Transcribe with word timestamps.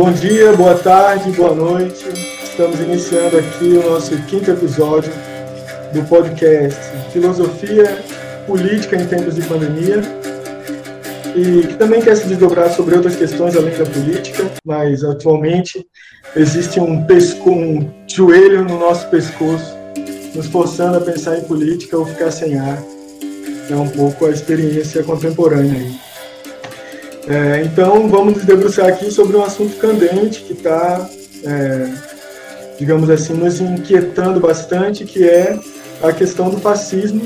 Bom 0.00 0.12
dia, 0.12 0.50
boa 0.54 0.76
tarde, 0.76 1.30
boa 1.32 1.54
noite. 1.54 2.06
Estamos 2.42 2.80
iniciando 2.80 3.36
aqui 3.36 3.64
o 3.76 3.90
nosso 3.90 4.16
quinto 4.22 4.50
episódio 4.50 5.12
do 5.92 6.02
podcast 6.08 6.80
Filosofia 7.12 8.02
Política 8.46 8.96
em 8.96 9.06
Tempos 9.06 9.34
de 9.34 9.42
Pandemia. 9.42 10.00
E 11.36 11.66
que 11.66 11.74
também 11.74 12.00
quer 12.00 12.16
se 12.16 12.26
desdobrar 12.26 12.70
sobre 12.70 12.96
outras 12.96 13.14
questões 13.14 13.54
além 13.54 13.76
da 13.76 13.84
política, 13.84 14.50
mas 14.64 15.04
atualmente 15.04 15.86
existe 16.34 16.80
um, 16.80 17.04
pesco, 17.04 17.50
um 17.50 17.92
joelho 18.06 18.64
no 18.64 18.78
nosso 18.78 19.06
pescoço, 19.08 19.76
nos 20.34 20.46
forçando 20.46 20.96
a 20.96 21.00
pensar 21.02 21.36
em 21.36 21.42
política 21.42 21.98
ou 21.98 22.06
ficar 22.06 22.30
sem 22.30 22.58
ar. 22.58 22.82
É 23.68 23.76
um 23.76 23.88
pouco 23.90 24.24
a 24.24 24.30
experiência 24.30 25.04
contemporânea 25.04 25.78
aí. 25.78 26.09
É, 27.30 27.62
então, 27.62 28.08
vamos 28.08 28.38
nos 28.38 28.44
debruçar 28.44 28.88
aqui 28.88 29.08
sobre 29.08 29.36
um 29.36 29.44
assunto 29.44 29.76
candente 29.76 30.42
que 30.42 30.52
está, 30.52 31.08
é, 31.44 31.94
digamos 32.76 33.08
assim, 33.08 33.34
nos 33.34 33.60
inquietando 33.60 34.40
bastante, 34.40 35.04
que 35.04 35.22
é 35.28 35.56
a 36.02 36.12
questão 36.12 36.50
do 36.50 36.58
fascismo, 36.58 37.22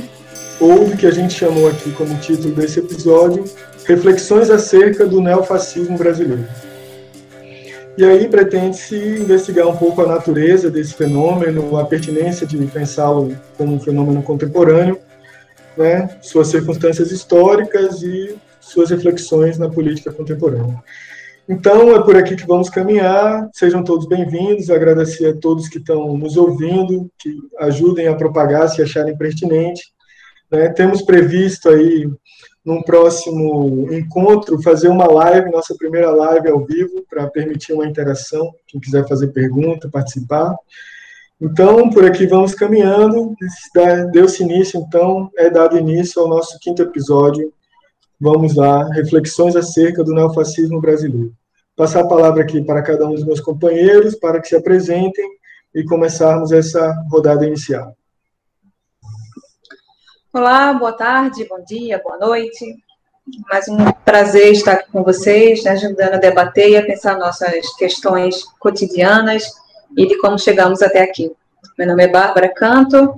ou 0.60 0.90
do 0.90 0.94
que 0.94 1.06
a 1.06 1.10
gente 1.10 1.32
chamou 1.32 1.68
aqui 1.70 1.90
como 1.92 2.14
título 2.18 2.54
desse 2.54 2.80
episódio, 2.80 3.44
Reflexões 3.86 4.50
acerca 4.50 5.06
do 5.06 5.22
neofascismo 5.22 5.96
brasileiro. 5.96 6.44
E 7.96 8.04
aí 8.04 8.28
pretende-se 8.28 8.96
investigar 8.96 9.66
um 9.66 9.76
pouco 9.76 10.02
a 10.02 10.06
natureza 10.06 10.70
desse 10.70 10.92
fenômeno, 10.92 11.78
a 11.78 11.84
pertinência 11.86 12.46
de 12.46 12.58
pensá-lo 12.66 13.34
como 13.56 13.74
um 13.74 13.80
fenômeno 13.80 14.22
contemporâneo, 14.22 14.98
né, 15.78 16.10
suas 16.20 16.48
circunstâncias 16.48 17.10
históricas 17.10 18.02
e 18.02 18.36
suas 18.68 18.90
reflexões 18.90 19.58
na 19.58 19.68
política 19.68 20.12
contemporânea. 20.12 20.82
Então, 21.48 21.94
é 21.94 22.02
por 22.02 22.16
aqui 22.16 22.36
que 22.36 22.46
vamos 22.46 22.70
caminhar. 22.70 23.48
Sejam 23.52 23.84
todos 23.84 24.08
bem-vindos. 24.08 24.70
Agradecer 24.70 25.26
a 25.26 25.36
todos 25.36 25.68
que 25.68 25.78
estão 25.78 26.16
nos 26.16 26.36
ouvindo, 26.36 27.10
que 27.18 27.36
ajudem 27.60 28.08
a 28.08 28.14
propagar 28.14 28.68
se 28.68 28.80
acharem 28.80 29.16
pertinente. 29.16 29.82
Né? 30.50 30.70
Temos 30.70 31.02
previsto 31.02 31.68
aí, 31.68 32.08
num 32.64 32.82
próximo 32.82 33.92
encontro, 33.92 34.62
fazer 34.62 34.88
uma 34.88 35.06
live, 35.06 35.50
nossa 35.50 35.74
primeira 35.76 36.10
live 36.10 36.48
ao 36.48 36.64
vivo, 36.64 37.04
para 37.10 37.28
permitir 37.28 37.74
uma 37.74 37.86
interação. 37.86 38.50
Quem 38.66 38.80
quiser 38.80 39.06
fazer 39.06 39.28
pergunta, 39.28 39.90
participar. 39.90 40.56
Então, 41.38 41.90
por 41.90 42.06
aqui 42.06 42.26
vamos 42.26 42.54
caminhando. 42.54 43.34
Deu-se 44.12 44.42
início, 44.42 44.80
então, 44.80 45.30
é 45.36 45.50
dado 45.50 45.76
início 45.76 46.22
ao 46.22 46.28
nosso 46.28 46.58
quinto 46.58 46.80
episódio 46.80 47.52
Vamos 48.20 48.54
lá, 48.54 48.88
reflexões 48.90 49.56
acerca 49.56 50.04
do 50.04 50.14
neofascismo 50.14 50.80
brasileiro. 50.80 51.34
Passar 51.76 52.02
a 52.02 52.08
palavra 52.08 52.42
aqui 52.42 52.62
para 52.62 52.82
cada 52.82 53.06
um 53.06 53.14
dos 53.14 53.24
meus 53.24 53.40
companheiros, 53.40 54.14
para 54.14 54.40
que 54.40 54.48
se 54.48 54.56
apresentem 54.56 55.28
e 55.74 55.84
começarmos 55.84 56.52
essa 56.52 56.94
rodada 57.10 57.44
inicial. 57.44 57.96
Olá, 60.32 60.72
boa 60.72 60.92
tarde, 60.92 61.46
bom 61.48 61.62
dia, 61.64 62.00
boa 62.02 62.16
noite. 62.16 62.64
Mais 63.50 63.68
um 63.68 63.76
prazer 64.04 64.52
estar 64.52 64.72
aqui 64.74 64.92
com 64.92 65.02
vocês, 65.02 65.64
né, 65.64 65.72
ajudando 65.72 66.14
a 66.14 66.18
debater 66.18 66.70
e 66.70 66.76
a 66.76 66.84
pensar 66.84 67.18
nossas 67.18 67.74
questões 67.76 68.44
cotidianas 68.60 69.44
e 69.96 70.06
de 70.06 70.18
como 70.18 70.38
chegamos 70.38 70.82
até 70.82 71.02
aqui. 71.02 71.32
Meu 71.76 71.88
nome 71.88 72.04
é 72.04 72.08
Bárbara 72.08 72.52
Canto, 72.54 73.16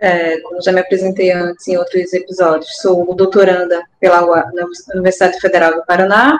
é, 0.00 0.40
como 0.40 0.62
já 0.62 0.72
me 0.72 0.80
apresentei 0.80 1.30
antes 1.30 1.68
em 1.68 1.76
outros 1.76 2.12
episódios, 2.12 2.76
sou 2.80 3.14
doutoranda 3.14 3.82
pela 4.00 4.24
Universidade 4.94 5.38
Federal 5.40 5.74
do 5.74 5.84
Paraná. 5.84 6.38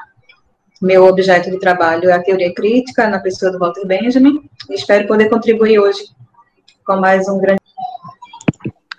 Meu 0.80 1.04
objeto 1.04 1.50
de 1.50 1.58
trabalho 1.58 2.08
é 2.08 2.12
a 2.14 2.22
teoria 2.22 2.54
crítica 2.54 3.06
na 3.06 3.18
pessoa 3.18 3.52
do 3.52 3.58
Walter 3.58 3.86
Benjamin. 3.86 4.48
Espero 4.70 5.06
poder 5.06 5.28
contribuir 5.28 5.78
hoje 5.78 6.00
com 6.86 6.96
mais 6.96 7.28
um 7.28 7.38
grande. 7.38 7.60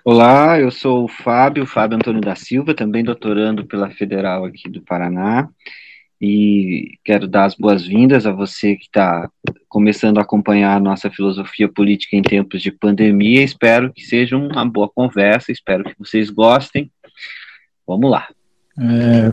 Olá, 0.04 0.58
eu 0.60 0.70
sou 0.70 1.04
o 1.04 1.08
Fábio, 1.08 1.66
Fábio 1.66 1.96
Antônio 1.96 2.20
da 2.20 2.36
Silva, 2.36 2.74
também 2.74 3.04
doutorando 3.04 3.66
pela 3.66 3.90
Federal 3.90 4.44
aqui 4.44 4.68
do 4.68 4.80
Paraná 4.82 5.48
e 6.24 7.00
quero 7.04 7.26
dar 7.26 7.46
as 7.46 7.56
boas-vindas 7.56 8.26
a 8.26 8.30
você 8.30 8.76
que 8.76 8.84
está 8.84 9.28
começando 9.68 10.18
a 10.18 10.22
acompanhar 10.22 10.76
a 10.76 10.80
nossa 10.80 11.10
filosofia 11.10 11.68
política 11.68 12.14
em 12.14 12.22
tempos 12.22 12.62
de 12.62 12.70
pandemia. 12.70 13.42
Espero 13.42 13.92
que 13.92 14.02
seja 14.02 14.36
uma 14.36 14.64
boa 14.64 14.88
conversa, 14.88 15.50
espero 15.50 15.82
que 15.82 15.98
vocês 15.98 16.30
gostem. 16.30 16.88
Vamos 17.84 18.08
lá. 18.08 18.28
É, 18.78 19.32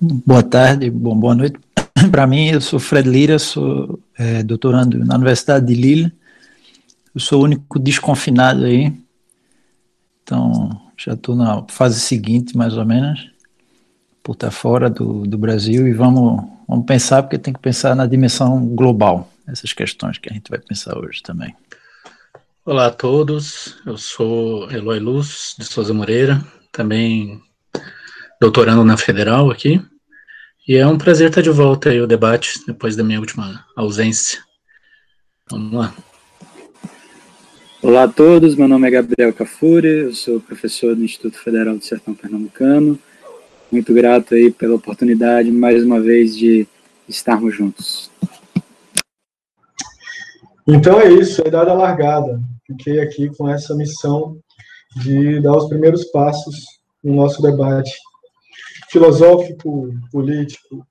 boa 0.00 0.42
tarde, 0.42 0.90
bom, 0.90 1.14
boa 1.14 1.36
noite. 1.36 1.56
Para 2.10 2.26
mim, 2.26 2.48
eu 2.48 2.60
sou 2.60 2.80
Fred 2.80 3.08
Lira, 3.08 3.38
sou 3.38 4.00
é, 4.18 4.42
doutorando 4.42 4.98
na 5.04 5.14
Universidade 5.14 5.64
de 5.64 5.80
Lille. 5.80 6.12
Eu 7.14 7.20
sou 7.20 7.42
o 7.42 7.44
único 7.44 7.78
desconfinado 7.78 8.64
aí. 8.64 8.92
Então, 10.24 10.70
já 10.96 11.12
estou 11.12 11.36
na 11.36 11.64
fase 11.68 12.00
seguinte, 12.00 12.56
mais 12.56 12.76
ou 12.76 12.84
menos 12.84 13.30
por 14.22 14.32
estar 14.32 14.50
fora 14.50 14.88
do, 14.88 15.26
do 15.26 15.38
Brasil 15.38 15.86
e 15.86 15.92
vamos, 15.92 16.44
vamos 16.68 16.86
pensar, 16.86 17.22
porque 17.22 17.38
tem 17.38 17.52
que 17.52 17.60
pensar 17.60 17.94
na 17.94 18.06
dimensão 18.06 18.64
global, 18.66 19.30
essas 19.46 19.72
questões 19.72 20.18
que 20.18 20.30
a 20.30 20.32
gente 20.32 20.50
vai 20.50 20.58
pensar 20.58 20.96
hoje 20.98 21.22
também. 21.22 21.54
Olá 22.64 22.86
a 22.86 22.90
todos, 22.90 23.78
eu 23.86 23.96
sou 23.96 24.70
Eloy 24.70 25.00
Luz 25.00 25.54
de 25.58 25.64
Souza 25.64 25.94
Moreira, 25.94 26.44
também 26.70 27.40
doutorando 28.40 28.84
na 28.84 28.96
Federal 28.96 29.50
aqui, 29.50 29.80
e 30.68 30.76
é 30.76 30.86
um 30.86 30.98
prazer 30.98 31.28
estar 31.28 31.40
de 31.40 31.50
volta 31.50 31.88
aí 31.88 31.98
ao 31.98 32.06
debate 32.06 32.60
depois 32.66 32.94
da 32.94 33.02
minha 33.02 33.18
última 33.18 33.64
ausência. 33.74 34.38
Vamos 35.50 35.72
lá. 35.72 35.94
Olá 37.82 38.04
a 38.04 38.08
todos, 38.08 38.54
meu 38.54 38.68
nome 38.68 38.86
é 38.86 38.90
Gabriel 38.90 39.32
Cafuri, 39.32 39.88
eu 39.88 40.14
sou 40.14 40.38
professor 40.38 40.94
do 40.94 41.02
Instituto 41.02 41.38
Federal 41.38 41.76
do 41.76 41.84
Sertão 41.84 42.14
Pernambucano, 42.14 42.98
muito 43.70 43.94
grato 43.94 44.34
aí 44.34 44.50
pela 44.50 44.74
oportunidade, 44.74 45.50
mais 45.50 45.84
uma 45.84 46.00
vez, 46.00 46.36
de 46.36 46.66
estarmos 47.08 47.54
juntos. 47.54 48.10
Então 50.66 51.00
é 51.00 51.10
isso, 51.10 51.42
é 51.44 51.50
dada 51.50 51.72
a 51.72 51.74
largada. 51.74 52.40
Fiquei 52.66 53.00
aqui 53.00 53.28
com 53.36 53.48
essa 53.48 53.74
missão 53.74 54.38
de 54.96 55.40
dar 55.40 55.56
os 55.56 55.68
primeiros 55.68 56.04
passos 56.06 56.56
no 57.02 57.14
nosso 57.14 57.40
debate 57.42 57.92
filosófico, 58.90 59.88
político. 60.10 60.86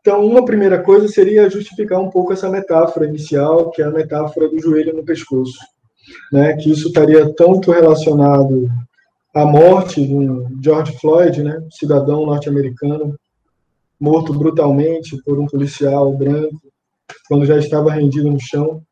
Então, 0.00 0.24
uma 0.24 0.44
primeira 0.44 0.82
coisa 0.82 1.08
seria 1.08 1.50
justificar 1.50 2.00
um 2.00 2.10
pouco 2.10 2.32
essa 2.32 2.48
metáfora 2.48 3.06
inicial, 3.06 3.70
que 3.70 3.82
é 3.82 3.84
a 3.84 3.90
metáfora 3.90 4.48
do 4.48 4.60
joelho 4.60 4.94
no 4.94 5.04
pescoço. 5.04 5.58
Né, 6.32 6.52
que 6.56 6.70
isso 6.70 6.86
estaria 6.86 7.34
tanto 7.34 7.72
relacionado 7.72 8.68
a 9.36 9.44
morte 9.44 10.00
de 10.00 10.64
George 10.64 10.98
Floyd, 10.98 11.42
né, 11.42 11.62
cidadão 11.70 12.24
norte-americano, 12.24 13.14
morto 14.00 14.32
brutalmente 14.32 15.14
por 15.26 15.38
um 15.38 15.44
policial 15.44 16.10
branco, 16.16 16.58
quando 17.28 17.44
já 17.44 17.58
estava 17.58 17.92
rendido 17.92 18.30
no 18.30 18.40
chão, 18.40 18.82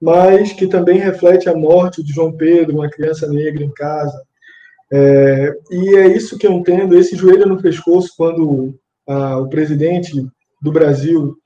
mas 0.00 0.52
que 0.52 0.68
também 0.68 1.00
reflete 1.00 1.48
a 1.48 1.56
morte 1.56 2.00
de 2.00 2.12
João 2.12 2.32
Pedro, 2.32 2.76
uma 2.76 2.88
criança 2.88 3.26
negra 3.26 3.64
em 3.64 3.72
casa. 3.72 4.22
É, 4.92 5.52
e 5.72 5.96
é 5.96 6.06
isso 6.06 6.38
que 6.38 6.46
eu 6.46 6.52
entendo, 6.52 6.96
esse 6.96 7.16
joelho 7.16 7.46
no 7.46 7.60
pescoço, 7.60 8.14
quando 8.16 8.78
a, 9.04 9.36
o 9.38 9.48
presidente 9.48 10.12
do 10.62 10.70
Brasil 10.70 11.36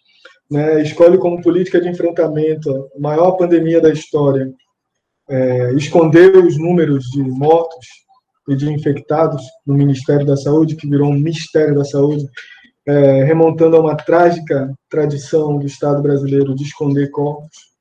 né, 0.50 0.82
escolhe 0.82 1.16
como 1.16 1.40
política 1.40 1.80
de 1.80 1.88
enfrentamento 1.88 2.70
a 2.94 3.00
maior 3.00 3.32
pandemia 3.32 3.80
da 3.80 3.90
história, 3.90 4.52
é, 5.28 5.72
escondeu 5.74 6.44
os 6.46 6.58
números 6.58 7.04
de 7.06 7.22
mortos 7.22 7.86
e 8.48 8.54
de 8.54 8.70
infectados 8.70 9.42
no 9.66 9.74
Ministério 9.74 10.26
da 10.26 10.36
Saúde, 10.36 10.76
que 10.76 10.88
virou 10.88 11.10
um 11.10 11.18
Mistério 11.18 11.74
da 11.74 11.84
Saúde, 11.84 12.24
é, 12.86 13.24
remontando 13.24 13.76
a 13.76 13.80
uma 13.80 13.96
trágica 13.96 14.72
tradição 14.90 15.58
do 15.58 15.66
Estado 15.66 16.02
brasileiro 16.02 16.54
de 16.54 16.64
esconder 16.64 17.10
corpos. 17.10 17.74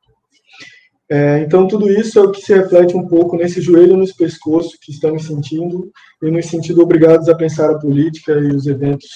É, 1.11 1.39
então, 1.39 1.67
tudo 1.67 1.91
isso 1.91 2.17
é 2.17 2.21
o 2.21 2.31
que 2.31 2.41
se 2.41 2.53
reflete 2.55 2.95
um 2.95 3.05
pouco 3.07 3.35
nesse 3.35 3.61
joelho 3.61 3.97
nos 3.97 4.13
pescoços 4.13 4.77
que 4.81 4.91
estamos 4.91 5.25
sentindo 5.25 5.91
e 6.21 6.31
nos 6.31 6.45
sentindo 6.45 6.81
obrigados 6.81 7.27
a 7.27 7.35
pensar 7.35 7.69
a 7.69 7.77
política 7.77 8.31
e 8.31 8.55
os 8.55 8.65
eventos 8.65 9.09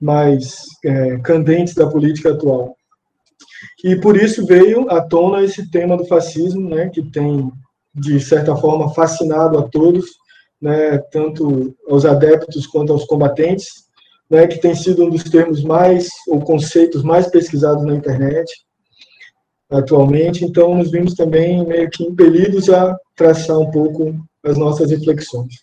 mais 0.00 0.64
é, 0.84 1.18
candentes 1.18 1.74
da 1.74 1.88
política 1.88 2.32
atual. 2.32 2.76
E 3.84 3.96
por 3.96 4.16
isso 4.16 4.46
veio 4.46 4.88
à 4.90 5.00
tona 5.00 5.42
esse 5.42 5.70
tema 5.70 5.96
do 5.96 6.04
fascismo, 6.04 6.68
né, 6.68 6.88
que 6.88 7.02
tem, 7.02 7.50
de 7.94 8.20
certa 8.20 8.54
forma, 8.56 8.94
fascinado 8.94 9.58
a 9.58 9.68
todos, 9.68 10.06
né, 10.60 10.98
tanto 11.10 11.74
aos 11.88 12.04
adeptos 12.04 12.66
quanto 12.66 12.92
aos 12.92 13.04
combatentes, 13.04 13.66
né, 14.30 14.46
que 14.46 14.60
tem 14.60 14.74
sido 14.74 15.04
um 15.04 15.10
dos 15.10 15.24
termos 15.24 15.64
mais, 15.64 16.08
ou 16.28 16.40
conceitos 16.40 17.02
mais 17.02 17.26
pesquisados 17.26 17.84
na 17.84 17.94
internet 17.94 18.50
atualmente. 19.72 20.44
Então, 20.44 20.74
nos 20.74 20.90
vimos 20.90 21.14
também 21.14 21.66
meio 21.66 21.88
que 21.90 22.04
impelidos 22.04 22.68
a 22.68 22.96
traçar 23.16 23.58
um 23.58 23.70
pouco 23.70 24.14
as 24.44 24.56
nossas 24.58 24.90
reflexões. 24.90 25.54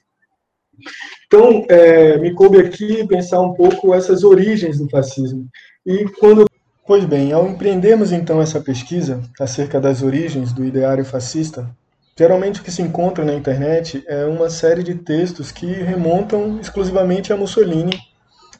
Então, 1.28 1.66
é, 1.70 2.18
me 2.18 2.34
coube 2.34 2.58
aqui 2.58 3.06
pensar 3.08 3.40
um 3.42 3.54
pouco 3.54 3.94
essas 3.94 4.24
origens 4.24 4.80
do 4.80 4.90
fascismo. 4.90 5.48
E 5.86 6.06
quando 6.20 6.49
Pois 6.90 7.06
bem, 7.06 7.32
ao 7.32 7.48
empreendermos 7.48 8.12
então 8.12 8.42
essa 8.42 8.60
pesquisa 8.60 9.22
acerca 9.40 9.80
das 9.80 10.02
origens 10.02 10.52
do 10.52 10.66
ideário 10.66 11.06
fascista, 11.06 11.70
geralmente 12.18 12.62
o 12.62 12.64
que 12.64 12.72
se 12.72 12.82
encontra 12.82 13.24
na 13.24 13.36
internet 13.36 14.04
é 14.08 14.26
uma 14.26 14.50
série 14.50 14.82
de 14.82 14.96
textos 14.96 15.52
que 15.52 15.68
remontam 15.68 16.60
exclusivamente 16.60 17.32
a 17.32 17.38
Mussolini, 17.38 17.96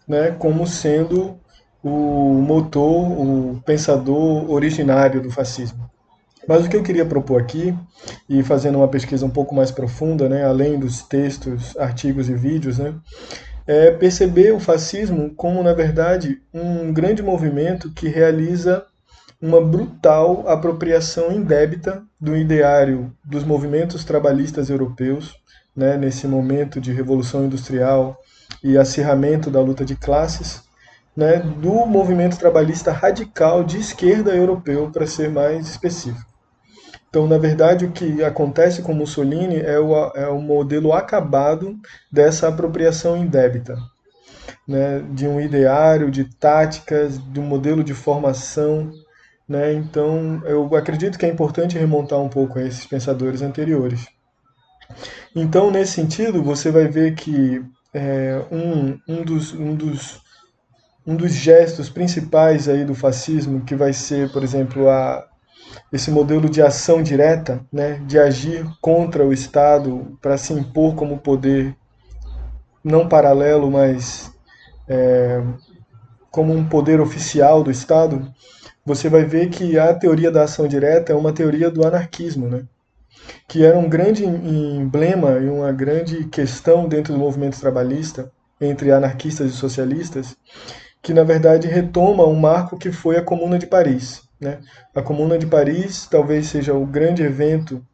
né, 0.08 0.30
como 0.30 0.68
sendo 0.68 1.40
o 1.84 1.90
motor, 1.90 3.20
o 3.20 3.64
pensador 3.66 4.48
originário 4.52 5.24
do 5.24 5.32
fascismo. 5.32 5.90
Mas 6.48 6.64
o 6.64 6.70
que 6.70 6.78
eu 6.78 6.84
queria 6.84 7.08
propor 7.08 7.42
aqui, 7.42 7.76
e 8.30 8.44
fazendo 8.44 8.78
uma 8.78 8.88
pesquisa 8.88 9.26
um 9.26 9.32
pouco 9.32 9.56
mais 9.56 9.72
profunda, 9.72 10.30
né, 10.30 10.46
além 10.46 10.78
dos 10.78 11.02
textos, 11.02 11.76
artigos 11.78 12.30
e 12.30 12.36
vídeos, 12.36 12.78
né, 12.78 12.94
é 13.72 13.92
perceber 13.92 14.52
o 14.52 14.60
fascismo 14.60 15.32
como, 15.36 15.62
na 15.62 15.74
verdade, 15.74 16.42
um 16.52 16.92
grande 16.92 17.22
movimento 17.22 17.94
que 17.94 18.08
realiza 18.08 18.84
uma 19.40 19.62
brutal 19.62 20.44
apropriação 20.48 21.32
indébita 21.32 22.02
do 22.20 22.36
ideário 22.36 23.16
dos 23.24 23.44
movimentos 23.44 24.04
trabalhistas 24.04 24.72
europeus, 24.72 25.36
né, 25.76 25.96
nesse 25.98 26.26
momento 26.28 26.82
de 26.82 26.92
revolução 26.92 27.46
industrial 27.46 28.20
e 28.64 28.76
acirramento 28.76 29.52
da 29.52 29.62
luta 29.62 29.86
de 29.86 29.96
classes, 29.96 30.64
né, 31.16 31.38
do 31.38 31.86
movimento 31.86 32.40
trabalhista 32.40 32.92
radical 32.92 33.64
de 33.64 33.78
esquerda 33.78 34.36
europeu, 34.36 34.90
para 34.90 35.06
ser 35.06 35.30
mais 35.30 35.68
específico. 35.68 36.29
Então, 37.10 37.28
na 37.28 37.40
verdade, 37.40 37.86
o 37.86 37.92
que 37.92 38.24
acontece 38.24 38.84
com 38.84 38.94
Mussolini 38.94 39.58
é 39.58 39.80
o, 39.80 39.96
é 40.16 40.28
o 40.28 40.40
modelo 40.40 40.94
acabado 40.94 41.76
dessa 42.12 42.48
apropriação 42.48 43.18
indébita, 43.18 43.78
né, 44.68 45.00
de 45.12 45.28
um 45.28 45.42
ideário, 45.42 46.12
de 46.12 46.24
táticas, 46.24 47.18
de 47.32 47.40
um 47.40 47.44
modelo 47.44 47.84
de 47.84 47.96
formação. 47.96 48.92
Né, 49.48 49.74
então, 49.74 50.40
eu 50.46 50.76
acredito 50.76 51.18
que 51.18 51.26
é 51.26 51.30
importante 51.30 51.80
remontar 51.80 52.20
um 52.20 52.30
pouco 52.30 52.60
a 52.60 52.64
esses 52.64 52.86
pensadores 52.86 53.42
anteriores. 53.42 54.08
Então, 55.36 55.72
nesse 55.72 55.94
sentido, 55.94 56.44
você 56.44 56.70
vai 56.70 56.88
ver 56.88 57.16
que 57.16 57.64
é, 57.92 58.40
um, 58.52 59.00
um, 59.08 59.24
dos, 59.24 59.54
um, 59.54 59.74
dos, 59.76 60.22
um 61.06 61.16
dos 61.16 61.34
gestos 61.34 61.90
principais 61.90 62.68
aí 62.68 62.86
do 62.86 62.94
fascismo, 62.94 63.62
que 63.62 63.76
vai 63.76 63.94
ser, 63.94 64.32
por 64.32 64.44
exemplo, 64.44 64.88
a, 64.90 65.29
esse 65.92 66.12
modelo 66.12 66.50
de 66.50 66.62
ação 66.62 67.02
direta, 67.02 67.62
né, 67.72 68.02
de 68.06 68.20
agir 68.20 68.66
contra 68.82 69.26
o 69.26 69.34
Estado 69.34 70.18
para 70.22 70.38
se 70.38 70.54
impor 70.54 70.96
como 70.96 71.18
poder 71.18 71.76
não 72.84 73.08
paralelo, 73.08 73.70
mas 73.70 74.32
é, 74.88 75.42
como 76.32 76.54
um 76.54 76.68
poder 76.68 77.02
oficial 77.02 77.64
do 77.64 77.72
Estado, 77.72 78.32
você 78.86 79.10
vai 79.10 79.26
ver 79.26 79.50
que 79.50 79.78
a 79.78 79.94
teoria 79.94 80.32
da 80.32 80.44
ação 80.44 80.68
direta 80.68 81.12
é 81.12 81.16
uma 81.16 81.34
teoria 81.34 81.70
do 81.70 81.86
anarquismo, 81.86 82.48
né? 82.48 82.64
que 83.48 83.66
era 83.66 83.78
um 83.78 83.90
grande 83.90 84.26
emblema 84.26 85.40
e 85.40 85.50
uma 85.50 85.72
grande 85.72 86.26
questão 86.26 86.88
dentro 86.88 87.14
do 87.14 87.20
movimento 87.20 87.60
trabalhista 87.60 88.32
entre 88.62 88.92
anarquistas 88.92 89.52
e 89.52 89.56
socialistas, 89.56 90.36
que 91.02 91.14
na 91.14 91.24
verdade 91.24 91.68
retoma 91.68 92.26
um 92.26 92.36
marco 92.36 92.78
que 92.78 92.92
foi 92.92 93.18
a 93.18 93.24
Comuna 93.24 93.58
de 93.58 93.66
Paris. 93.68 94.22
Né? 94.40 94.60
A 94.96 95.02
Comuna 95.02 95.38
de 95.38 95.46
Paris 95.46 96.08
talvez 96.10 96.48
seja 96.48 96.74
o 96.74 96.86
grande 96.86 97.24
evento 97.24 97.86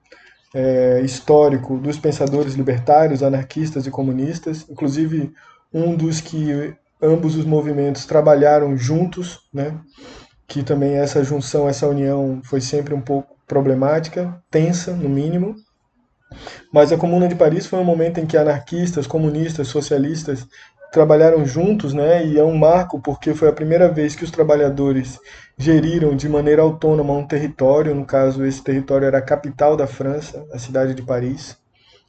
é, 0.53 1.01
histórico 1.01 1.77
dos 1.77 1.97
pensadores 1.97 2.53
libertários, 2.53 3.23
anarquistas 3.23 3.85
e 3.87 3.91
comunistas, 3.91 4.65
inclusive 4.69 5.33
um 5.73 5.95
dos 5.95 6.21
que 6.21 6.73
ambos 7.01 7.35
os 7.35 7.45
movimentos 7.45 8.05
trabalharam 8.05 8.77
juntos, 8.77 9.41
né? 9.53 9.77
que 10.47 10.63
também 10.63 10.95
essa 10.95 11.23
junção, 11.23 11.67
essa 11.67 11.87
união 11.87 12.39
foi 12.43 12.61
sempre 12.61 12.93
um 12.93 13.01
pouco 13.01 13.35
problemática, 13.47 14.41
tensa 14.49 14.93
no 14.93 15.09
mínimo. 15.09 15.55
Mas 16.71 16.91
a 16.91 16.97
Comuna 16.97 17.27
de 17.27 17.35
Paris 17.35 17.65
foi 17.65 17.79
um 17.79 17.83
momento 17.83 18.19
em 18.19 18.25
que 18.25 18.37
anarquistas, 18.37 19.07
comunistas, 19.07 19.67
socialistas 19.67 20.47
trabalharam 20.95 21.45
juntos, 21.45 21.93
né? 21.93 22.25
E 22.25 22.39
é 22.39 22.43
um 22.43 22.57
marco 22.57 23.01
porque 23.01 23.33
foi 23.33 23.49
a 23.49 23.53
primeira 23.53 23.89
vez 23.89 24.15
que 24.15 24.23
os 24.23 24.31
trabalhadores 24.31 25.19
geriram 25.57 26.15
de 26.15 26.29
maneira 26.29 26.61
autônoma 26.61 27.11
um 27.11 27.27
território, 27.27 27.93
no 27.93 28.05
caso 28.05 28.45
esse 28.45 28.63
território 28.63 29.05
era 29.05 29.17
a 29.17 29.21
capital 29.21 29.75
da 29.75 29.85
França, 29.85 30.47
a 30.53 30.57
cidade 30.57 30.93
de 30.93 31.01
Paris. 31.01 31.57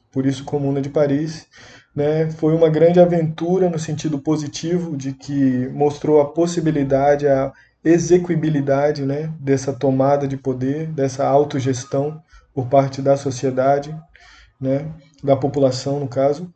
Por 0.09 0.25
isso 0.25 0.45
Comuna 0.45 0.81
de 0.81 0.87
Paris, 0.87 1.47
né? 1.93 2.31
Foi 2.31 2.53
uma 2.53 2.69
grande 2.69 2.97
aventura 2.97 3.69
no 3.69 3.77
sentido 3.77 4.19
positivo 4.19 4.95
de 4.95 5.11
que 5.11 5.67
mostrou 5.73 6.21
a 6.21 6.31
possibilidade, 6.31 7.27
a 7.27 7.51
execuibilidade, 7.83 9.05
né, 9.05 9.33
dessa 9.37 9.73
tomada 9.73 10.25
de 10.25 10.37
poder, 10.37 10.87
dessa 10.87 11.27
autogestão 11.27 12.21
por 12.53 12.67
parte 12.67 13.01
da 13.01 13.17
sociedade, 13.17 13.93
né, 14.61 14.89
da 15.21 15.35
população 15.35 15.99
no 15.99 16.07
caso 16.07 16.53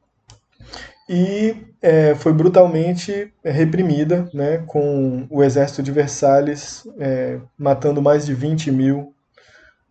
e 1.14 1.58
é, 1.82 2.16
foi 2.16 2.32
brutalmente 2.32 3.34
reprimida, 3.44 4.30
né, 4.34 4.60
com 4.60 5.28
o 5.30 5.44
exército 5.44 5.84
de 5.84 5.92
Versalhes 5.92 6.88
é, 6.98 7.38
matando 7.58 8.02
mais 8.02 8.26
de 8.26 8.34
20 8.34 8.72
mil 8.72 9.14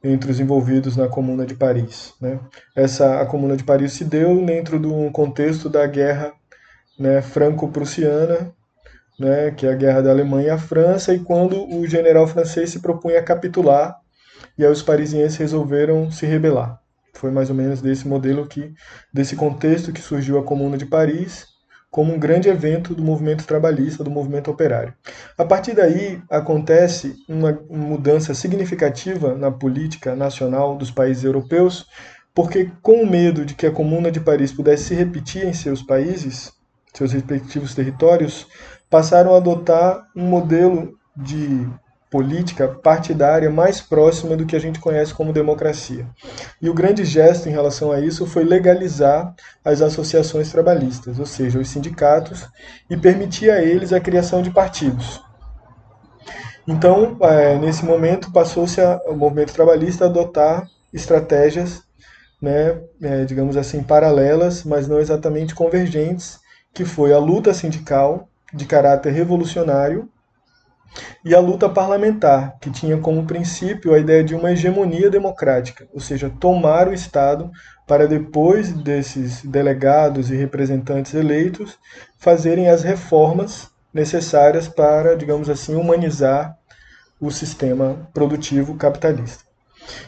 entre 0.03 0.31
os 0.31 0.41
envolvidos 0.41 0.97
na 0.97 1.09
Comuna 1.09 1.45
de 1.45 1.55
Paris. 1.55 2.15
Né. 2.19 2.41
Essa 2.75 3.21
a 3.21 3.27
Comuna 3.27 3.55
de 3.55 3.65
Paris 3.65 3.93
se 3.93 4.03
deu 4.03 4.43
dentro 4.47 4.79
do 4.79 5.11
contexto 5.11 5.69
da 5.69 5.87
guerra 5.87 6.33
né, 6.99 7.21
franco-prussiana, 7.21 8.51
né, 9.19 9.51
que 9.51 9.67
é 9.67 9.73
a 9.73 9.77
guerra 9.77 10.01
da 10.01 10.11
Alemanha 10.11 10.55
à 10.55 10.59
França, 10.59 11.13
e 11.13 11.19
quando 11.19 11.69
o 11.71 11.87
general 11.87 12.27
francês 12.27 12.71
se 12.71 12.81
propunha 12.81 13.19
a 13.19 13.23
capitular, 13.23 13.95
e 14.57 14.65
aí 14.65 14.73
os 14.73 14.83
parisienses 14.83 15.37
resolveram 15.37 16.11
se 16.11 16.25
rebelar. 16.25 16.80
Foi 17.15 17.31
mais 17.31 17.51
ou 17.51 17.57
menos 17.57 17.81
desse 17.81 18.07
modelo 18.07 18.47
que, 18.47 18.73
desse 19.13 19.37
contexto 19.37 19.93
que 19.93 20.01
surgiu 20.01 20.39
a 20.39 20.45
Comuna 20.45 20.79
de 20.79 20.87
Paris, 20.87 21.47
como 21.91 22.15
um 22.15 22.19
grande 22.19 22.49
evento 22.49 22.95
do 22.95 23.03
movimento 23.03 23.45
trabalhista, 23.45 24.05
do 24.05 24.11
movimento 24.11 24.51
operário. 24.51 24.95
A 25.37 25.45
partir 25.45 25.75
daí, 25.75 26.23
acontece 26.31 27.17
uma 27.29 27.59
mudança 27.69 28.33
significativa 28.33 29.35
na 29.35 29.51
política 29.51 30.15
nacional 30.15 30.77
dos 30.77 30.91
países 30.91 31.25
europeus, 31.25 31.87
porque, 32.33 32.71
com 32.81 33.03
o 33.03 33.11
medo 33.11 33.45
de 33.45 33.55
que 33.55 33.67
a 33.67 33.73
Comuna 33.73 34.11
de 34.11 34.21
Paris 34.21 34.53
pudesse 34.53 34.85
se 34.85 34.95
repetir 34.95 35.45
em 35.45 35.53
seus 35.53 35.83
países, 35.83 36.53
seus 36.95 37.13
respectivos 37.13 37.75
territórios, 37.75 38.47
passaram 38.89 39.35
a 39.35 39.39
adotar 39.39 40.05
um 40.15 40.25
modelo 40.25 40.97
de 41.17 41.69
política 42.11 42.67
partidária 42.67 43.49
mais 43.49 43.81
próxima 43.81 44.37
do 44.37 44.45
que 44.45 44.57
a 44.57 44.59
gente 44.59 44.81
conhece 44.81 45.15
como 45.15 45.33
democracia. 45.33 46.07
E 46.61 46.69
o 46.69 46.75
grande 46.75 47.05
gesto 47.05 47.49
em 47.49 47.53
relação 47.53 47.93
a 47.93 48.01
isso 48.01 48.27
foi 48.27 48.43
legalizar 48.43 49.33
as 49.65 49.81
associações 49.81 50.51
trabalhistas, 50.51 51.21
ou 51.21 51.27
seja, 51.27 51.61
os 51.61 51.69
sindicatos, 51.69 52.49
e 52.91 52.97
permitir 52.97 53.51
a 53.51 53.63
eles 53.63 53.93
a 53.93 54.01
criação 54.01 54.43
de 54.43 54.51
partidos. 54.51 55.23
Então, 56.67 57.17
é, 57.21 57.57
nesse 57.59 57.85
momento, 57.85 58.33
passou-se 58.33 58.81
o 59.07 59.15
movimento 59.15 59.53
trabalhista 59.53 60.05
a 60.05 60.09
adotar 60.09 60.67
estratégias, 60.93 61.83
né, 62.43 62.81
é, 63.01 63.25
digamos 63.25 63.57
assim, 63.57 63.83
paralelas, 63.83 64.65
mas 64.65 64.89
não 64.89 64.99
exatamente 64.99 65.55
convergentes, 65.55 66.41
que 66.75 66.85
foi 66.85 67.13
a 67.13 67.19
luta 67.19 67.55
sindical 67.55 68.29
de 68.53 68.65
caráter 68.65 69.13
revolucionário 69.13 70.09
e 71.25 71.35
a 71.35 71.41
luta 71.41 71.69
parlamentar, 71.69 72.57
que 72.61 72.71
tinha 72.71 72.99
como 72.99 73.27
princípio 73.27 73.95
a 73.95 73.99
ideia 73.99 74.25
de 74.25 74.35
uma 74.35 74.53
hegemonia 74.53 75.11
democrática, 75.11 75.87
ou 75.93 76.01
seja, 76.01 76.31
tomar 76.41 76.89
o 76.89 76.95
Estado 76.95 77.51
para 77.87 78.07
depois 78.07 78.73
desses 78.73 79.43
delegados 79.43 80.31
e 80.31 80.37
representantes 80.37 81.15
eleitos 81.15 81.79
fazerem 82.19 82.69
as 82.69 82.83
reformas 82.83 83.71
necessárias 83.93 84.69
para, 84.69 85.17
digamos 85.17 85.49
assim, 85.49 85.75
humanizar 85.75 86.57
o 87.21 87.31
sistema 87.31 88.09
produtivo 88.15 88.77
capitalista. 88.77 89.45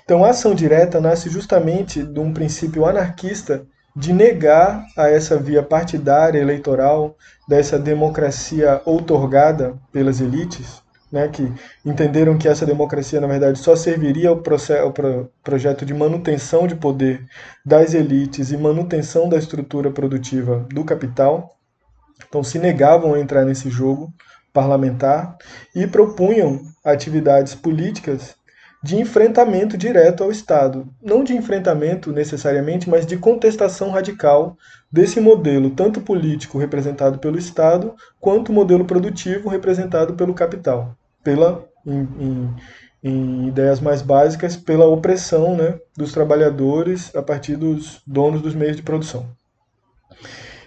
Então, 0.05 0.25
a 0.25 0.31
ação 0.31 0.55
direta 0.55 1.01
nasce 1.01 1.29
justamente 1.29 2.03
de 2.03 2.21
um 2.21 2.33
princípio 2.33 2.87
anarquista 2.87 3.67
de 3.95 4.12
negar 4.12 4.85
a 4.97 5.09
essa 5.09 5.37
via 5.37 5.62
partidária 5.62 6.39
eleitoral, 6.39 7.17
dessa 7.52 7.78
democracia 7.78 8.80
outorgada 8.87 9.78
pelas 9.92 10.23
elites, 10.23 10.82
né, 11.12 11.28
que 11.28 11.52
entenderam 11.85 12.38
que 12.38 12.49
essa 12.49 12.64
democracia, 12.64 13.21
na 13.21 13.26
verdade, 13.26 13.59
só 13.59 13.76
serviria 13.76 14.30
ao, 14.30 14.38
processo, 14.38 14.82
ao 14.82 14.90
pro, 14.90 15.30
projeto 15.44 15.85
de 15.85 15.92
manutenção 15.92 16.66
de 16.66 16.75
poder 16.75 17.26
das 17.62 17.92
elites 17.92 18.52
e 18.52 18.56
manutenção 18.56 19.28
da 19.28 19.37
estrutura 19.37 19.90
produtiva 19.90 20.66
do 20.73 20.82
capital. 20.82 21.59
Então, 22.26 22.42
se 22.42 22.59
negavam 22.59 23.12
a 23.12 23.21
entrar 23.21 23.44
nesse 23.44 23.68
jogo 23.68 24.11
parlamentar 24.50 25.37
e 25.76 25.87
propunham 25.87 26.59
atividades 26.82 27.54
políticas 27.54 28.35
de 28.83 28.97
enfrentamento 28.97 29.79
direto 29.79 30.25
ao 30.25 30.31
Estado. 30.31 30.89
Não 31.01 31.23
de 31.23 31.35
enfrentamento 31.35 32.12
necessariamente, 32.12 32.91
mas 32.91 33.07
de 33.07 33.17
contestação 33.17 33.91
radical 33.91 34.57
desse 34.91 35.21
modelo, 35.21 35.71
tanto 35.71 36.01
político 36.01 36.59
representado 36.59 37.19
pelo 37.19 37.39
Estado, 37.39 37.95
quanto 38.21 38.53
modelo 38.53 38.85
produtivo 38.85 39.49
representado 39.49 40.15
pelo 40.15 40.35
capital. 40.35 40.97
pela, 41.23 41.65
em, 41.87 42.01
em, 42.21 42.57
em 43.03 43.49
ideias 43.49 43.81
mais 43.81 44.03
básicas, 44.03 44.57
pela 44.57 44.87
opressão 44.87 45.57
né, 45.57 45.79
dos 45.97 46.12
trabalhadores 46.12 47.15
a 47.15 47.23
partir 47.23 47.57
dos 47.57 48.03
donos 48.07 48.43
dos 48.43 48.55
meios 48.55 48.77
de 48.77 48.83
produção. 48.83 49.29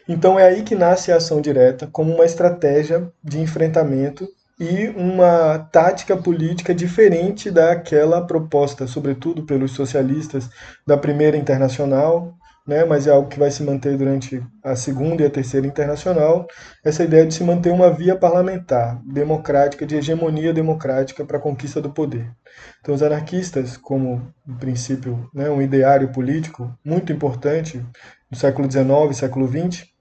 Então 0.08 0.40
é 0.40 0.46
aí 0.46 0.64
que 0.64 0.76
nasce 0.76 1.12
a 1.12 1.18
ação 1.18 1.42
direta 1.42 1.88
como 1.92 2.14
uma 2.14 2.26
estratégia 2.26 3.12
de 3.24 3.40
enfrentamento 3.40 4.28
e 4.60 4.88
uma 4.90 5.60
tática 5.72 6.16
política 6.16 6.74
diferente 6.74 7.52
daquela 7.52 8.26
proposta, 8.26 8.88
sobretudo 8.88 9.44
pelos 9.46 9.72
socialistas 9.72 10.50
da 10.88 10.98
Primeira 10.98 11.36
Internacional, 11.36 12.38
né, 12.66 12.84
mas 12.84 13.06
é 13.06 13.12
algo 13.12 13.30
que 13.30 13.38
vai 13.38 13.52
se 13.52 13.62
manter 13.62 13.96
durante 13.96 14.42
a 14.64 14.76
Segunda 14.76 15.22
e 15.22 15.26
a 15.26 15.30
Terceira 15.30 15.68
Internacional, 15.68 16.48
essa 16.84 17.04
ideia 17.04 17.26
de 17.26 17.34
se 17.34 17.44
manter 17.44 17.72
uma 17.72 17.92
via 17.92 18.16
parlamentar, 18.16 19.00
democrática, 19.06 19.86
de 19.86 19.96
hegemonia 19.96 20.52
democrática 20.52 21.24
para 21.24 21.38
a 21.38 21.42
conquista 21.42 21.80
do 21.80 21.92
poder. 21.92 22.32
Então, 22.80 22.96
os 22.96 23.04
anarquistas, 23.04 23.78
como, 23.78 24.34
em 24.48 24.56
princípio, 24.56 25.30
né, 25.34 25.50
um 25.50 25.62
ideário 25.62 26.12
político 26.12 26.74
muito 26.84 27.14
importante 27.14 27.86
no 28.32 28.38
século 28.38 28.70
XIX 28.72 29.16
século 29.16 29.48
XX, 29.48 29.95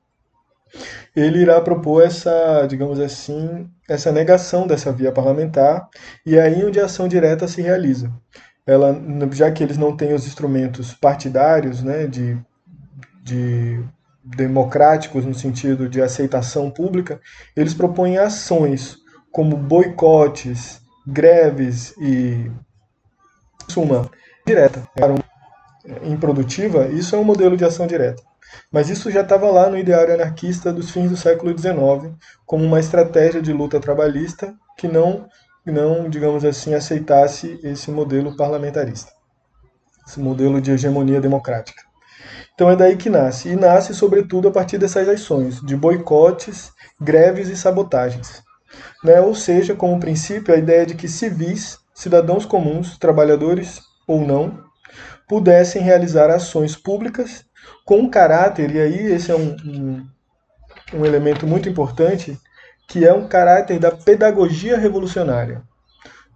ele 1.14 1.40
irá 1.40 1.60
propor 1.60 2.02
essa, 2.04 2.66
digamos 2.66 2.98
assim, 2.98 3.68
essa 3.88 4.10
negação 4.10 4.66
dessa 4.66 4.92
via 4.92 5.12
parlamentar, 5.12 5.88
e 6.26 6.36
é 6.36 6.42
aí 6.42 6.64
onde 6.64 6.80
a 6.80 6.86
ação 6.86 7.06
direta 7.06 7.46
se 7.46 7.62
realiza. 7.62 8.12
Ela, 8.66 8.98
já 9.32 9.50
que 9.50 9.62
eles 9.62 9.76
não 9.76 9.96
têm 9.96 10.14
os 10.14 10.26
instrumentos 10.26 10.94
partidários, 10.94 11.82
né, 11.82 12.06
de, 12.06 12.38
de 13.22 13.84
democráticos 14.24 15.24
no 15.24 15.34
sentido 15.34 15.88
de 15.88 16.00
aceitação 16.00 16.70
pública, 16.70 17.20
eles 17.54 17.74
propõem 17.74 18.18
ações 18.18 18.96
como 19.30 19.56
boicotes, 19.56 20.80
greves 21.06 21.94
e 22.00 22.50
suma 23.68 24.10
direta, 24.46 24.82
improdutiva, 26.04 26.86
isso 26.86 27.14
é 27.14 27.18
um 27.18 27.24
modelo 27.24 27.56
de 27.56 27.64
ação 27.64 27.86
direta. 27.86 28.22
Mas 28.70 28.88
isso 28.88 29.10
já 29.10 29.20
estava 29.20 29.50
lá 29.50 29.68
no 29.68 29.78
ideário 29.78 30.14
anarquista 30.14 30.72
dos 30.72 30.90
fins 30.90 31.10
do 31.10 31.16
século 31.16 31.56
XIX, 31.56 32.14
como 32.46 32.64
uma 32.64 32.80
estratégia 32.80 33.40
de 33.40 33.52
luta 33.52 33.80
trabalhista 33.80 34.54
que 34.76 34.88
não, 34.88 35.26
não 35.64 36.08
digamos 36.08 36.44
assim, 36.44 36.74
aceitasse 36.74 37.58
esse 37.62 37.90
modelo 37.90 38.36
parlamentarista, 38.36 39.12
esse 40.06 40.20
modelo 40.20 40.60
de 40.60 40.72
hegemonia 40.72 41.20
democrática. 41.20 41.82
Então 42.54 42.70
é 42.70 42.76
daí 42.76 42.96
que 42.96 43.10
nasce, 43.10 43.48
e 43.48 43.56
nasce 43.56 43.92
sobretudo 43.94 44.48
a 44.48 44.52
partir 44.52 44.78
dessas 44.78 45.08
ações 45.08 45.60
de 45.60 45.76
boicotes, 45.76 46.72
greves 47.00 47.48
e 47.48 47.56
sabotagens. 47.56 48.42
Né? 49.02 49.20
Ou 49.20 49.34
seja, 49.34 49.74
como 49.74 50.00
princípio, 50.00 50.54
a 50.54 50.56
ideia 50.56 50.86
de 50.86 50.94
que 50.94 51.08
civis, 51.08 51.78
cidadãos 51.92 52.46
comuns, 52.46 52.96
trabalhadores 52.96 53.80
ou 54.06 54.24
não, 54.24 54.62
pudessem 55.28 55.82
realizar 55.82 56.30
ações 56.30 56.76
públicas 56.76 57.44
com 57.84 58.08
caráter, 58.08 58.70
e 58.74 58.80
aí 58.80 59.12
esse 59.12 59.30
é 59.30 59.36
um, 59.36 59.56
um, 59.64 60.06
um 60.94 61.04
elemento 61.04 61.46
muito 61.46 61.68
importante, 61.68 62.38
que 62.88 63.04
é 63.04 63.12
um 63.12 63.26
caráter 63.26 63.78
da 63.78 63.90
pedagogia 63.90 64.78
revolucionária. 64.78 65.62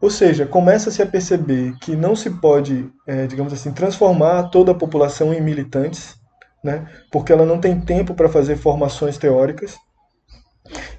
Ou 0.01 0.11
seja, 0.11 0.47
começa-se 0.47 1.03
a 1.03 1.07
perceber 1.07 1.75
que 1.81 1.97
não 1.97 2.15
se 2.15 2.31
pode, 2.31 2.91
é, 3.07 3.27
digamos 3.27 3.53
assim, 3.53 3.73
transformar 3.73 4.45
toda 4.45 4.71
a 4.73 4.75
população 4.75 5.35
em 5.35 5.41
militantes, 5.41 6.17
né, 6.63 6.87
porque 7.11 7.33
ela 7.33 7.45
não 7.45 7.61
tem 7.61 7.81
tempo 7.81 8.15
para 8.15 8.29
fazer 8.29 8.57
formações 8.57 9.19
teóricas. 9.19 9.77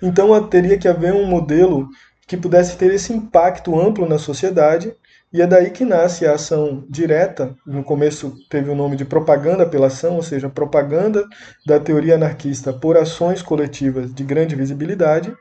Então 0.02 0.48
teria 0.48 0.78
que 0.78 0.88
haver 0.88 1.14
um 1.14 1.26
modelo 1.26 1.88
que 2.28 2.38
pudesse 2.38 2.78
ter 2.78 2.94
esse 2.94 3.14
impacto 3.14 3.80
amplo 3.80 4.08
na 4.08 4.18
sociedade 4.18 4.94
e 5.32 5.42
é 5.42 5.48
daí 5.48 5.70
que 5.70 5.86
nasce 5.86 6.26
a 6.26 6.34
ação 6.34 6.84
direta. 6.90 7.56
No 7.66 7.84
começo 7.84 8.36
teve 8.50 8.70
o 8.70 8.76
nome 8.76 8.96
de 8.96 9.06
propaganda 9.06 9.66
pela 9.66 9.88
ação, 9.88 10.16
ou 10.16 10.24
seja, 10.24 10.50
propaganda 10.50 11.24
da 11.66 11.80
teoria 11.80 12.16
anarquista 12.16 12.74
por 12.74 12.98
ações 12.98 13.42
coletivas 13.42 14.14
de 14.14 14.24
grande 14.24 14.56
visibilidade, 14.56 15.32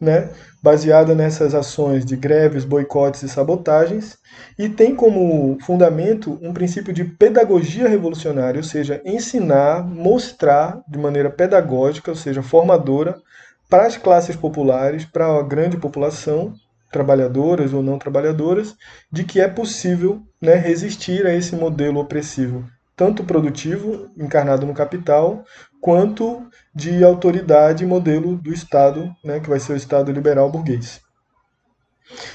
né, 0.00 0.30
baseada 0.62 1.14
nessas 1.14 1.54
ações 1.54 2.06
de 2.06 2.16
greves, 2.16 2.64
boicotes 2.64 3.22
e 3.22 3.28
sabotagens, 3.28 4.16
e 4.58 4.66
tem 4.66 4.96
como 4.96 5.58
fundamento 5.60 6.38
um 6.40 6.54
princípio 6.54 6.92
de 6.92 7.04
pedagogia 7.04 7.86
revolucionária, 7.86 8.58
ou 8.58 8.64
seja, 8.64 9.02
ensinar, 9.04 9.84
mostrar 9.84 10.80
de 10.88 10.98
maneira 10.98 11.28
pedagógica, 11.28 12.10
ou 12.10 12.16
seja, 12.16 12.42
formadora, 12.42 13.20
para 13.68 13.86
as 13.86 13.98
classes 13.98 14.34
populares, 14.34 15.04
para 15.04 15.26
a 15.26 15.42
grande 15.42 15.76
população, 15.76 16.54
trabalhadoras 16.90 17.72
ou 17.72 17.82
não 17.82 17.98
trabalhadoras, 17.98 18.74
de 19.10 19.24
que 19.24 19.40
é 19.40 19.48
possível 19.48 20.22
né, 20.40 20.54
resistir 20.54 21.26
a 21.26 21.34
esse 21.34 21.54
modelo 21.54 22.00
opressivo, 22.00 22.64
tanto 22.96 23.24
produtivo, 23.24 24.10
encarnado 24.18 24.66
no 24.66 24.74
capital, 24.74 25.44
quanto 25.80 26.42
de 26.74 27.02
autoridade 27.02 27.86
modelo 27.86 28.36
do 28.36 28.52
Estado, 28.52 29.10
né, 29.24 29.40
que 29.40 29.48
vai 29.48 29.58
ser 29.58 29.72
o 29.72 29.76
Estado 29.76 30.12
liberal 30.12 30.50
burguês. 30.50 31.00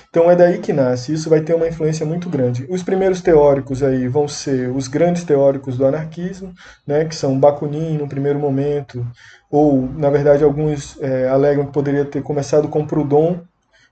Então 0.09 0.31
é 0.31 0.35
daí 0.35 0.59
que 0.59 0.71
nasce, 0.71 1.13
isso 1.13 1.29
vai 1.29 1.41
ter 1.41 1.53
uma 1.53 1.67
influência 1.67 2.05
muito 2.05 2.29
grande. 2.29 2.65
Os 2.69 2.81
primeiros 2.81 3.21
teóricos 3.21 3.83
aí 3.83 4.07
vão 4.07 4.27
ser 4.27 4.69
os 4.69 4.87
grandes 4.87 5.23
teóricos 5.23 5.77
do 5.77 5.85
anarquismo, 5.85 6.53
né, 6.87 7.03
que 7.05 7.15
são 7.15 7.37
Bakunin 7.37 7.97
no 7.97 8.07
primeiro 8.07 8.39
momento, 8.39 9.05
ou 9.51 9.81
na 9.81 10.09
verdade 10.09 10.43
alguns 10.43 10.99
é, 11.01 11.27
alegam 11.27 11.65
que 11.65 11.73
poderia 11.73 12.05
ter 12.05 12.23
começado 12.23 12.69
com 12.69 12.87
Proudhon, 12.87 13.41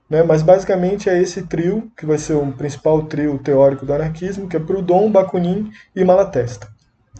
né? 0.08 0.22
Mas 0.22 0.42
basicamente 0.42 1.08
é 1.08 1.20
esse 1.20 1.42
trio 1.42 1.90
que 1.96 2.06
vai 2.06 2.18
ser 2.18 2.34
o 2.34 2.52
principal 2.52 3.02
trio 3.02 3.38
teórico 3.38 3.86
do 3.86 3.92
anarquismo, 3.92 4.48
que 4.48 4.56
é 4.56 4.60
Proudhon, 4.60 5.10
Bakunin 5.10 5.70
e 5.94 6.04
Malatesta. 6.04 6.68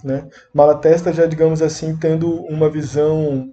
Né? 0.02 0.26
Malatesta 0.52 1.12
já, 1.12 1.26
digamos 1.26 1.62
assim, 1.62 1.96
tendo 1.96 2.30
uma 2.44 2.68
visão 2.68 3.50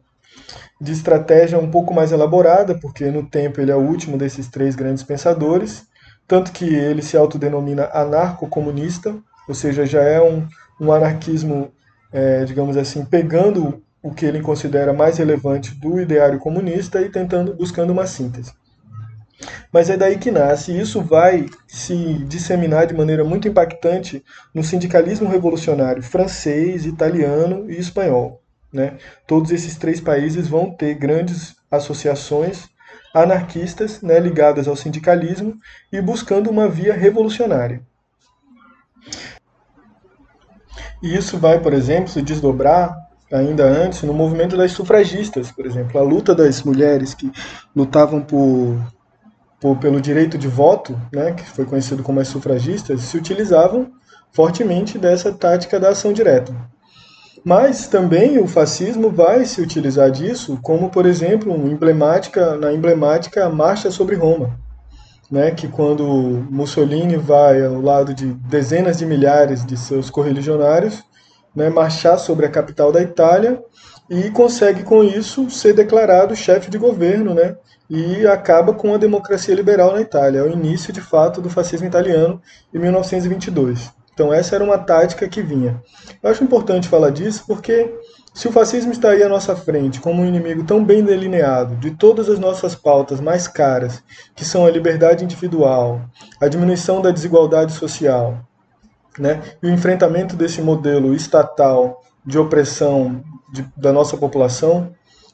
de 0.80 0.92
estratégia 0.92 1.60
um 1.60 1.70
pouco 1.70 1.94
mais 1.94 2.12
elaborada, 2.12 2.78
porque 2.78 3.06
no 3.06 3.30
tempo 3.30 3.62
ele 3.62 3.72
é 3.72 3.76
o 3.76 3.82
último 3.82 4.18
desses 4.18 4.48
três 4.48 4.76
grandes 4.76 5.04
pensadores, 5.04 5.86
tanto 6.28 6.52
que 6.52 6.66
ele 6.66 7.02
se 7.02 7.16
autodenomina 7.16 7.90
anarco-comunista, 7.94 9.16
ou 9.48 9.54
seja, 9.54 9.86
já 9.86 10.02
é 10.02 10.22
um, 10.22 10.48
um 10.80 10.92
anarquismo, 10.92 11.72
é, 12.12 12.44
digamos 12.46 12.78
assim, 12.78 13.06
pegando 13.06 13.82
o 14.02 14.12
que 14.12 14.26
ele 14.26 14.42
considera 14.42 14.92
mais 14.92 15.18
relevante 15.18 15.76
do 15.76 16.00
ideário 16.00 16.40
comunista 16.40 17.02
e 17.02 17.10
tentando 17.10 17.54
buscando 17.54 17.92
uma 17.92 18.08
síntese. 18.08 18.52
Mas 19.72 19.90
é 19.90 19.98
daí 19.98 20.18
que 20.18 20.32
nasce, 20.32 20.72
e 20.72 20.80
isso 20.80 21.02
vai 21.02 21.48
se 21.68 21.96
disseminar 22.26 22.88
de 22.88 22.94
maneira 22.94 23.24
muito 23.24 23.48
impactante 23.48 24.24
no 24.54 24.64
sindicalismo 24.64 25.30
revolucionário 25.30 26.04
francês, 26.04 26.86
italiano 26.86 27.70
e 27.70 27.80
espanhol. 27.80 28.42
Né? 28.72 28.98
Todos 29.28 29.52
esses 29.52 29.76
três 29.76 30.00
países 30.00 30.48
vão 30.48 30.72
ter 30.72 30.94
grandes 30.96 31.56
associações 31.70 32.70
anarquistas 33.14 34.02
né, 34.02 34.20
ligadas 34.20 34.68
ao 34.68 34.76
sindicalismo 34.76 35.60
e 35.92 36.02
buscando 36.02 36.50
uma 36.50 36.70
via 36.70 36.94
revolucionária. 36.94 37.82
E 41.04 41.16
isso 41.16 41.38
vai, 41.38 41.60
por 41.60 41.74
exemplo, 41.74 42.10
se 42.10 42.22
desdobrar 42.22 42.96
ainda 43.32 43.66
antes 43.66 44.04
no 44.04 44.14
movimento 44.14 44.56
das 44.56 44.72
sufragistas, 44.72 45.52
por 45.52 45.66
exemplo, 45.66 46.00
a 46.00 46.04
luta 46.04 46.36
das 46.36 46.62
mulheres 46.64 47.14
que 47.14 47.32
lutavam 47.76 48.22
por 48.22 48.78
por, 49.62 49.78
pelo 49.78 50.02
direito 50.02 50.38
de 50.40 50.48
voto, 50.48 51.00
né, 51.14 51.34
que 51.34 51.48
foi 51.48 51.64
conhecido 51.66 52.02
como 52.02 52.20
as 52.20 52.28
sufragistas, 52.28 53.02
se 53.02 53.16
utilizavam 53.16 53.92
fortemente 54.34 54.98
dessa 54.98 55.32
tática 55.32 55.80
da 55.80 55.90
ação 55.90 56.12
direta. 56.12 56.54
Mas 57.46 57.88
também 57.88 58.40
o 58.40 58.48
fascismo 58.48 59.12
vai 59.12 59.46
se 59.46 59.62
utilizar 59.62 60.10
disso, 60.10 60.60
como 60.64 60.90
por 60.90 61.06
exemplo, 61.06 61.54
emblemática, 61.72 62.56
na 62.58 62.74
emblemática 62.74 63.50
Marcha 63.50 63.92
sobre 63.92 64.16
Roma, 64.16 64.60
né, 65.30 65.52
que 65.52 65.68
quando 65.68 66.04
Mussolini 66.50 67.16
vai 67.16 67.64
ao 67.64 67.80
lado 67.80 68.14
de 68.14 68.34
dezenas 68.34 68.98
de 68.98 69.06
milhares 69.06 69.66
de 69.66 69.78
seus 69.78 70.10
correligionários, 70.10 71.04
né, 71.56 71.70
marchar 71.70 72.18
sobre 72.18 72.46
a 72.46 72.50
capital 72.50 72.92
da 72.92 73.02
Itália 73.02 73.62
e 74.10 74.30
consegue 74.32 74.84
com 74.84 75.04
isso 75.04 75.50
ser 75.50 75.74
declarado 75.74 76.36
chefe 76.36 76.70
de 76.70 76.78
governo, 76.78 77.34
né, 77.34 77.56
e 77.90 78.26
acaba 78.26 78.74
com 78.74 78.94
a 78.94 78.98
democracia 78.98 79.56
liberal 79.56 79.94
na 79.94 80.02
Itália. 80.02 80.40
É 80.40 80.44
o 80.44 80.52
início, 80.52 80.94
de 80.94 81.02
fato, 81.02 81.42
do 81.42 81.50
fascismo 81.50 81.88
italiano 81.88 82.42
em 82.74 82.80
1922. 82.80 83.92
Então, 84.14 84.34
essa 84.34 84.56
era 84.56 84.64
uma 84.64 84.78
tática 84.78 85.28
que 85.28 85.42
vinha. 85.42 85.82
Eu 86.22 86.30
acho 86.30 86.44
importante 86.44 86.88
falar 86.88 87.10
disso 87.10 87.44
porque, 87.48 87.94
se 88.34 88.48
o 88.48 88.52
fascismo 88.52 88.92
está 88.92 89.10
aí 89.10 89.24
à 89.24 89.30
nossa 89.30 89.56
frente 89.56 90.00
como 90.00 90.22
um 90.22 90.26
inimigo 90.26 90.64
tão 90.64 90.84
bem 90.84 91.04
delineado 91.04 91.76
de 91.76 91.92
todas 91.92 92.30
as 92.30 92.38
nossas 92.38 92.76
pautas 92.76 93.20
mais 93.20 93.48
caras, 93.48 94.04
que 94.36 94.46
são 94.46 94.66
a 94.66 94.72
liberdade 94.72 95.24
individual, 95.24 96.02
a 96.40 96.48
diminuição 96.48 97.02
da 97.02 97.12
desigualdade 97.12 97.74
social, 97.74 98.38
né, 99.18 99.42
e 99.62 99.68
o 99.68 99.72
enfrentamento 99.72 100.36
desse 100.36 100.62
modelo 100.62 101.14
estatal 101.14 102.02
de 102.26 102.38
opressão 102.38 103.24
de, 103.52 103.66
da 103.76 103.92
nossa 103.92 104.16
população, 104.16 104.94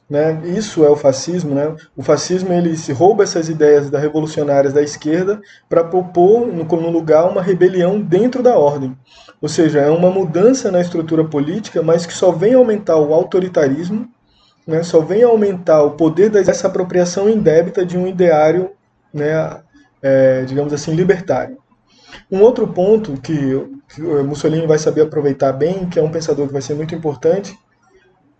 né? 0.10 0.42
Isso 0.46 0.86
é 0.86 0.90
o 0.90 0.96
fascismo, 0.96 1.54
né? 1.54 1.76
O 1.96 2.02
fascismo 2.02 2.54
ele 2.54 2.78
se 2.78 2.94
rouba 2.94 3.24
essas 3.24 3.50
ideias 3.50 3.90
da 3.90 4.00
revolucionárias 4.00 4.74
da 4.74 4.82
esquerda 4.82 5.42
para 5.68 5.84
propor 5.84 6.48
no, 6.48 6.64
no 6.64 6.90
lugar 6.90 7.30
uma 7.30 7.42
rebelião 7.42 8.00
dentro 8.00 8.42
da 8.42 8.58
ordem. 8.58 8.98
Ou 9.42 9.50
seja, 9.50 9.82
é 9.82 9.90
uma 9.90 10.10
mudança 10.10 10.72
na 10.72 10.80
estrutura 10.80 11.26
política, 11.26 11.82
mas 11.84 12.06
que 12.06 12.14
só 12.14 12.32
vem 12.32 12.54
aumentar 12.54 12.98
o 12.98 13.14
autoritarismo, 13.14 14.08
né? 14.66 14.82
Só 14.82 15.02
vem 15.02 15.24
aumentar 15.24 15.84
o 15.84 15.92
poder 15.92 16.30
dessa 16.30 16.68
apropriação 16.68 17.30
indébita 17.30 17.86
de 17.86 17.98
um 17.98 18.08
ideário, 18.08 18.72
né? 19.14 19.62
É, 20.02 20.44
digamos 20.46 20.72
assim, 20.72 20.94
libertário. 20.94 21.58
Um 22.32 22.42
outro 22.42 22.68
ponto 22.68 23.14
que, 23.22 23.36
que 23.90 24.02
Mussolini 24.02 24.68
vai 24.68 24.78
saber 24.78 25.02
aproveitar 25.02 25.54
bem, 25.54 25.88
que 25.88 26.00
é 26.00 26.04
um 26.04 26.12
pensador 26.12 26.48
que 26.48 26.54
vai 26.54 26.62
ser 26.62 26.76
muito 26.76 26.94
importante 26.94 27.58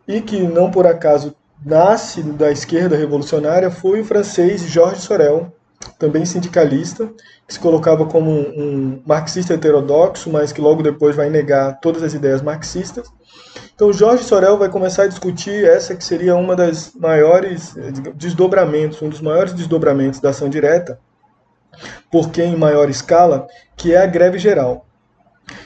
e 0.08 0.22
que 0.22 0.42
não 0.42 0.72
por 0.72 0.88
acaso 0.88 1.36
nasce 1.66 2.22
da 2.22 2.52
esquerda 2.52 2.96
revolucionária 2.96 3.72
foi 3.72 4.02
o 4.02 4.06
francês 4.06 4.62
Georges 4.62 5.04
Sorel, 5.04 5.52
também 5.98 6.26
sindicalista, 6.26 7.08
que 7.48 7.54
se 7.54 7.60
colocava 7.60 8.06
como 8.06 8.32
um 8.32 9.02
marxista 9.06 9.54
heterodoxo, 9.54 10.30
mas 10.30 10.52
que 10.52 10.62
logo 10.62 10.84
depois 10.84 11.16
vai 11.16 11.30
negar 11.30 11.80
todas 11.80 12.04
as 12.04 12.14
ideias 12.14 12.42
marxistas. 12.42 13.08
Então, 13.74 13.94
Jorge 13.94 14.24
Sorel 14.24 14.58
vai 14.58 14.70
começar 14.70 15.04
a 15.04 15.08
discutir 15.08 15.64
essa 15.64 15.96
que 15.96 16.04
seria 16.04 16.36
uma 16.36 16.56
das 16.56 16.94
maiores 16.96 17.78
eh, 17.78 17.92
desdobramentos, 18.16 19.02
um 19.04 19.10
dos 19.10 19.22
maiores 19.22 19.54
desdobramentos 19.54 20.20
da 20.20 20.30
ação 20.30 20.50
direta, 20.50 21.00
porque 22.12 22.42
em 22.42 22.56
maior 22.56 22.90
escala, 22.90 23.48
que 23.78 23.94
é 23.94 24.02
a 24.02 24.08
greve 24.08 24.40
geral. 24.40 24.86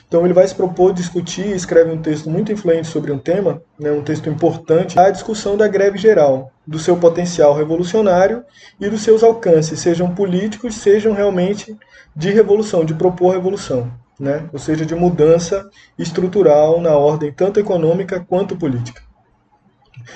Então 0.08 0.25
ele 0.25 0.34
vai 0.34 0.48
se 0.48 0.53
propor 0.53 0.94
discutir, 0.94 1.48
escreve 1.56 1.89
um 1.89 2.01
texto 2.01 2.30
muito 2.30 2.51
influente 2.51 2.88
sobre 2.88 3.12
um 3.12 3.18
tema, 3.18 3.62
né, 3.80 3.91
um 3.91 4.03
texto 4.03 4.30
importante, 4.30 5.00
a 5.00 5.10
discussão 5.10 5.58
da 5.58 5.68
greve 5.68 5.98
geral, 5.98 6.51
do 6.68 6.77
seu 6.77 6.98
potencial 6.98 7.56
revolucionário 7.56 8.44
e 8.80 8.89
dos 8.89 9.01
seus 9.01 9.24
alcances, 9.24 9.80
sejam 9.80 10.13
políticos, 10.13 10.75
sejam 10.75 11.13
realmente 11.13 11.75
de 12.15 12.30
revolução, 12.30 12.84
de 12.84 12.94
propor 12.94 13.32
revolução, 13.34 13.91
né, 14.20 14.48
ou 14.51 14.60
seja, 14.60 14.86
de 14.86 14.94
mudança 14.94 15.68
estrutural 15.98 16.80
na 16.82 16.96
ordem 16.96 17.32
tanto 17.32 17.60
econômica 17.60 18.20
quanto 18.20 18.58
política. 18.58 19.01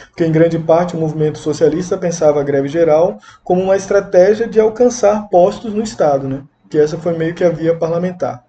Porque, 0.10 0.25
em 0.25 0.32
grande 0.32 0.60
parte, 0.60 0.96
o 0.96 1.00
movimento 1.00 1.38
socialista 1.38 1.98
pensava 1.98 2.42
a 2.42 2.44
greve 2.44 2.68
geral 2.68 3.18
como 3.44 3.62
uma 3.62 3.75
estratégia 3.75 4.48
de 4.48 4.60
alcançar 4.60 5.30
postos 5.30 5.74
no 5.74 5.84
Estado, 5.84 6.28
né? 6.28 6.44
Que 6.70 6.78
essa 6.78 6.98
foi 6.98 7.18
meio 7.18 7.34
que 7.34 7.44
a 7.44 7.50
via 7.50 7.76
parlamentar. 7.76 8.44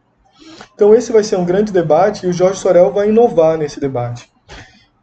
Então 0.75 0.95
esse 0.95 1.13
vai 1.13 1.23
ser 1.23 1.37
um 1.37 1.45
grande 1.45 1.73
debate 1.73 2.27
e 2.27 2.29
o 2.29 2.33
Jorge 2.33 2.61
Sorel 2.61 2.93
vai 2.93 3.09
inovar 3.09 3.57
nesse 3.57 3.81
debate. 3.81 4.31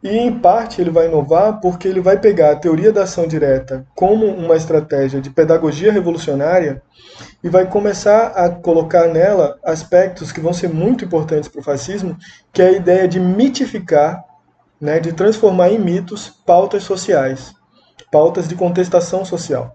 E 0.02 0.08
em 0.08 0.38
parte 0.38 0.80
ele 0.80 0.90
vai 0.90 1.06
inovar 1.06 1.60
porque 1.60 1.88
ele 1.88 2.00
vai 2.00 2.18
pegar 2.18 2.52
a 2.52 2.56
teoria 2.56 2.92
da 2.92 3.04
ação 3.04 3.26
direta 3.26 3.86
como 3.94 4.26
uma 4.26 4.54
estratégia 4.54 5.20
de 5.20 5.30
pedagogia 5.30 5.90
revolucionária 5.90 6.82
e 7.42 7.48
vai 7.48 7.66
começar 7.66 8.26
a 8.28 8.50
colocar 8.50 9.08
nela 9.08 9.58
aspectos 9.64 10.30
que 10.30 10.40
vão 10.40 10.52
ser 10.52 10.68
muito 10.68 11.04
importantes 11.04 11.48
para 11.48 11.60
o 11.60 11.64
fascismo, 11.64 12.16
que 12.52 12.60
é 12.60 12.68
a 12.68 12.72
ideia 12.72 13.08
de 13.08 13.18
mitificar, 13.18 14.22
né, 14.78 15.00
de 15.00 15.12
transformar 15.12 15.70
em 15.70 15.78
mitos 15.78 16.28
pautas 16.28 16.82
sociais, 16.82 17.54
pautas 18.12 18.46
de 18.46 18.54
contestação 18.54 19.24
social 19.24 19.74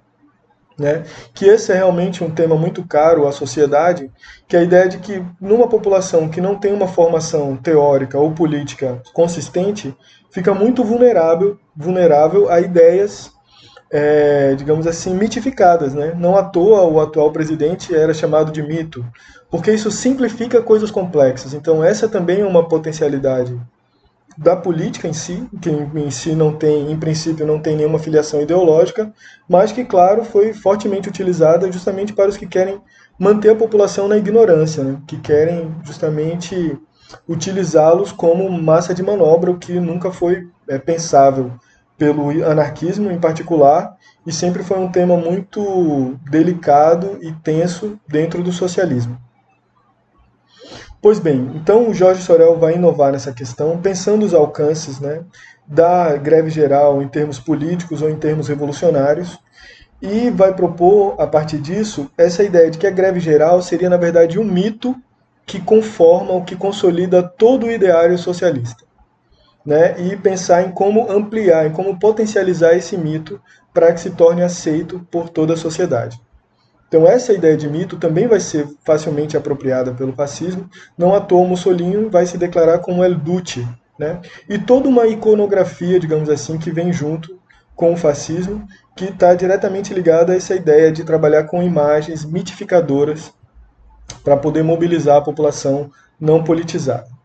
né? 0.80 1.04
Que 1.34 1.46
esse 1.46 1.72
é 1.72 1.76
realmente 1.76 2.24
um 2.24 2.32
tema 2.32 2.56
muito 2.56 2.84
caro 2.88 3.28
à 3.28 3.32
sociedade, 3.32 4.12
que 4.48 4.56
é 4.56 4.60
a 4.60 4.64
ideia 4.64 4.88
de 4.88 4.98
que 4.98 5.24
numa 5.40 5.68
população 5.68 6.30
que 6.30 6.42
não 6.42 6.56
tem 6.56 6.74
uma 6.74 6.88
formação 6.88 7.56
teórica 7.56 8.18
ou 8.18 8.32
política 8.32 9.02
consistente, 9.14 9.96
fica 10.32 10.54
muito 10.54 10.84
vulnerável, 10.84 11.58
vulnerável 11.76 12.50
a 12.50 12.60
ideias, 12.60 13.32
é, 13.92 14.56
digamos 14.56 14.86
assim, 14.88 15.14
mitificadas, 15.14 15.94
né? 15.94 16.14
Não 16.18 16.36
à 16.38 16.44
toa 16.44 16.84
o 16.84 17.00
atual 17.00 17.32
presidente 17.32 17.94
era 17.96 18.14
chamado 18.14 18.52
de 18.52 18.62
mito, 18.62 19.06
porque 19.50 19.72
isso 19.72 19.92
simplifica 19.92 20.62
coisas 20.62 20.92
complexas. 20.92 21.54
Então 21.54 21.84
essa 21.84 22.08
também 22.08 22.42
é 22.42 22.46
uma 22.46 22.68
potencialidade 22.68 23.60
da 24.40 24.56
política 24.56 25.06
em 25.06 25.12
si, 25.12 25.46
que 25.62 25.70
em 25.70 26.10
si 26.10 26.34
não 26.34 26.56
tem, 26.56 26.90
em 26.90 26.98
princípio, 26.98 27.46
não 27.46 27.60
tem 27.60 27.76
nenhuma 27.76 28.00
filiação 28.00 28.42
ideológica, 28.42 29.14
mas 29.50 29.74
que, 29.74 29.84
claro, 29.84 30.24
foi 30.24 30.54
fortemente 30.54 31.10
utilizada 31.10 31.70
justamente 31.70 32.14
para 32.14 32.30
os 32.30 32.38
que 32.38 32.48
querem 32.48 32.82
manter 33.20 33.50
a 33.50 33.56
população 33.56 34.08
na 34.08 34.16
ignorância, 34.16 34.82
né? 34.82 34.98
que 35.06 35.18
querem 35.18 35.76
justamente 35.84 36.80
utilizá-los 37.28 38.14
como 38.14 38.50
massa 38.50 38.94
de 38.94 39.04
manobra, 39.04 39.52
o 39.52 39.60
que 39.60 39.78
nunca 39.78 40.10
foi 40.10 40.48
é, 40.70 40.80
pensável 40.80 41.52
pelo 41.98 42.30
anarquismo 42.46 43.12
em 43.12 43.20
particular, 43.20 43.94
e 44.26 44.32
sempre 44.32 44.64
foi 44.64 44.80
um 44.80 44.90
tema 44.90 45.18
muito 45.18 46.18
delicado 46.32 47.20
e 47.22 47.34
tenso 47.44 48.00
dentro 48.08 48.42
do 48.42 48.54
socialismo. 48.54 49.20
Pois 51.02 51.18
bem, 51.18 51.52
então 51.56 51.88
o 51.88 51.94
Jorge 51.94 52.22
Sorel 52.22 52.58
vai 52.58 52.76
inovar 52.76 53.14
nessa 53.14 53.32
questão, 53.32 53.80
pensando 53.80 54.26
os 54.26 54.34
alcances 54.34 55.00
né, 55.00 55.24
da 55.66 56.18
greve 56.18 56.50
geral 56.50 57.02
em 57.02 57.08
termos 57.08 57.40
políticos 57.40 58.02
ou 58.02 58.10
em 58.10 58.18
termos 58.18 58.50
revolucionários, 58.50 59.40
e 60.02 60.30
vai 60.30 60.54
propor, 60.54 61.16
a 61.18 61.26
partir 61.26 61.58
disso, 61.60 62.12
essa 62.18 62.44
ideia 62.44 62.70
de 62.70 62.78
que 62.78 62.86
a 62.86 62.92
greve 62.92 63.22
geral 63.22 63.62
seria, 63.62 63.90
na 63.90 63.96
verdade, 63.96 64.38
um 64.38 64.44
mito 64.44 64.94
que 65.46 65.62
conforma 65.62 66.32
ou 66.32 66.44
que 66.44 66.56
consolida 66.56 67.24
todo 67.24 67.66
o 67.66 67.72
ideário 67.72 68.18
socialista. 68.18 68.84
Né, 69.66 69.96
e 70.02 70.18
pensar 70.18 70.64
em 70.64 70.72
como 70.72 71.10
ampliar, 71.12 71.66
em 71.66 71.72
como 71.72 71.98
potencializar 72.00 72.76
esse 72.76 72.98
mito 72.98 73.42
para 73.74 73.94
que 73.94 74.02
se 74.02 74.10
torne 74.12 74.42
aceito 74.42 75.06
por 75.12 75.30
toda 75.30 75.54
a 75.54 75.58
sociedade. 75.58 76.20
Então 76.90 77.08
essa 77.08 77.32
ideia 77.32 77.56
de 77.56 77.70
mito 77.70 77.98
também 77.98 78.28
vai 78.28 78.40
ser 78.40 78.68
facilmente 78.84 79.38
apropriada 79.38 79.94
pelo 79.94 80.12
fascismo. 80.12 80.68
Não 80.98 81.14
à 81.14 81.22
toa 81.22 81.48
Mussolini 81.48 82.10
vai 82.10 82.26
se 82.26 82.36
declarar 82.36 82.80
como 82.80 83.04
El 83.04 83.16
Duce, 83.16 83.66
né? 83.98 84.20
E 84.50 84.58
toda 84.58 84.90
uma 84.90 85.06
iconografia, 85.06 86.00
digamos 86.00 86.30
assim, 86.30 86.58
que 86.58 86.72
vem 86.72 86.92
junto 86.92 87.40
com 87.76 87.94
o 87.94 87.98
fascismo, 87.98 88.68
que 88.96 89.06
está 89.06 89.36
diretamente 89.36 89.94
ligada 89.94 90.34
a 90.34 90.36
essa 90.36 90.56
ideia 90.56 90.92
de 90.92 91.04
trabalhar 91.04 91.44
com 91.44 91.62
imagens 91.62 92.26
mitificadoras 92.26 93.32
para 94.24 94.36
poder 94.36 94.64
mobilizar 94.64 95.18
a 95.18 95.22
população 95.22 95.92
não 96.20 96.44
politizada. 96.44 97.19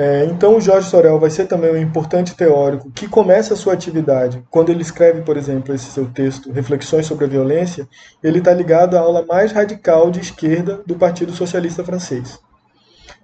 É, 0.00 0.24
então, 0.26 0.56
o 0.56 0.60
Jorge 0.60 0.88
Sorel 0.88 1.18
vai 1.18 1.28
ser 1.28 1.46
também 1.46 1.72
um 1.72 1.76
importante 1.76 2.32
teórico 2.36 2.88
que 2.92 3.08
começa 3.08 3.54
a 3.54 3.56
sua 3.56 3.72
atividade. 3.72 4.40
Quando 4.48 4.70
ele 4.70 4.80
escreve, 4.80 5.22
por 5.22 5.36
exemplo, 5.36 5.74
esse 5.74 5.86
seu 5.90 6.06
texto, 6.06 6.52
Reflexões 6.52 7.04
sobre 7.04 7.24
a 7.24 7.28
Violência, 7.28 7.88
ele 8.22 8.38
está 8.38 8.54
ligado 8.54 8.96
à 8.96 9.00
aula 9.00 9.26
mais 9.26 9.50
radical 9.50 10.08
de 10.08 10.20
esquerda 10.20 10.80
do 10.86 10.94
Partido 10.94 11.32
Socialista 11.32 11.82
Francês. 11.82 12.38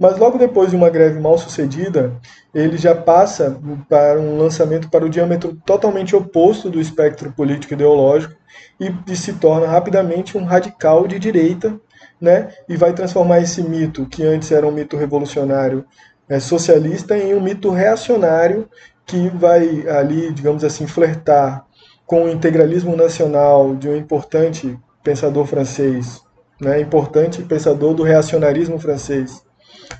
Mas 0.00 0.18
logo 0.18 0.36
depois 0.36 0.70
de 0.70 0.76
uma 0.76 0.90
greve 0.90 1.20
mal 1.20 1.38
sucedida, 1.38 2.12
ele 2.52 2.76
já 2.76 2.92
passa 2.92 3.56
para 3.88 4.18
um 4.18 4.36
lançamento 4.36 4.90
para 4.90 5.04
o 5.04 5.08
diâmetro 5.08 5.56
totalmente 5.64 6.16
oposto 6.16 6.68
do 6.68 6.80
espectro 6.80 7.30
político 7.30 7.74
ideológico 7.74 8.34
e, 8.80 8.92
e 9.06 9.14
se 9.14 9.34
torna 9.34 9.68
rapidamente 9.68 10.36
um 10.36 10.42
radical 10.42 11.06
de 11.06 11.20
direita, 11.20 11.78
né? 12.20 12.48
E 12.68 12.76
vai 12.76 12.92
transformar 12.92 13.40
esse 13.40 13.62
mito, 13.62 14.06
que 14.06 14.24
antes 14.24 14.50
era 14.50 14.66
um 14.66 14.72
mito 14.72 14.96
revolucionário, 14.96 15.84
é, 16.28 16.40
socialista 16.40 17.16
em 17.16 17.34
um 17.34 17.40
mito 17.40 17.70
reacionário 17.70 18.68
que 19.06 19.28
vai 19.28 19.86
ali, 19.88 20.32
digamos 20.32 20.64
assim, 20.64 20.86
flertar 20.86 21.66
com 22.06 22.24
o 22.24 22.30
integralismo 22.30 22.96
nacional 22.96 23.74
de 23.74 23.88
um 23.88 23.96
importante 23.96 24.78
pensador 25.02 25.46
francês, 25.46 26.22
né, 26.60 26.80
importante 26.80 27.42
pensador 27.42 27.94
do 27.94 28.02
reacionarismo 28.02 28.78
francês, 28.78 29.42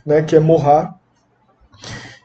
né, 0.05 0.23
que 0.23 0.37
é 0.37 0.41
Marat. 0.41 0.93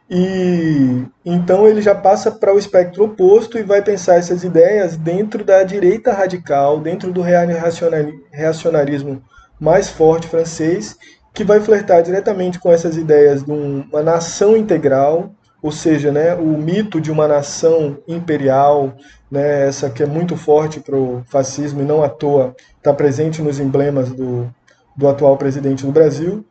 E 0.10 1.06
então 1.24 1.68
ele 1.68 1.82
já 1.82 1.94
passa 1.94 2.32
para 2.32 2.54
o 2.54 2.58
espectro 2.58 3.04
oposto 3.04 3.60
e 3.60 3.64
vai 3.64 3.82
pensar 3.82 4.16
essas 4.16 4.44
ideias 4.44 4.98
dentro 4.98 5.44
da 5.44 5.62
direita 5.62 6.12
radical, 6.12 6.80
dentro 6.80 7.12
do 7.12 7.22
reacionarismo 7.22 9.22
mais 9.60 9.90
forte 9.90 10.28
francês 10.28 10.98
que 11.34 11.44
vai 11.44 11.60
flertar 11.60 12.02
diretamente 12.04 12.60
com 12.60 12.72
essas 12.72 12.98
ideias 12.98 13.44
de 13.44 13.52
uma 13.52 14.02
nação 14.02 14.58
integral, 14.58 15.32
ou 15.62 15.72
seja, 15.72 16.12
né, 16.12 16.36
o 16.36 16.58
mito 16.58 17.02
de 17.02 17.12
uma 17.12 17.28
nação 17.28 17.98
imperial, 18.08 18.94
né, 19.30 19.68
essa 19.68 19.90
que 19.90 20.02
é 20.02 20.06
muito 20.06 20.38
forte 20.38 20.80
para 20.80 20.96
o 20.96 21.22
fascismo 21.28 21.82
e 21.82 21.86
não 21.86 22.02
à 22.04 22.10
toa 22.10 22.56
está 22.78 22.94
presente 22.94 23.42
nos 23.42 23.60
emblemas 23.60 24.10
do, 24.10 24.50
do 24.96 25.08
atual 25.08 25.38
presidente 25.38 25.86
do 25.86 25.92
Brasil. 25.92 26.46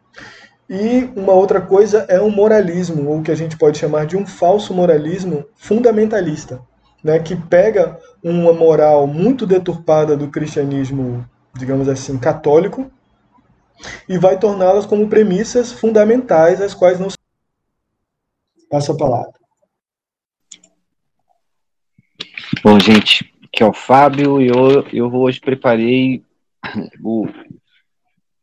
E 0.69 1.09
uma 1.17 1.33
outra 1.33 1.63
coisa 1.63 2.05
é 2.09 2.21
um 2.21 2.31
moralismo, 2.31 3.09
ou 3.09 3.23
que 3.23 3.31
a 3.31 3.35
gente 3.35 3.57
pode 3.57 3.79
chamar 3.79 4.05
de 4.05 4.17
um 4.17 4.27
falso 4.27 4.75
moralismo 4.75 5.45
fundamentalista, 5.57 6.61
né, 7.03 7.19
que 7.19 7.35
pega 7.35 7.99
uma 8.23 8.53
moral 8.53 9.07
muito 9.07 9.47
deturpada 9.47 10.15
do 10.15 10.29
cristianismo, 10.29 11.25
digamos 11.57 11.89
assim, 11.89 12.19
católico, 12.19 12.91
e 14.09 14.19
vai 14.19 14.39
torná-las 14.39 14.87
como 14.87 15.09
premissas 15.09 15.73
fundamentais 15.73 16.61
as 16.61 16.75
quais 16.75 16.99
não 16.99 17.09
Passa 18.71 18.93
a 18.93 18.97
palavra. 18.97 19.33
Bom, 22.63 22.79
gente, 22.79 23.33
aqui 23.45 23.63
é 23.63 23.67
o 23.67 23.73
Fábio 23.73 24.43
e 24.43 24.49
eu, 24.49 24.87
eu 24.93 25.15
hoje 25.15 25.41
preparei 25.41 26.23
o, 27.03 27.27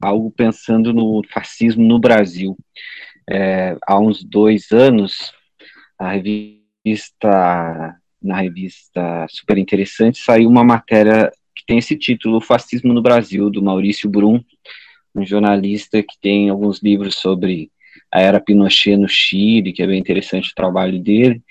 algo 0.02 0.32
pensando 0.32 0.92
no 0.94 1.22
fascismo 1.32 1.84
no 1.84 2.00
Brasil. 2.00 2.58
É, 3.30 3.78
há 3.86 4.00
uns 4.00 4.24
dois 4.24 4.72
anos, 4.72 5.32
a 5.98 6.12
revista, 6.12 8.00
na 8.22 8.42
revista 8.42 9.28
Super 9.30 9.58
Interessante, 9.58 10.18
saiu 10.18 10.50
uma 10.50 10.64
matéria 10.64 11.32
que 11.56 11.66
tem 11.66 11.78
esse 11.78 11.96
título, 11.96 12.38
O 12.38 12.42
Fascismo 12.42 12.94
no 12.94 13.02
Brasil, 13.02 13.50
do 13.50 13.62
Maurício 13.62 14.10
Brum, 14.10 14.44
um 15.16 15.26
jornalista 15.26 16.04
que 16.04 16.20
tem 16.22 16.50
alguns 16.50 16.82
livros 16.82 17.16
sobre 17.16 17.72
a 18.12 18.22
era 18.22 18.40
Pinochet 18.40 18.98
no 18.98 19.08
Chile, 19.08 19.74
que 19.74 19.82
é 19.82 19.88
bem 19.88 20.00
interessante 20.00 20.52
o 20.52 20.56
trabalho 20.56 21.00
dele. 21.00 21.42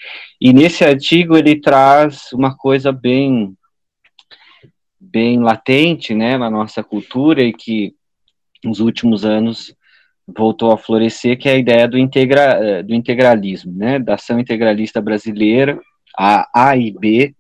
E 0.40 0.52
nesse 0.52 0.84
artigo 0.84 1.36
ele 1.36 1.60
traz 1.60 2.32
uma 2.32 2.56
coisa 2.56 2.92
bem 2.92 3.56
bem 5.00 5.38
latente, 5.38 6.14
né, 6.14 6.36
na 6.36 6.50
nossa 6.50 6.82
cultura 6.82 7.42
e 7.42 7.52
que 7.52 7.94
nos 8.64 8.80
últimos 8.80 9.24
anos 9.24 9.74
voltou 10.26 10.72
a 10.72 10.78
florescer, 10.78 11.38
que 11.38 11.48
é 11.48 11.52
a 11.52 11.58
ideia 11.58 11.86
do, 11.86 11.98
integra, 11.98 12.82
do 12.82 12.94
integralismo, 12.94 13.72
né, 13.72 13.98
da 13.98 14.14
ação 14.14 14.40
integralista 14.40 15.00
brasileira, 15.00 15.78
a 16.16 16.48
AIB, 16.68 17.36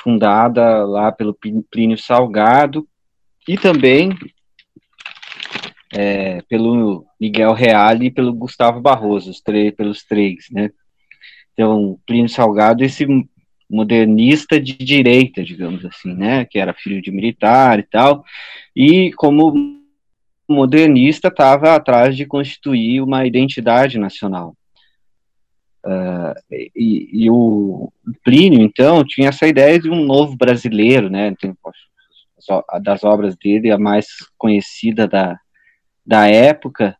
fundada 0.00 0.84
lá 0.84 1.10
pelo 1.10 1.36
Plínio 1.70 1.98
Salgado, 1.98 2.86
e 3.48 3.58
também 3.58 4.16
é, 5.94 6.42
pelo 6.48 7.06
Miguel 7.20 7.52
Reale 7.52 8.06
e 8.06 8.10
pelo 8.10 8.32
Gustavo 8.32 8.80
Barroso, 8.80 9.30
os 9.30 9.40
três, 9.40 9.72
pelos 9.72 10.04
três, 10.04 10.46
né, 10.50 10.70
então, 11.54 11.98
Plínio 12.04 12.28
Salgado, 12.28 12.84
esse 12.84 13.06
modernista 13.70 14.60
de 14.60 14.72
direita, 14.72 15.42
digamos 15.42 15.84
assim, 15.84 16.12
né, 16.12 16.44
que 16.44 16.58
era 16.58 16.74
filho 16.74 17.00
de 17.00 17.10
militar 17.10 17.78
e 17.78 17.84
tal, 17.84 18.24
e 18.74 19.12
como 19.12 19.80
modernista 20.48 21.28
estava 21.28 21.74
atrás 21.74 22.16
de 22.16 22.26
constituir 22.26 23.00
uma 23.00 23.24
identidade 23.24 23.98
nacional. 23.98 24.54
Uh, 25.86 26.34
e, 26.74 27.24
e, 27.24 27.30
o 27.30 27.92
Plínio, 28.24 28.60
então, 28.62 29.04
tinha 29.04 29.28
essa 29.28 29.46
ideia 29.46 29.78
de 29.78 29.90
um 29.90 30.04
novo 30.04 30.36
brasileiro, 30.36 31.08
né, 31.08 31.34
tem, 31.40 31.54
das 32.82 33.04
obras 33.04 33.36
dele, 33.36 33.70
a 33.70 33.78
mais 33.78 34.06
conhecida 34.36 35.06
da, 35.06 35.38
da 36.06 36.28
época, 36.28 36.96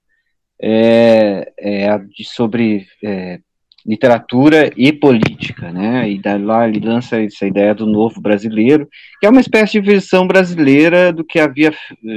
é, 0.61 1.53
é 1.59 1.99
de, 1.99 2.25
sobre 2.25 2.87
é, 3.03 3.41
literatura 3.85 4.71
e 4.77 4.93
política, 4.93 5.71
né? 5.71 6.09
E 6.11 6.21
lá 6.39 6.67
ele 6.67 6.81
lança 6.81 7.21
essa 7.21 7.47
ideia 7.47 7.75
do 7.75 7.87
novo 7.87 8.21
brasileiro, 8.21 8.89
que 9.21 9.27
é 9.27 9.31
uma 9.31 9.41
espécie 9.41 9.73
de 9.73 9.87
versão 9.87 10.27
brasileira 10.27 11.13
do 11.13 11.25
que 11.25 11.39
havia, 11.39 11.73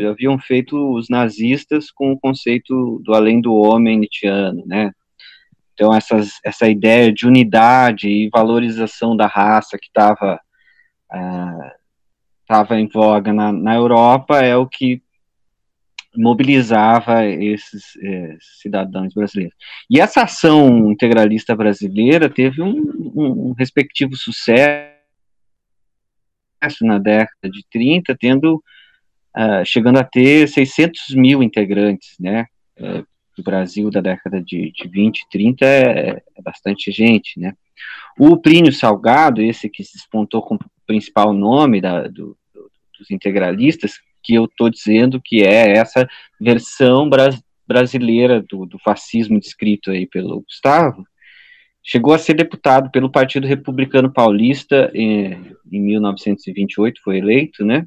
haviam 0.10 0.40
feito 0.40 0.94
os 0.96 1.10
nazistas 1.10 1.92
com 1.92 2.14
o 2.14 2.20
conceito 2.20 3.02
do 3.04 3.14
além 3.14 3.42
do 3.42 3.54
homem 3.54 4.00
nietzscheano, 4.00 4.64
né? 4.66 4.92
Então 5.74 5.94
essas, 5.94 6.40
essa 6.44 6.68
ideia 6.68 7.12
de 7.14 7.28
unidade 7.28 8.08
e 8.08 8.30
valorização 8.30 9.16
da 9.16 9.28
raça 9.28 9.78
que 9.78 9.88
estava 9.88 10.40
estava 12.42 12.74
uh, 12.74 12.78
em 12.78 12.88
voga 12.88 13.32
na, 13.32 13.52
na 13.52 13.76
Europa 13.76 14.40
é 14.40 14.56
o 14.56 14.66
que 14.68 15.02
mobilizava 16.18 17.26
esses 17.26 17.96
é, 18.02 18.36
cidadãos 18.62 19.14
brasileiros. 19.14 19.56
E 19.90 20.00
essa 20.00 20.24
ação 20.24 20.92
integralista 20.92 21.56
brasileira 21.56 22.30
teve 22.30 22.62
um, 22.62 22.72
um, 23.16 23.50
um 23.50 23.54
respectivo 23.54 24.16
sucesso 24.16 24.98
na 26.82 26.98
década 26.98 27.50
de 27.50 27.64
30, 27.70 28.18
tendo, 28.20 28.56
uh, 29.38 29.64
chegando 29.64 30.00
a 30.00 30.04
ter 30.04 30.48
600 30.48 31.14
mil 31.16 31.44
integrantes, 31.44 32.16
né, 32.20 32.46
uh, 32.80 33.06
o 33.38 33.44
Brasil 33.44 33.92
da 33.92 34.02
década 34.02 34.42
de, 34.42 34.72
de 34.72 34.88
20, 34.88 35.28
30 35.30 35.66
é, 35.66 36.10
é, 36.10 36.42
bastante 36.42 36.92
gente, 36.92 37.40
né. 37.40 37.54
O 38.18 38.36
Plínio 38.36 38.74
Salgado, 38.74 39.40
esse 39.40 39.70
que 39.70 39.84
se 39.84 39.94
despontou 39.94 40.42
como 40.42 40.60
principal 40.88 41.32
nome 41.32 41.80
da, 41.80 42.08
do, 42.08 42.36
do, 42.52 42.72
dos 42.98 43.12
integralistas, 43.12 44.00
que 44.28 44.36
eu 44.36 44.44
estou 44.44 44.70
dizendo 44.70 45.22
que 45.24 45.42
é 45.42 45.78
essa 45.78 46.06
versão 46.40 47.10
bras 47.10 47.42
brasileira 47.66 48.42
do, 48.42 48.66
do 48.66 48.80
fascismo 48.80 49.38
descrito 49.38 49.92
aí 49.92 50.08
pelo 50.08 50.40
Gustavo, 50.40 51.06
chegou 51.84 52.14
a 52.14 52.18
ser 52.18 52.34
deputado 52.34 52.90
pelo 52.92 53.12
Partido 53.12 53.46
Republicano 53.46 54.12
Paulista 54.12 54.90
em, 54.94 55.54
em 55.70 55.82
1928, 55.82 57.02
foi 57.04 57.18
eleito, 57.18 57.66
né? 57.66 57.86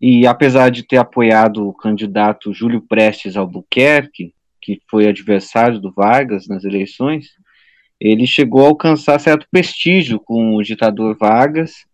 E 0.00 0.26
apesar 0.26 0.70
de 0.70 0.82
ter 0.82 0.96
apoiado 0.96 1.68
o 1.68 1.72
candidato 1.72 2.52
Júlio 2.52 2.82
Prestes 2.82 3.36
Albuquerque, 3.36 4.34
que 4.60 4.80
foi 4.90 5.06
adversário 5.06 5.78
do 5.78 5.92
Vargas 5.92 6.48
nas 6.48 6.64
eleições, 6.64 7.28
ele 8.00 8.26
chegou 8.26 8.64
a 8.64 8.68
alcançar 8.68 9.20
certo 9.20 9.46
prestígio 9.52 10.18
com 10.18 10.56
o 10.56 10.62
ditador 10.64 11.16
Vargas 11.16 11.86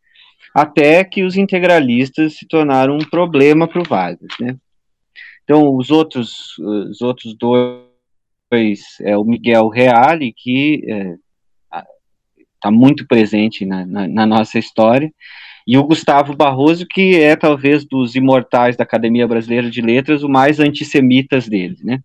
até 0.55 1.03
que 1.05 1.23
os 1.23 1.37
integralistas 1.37 2.37
se 2.37 2.47
tornaram 2.47 2.97
um 2.97 3.09
problema 3.09 3.67
para 3.67 3.81
o 3.81 3.85
Vargas, 3.85 4.33
né? 4.39 4.57
Então, 5.45 5.75
os 5.77 5.91
outros, 5.91 6.57
os 6.59 7.01
outros 7.01 7.35
dois, 7.35 7.83
é 9.01 9.17
o 9.17 9.25
Miguel 9.25 9.69
Reale, 9.69 10.33
que 10.33 10.85
está 12.55 12.69
é, 12.69 12.71
muito 12.71 13.07
presente 13.07 13.65
na, 13.65 13.85
na, 13.85 14.07
na, 14.07 14.27
nossa 14.27 14.59
história, 14.59 15.13
e 15.67 15.77
o 15.77 15.85
Gustavo 15.85 16.37
Barroso, 16.37 16.87
que 16.87 17.17
é 17.17 17.35
talvez 17.35 17.85
dos 17.85 18.15
imortais 18.15 18.77
da 18.77 18.85
Academia 18.85 19.27
Brasileira 19.27 19.71
de 19.71 19.81
Letras, 19.81 20.23
o 20.23 20.29
mais 20.29 20.61
antissemitas 20.61 21.49
deles, 21.49 21.83
né? 21.83 22.01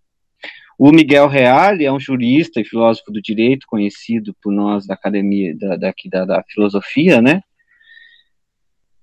O 0.79 0.91
Miguel 0.91 1.27
Reale 1.27 1.85
é 1.85 1.91
um 1.91 1.99
jurista 1.99 2.61
e 2.61 2.65
filósofo 2.65 3.11
do 3.11 3.19
direito, 3.19 3.65
conhecido 3.67 4.35
por 4.41 4.53
nós 4.53 4.85
da 4.85 4.93
Academia 4.93 5.55
da, 5.57 5.75
daqui 5.75 6.07
da, 6.07 6.23
da 6.23 6.43
Filosofia, 6.43 7.19
né? 7.19 7.41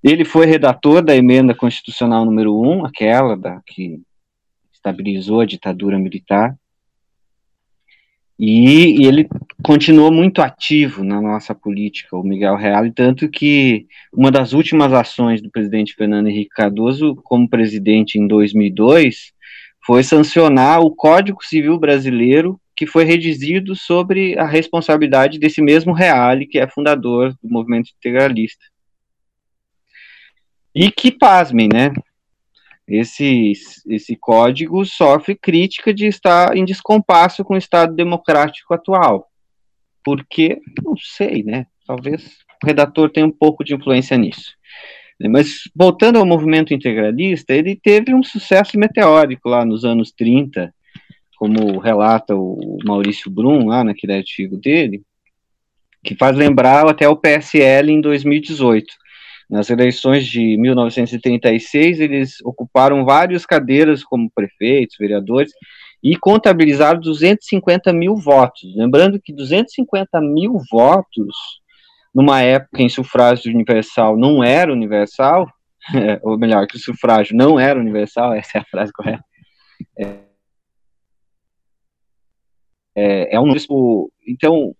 Ele 0.04 0.22
foi 0.22 0.44
redator 0.44 1.02
da 1.02 1.16
emenda 1.16 1.54
constitucional 1.54 2.26
número 2.26 2.60
1, 2.60 2.84
aquela 2.84 3.34
da, 3.34 3.62
que 3.64 4.02
estabilizou 4.70 5.40
a 5.40 5.46
ditadura 5.46 5.98
militar, 5.98 6.54
e, 8.38 9.00
e, 9.00 9.06
ele 9.06 9.28
continuou 9.62 10.12
muito 10.12 10.42
ativo 10.42 11.04
na 11.04 11.22
nossa 11.22 11.54
política, 11.54 12.16
o 12.16 12.22
Miguel 12.22 12.56
Reale, 12.56 12.90
tanto 12.90 13.28
que 13.28 13.86
uma 14.12 14.30
das 14.30 14.52
últimas 14.52 14.92
ações 14.92 15.40
do 15.40 15.50
presidente 15.50 15.94
Fernando 15.94 16.26
Henrique 16.26 16.50
Cardoso 16.50 17.14
como 17.22 17.48
presidente 17.48 18.18
em 18.18 18.26
2002 18.26 19.32
foi 19.86 20.02
sancionar 20.02 20.80
o 20.80 20.90
Código 20.90 21.44
Civil 21.44 21.78
Brasileiro, 21.78 22.60
que 22.76 22.86
foi 22.86 23.04
redigido 23.04 23.76
sobre 23.76 24.36
a 24.36 24.44
responsabilidade 24.44 25.38
desse 25.38 25.62
mesmo 25.62 25.92
Reale, 25.92 26.46
que 26.46 26.58
é 26.58 26.66
fundador 26.66 27.32
do 27.40 27.48
movimento 27.48 27.90
integralista. 27.96 28.64
E 30.74 30.90
que, 30.90 31.12
pasmem, 31.12 31.68
né? 31.72 31.92
Esse, 32.86 33.52
esse 33.88 34.16
código 34.16 34.84
sofre 34.84 35.34
crítica 35.34 35.94
de 35.94 36.06
estar 36.06 36.56
em 36.56 36.64
descompasso 36.64 37.44
com 37.44 37.54
o 37.54 37.58
Estado 37.58 37.94
democrático 37.94 38.74
atual. 38.74 39.30
Porque, 40.04 40.60
não 40.82 40.94
sei, 40.96 41.42
né? 41.42 41.66
Talvez 41.86 42.24
o 42.62 42.66
redator 42.66 43.08
tenha 43.10 43.26
um 43.26 43.30
pouco 43.30 43.64
de 43.64 43.74
influência 43.74 44.18
nisso. 44.18 44.54
Mas, 45.30 45.70
voltando 45.74 46.18
ao 46.18 46.26
movimento 46.26 46.74
integralista, 46.74 47.54
ele 47.54 47.76
teve 47.76 48.12
um 48.12 48.22
sucesso 48.22 48.78
meteórico 48.78 49.48
lá 49.48 49.64
nos 49.64 49.84
anos 49.84 50.10
30, 50.10 50.74
como 51.38 51.78
relata 51.78 52.34
o 52.34 52.78
Maurício 52.84 53.30
Brum, 53.30 53.66
lá 53.68 53.84
naquele 53.84 54.14
artigo 54.14 54.56
dele, 54.56 55.02
que 56.02 56.16
faz 56.16 56.36
lembrar 56.36 56.86
até 56.86 57.08
o 57.08 57.16
PSL 57.16 57.92
em 57.92 58.00
2018 58.00 58.92
nas 59.48 59.70
eleições 59.70 60.26
de 60.26 60.56
1936, 60.56 62.00
eles 62.00 62.40
ocuparam 62.44 63.04
várias 63.04 63.44
cadeiras 63.44 64.02
como 64.02 64.30
prefeitos, 64.34 64.96
vereadores, 64.98 65.52
e 66.02 66.16
contabilizaram 66.16 67.00
250 67.00 67.92
mil 67.92 68.16
votos. 68.16 68.74
Lembrando 68.76 69.20
que 69.20 69.32
250 69.32 70.20
mil 70.20 70.58
votos, 70.70 71.34
numa 72.14 72.42
época 72.42 72.82
em 72.82 72.88
sufrágio 72.88 73.52
universal 73.52 74.16
não 74.16 74.44
era 74.44 74.72
universal, 74.72 75.48
ou 76.22 76.38
melhor, 76.38 76.66
que 76.66 76.76
o 76.76 76.80
sufrágio 76.80 77.36
não 77.36 77.58
era 77.58 77.78
universal, 77.78 78.32
essa 78.34 78.58
é 78.58 78.60
a 78.60 78.64
frase 78.64 78.92
correta. 78.92 79.24
É, 79.98 80.34
é, 82.96 83.34
é 83.34 83.40
um 83.40 83.54
então 84.26 84.74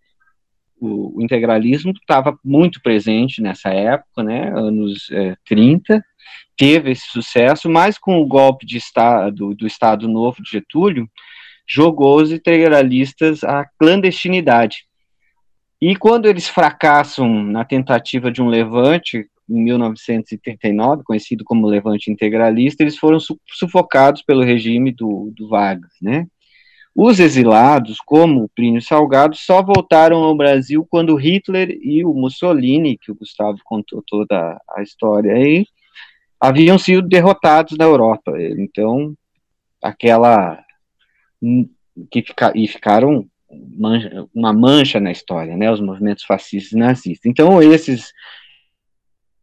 o, 0.87 1.23
integralismo 1.23 1.93
estava 1.93 2.39
muito 2.45 2.81
presente 2.83 3.41
nessa 3.41 3.71
época, 3.71 4.23
né, 4.23 4.53
anos 4.55 5.09
é, 5.11 5.37
30, 5.45 6.05
teve 6.57 6.93
esse 6.93 7.07
sucesso, 7.09 7.69
mas 7.69 7.99
com 7.99 8.21
o 8.21 8.27
golpe 8.27 8.65
de 8.67 8.77
estado, 8.77 9.55
do 9.55 9.67
Estado 9.67 10.09
Novo 10.09 10.43
de 10.43 10.51
Getúlio, 10.51 11.09
jogou 11.67 12.21
os 12.21 12.31
integralistas 12.31 13.43
à 13.43 13.65
clandestinidade. 13.79 14.87
E 15.81 15.97
quando 15.97 16.27
eles 16.27 16.49
fracassam 16.49 17.43
na 17.45 17.65
tentativa 17.65 18.31
de 18.31 18.41
um 18.41 18.49
levante, 18.49 19.27
em 19.49 19.63
1939, 19.63 21.03
conhecido 21.05 21.45
como 21.45 21.67
levante 21.67 22.11
integralista, 22.11 22.83
eles 22.83 22.97
foram 22.97 23.19
sufocados 23.47 24.23
pelo 24.23 24.43
regime 24.43 24.93
do, 24.93 25.33
do 25.37 25.49
Vargas, 25.49 25.93
né? 26.01 26.27
Os 26.95 27.19
exilados, 27.19 27.99
como 27.99 28.49
Plínio 28.55 28.81
Salgado, 28.81 29.35
só 29.37 29.61
voltaram 29.63 30.23
ao 30.23 30.37
Brasil 30.37 30.87
quando 30.89 31.17
Hitler 31.17 31.77
e 31.83 32.05
o 32.05 32.15
Mussolini, 32.15 32.97
que 32.97 33.11
o 33.11 33.17
Gustavo 33.17 33.59
contou 33.65 34.03
toda 34.07 34.61
a 34.77 34.83
história 34.83 35.35
aí, 35.35 35.67
haviam 36.41 36.79
sido 36.79 37.09
derrotados 37.09 37.77
na 37.77 37.85
Europa. 37.85 38.33
Então, 38.59 39.15
aquela 39.83 40.63
que 42.11 42.23
fica, 42.23 42.53
e 42.55 42.69
ficaram 42.69 43.27
mancha, 43.77 44.27
uma 44.35 44.53
mancha 44.53 45.01
na 45.01 45.11
história, 45.11 45.57
né, 45.57 45.71
os 45.71 45.81
movimentos 45.81 46.25
fascistas 46.25 46.73
e 46.73 46.77
nazistas. 46.77 47.27
Então, 47.27 47.61
esses 47.61 48.13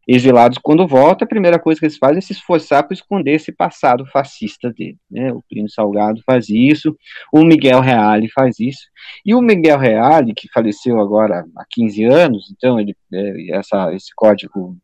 exilados, 0.06 0.58
quando 0.58 0.86
voltam, 0.86 1.24
a 1.24 1.28
primeira 1.28 1.58
coisa 1.58 1.78
que 1.78 1.86
eles 1.86 1.96
fazem 1.96 2.18
é 2.18 2.20
se 2.20 2.32
esforçar 2.32 2.84
para 2.84 2.94
esconder 2.94 3.32
esse 3.32 3.52
passado 3.52 4.04
fascista 4.06 4.72
dele. 4.72 4.98
Né? 5.10 5.32
O 5.32 5.42
Plínio 5.42 5.70
Salgado 5.70 6.20
faz 6.24 6.48
isso, 6.48 6.96
o 7.32 7.44
Miguel 7.44 7.80
Reale 7.80 8.28
faz 8.28 8.58
isso, 8.58 8.82
e 9.24 9.34
o 9.34 9.40
Miguel 9.40 9.78
Reale, 9.78 10.34
que 10.34 10.48
faleceu 10.52 11.00
agora 11.00 11.44
há 11.56 11.64
15 11.70 12.04
anos, 12.04 12.50
então 12.50 12.80
ele, 12.80 12.96
é, 13.12 13.56
essa, 13.56 13.94
esse 13.94 14.12
código 14.14 14.76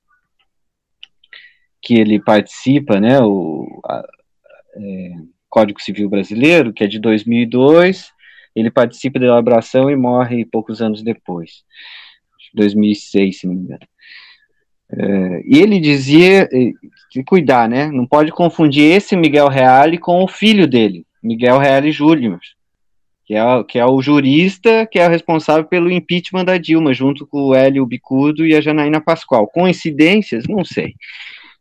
que 1.83 1.95
ele 1.95 2.21
participa, 2.21 3.01
né, 3.01 3.21
o 3.21 3.81
a, 3.85 4.05
é, 4.77 5.13
Código 5.49 5.81
Civil 5.81 6.09
Brasileiro, 6.09 6.73
que 6.73 6.85
é 6.85 6.87
de 6.87 7.01
2002, 7.01 8.13
ele 8.55 8.71
participa 8.71 9.19
da 9.19 9.27
elaboração 9.27 9.91
e 9.91 9.97
morre 9.97 10.45
poucos 10.45 10.83
anos 10.83 11.03
depois, 11.03 11.65
2006, 12.55 13.41
se 13.41 13.47
não 13.47 13.55
me 13.55 13.63
engano. 13.63 13.81
E 15.45 15.59
ele 15.59 15.79
dizia 15.79 16.49
que 17.11 17.23
cuidar, 17.23 17.69
né? 17.69 17.89
Não 17.89 18.07
pode 18.07 18.31
confundir 18.31 18.85
esse 18.85 19.17
Miguel 19.17 19.49
Reale 19.49 19.99
com 19.99 20.23
o 20.23 20.29
filho 20.29 20.67
dele, 20.67 21.05
Miguel 21.23 21.59
Reale 21.59 21.91
Júnior, 21.93 22.39
que 23.25 23.35
é, 23.35 23.65
que 23.65 23.79
é 23.79 23.85
o 23.85 24.01
jurista 24.01 24.87
que 24.87 24.99
é 24.99 25.07
o 25.07 25.11
responsável 25.11 25.65
pelo 25.65 25.91
impeachment 25.91 26.45
da 26.45 26.57
Dilma, 26.57 26.95
junto 26.95 27.27
com 27.27 27.49
o 27.49 27.55
Hélio 27.55 27.85
Bicudo 27.85 28.47
e 28.47 28.55
a 28.55 28.61
Janaína 28.61 29.01
Pascoal. 29.01 29.47
Coincidências? 29.47 30.45
Não 30.49 30.65
sei. 30.65 30.95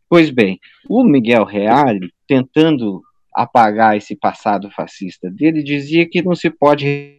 Pois 0.09 0.29
bem, 0.29 0.59
o 0.87 1.03
Miguel 1.03 1.43
Reale, 1.43 2.13
tentando 2.25 3.01
apagar 3.33 3.97
esse 3.97 4.15
passado 4.15 4.71
fascista 4.71 5.29
dele, 5.29 5.61
dizia 5.61 6.07
que 6.07 6.21
não 6.21 6.33
se 6.33 6.49
pode 6.49 7.17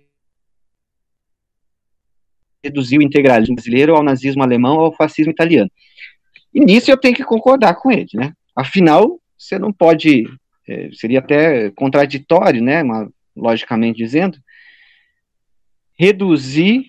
reduzir 2.64 2.98
o 2.98 3.02
integralismo 3.02 3.54
brasileiro 3.54 3.94
ao 3.94 4.02
nazismo 4.02 4.42
alemão 4.42 4.78
ou 4.78 4.86
ao 4.86 4.92
fascismo 4.92 5.30
italiano. 5.30 5.70
E 6.58 6.60
nisso 6.60 6.90
eu 6.90 6.96
tenho 6.96 7.14
que 7.14 7.22
concordar 7.22 7.76
com 7.76 7.88
ele, 7.88 8.08
né? 8.14 8.32
Afinal, 8.56 9.20
você 9.38 9.60
não 9.60 9.72
pode, 9.72 10.24
é, 10.68 10.90
seria 10.92 11.20
até 11.20 11.70
contraditório, 11.70 12.60
né, 12.60 12.82
mas, 12.82 13.08
logicamente 13.36 13.98
dizendo, 13.98 14.36
reduzir 15.96 16.84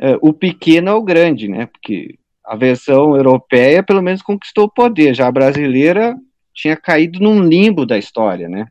é, 0.00 0.16
o 0.22 0.32
pequeno 0.32 0.90
ao 0.90 1.02
grande, 1.02 1.46
né? 1.46 1.66
Porque 1.66 2.18
a 2.42 2.56
versão 2.56 3.14
europeia 3.14 3.82
pelo 3.82 4.00
menos 4.00 4.22
conquistou 4.22 4.64
o 4.64 4.70
poder, 4.70 5.14
já 5.14 5.26
a 5.26 5.32
brasileira 5.32 6.16
tinha 6.54 6.74
caído 6.74 7.20
num 7.20 7.42
limbo 7.42 7.84
da 7.84 7.98
história, 7.98 8.48
né? 8.48 8.66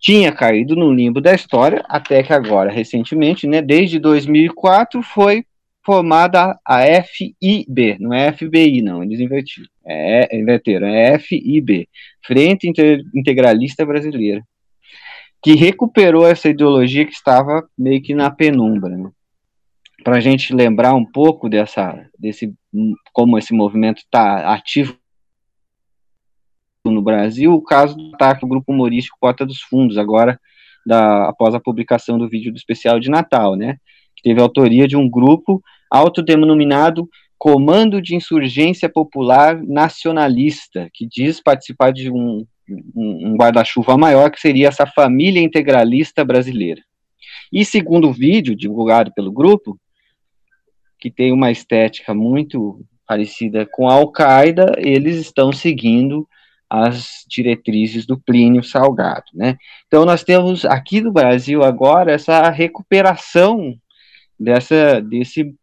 Tinha 0.00 0.32
caído 0.32 0.74
num 0.74 0.92
limbo 0.92 1.20
da 1.20 1.32
história 1.32 1.84
até 1.88 2.20
que 2.20 2.32
agora, 2.32 2.72
recentemente, 2.72 3.46
né, 3.46 3.62
desde 3.62 4.00
2004, 4.00 5.04
foi 5.04 5.44
formada 5.86 6.58
a 6.66 6.82
FIB, 7.04 7.96
não 8.00 8.12
é 8.12 8.32
FBI, 8.32 8.82
não, 8.82 9.04
eles 9.04 9.20
invertiram, 9.20 9.68
é, 9.86 10.36
inverteram, 10.36 10.88
é 10.88 11.16
FIB, 11.16 11.88
Frente 12.26 12.68
Integralista 13.14 13.86
Brasileira, 13.86 14.42
que 15.40 15.54
recuperou 15.54 16.26
essa 16.26 16.48
ideologia 16.48 17.06
que 17.06 17.12
estava 17.12 17.64
meio 17.78 18.02
que 18.02 18.14
na 18.14 18.32
penumbra, 18.32 18.96
né? 18.96 19.10
Para 20.02 20.16
a 20.16 20.20
gente 20.20 20.52
lembrar 20.52 20.94
um 20.94 21.04
pouco 21.04 21.48
dessa, 21.48 22.04
desse, 22.18 22.52
como 23.12 23.38
esse 23.38 23.54
movimento 23.54 23.98
está 23.98 24.52
ativo 24.52 24.98
no 26.84 27.02
Brasil, 27.02 27.52
o 27.52 27.62
caso 27.62 27.96
do 27.96 28.14
ataque 28.14 28.44
ao 28.44 28.48
grupo 28.48 28.72
humorístico 28.72 29.18
Porta 29.20 29.46
dos 29.46 29.60
Fundos, 29.60 29.98
agora, 29.98 30.38
da, 30.84 31.28
após 31.28 31.54
a 31.54 31.60
publicação 31.60 32.18
do 32.18 32.28
vídeo 32.28 32.52
do 32.52 32.56
especial 32.56 32.98
de 32.98 33.08
Natal, 33.08 33.54
né? 33.54 33.76
Que 34.16 34.22
teve 34.22 34.40
autoria 34.40 34.88
de 34.88 34.96
um 34.96 35.08
grupo 35.08 35.62
autodenominado 35.90 37.08
Comando 37.38 38.00
de 38.00 38.14
Insurgência 38.14 38.88
Popular 38.88 39.62
Nacionalista, 39.62 40.88
que 40.92 41.06
diz 41.06 41.40
participar 41.40 41.92
de 41.92 42.10
um, 42.10 42.46
um, 42.94 43.28
um 43.28 43.36
guarda-chuva 43.36 43.96
maior, 43.96 44.30
que 44.30 44.40
seria 44.40 44.68
essa 44.68 44.86
família 44.86 45.40
integralista 45.40 46.24
brasileira. 46.24 46.80
E 47.52 47.64
segundo 47.64 48.08
o 48.08 48.12
vídeo 48.12 48.56
divulgado 48.56 49.12
pelo 49.14 49.30
grupo, 49.30 49.78
que 50.98 51.10
tem 51.10 51.32
uma 51.32 51.50
estética 51.50 52.14
muito 52.14 52.84
parecida 53.06 53.66
com 53.66 53.88
a 53.88 53.94
Al-Qaeda, 53.94 54.72
eles 54.78 55.16
estão 55.16 55.52
seguindo 55.52 56.26
as 56.68 57.24
diretrizes 57.28 58.06
do 58.06 58.18
Plínio 58.18 58.64
Salgado, 58.64 59.26
né? 59.32 59.56
Então 59.86 60.04
nós 60.04 60.24
temos 60.24 60.64
aqui 60.64 61.00
no 61.00 61.12
Brasil 61.12 61.62
agora 61.62 62.12
essa 62.12 62.50
recuperação 62.50 63.76
dessa 64.38 65.00
desse 65.00 65.54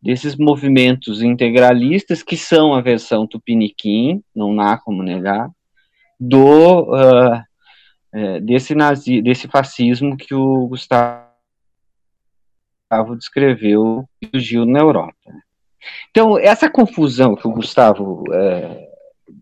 desses 0.00 0.36
movimentos 0.36 1.22
integralistas 1.22 2.22
que 2.22 2.36
são 2.36 2.72
a 2.72 2.80
versão 2.80 3.26
tupiniquim, 3.26 4.22
não 4.34 4.58
há 4.60 4.78
como 4.78 5.02
negar, 5.02 5.50
do 6.18 6.82
uh, 6.94 8.40
desse 8.42 8.74
nazi, 8.74 9.20
desse 9.20 9.46
fascismo 9.48 10.16
que 10.16 10.34
o 10.34 10.66
Gustavo 10.66 11.26
descreveu 13.16 14.08
e 14.20 14.26
surgiu 14.26 14.64
na 14.64 14.80
Europa. 14.80 15.14
Então 16.10 16.38
essa 16.38 16.70
confusão 16.70 17.36
que 17.36 17.46
o 17.46 17.52
Gustavo 17.52 18.24
é, 18.32 18.88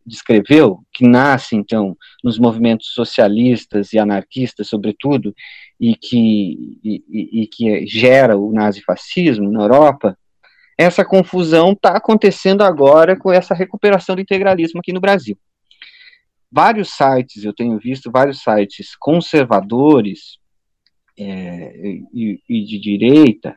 descreveu, 0.04 0.80
que 0.92 1.06
nasce 1.06 1.54
então 1.56 1.96
nos 2.22 2.38
movimentos 2.38 2.88
socialistas 2.92 3.92
e 3.92 3.98
anarquistas, 3.98 4.68
sobretudo, 4.68 5.34
e 5.80 5.94
que, 5.94 6.78
e, 6.82 7.42
e 7.42 7.46
que 7.46 7.86
gera 7.86 8.36
o 8.36 8.52
nazifascismo 8.52 9.50
na 9.50 9.62
Europa, 9.62 10.18
essa 10.76 11.04
confusão 11.04 11.72
está 11.72 11.96
acontecendo 11.96 12.62
agora 12.62 13.16
com 13.16 13.32
essa 13.32 13.54
recuperação 13.54 14.14
do 14.14 14.20
integralismo 14.20 14.80
aqui 14.80 14.92
no 14.92 15.00
Brasil. 15.00 15.38
Vários 16.50 16.90
sites, 16.90 17.44
eu 17.44 17.52
tenho 17.52 17.78
visto 17.78 18.10
vários 18.10 18.40
sites 18.40 18.94
conservadores 18.96 20.38
é, 21.18 21.72
e, 22.12 22.40
e 22.48 22.64
de 22.64 22.78
direita, 22.78 23.56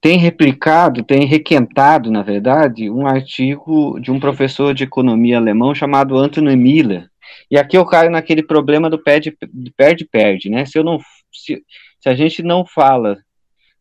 tem 0.00 0.18
replicado, 0.18 1.04
tem 1.04 1.24
requentado, 1.26 2.10
na 2.10 2.22
verdade, 2.22 2.90
um 2.90 3.06
artigo 3.06 4.00
de 4.00 4.10
um 4.10 4.18
professor 4.18 4.74
de 4.74 4.82
economia 4.82 5.36
alemão 5.36 5.72
chamado 5.74 6.18
Anthony 6.18 6.56
Miller. 6.56 7.06
E 7.48 7.56
aqui 7.56 7.78
eu 7.78 7.86
caio 7.86 8.10
naquele 8.10 8.42
problema 8.42 8.90
do 8.90 9.00
perde-perde, 9.00 10.50
né? 10.50 10.64
Se 10.64 10.76
eu 10.76 10.82
não, 10.82 10.98
se, 11.32 11.62
se 12.00 12.08
a 12.08 12.14
gente 12.14 12.42
não 12.42 12.66
fala 12.66 13.16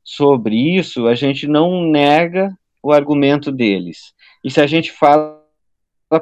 sobre 0.03 0.55
isso, 0.55 1.07
a 1.07 1.15
gente 1.15 1.47
não 1.47 1.83
nega 1.83 2.51
o 2.81 2.91
argumento 2.91 3.51
deles. 3.51 4.13
E 4.43 4.49
se 4.49 4.59
a 4.59 4.67
gente 4.67 4.91
fala, 4.91 5.41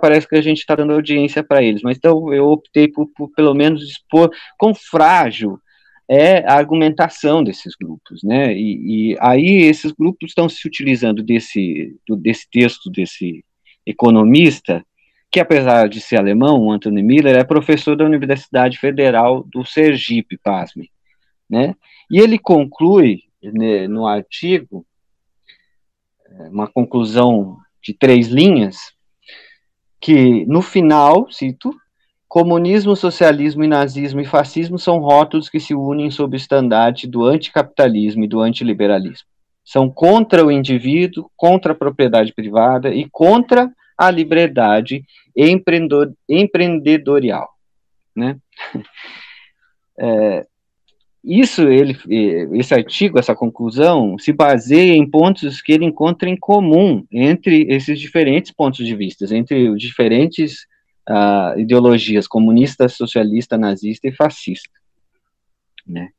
parece 0.01 0.27
que 0.27 0.35
a 0.35 0.41
gente 0.41 0.59
está 0.59 0.75
dando 0.75 0.93
audiência 0.93 1.43
para 1.43 1.63
eles. 1.63 1.81
Mas 1.81 1.97
então 1.97 2.33
eu 2.33 2.47
optei 2.49 2.87
por, 2.87 3.07
por, 3.15 3.29
pelo 3.31 3.53
menos 3.53 3.83
expor 3.83 4.29
quão 4.57 4.73
frágil 4.73 5.59
é 6.07 6.39
a 6.49 6.55
argumentação 6.55 7.43
desses 7.43 7.75
grupos, 7.75 8.23
né? 8.23 8.53
E, 8.53 9.11
e 9.11 9.17
aí 9.19 9.61
esses 9.61 9.91
grupos 9.91 10.31
estão 10.31 10.49
se 10.49 10.67
utilizando 10.67 11.21
desse, 11.21 11.95
do, 12.07 12.15
desse 12.15 12.49
texto 12.49 12.89
desse 12.89 13.45
economista, 13.85 14.83
que 15.31 15.39
apesar 15.39 15.87
de 15.87 16.01
ser 16.01 16.17
alemão, 16.17 16.59
o 16.59 16.71
Anthony 16.71 17.03
Miller, 17.03 17.35
é 17.35 17.43
professor 17.43 17.95
da 17.95 18.05
Universidade 18.05 18.79
Federal 18.79 19.43
do 19.43 19.63
Sergipe, 19.63 20.37
pasme, 20.37 20.89
né? 21.47 21.75
E 22.09 22.19
ele 22.19 22.39
conclui 22.39 23.21
no 23.41 24.05
artigo, 24.05 24.85
é, 26.25 26.49
uma 26.49 26.67
conclusão 26.67 27.57
de 27.81 27.93
três 27.93 28.27
linhas, 28.27 28.93
que 29.99 30.45
no 30.45 30.61
final, 30.61 31.29
cito, 31.31 31.73
comunismo, 32.27 32.95
socialismo 32.95 33.63
e 33.63 33.67
nazismo 33.67 34.21
e 34.21 34.25
fascismo 34.25 34.77
são 34.77 34.99
rótulos 34.99 35.49
que 35.49 35.59
se 35.59 35.73
unem 35.73 36.11
sob 36.11 36.35
o 36.35 36.37
estandarte 36.37 37.07
do 37.07 37.25
anticapitalismo 37.25 38.23
e 38.23 38.27
do 38.27 38.39
antiliberalismo. 38.39 39.27
São 39.65 39.89
contra 39.89 40.45
o 40.45 40.51
indivíduo, 40.51 41.29
contra 41.35 41.73
a 41.73 41.75
propriedade 41.75 42.33
privada 42.33 42.93
e 42.93 43.09
contra 43.09 43.71
a 43.97 44.09
liberdade 44.09 45.03
empreendedorial. 46.27 47.49
Né? 48.15 48.37
É, 50.01 50.47
isso, 51.23 51.63
ele, 51.63 51.97
esse 52.53 52.73
artigo, 52.73 53.19
essa 53.19 53.35
conclusão, 53.35 54.17
se 54.17 54.31
baseia 54.31 54.93
em 54.93 55.09
pontos 55.09 55.61
que 55.61 55.73
ele 55.73 55.85
encontra 55.85 56.29
em 56.29 56.37
comum 56.37 57.05
entre 57.11 57.63
esses 57.69 57.99
diferentes 57.99 58.51
pontos 58.51 58.85
de 58.85 58.95
vista, 58.95 59.25
entre 59.35 59.69
os 59.69 59.81
diferentes 59.81 60.65
uh, 61.09 61.59
ideologias 61.59 62.27
comunista, 62.27 62.87
socialista, 62.87 63.57
nazista 63.57 64.07
e 64.07 64.13
fascista. 64.13 64.69
Né? 65.85 66.09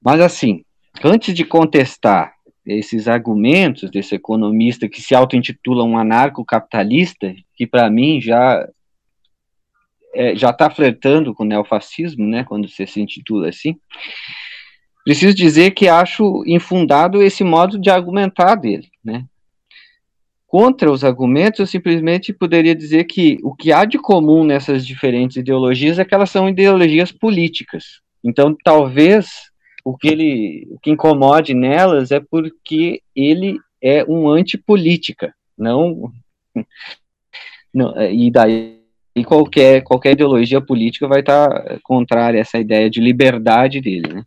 Mas, 0.00 0.20
assim, 0.20 0.64
antes 1.04 1.34
de 1.34 1.44
contestar 1.44 2.32
esses 2.64 3.08
argumentos 3.08 3.90
desse 3.90 4.14
economista 4.14 4.88
que 4.88 5.02
se 5.02 5.14
auto-intitula 5.14 5.84
um 5.84 5.98
anarcocapitalista, 5.98 7.34
que 7.54 7.66
para 7.66 7.90
mim 7.90 8.20
já 8.20 8.68
é, 10.14 10.34
já 10.36 10.50
está 10.50 10.70
flertando 10.70 11.34
com 11.34 11.44
o 11.44 11.46
neofascismo, 11.46 12.26
né, 12.26 12.44
quando 12.44 12.68
você 12.68 12.86
se 12.86 13.00
intitula 13.00 13.48
assim, 13.48 13.76
preciso 15.04 15.34
dizer 15.34 15.72
que 15.72 15.88
acho 15.88 16.42
infundado 16.46 17.22
esse 17.22 17.42
modo 17.42 17.78
de 17.78 17.90
argumentar 17.90 18.54
dele, 18.54 18.88
né. 19.04 19.24
Contra 20.46 20.92
os 20.92 21.02
argumentos, 21.02 21.60
eu 21.60 21.66
simplesmente 21.66 22.30
poderia 22.30 22.74
dizer 22.74 23.04
que 23.04 23.38
o 23.42 23.54
que 23.54 23.72
há 23.72 23.86
de 23.86 23.98
comum 23.98 24.44
nessas 24.44 24.86
diferentes 24.86 25.38
ideologias 25.38 25.98
é 25.98 26.04
que 26.04 26.14
elas 26.14 26.28
são 26.28 26.46
ideologias 26.46 27.10
políticas. 27.10 28.02
Então, 28.22 28.54
talvez 28.62 29.50
o 29.82 29.96
que 29.96 30.08
ele, 30.08 30.68
o 30.70 30.78
que 30.78 30.90
incomode 30.90 31.54
nelas 31.54 32.10
é 32.10 32.20
porque 32.20 33.00
ele 33.16 33.58
é 33.82 34.04
um 34.04 34.28
antipolítica, 34.28 35.34
não, 35.56 36.12
não 37.72 38.00
e 38.02 38.30
daí 38.30 38.81
e 39.14 39.24
qualquer, 39.24 39.82
qualquer 39.82 40.12
ideologia 40.12 40.60
política 40.60 41.06
vai 41.06 41.20
estar 41.20 41.78
contrária 41.82 42.38
a 42.38 42.40
essa 42.40 42.58
ideia 42.58 42.88
de 42.88 43.00
liberdade 43.00 43.80
dele, 43.80 44.14
né? 44.14 44.24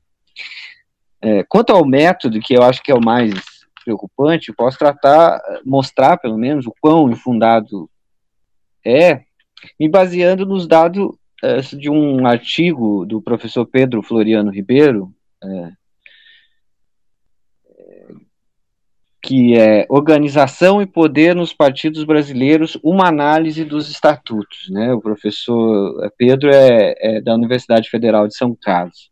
É, 1.22 1.44
quanto 1.44 1.72
ao 1.72 1.84
método, 1.84 2.40
que 2.40 2.54
eu 2.54 2.62
acho 2.62 2.84
que 2.84 2.92
é 2.92 2.96
o 2.96 3.04
mais 3.04 3.34
preocupante, 3.84 4.54
posso 4.54 4.78
tratar, 4.78 5.42
mostrar 5.66 6.18
pelo 6.18 6.38
menos 6.38 6.68
o 6.68 6.74
quão 6.80 7.10
infundado 7.10 7.90
é, 8.86 9.22
me 9.80 9.90
baseando 9.90 10.46
nos 10.46 10.68
dados 10.68 11.16
é, 11.44 11.62
de 11.62 11.90
um 11.90 12.28
artigo 12.28 13.06
do 13.06 13.22
professor 13.22 13.66
Pedro 13.66 14.04
Floriano 14.04 14.52
Ribeiro, 14.52 15.12
é, 15.44 15.72
que 19.26 19.58
é 19.58 19.88
Organização 19.90 20.80
e 20.84 20.86
Poder 20.86 21.36
nos 21.36 21.52
Partidos 21.52 22.04
Brasileiros, 22.04 22.78
uma 22.84 23.08
análise 23.08 23.66
dos 23.66 23.90
estatutos, 23.90 24.70
né? 24.70 24.94
O 24.94 25.02
professor 25.02 26.12
Pedro 26.16 26.52
é, 26.54 26.94
é, 27.00 27.22
da 27.22 27.34
Universidade 27.34 27.90
Federal 27.90 28.28
de 28.28 28.38
São 28.38 28.56
Carlos. 28.56 29.10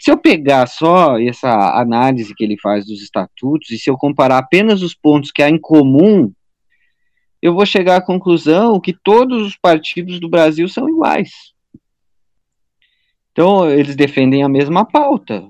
Se 0.00 0.10
eu 0.10 0.18
pegar 0.18 0.66
só 0.66 1.16
essa 1.16 1.80
análise 1.80 2.34
que 2.34 2.42
ele 2.42 2.58
faz 2.60 2.84
dos 2.86 3.00
estatutos 3.00 3.70
e 3.70 3.78
se 3.78 3.88
eu 3.88 3.96
comparar 3.96 4.38
apenas 4.38 4.82
os 4.82 4.96
pontos 4.96 5.30
que 5.30 5.42
há 5.42 5.48
em 5.48 5.60
comum, 5.60 6.32
eu 7.40 7.54
vou 7.54 7.64
chegar 7.64 7.96
à 7.96 8.04
conclusão 8.04 8.80
que 8.80 8.92
todos 8.92 9.46
os 9.46 9.56
partidos 9.56 10.18
do 10.18 10.28
Brasil 10.28 10.68
são 10.68 10.88
iguais. 10.88 11.30
Então, 13.30 13.70
eles 13.70 13.94
defendem 13.94 14.42
a 14.42 14.48
mesma 14.48 14.84
pauta, 14.84 15.48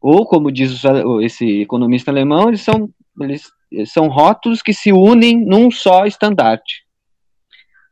ou, 0.00 0.24
como 0.24 0.50
diz 0.50 0.82
esse 1.22 1.60
economista 1.60 2.10
alemão, 2.10 2.48
eles 2.48 2.62
são, 2.62 2.88
eles, 3.20 3.50
são 3.86 4.08
rótulos 4.08 4.62
que 4.62 4.72
se 4.72 4.92
unem 4.92 5.36
num 5.36 5.70
só 5.70 6.06
estandarte. 6.06 6.84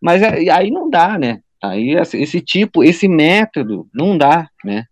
Mas 0.00 0.22
é, 0.22 0.48
aí 0.50 0.70
não 0.70 0.88
dá, 0.88 1.18
né? 1.18 1.40
Aí 1.62 1.96
esse 2.14 2.40
tipo, 2.40 2.84
esse 2.84 3.08
método, 3.08 3.88
não 3.92 4.16
dá, 4.16 4.48
né? 4.64 4.84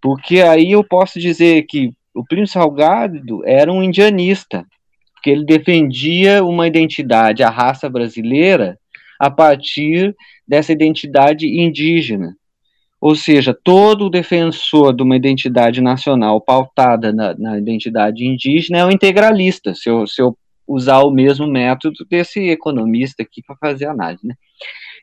Porque 0.00 0.40
aí 0.40 0.72
eu 0.72 0.82
posso 0.82 1.20
dizer 1.20 1.62
que 1.66 1.92
o 2.14 2.24
Plínio 2.24 2.46
Salgado 2.46 3.46
era 3.46 3.72
um 3.72 3.82
indianista, 3.82 4.66
porque 5.14 5.30
ele 5.30 5.44
defendia 5.44 6.44
uma 6.44 6.66
identidade, 6.66 7.42
a 7.42 7.50
raça 7.50 7.88
brasileira, 7.88 8.78
a 9.18 9.30
partir 9.30 10.14
dessa 10.46 10.72
identidade 10.72 11.46
indígena. 11.46 12.34
Ou 13.04 13.14
seja, 13.14 13.52
todo 13.52 14.08
defensor 14.08 14.96
de 14.96 15.02
uma 15.02 15.14
identidade 15.14 15.82
nacional 15.82 16.40
pautada 16.40 17.12
na, 17.12 17.34
na 17.34 17.58
identidade 17.58 18.24
indígena 18.24 18.78
é 18.78 18.86
um 18.86 18.90
integralista, 18.90 19.74
se 19.74 19.90
eu, 19.90 20.06
se 20.06 20.22
eu 20.22 20.34
usar 20.66 21.00
o 21.00 21.10
mesmo 21.10 21.46
método 21.46 22.06
desse 22.08 22.48
economista 22.48 23.22
aqui 23.22 23.42
para 23.42 23.56
fazer 23.56 23.88
análise. 23.88 24.26
Né? 24.26 24.34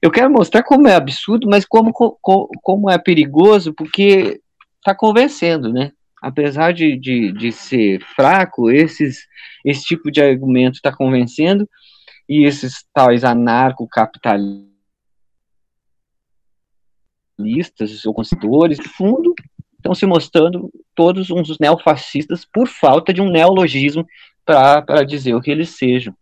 Eu 0.02 0.10
quero 0.10 0.32
mostrar 0.32 0.64
como 0.64 0.88
é 0.88 0.96
absurdo, 0.96 1.48
mas 1.48 1.64
como, 1.64 1.94
como, 1.94 2.50
como 2.64 2.90
é 2.90 2.98
perigoso, 2.98 3.72
porque 3.72 4.42
está 4.80 4.96
convencendo, 4.96 5.72
né? 5.72 5.92
Apesar 6.20 6.74
de, 6.74 6.98
de, 6.98 7.32
de 7.32 7.52
ser 7.52 8.02
fraco, 8.16 8.72
esses, 8.72 9.28
esse 9.64 9.84
tipo 9.84 10.10
de 10.12 10.24
argumento 10.24 10.78
está 10.78 10.92
convencendo, 10.92 11.70
e 12.28 12.46
esses 12.46 12.84
tais 12.96 13.24
anarcocapitalistas 13.24 14.71
listas 17.42 18.06
ou 18.06 18.14
consultores, 18.14 18.78
de 18.78 18.88
fundo, 18.88 19.34
estão 19.78 19.96
se 19.96 20.06
mostrando 20.06 20.72
todos 20.96 21.30
uns 21.30 21.58
neofascistas 21.60 22.46
por 22.46 22.68
falta 22.68 23.14
de 23.14 23.22
um 23.22 23.30
neologismo 23.30 24.06
para 24.46 25.04
dizer 25.04 25.34
o 25.34 25.42
que 25.42 25.52
eles 25.52 25.70
sejam. 25.70 26.16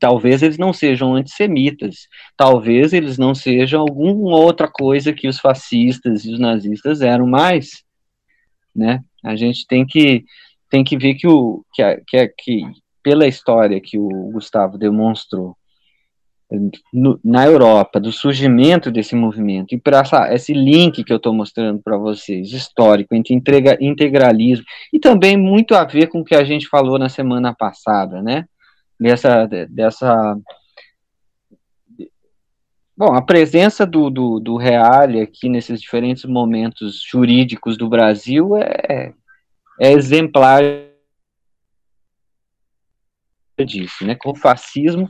Talvez 0.00 0.42
eles 0.42 0.58
não 0.58 0.72
sejam 0.72 1.14
antissemitas, 1.14 2.08
talvez 2.36 2.92
eles 2.92 3.16
não 3.16 3.34
sejam 3.34 3.80
alguma 3.80 4.36
outra 4.36 4.68
coisa 4.68 5.12
que 5.12 5.28
os 5.28 5.38
fascistas 5.38 6.24
e 6.24 6.32
os 6.32 6.40
nazistas 6.40 7.00
eram 7.00 7.26
mais, 7.26 7.84
né? 8.74 9.00
A 9.22 9.36
gente 9.36 9.66
tem 9.66 9.86
que 9.86 10.24
tem 10.68 10.82
que 10.82 10.98
ver 10.98 11.14
que 11.14 11.28
o 11.28 11.64
que, 11.72 12.02
que, 12.08 12.28
que 12.36 12.62
pela 13.02 13.28
história 13.28 13.80
que 13.80 13.96
o 13.96 14.08
Gustavo 14.32 14.76
demonstrou 14.76 15.56
no, 16.92 17.18
na 17.24 17.46
Europa, 17.46 18.00
do 18.00 18.12
surgimento 18.12 18.90
desse 18.90 19.14
movimento, 19.14 19.74
e 19.74 19.78
para 19.78 20.02
esse 20.34 20.52
link 20.52 21.04
que 21.04 21.12
eu 21.12 21.16
estou 21.16 21.32
mostrando 21.32 21.80
para 21.82 21.96
vocês, 21.96 22.52
histórico, 22.52 23.14
entre 23.14 23.34
entrega, 23.34 23.76
integralismo, 23.80 24.64
e 24.92 24.98
também 24.98 25.36
muito 25.36 25.74
a 25.74 25.84
ver 25.84 26.08
com 26.08 26.20
o 26.20 26.24
que 26.24 26.34
a 26.34 26.44
gente 26.44 26.68
falou 26.68 26.98
na 26.98 27.08
semana 27.08 27.54
passada, 27.54 28.22
né? 28.22 28.46
Dessa. 28.98 29.46
dessa 29.68 30.36
Bom, 32.96 33.12
a 33.12 33.22
presença 33.22 33.84
do, 33.84 34.08
do, 34.08 34.38
do 34.38 34.56
Reale 34.56 35.20
aqui 35.20 35.48
nesses 35.48 35.80
diferentes 35.80 36.24
momentos 36.24 37.02
jurídicos 37.02 37.76
do 37.76 37.88
Brasil 37.88 38.56
é, 38.56 39.12
é 39.80 39.92
exemplar 39.92 40.62
disso, 43.62 44.06
né? 44.06 44.14
Com 44.14 44.30
o 44.30 44.36
fascismo 44.36 45.08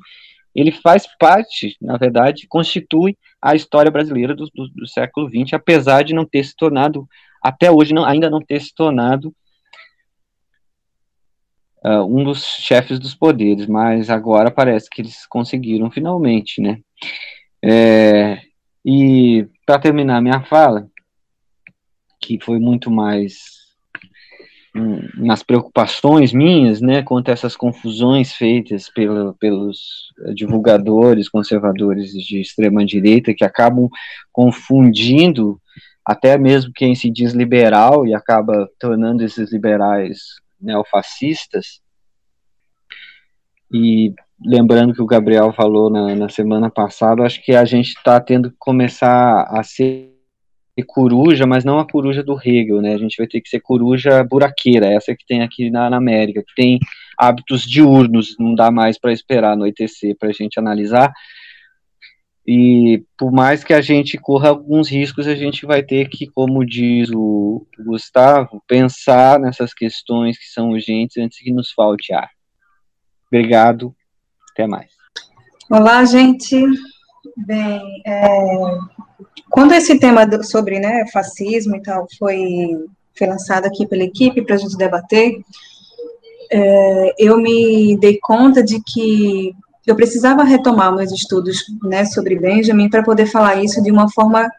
ele 0.54 0.70
faz 0.70 1.06
parte, 1.18 1.76
na 1.80 1.96
verdade, 1.96 2.46
constitui 2.46 3.16
a 3.42 3.54
história 3.54 3.90
brasileira 3.90 4.34
do, 4.34 4.46
do, 4.54 4.68
do 4.68 4.86
século 4.86 5.28
XX, 5.28 5.54
apesar 5.54 6.02
de 6.02 6.14
não 6.14 6.24
ter 6.24 6.44
se 6.44 6.54
tornado, 6.54 7.08
até 7.42 7.70
hoje, 7.70 7.92
não, 7.92 8.04
ainda 8.04 8.30
não 8.30 8.40
ter 8.40 8.60
se 8.60 8.74
tornado 8.74 9.34
uh, 11.84 12.04
um 12.04 12.22
dos 12.24 12.44
chefes 12.44 12.98
dos 12.98 13.14
poderes, 13.14 13.66
mas 13.66 14.08
agora 14.08 14.50
parece 14.50 14.88
que 14.88 15.02
eles 15.02 15.26
conseguiram 15.26 15.90
finalmente, 15.90 16.60
né? 16.60 16.78
É, 17.62 18.40
e 18.84 19.48
para 19.66 19.78
terminar 19.78 20.20
minha 20.20 20.42
fala, 20.44 20.88
que 22.20 22.38
foi 22.40 22.58
muito 22.58 22.90
mais 22.90 23.63
nas 24.74 25.42
preocupações 25.42 26.32
minhas, 26.32 26.80
né, 26.80 27.02
quanto 27.02 27.28
a 27.28 27.32
essas 27.32 27.56
confusões 27.56 28.32
feitas 28.32 28.90
pelo, 28.90 29.34
pelos 29.34 30.12
divulgadores 30.34 31.28
conservadores 31.28 32.10
de 32.10 32.40
extrema 32.40 32.84
direita 32.84 33.32
que 33.32 33.44
acabam 33.44 33.88
confundindo 34.32 35.60
até 36.04 36.36
mesmo 36.36 36.72
quem 36.74 36.94
se 36.94 37.08
diz 37.08 37.32
liberal 37.32 38.06
e 38.06 38.14
acaba 38.14 38.68
tornando 38.78 39.24
esses 39.24 39.52
liberais 39.52 40.18
neofascistas. 40.60 41.80
E 43.72 44.12
lembrando 44.44 44.92
que 44.92 45.02
o 45.02 45.06
Gabriel 45.06 45.52
falou 45.52 45.88
na, 45.88 46.14
na 46.14 46.28
semana 46.28 46.68
passada, 46.68 47.22
acho 47.22 47.42
que 47.42 47.54
a 47.54 47.64
gente 47.64 47.88
está 47.88 48.20
tendo 48.20 48.50
que 48.50 48.56
começar 48.58 49.44
a 49.48 49.62
ser 49.62 50.13
coruja, 50.82 51.46
mas 51.46 51.64
não 51.64 51.78
a 51.78 51.88
coruja 51.88 52.22
do 52.22 52.36
Hegel, 52.36 52.82
né? 52.82 52.94
A 52.94 52.98
gente 52.98 53.16
vai 53.16 53.26
ter 53.26 53.40
que 53.40 53.48
ser 53.48 53.60
coruja 53.60 54.24
buraqueira, 54.24 54.86
essa 54.86 55.14
que 55.14 55.24
tem 55.24 55.42
aqui 55.42 55.70
na, 55.70 55.88
na 55.88 55.96
América, 55.96 56.42
que 56.42 56.54
tem 56.54 56.80
hábitos 57.16 57.62
diurnos, 57.62 58.36
não 58.38 58.54
dá 58.54 58.70
mais 58.70 58.98
para 58.98 59.12
esperar 59.12 59.52
anoitecer 59.52 60.16
para 60.18 60.30
a 60.30 60.32
gente 60.32 60.58
analisar. 60.58 61.12
E 62.46 63.02
por 63.16 63.32
mais 63.32 63.64
que 63.64 63.72
a 63.72 63.80
gente 63.80 64.18
corra 64.18 64.50
alguns 64.50 64.90
riscos, 64.90 65.26
a 65.26 65.34
gente 65.34 65.64
vai 65.64 65.82
ter 65.82 66.08
que, 66.08 66.26
como 66.26 66.64
diz 66.64 67.08
o 67.10 67.66
Gustavo, 67.78 68.62
pensar 68.66 69.40
nessas 69.40 69.72
questões 69.72 70.36
que 70.36 70.46
são 70.46 70.70
urgentes 70.70 71.16
antes 71.16 71.38
que 71.38 71.52
nos 71.52 71.70
falte 71.70 72.12
ar. 72.12 72.28
Obrigado, 73.32 73.94
até 74.50 74.66
mais. 74.66 74.90
Olá, 75.70 76.04
gente. 76.04 76.62
Bem, 77.36 78.02
é, 78.06 78.26
quando 79.50 79.72
esse 79.72 79.98
tema 79.98 80.26
do, 80.26 80.44
sobre 80.44 80.78
né, 80.78 81.06
fascismo 81.12 81.76
e 81.76 81.82
tal 81.82 82.06
foi, 82.18 82.86
foi 83.16 83.26
lançado 83.26 83.66
aqui 83.66 83.86
pela 83.86 84.04
equipe 84.04 84.42
para 84.42 84.56
a 84.56 84.58
gente 84.58 84.76
debater, 84.76 85.40
é, 86.50 87.14
eu 87.18 87.38
me 87.38 87.96
dei 87.98 88.18
conta 88.20 88.62
de 88.62 88.80
que 88.80 89.54
eu 89.86 89.96
precisava 89.96 90.44
retomar 90.44 90.94
meus 90.94 91.12
estudos 91.12 91.64
né, 91.82 92.04
sobre 92.04 92.38
Benjamin 92.38 92.88
para 92.88 93.02
poder 93.02 93.26
falar 93.26 93.62
isso 93.62 93.82
de 93.82 93.90
uma 93.90 94.10
forma 94.10 94.50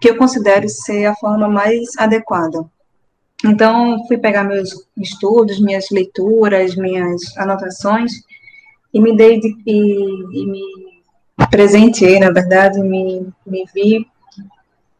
que 0.00 0.10
eu 0.10 0.16
considero 0.16 0.68
ser 0.68 1.06
a 1.06 1.14
forma 1.14 1.48
mais 1.48 1.96
adequada. 1.98 2.64
Então, 3.44 4.06
fui 4.06 4.16
pegar 4.16 4.44
meus 4.44 4.70
estudos, 4.96 5.60
minhas 5.60 5.86
leituras, 5.90 6.74
minhas 6.76 7.36
anotações, 7.36 8.12
e 8.92 9.00
me 9.00 9.16
dei 9.16 9.40
de, 9.40 9.54
e, 9.66 10.42
e 10.42 10.46
me 10.46 10.93
presenteei, 11.50 12.18
na 12.18 12.30
verdade, 12.30 12.80
me, 12.80 13.28
me 13.46 13.64
vi 13.74 14.06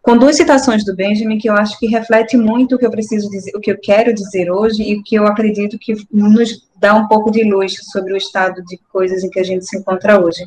com 0.02 0.18
duas 0.18 0.36
citações 0.36 0.84
do 0.84 0.94
Benjamin 0.94 1.38
que 1.38 1.48
eu 1.48 1.54
acho 1.54 1.78
que 1.78 1.86
reflete 1.86 2.36
muito 2.36 2.74
o 2.74 2.78
que 2.78 2.84
eu 2.84 2.90
preciso 2.90 3.30
dizer, 3.30 3.52
o 3.56 3.60
que 3.60 3.72
eu 3.72 3.78
quero 3.80 4.12
dizer 4.12 4.50
hoje 4.50 4.82
e 4.82 4.96
o 4.96 5.02
que 5.02 5.14
eu 5.14 5.26
acredito 5.26 5.78
que 5.78 5.94
nos 6.12 6.68
dá 6.76 6.94
um 6.94 7.08
pouco 7.08 7.30
de 7.30 7.42
luz 7.42 7.74
sobre 7.90 8.12
o 8.12 8.16
estado 8.16 8.62
de 8.66 8.78
coisas 8.92 9.24
em 9.24 9.30
que 9.30 9.40
a 9.40 9.42
gente 9.42 9.64
se 9.64 9.78
encontra 9.78 10.22
hoje. 10.22 10.44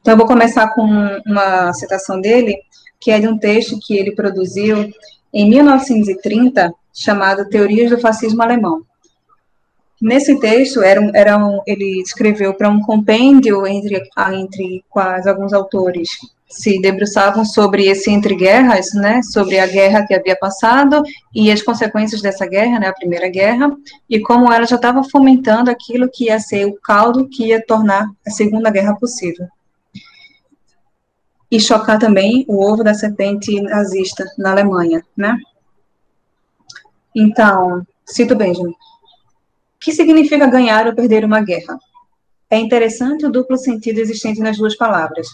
Então, 0.00 0.14
eu 0.14 0.18
vou 0.18 0.26
começar 0.26 0.74
com 0.74 0.82
uma 1.24 1.72
citação 1.72 2.20
dele, 2.20 2.56
que 3.00 3.12
é 3.12 3.20
de 3.20 3.28
um 3.28 3.38
texto 3.38 3.78
que 3.80 3.96
ele 3.96 4.16
produziu 4.16 4.90
em 5.32 5.48
1930, 5.48 6.74
chamado 6.92 7.48
Teorias 7.48 7.90
do 7.90 8.00
Fascismo 8.00 8.42
Alemão. 8.42 8.82
Nesse 10.02 10.40
texto, 10.40 10.82
era 10.82 11.00
era 11.14 11.38
um, 11.38 11.60
ele 11.64 12.02
escreveu 12.02 12.52
para 12.54 12.68
um 12.68 12.80
compêndio 12.80 13.64
entre, 13.64 14.02
entre 14.32 14.84
quase 14.90 15.28
alguns 15.28 15.52
autores 15.52 16.08
se 16.52 16.80
debruçavam 16.80 17.44
sobre 17.44 17.86
esse 17.86 18.10
entre 18.10 18.34
guerras, 18.34 18.92
né, 18.92 19.22
sobre 19.22 19.60
a 19.60 19.66
guerra 19.66 20.04
que 20.04 20.12
havia 20.12 20.36
passado 20.36 21.02
e 21.32 21.50
as 21.52 21.62
consequências 21.62 22.20
dessa 22.20 22.44
guerra, 22.44 22.80
né, 22.80 22.88
a 22.88 22.92
primeira 22.92 23.28
guerra, 23.28 23.74
e 24.10 24.20
como 24.20 24.52
ela 24.52 24.66
já 24.66 24.76
estava 24.76 25.04
fomentando 25.04 25.70
aquilo 25.70 26.10
que 26.12 26.24
ia 26.24 26.38
ser 26.40 26.66
o 26.66 26.74
caldo 26.74 27.28
que 27.28 27.46
ia 27.46 27.64
tornar 27.64 28.10
a 28.26 28.30
segunda 28.30 28.70
guerra 28.70 28.96
possível. 28.96 29.46
E 31.48 31.60
chocar 31.60 31.98
também 31.98 32.44
o 32.48 32.60
ovo 32.62 32.82
da 32.82 32.92
serpente 32.92 33.60
nazista 33.62 34.24
na 34.36 34.50
Alemanha, 34.50 35.02
né? 35.16 35.38
Então, 37.14 37.86
cito 38.04 38.34
Benjamin. 38.34 38.74
Que 39.82 39.92
significa 39.92 40.46
ganhar 40.46 40.86
ou 40.86 40.94
perder 40.94 41.24
uma 41.24 41.40
guerra? 41.40 41.76
É 42.48 42.58
interessante 42.58 43.26
o 43.26 43.30
duplo 43.30 43.56
sentido 43.56 43.98
existente 43.98 44.40
nas 44.40 44.56
duas 44.56 44.76
palavras. 44.76 45.26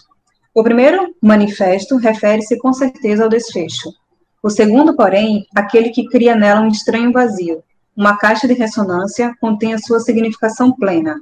O 0.55 0.63
primeiro 0.63 1.13
manifesto 1.21 1.97
refere-se 1.97 2.57
com 2.57 2.73
certeza 2.73 3.23
ao 3.23 3.29
desfecho. 3.29 3.93
O 4.41 4.49
segundo, 4.49 4.95
porém, 4.95 5.45
aquele 5.55 5.89
que 5.89 6.07
cria 6.07 6.35
nela 6.35 6.61
um 6.61 6.67
estranho 6.67 7.11
vazio. 7.11 7.61
Uma 7.95 8.17
caixa 8.17 8.47
de 8.47 8.53
ressonância 8.53 9.33
contém 9.39 9.73
a 9.73 9.77
sua 9.77 9.99
significação 9.99 10.71
plena. 10.71 11.21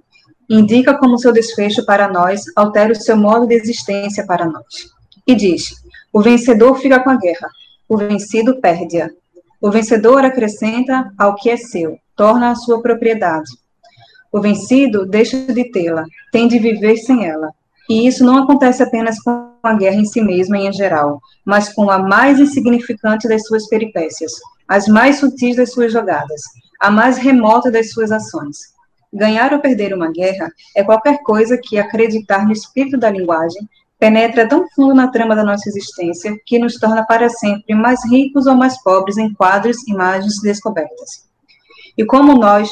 Indica 0.50 0.98
como 0.98 1.18
seu 1.18 1.34
desfecho 1.34 1.86
para 1.86 2.08
nós 2.08 2.44
altera 2.56 2.94
o 2.94 2.96
seu 2.96 3.18
modo 3.18 3.46
de 3.46 3.56
existência 3.56 4.26
para 4.26 4.46
nós. 4.46 4.64
E 5.26 5.36
diz: 5.36 5.76
o 6.14 6.22
vencedor 6.22 6.76
fica 6.80 7.04
com 7.04 7.10
a 7.10 7.18
guerra, 7.18 7.50
o 7.90 7.98
vencido 7.98 8.62
perde-a. 8.62 9.10
O 9.60 9.70
vencedor 9.70 10.24
acrescenta 10.24 11.12
ao 11.18 11.36
que 11.36 11.50
é 11.50 11.58
seu, 11.58 11.98
torna 12.18 12.52
a 12.52 12.56
sua 12.56 12.82
propriedade. 12.82 13.50
O 14.32 14.42
vencido 14.42 15.06
deixa 15.06 15.38
de 15.38 15.72
tê-la, 15.72 16.04
tem 16.32 16.48
de 16.48 16.60
viver 16.60 16.98
sem 16.98 17.26
ela. 17.26 17.50
E 17.90 18.06
isso 18.06 18.26
não 18.26 18.44
acontece 18.44 18.84
apenas 18.84 19.18
com 19.22 19.52
a 19.64 19.74
guerra 19.74 19.96
em 19.96 20.06
si 20.06 20.22
mesma 20.22 20.58
e 20.58 20.68
em 20.68 20.74
geral, 20.74 21.22
mas 21.46 21.72
com 21.72 21.90
a 21.90 21.98
mais 21.98 22.40
insignificante 22.40 23.30
das 23.30 23.46
suas 23.48 23.68
peripécias, 23.70 24.34
as 24.68 24.88
mais 24.88 25.20
sutis 25.20 25.56
das 25.56 25.72
suas 25.72 25.94
jogadas, 25.94 26.42
a 26.82 26.92
mais 26.92 27.18
remota 27.18 27.72
das 27.72 27.92
suas 27.92 28.12
ações. 28.12 28.58
Ganhar 29.14 29.54
ou 29.54 29.60
perder 29.60 29.94
uma 29.94 30.12
guerra 30.12 30.52
é 30.76 30.84
qualquer 30.84 31.20
coisa 31.24 31.58
que 31.58 31.80
acreditar 31.80 32.46
no 32.46 32.52
espírito 32.52 32.98
da 32.98 33.10
linguagem 33.10 33.70
penetra 33.98 34.48
tão 34.48 34.68
fundo 34.76 34.94
na 34.94 35.08
trama 35.08 35.36
da 35.36 35.44
nossa 35.44 35.70
existência 35.70 36.36
que 36.46 36.60
nos 36.60 36.76
torna 36.76 37.06
para 37.06 37.30
sempre 37.30 37.74
mais 37.74 38.00
ricos 38.12 38.46
ou 38.46 38.56
mais 38.56 38.82
pobres 38.84 39.18
em 39.18 39.34
quadros, 39.34 39.88
imagens 39.88 40.42
descobertas. 40.42 41.27
E 41.98 42.06
como 42.06 42.36
nós 42.36 42.70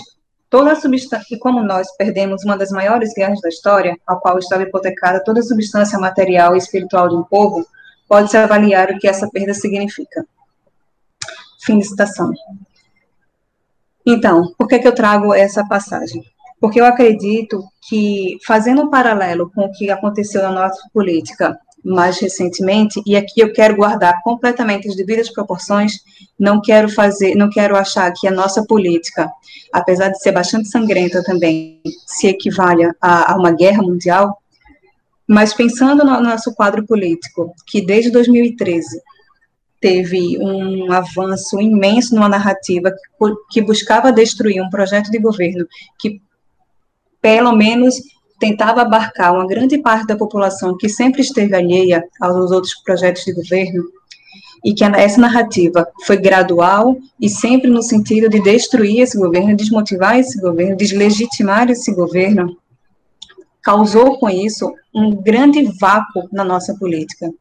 Toda 0.50 0.74
substância, 0.76 1.36
e 1.36 1.38
como 1.38 1.62
nós 1.64 1.88
perdemos 1.98 2.46
uma 2.46 2.58
das 2.58 2.70
maiores 2.70 3.14
guerras 3.14 3.42
da 3.42 3.50
história, 3.50 3.98
ao 4.08 4.22
qual 4.22 4.38
estava 4.38 4.64
hipotecada 4.64 5.22
toda 5.22 5.40
a 5.40 5.44
substância 5.44 6.00
material 6.00 6.56
e 6.56 6.58
espiritual 6.58 7.10
de 7.10 7.16
um 7.16 7.24
povo, 7.24 7.66
pode-se 8.08 8.38
avaliar 8.38 8.90
o 8.90 8.98
que 8.98 9.06
essa 9.06 9.30
perda 9.30 9.54
significa. 9.54 10.26
Fim 11.66 11.80
de 11.80 11.86
citação. 11.86 12.32
Então, 14.06 14.54
por 14.58 14.68
que, 14.68 14.80
que 14.80 14.88
eu 14.88 14.94
trago 14.96 15.34
essa 15.34 15.68
passagem? 15.68 16.24
Porque 16.62 16.80
eu 16.80 16.86
acredito 16.86 17.62
que, 17.90 18.38
fazendo 18.46 18.84
um 18.84 18.90
paralelo 18.90 19.52
com 19.54 19.66
o 19.66 19.72
que 19.72 19.90
aconteceu 19.90 20.42
na 20.44 20.52
nossa 20.52 20.88
política 20.94 21.60
mais 21.86 22.20
recentemente, 22.20 23.00
e 23.06 23.16
aqui 23.16 23.40
eu 23.40 23.54
quero 23.54 23.76
guardar 23.76 24.22
completamente 24.24 24.88
as 24.88 24.96
devidas 24.96 25.30
proporções, 25.30 26.00
não 26.38 26.60
quero 26.60 26.90
fazer, 26.90 27.36
não 27.36 27.50
quero 27.50 27.78
achar 27.78 28.12
que 28.12 28.28
a 28.28 28.32
nossa 28.32 28.66
política, 28.66 29.32
apesar 29.72 30.10
de 30.10 30.20
ser 30.20 30.32
bastante 30.32 30.68
sangrenta 30.68 31.24
também, 31.24 31.80
se 32.08 32.28
equivale 32.28 32.90
a, 33.00 33.34
a 33.34 33.36
uma 33.38 33.52
guerra 33.52 33.84
mundial, 33.84 34.36
mas 35.28 35.54
pensando 35.54 36.04
no 36.04 36.20
nosso 36.22 36.54
quadro 36.56 36.86
político, 36.86 37.54
que 37.68 37.86
desde 37.86 38.10
2013 38.10 39.00
teve 39.80 40.40
um 40.40 40.92
avanço 40.92 41.62
imenso 41.62 42.16
numa 42.16 42.30
narrativa 42.30 42.92
que, 42.92 43.36
que 43.52 43.62
buscava 43.62 44.12
destruir 44.12 44.60
um 44.62 44.70
projeto 44.70 45.12
de 45.12 45.20
governo 45.20 45.68
que 46.00 46.20
pelo 47.22 47.56
menos 47.56 47.96
tentava 48.46 48.84
abarcar 48.84 49.34
uma 49.34 49.48
grande 49.48 49.80
parte 49.80 50.06
da 50.06 50.16
população 50.16 50.78
que 50.78 50.88
sempre 50.88 51.22
esteve 51.22 51.56
alheia 51.56 52.08
aos 52.22 52.52
outros 52.52 52.76
projetos 52.84 53.24
de 53.26 53.34
governo, 53.34 53.84
e 54.64 54.72
que 54.72 54.84
essa 54.84 55.20
narrativa 55.20 55.88
foi 56.06 56.18
gradual 56.18 56.96
e 57.20 57.28
sempre 57.28 57.70
no 57.70 57.82
sentido 57.82 58.30
de 58.30 58.40
destruir 58.40 59.02
esse 59.02 59.18
governo, 59.18 59.56
desmotivar 59.56 60.20
esse 60.20 60.40
governo, 60.40 60.78
deslegitimar 60.78 61.70
esse 61.72 61.94
governo, 61.94 62.56
causou 63.64 64.20
com 64.20 64.30
isso 64.30 64.72
um 64.94 65.16
grande 65.16 65.64
vácuo 65.80 66.28
na 66.32 66.44
nossa 66.44 66.76
política. 66.76 67.32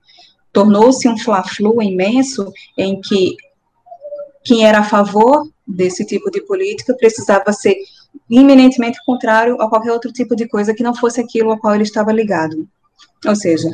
Tornou-se 0.53 1.07
um 1.07 1.19
fla-flu 1.19 1.83
imenso 1.83 2.51
em 2.79 2.99
que 3.01 3.37
quem 4.43 4.67
era 4.67 4.79
a 4.79 4.85
favor 4.85 5.47
desse 5.67 6.05
tipo 6.05 6.31
de 6.31 6.41
política 6.43 6.95
precisava 6.95 7.53
ser 7.53 7.77
iminentemente 8.29 8.99
contrário 9.05 9.61
a 9.61 9.69
qualquer 9.69 9.93
outro 9.93 10.13
tipo 10.13 10.35
de 10.35 10.49
coisa 10.49 10.75
que 10.75 10.83
não 10.83 10.95
fosse 10.95 11.21
aquilo 11.21 11.51
ao 11.51 11.59
qual 11.59 11.75
ele 11.75 11.85
estava 11.85 12.13
ligado. 12.13 12.67
Ou 13.27 13.37
seja, 13.37 13.69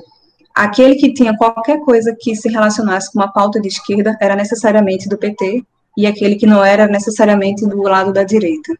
aquele 0.55 0.97
que 0.97 1.12
tinha 1.12 1.36
qualquer 1.36 1.80
coisa 1.80 2.16
que 2.18 2.34
se 2.34 2.49
relacionasse 2.49 3.12
com 3.12 3.18
uma 3.18 3.32
pauta 3.32 3.61
de 3.61 3.68
esquerda 3.68 4.16
era 4.20 4.36
necessariamente 4.36 5.09
do 5.09 5.18
PT 5.18 5.64
e 5.97 6.07
aquele 6.07 6.36
que 6.36 6.47
não 6.47 6.64
era 6.64 6.86
necessariamente 6.86 7.66
do 7.66 7.82
lado 7.82 8.12
da 8.12 8.22
direita. 8.22 8.74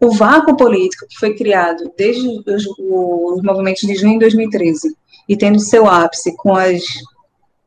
O 0.00 0.12
vácuo 0.12 0.56
político 0.56 1.06
que 1.08 1.18
foi 1.18 1.34
criado 1.34 1.90
desde 1.96 2.28
os, 2.28 2.66
os 2.78 3.42
movimentos 3.42 3.82
de 3.82 3.94
junho 3.94 4.14
de 4.14 4.20
2013 4.20 4.94
e 5.28 5.36
tendo 5.36 5.58
seu 5.58 5.88
ápice 5.88 6.36
com 6.36 6.54
as 6.54 6.82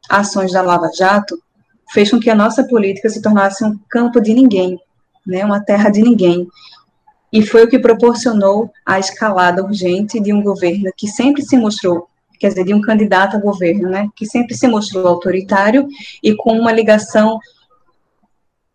ações 0.10 0.52
da 0.52 0.62
Lava 0.62 0.89
Jato, 0.95 1.38
fez 1.91 2.12
com 2.12 2.20
que 2.20 2.30
a 2.30 2.36
nossa 2.36 2.64
política 2.66 3.10
se 3.10 3.22
tornasse 3.22 3.64
um 3.64 3.78
campo 3.89 4.22
de 4.22 4.34
ninguém, 4.34 4.80
né, 5.26 5.43
uma 5.43 5.64
terra 5.64 5.89
de 5.89 6.02
ninguém, 6.02 6.48
e 7.38 7.45
foi 7.45 7.65
o 7.65 7.69
que 7.69 7.77
proporcionou 7.77 8.71
a 8.83 8.97
escalada 8.97 9.63
urgente 9.63 10.19
de 10.19 10.33
um 10.33 10.41
governo 10.41 10.91
que 10.97 11.07
sempre 11.07 11.43
se 11.43 11.55
mostrou, 11.55 12.07
quer 12.39 12.47
dizer, 12.47 12.63
de 12.63 12.73
um 12.73 12.81
candidato 12.81 13.38
a 13.38 13.39
governo, 13.39 13.91
né, 13.91 14.09
que 14.15 14.25
sempre 14.25 14.55
se 14.55 14.67
mostrou 14.67 15.05
autoritário 15.05 15.88
e 16.23 16.35
com 16.35 16.57
uma 16.59 16.71
ligação 16.71 17.39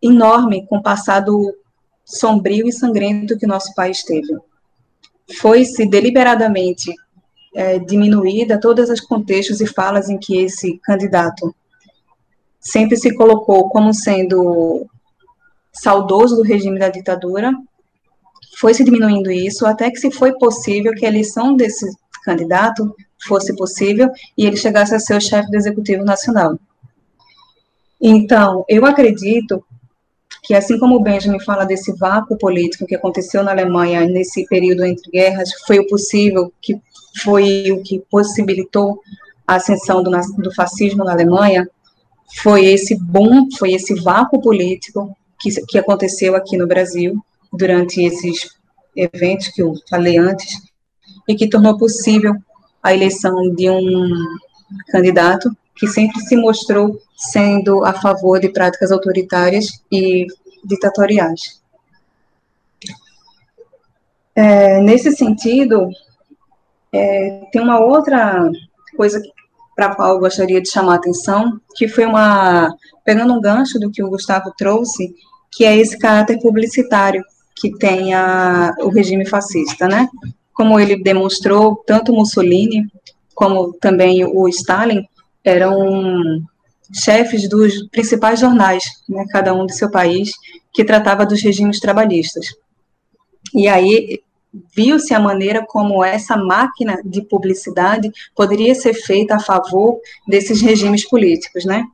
enorme 0.01 0.65
com 0.65 0.77
o 0.77 0.81
passado 0.81 1.53
sombrio 2.05 2.65
e 2.65 2.71
sangrento 2.71 3.37
que 3.37 3.45
o 3.45 3.49
nosso 3.49 3.75
país 3.75 4.01
teve. 4.01 4.33
Foi-se 5.41 5.85
deliberadamente 5.85 6.89
é, 7.53 7.79
diminuída 7.79 8.57
todos 8.57 8.89
os 8.89 9.01
contextos 9.01 9.59
e 9.59 9.67
falas 9.67 10.09
em 10.09 10.17
que 10.17 10.37
esse 10.37 10.79
candidato 10.85 11.53
sempre 12.61 12.95
se 12.95 13.13
colocou 13.13 13.67
como 13.67 13.93
sendo 13.93 14.87
saudoso 15.73 16.37
do 16.37 16.43
regime 16.43 16.79
da 16.79 16.87
ditadura 16.87 17.53
foi 18.63 18.73
se 18.73 18.81
diminuindo 18.81 19.29
isso 19.29 19.65
até 19.65 19.91
que 19.91 19.99
se 19.99 20.09
foi 20.09 20.31
possível 20.37 20.95
que 20.95 21.05
a 21.05 21.09
eleição 21.09 21.53
desse 21.53 21.85
candidato 22.23 22.95
fosse 23.27 23.53
possível 23.57 24.09
e 24.37 24.45
ele 24.45 24.55
chegasse 24.55 24.95
a 24.95 24.99
ser 24.99 25.17
o 25.17 25.21
chefe 25.21 25.51
do 25.51 25.57
Executivo 25.57 26.05
Nacional. 26.05 26.57
Então, 27.99 28.63
eu 28.69 28.85
acredito 28.85 29.61
que, 30.43 30.53
assim 30.53 30.79
como 30.79 30.95
o 30.95 31.03
Benjamin 31.03 31.41
fala 31.41 31.65
desse 31.65 31.91
vácuo 31.97 32.37
político 32.37 32.85
que 32.85 32.95
aconteceu 32.95 33.43
na 33.43 33.51
Alemanha 33.51 34.05
nesse 34.05 34.45
período 34.45 34.85
entre 34.85 35.11
guerras, 35.11 35.51
foi 35.67 35.79
o 35.79 35.87
possível, 35.87 36.49
que 36.61 36.79
foi 37.21 37.69
o 37.69 37.83
que 37.83 38.01
possibilitou 38.09 39.01
a 39.45 39.55
ascensão 39.55 40.01
do, 40.01 40.09
do 40.37 40.55
fascismo 40.55 41.03
na 41.03 41.11
Alemanha 41.11 41.69
foi 42.37 42.67
esse 42.67 42.97
boom, 42.97 43.49
foi 43.57 43.73
esse 43.73 43.93
vácuo 43.93 44.39
político 44.39 45.13
que, 45.37 45.49
que 45.65 45.77
aconteceu 45.77 46.33
aqui 46.33 46.55
no 46.55 46.65
Brasil 46.65 47.21
durante 47.53 48.03
esses 48.03 48.55
eventos 48.95 49.49
que 49.49 49.61
eu 49.61 49.73
falei 49.89 50.17
antes 50.17 50.61
e 51.27 51.35
que 51.35 51.49
tornou 51.49 51.77
possível 51.77 52.35
a 52.81 52.93
eleição 52.93 53.53
de 53.55 53.69
um 53.69 54.09
candidato 54.89 55.55
que 55.75 55.87
sempre 55.87 56.19
se 56.21 56.35
mostrou 56.35 56.99
sendo 57.15 57.83
a 57.85 57.93
favor 57.93 58.39
de 58.39 58.49
práticas 58.49 58.91
autoritárias 58.91 59.67
e 59.91 60.27
ditatoriais. 60.63 61.61
É, 64.35 64.81
nesse 64.81 65.11
sentido, 65.11 65.89
é, 66.91 67.47
tem 67.51 67.61
uma 67.61 67.79
outra 67.79 68.49
coisa 68.97 69.21
para 69.75 69.87
a 69.87 69.95
qual 69.95 70.13
eu 70.13 70.19
gostaria 70.19 70.61
de 70.61 70.69
chamar 70.69 70.93
a 70.93 70.97
atenção, 70.97 71.59
que 71.75 71.87
foi 71.87 72.05
uma, 72.05 72.75
pegando 73.03 73.33
um 73.33 73.41
gancho 73.41 73.79
do 73.79 73.91
que 73.91 74.03
o 74.03 74.09
Gustavo 74.09 74.53
trouxe, 74.57 75.15
que 75.51 75.65
é 75.65 75.75
esse 75.77 75.97
caráter 75.97 76.39
publicitário 76.39 77.23
que 77.55 77.71
tem 77.77 78.13
a, 78.13 78.73
o 78.79 78.89
regime 78.89 79.25
fascista, 79.25 79.87
né? 79.87 80.07
Como 80.53 80.79
ele 80.79 81.01
demonstrou, 81.01 81.83
tanto 81.85 82.13
Mussolini 82.13 82.85
como 83.33 83.73
também 83.73 84.23
o 84.25 84.47
Stalin 84.47 85.03
eram 85.43 86.41
chefes 86.93 87.49
dos 87.49 87.87
principais 87.89 88.39
jornais, 88.39 88.83
né, 89.09 89.25
cada 89.31 89.53
um 89.53 89.65
do 89.65 89.73
seu 89.73 89.89
país, 89.89 90.31
que 90.71 90.85
tratava 90.85 91.25
dos 91.25 91.41
regimes 91.41 91.79
trabalhistas. 91.79 92.45
E 93.53 93.67
aí 93.67 94.21
viu-se 94.75 95.13
a 95.13 95.19
maneira 95.19 95.65
como 95.65 96.03
essa 96.03 96.37
máquina 96.37 97.01
de 97.03 97.23
publicidade 97.23 98.11
poderia 98.35 98.75
ser 98.75 98.93
feita 98.93 99.35
a 99.35 99.39
favor 99.39 99.99
desses 100.27 100.61
regimes 100.61 101.07
políticos, 101.07 101.65
né? 101.65 101.85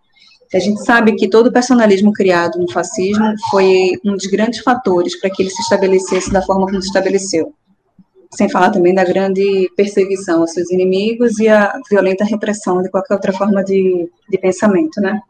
A 0.53 0.59
gente 0.59 0.83
sabe 0.83 1.15
que 1.15 1.29
todo 1.29 1.47
o 1.47 1.51
personalismo 1.51 2.11
criado 2.11 2.57
no 2.57 2.71
fascismo 2.71 3.35
foi 3.51 3.91
um 4.03 4.13
dos 4.13 4.25
grandes 4.25 4.61
fatores 4.61 5.19
para 5.19 5.29
que 5.29 5.43
ele 5.43 5.51
se 5.51 5.61
estabelecesse 5.61 6.31
da 6.31 6.41
forma 6.41 6.65
como 6.65 6.81
se 6.81 6.87
estabeleceu. 6.87 7.53
Sem 8.33 8.49
falar 8.49 8.71
também 8.71 8.93
da 8.93 9.03
grande 9.03 9.69
perseguição 9.75 10.41
aos 10.41 10.51
seus 10.51 10.71
inimigos 10.71 11.39
e 11.39 11.47
a 11.47 11.79
violenta 11.89 12.25
repressão 12.25 12.81
de 12.81 12.89
qualquer 12.89 13.13
outra 13.13 13.33
forma 13.33 13.63
de, 13.63 14.09
de 14.27 14.37
pensamento, 14.39 14.99
né? 14.99 15.21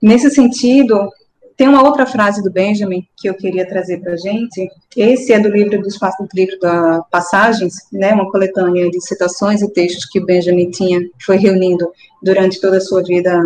Nesse 0.00 0.30
sentido, 0.30 1.10
tem 1.58 1.66
uma 1.66 1.82
outra 1.82 2.06
frase 2.06 2.40
do 2.40 2.52
Benjamin 2.52 3.04
que 3.16 3.28
eu 3.28 3.34
queria 3.34 3.66
trazer 3.66 3.98
para 3.98 4.12
a 4.12 4.16
gente. 4.16 4.70
Esse 4.96 5.32
é 5.32 5.40
do 5.40 5.48
livro 5.48 5.82
dos 5.82 5.98
do 5.98 6.28
livro 6.32 6.56
da 6.60 7.02
Passagens, 7.10 7.74
né, 7.92 8.14
uma 8.14 8.30
coletânea 8.30 8.88
de 8.88 9.00
citações 9.00 9.60
e 9.60 9.68
textos 9.72 10.04
que 10.04 10.20
o 10.20 10.24
Benjamin 10.24 10.70
tinha, 10.70 11.00
foi 11.26 11.36
reunindo 11.36 11.90
durante 12.22 12.60
toda 12.60 12.76
a 12.76 12.80
sua 12.80 13.02
vida 13.02 13.42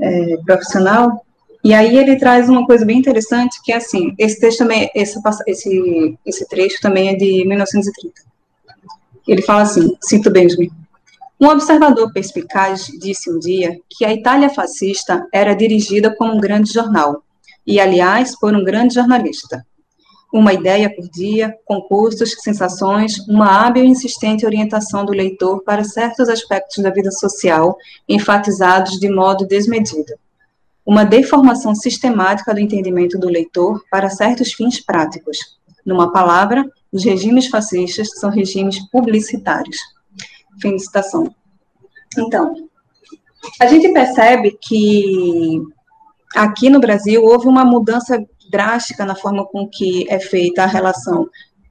é, 0.00 0.36
profissional. 0.44 1.24
E 1.62 1.72
aí 1.72 1.96
ele 1.96 2.16
traz 2.16 2.48
uma 2.48 2.66
coisa 2.66 2.84
bem 2.84 2.98
interessante, 2.98 3.62
que 3.62 3.70
é 3.70 3.76
assim, 3.76 4.12
esse 4.18 4.40
texto 4.40 4.58
também, 4.58 4.90
esse, 4.92 5.20
esse, 5.46 6.18
esse 6.26 6.48
trecho 6.48 6.80
também 6.82 7.10
é 7.10 7.14
de 7.14 7.46
1930. 7.46 8.22
Ele 9.28 9.42
fala 9.42 9.62
assim, 9.62 9.96
cito 10.02 10.32
Benjamin, 10.32 10.68
um 11.40 11.48
observador 11.48 12.12
perspicaz 12.12 12.86
disse 13.00 13.30
um 13.30 13.38
dia 13.38 13.78
que 13.88 14.04
a 14.04 14.12
Itália 14.12 14.50
fascista 14.50 15.26
era 15.32 15.54
dirigida 15.54 16.14
como 16.14 16.34
um 16.34 16.40
grande 16.40 16.70
jornal, 16.70 17.24
e, 17.66 17.80
aliás, 17.80 18.38
por 18.38 18.54
um 18.54 18.62
grande 18.62 18.94
jornalista. 18.94 19.64
Uma 20.30 20.52
ideia 20.52 20.94
por 20.94 21.08
dia, 21.08 21.56
concursos, 21.64 22.36
sensações, 22.42 23.18
uma 23.26 23.46
hábil 23.46 23.84
e 23.84 23.88
insistente 23.88 24.44
orientação 24.44 25.04
do 25.04 25.12
leitor 25.12 25.64
para 25.64 25.82
certos 25.82 26.28
aspectos 26.28 26.82
da 26.82 26.90
vida 26.90 27.10
social, 27.10 27.74
enfatizados 28.06 29.00
de 29.00 29.08
modo 29.08 29.46
desmedido. 29.46 30.12
Uma 30.84 31.04
deformação 31.04 31.74
sistemática 31.74 32.52
do 32.52 32.60
entendimento 32.60 33.18
do 33.18 33.28
leitor 33.28 33.82
para 33.90 34.10
certos 34.10 34.52
fins 34.52 34.78
práticos. 34.78 35.58
Numa 35.86 36.12
palavra, 36.12 36.64
os 36.92 37.02
regimes 37.02 37.46
fascistas 37.46 38.10
são 38.18 38.28
regimes 38.30 38.78
publicitários. 38.90 39.78
Fim 40.60 40.76
de 40.76 40.82
citação. 40.82 41.34
Então, 42.18 42.68
a 43.60 43.66
gente 43.66 43.88
percebe 43.92 44.58
que 44.60 45.62
aqui 46.34 46.68
no 46.68 46.80
Brasil 46.80 47.22
houve 47.24 47.46
uma 47.48 47.64
mudança 47.64 48.22
drástica 48.50 49.04
na 49.04 49.14
forma 49.14 49.46
com 49.46 49.68
que 49.68 50.06
é 50.08 50.18
feita 50.18 50.64
a 50.64 50.66
relação 50.66 51.28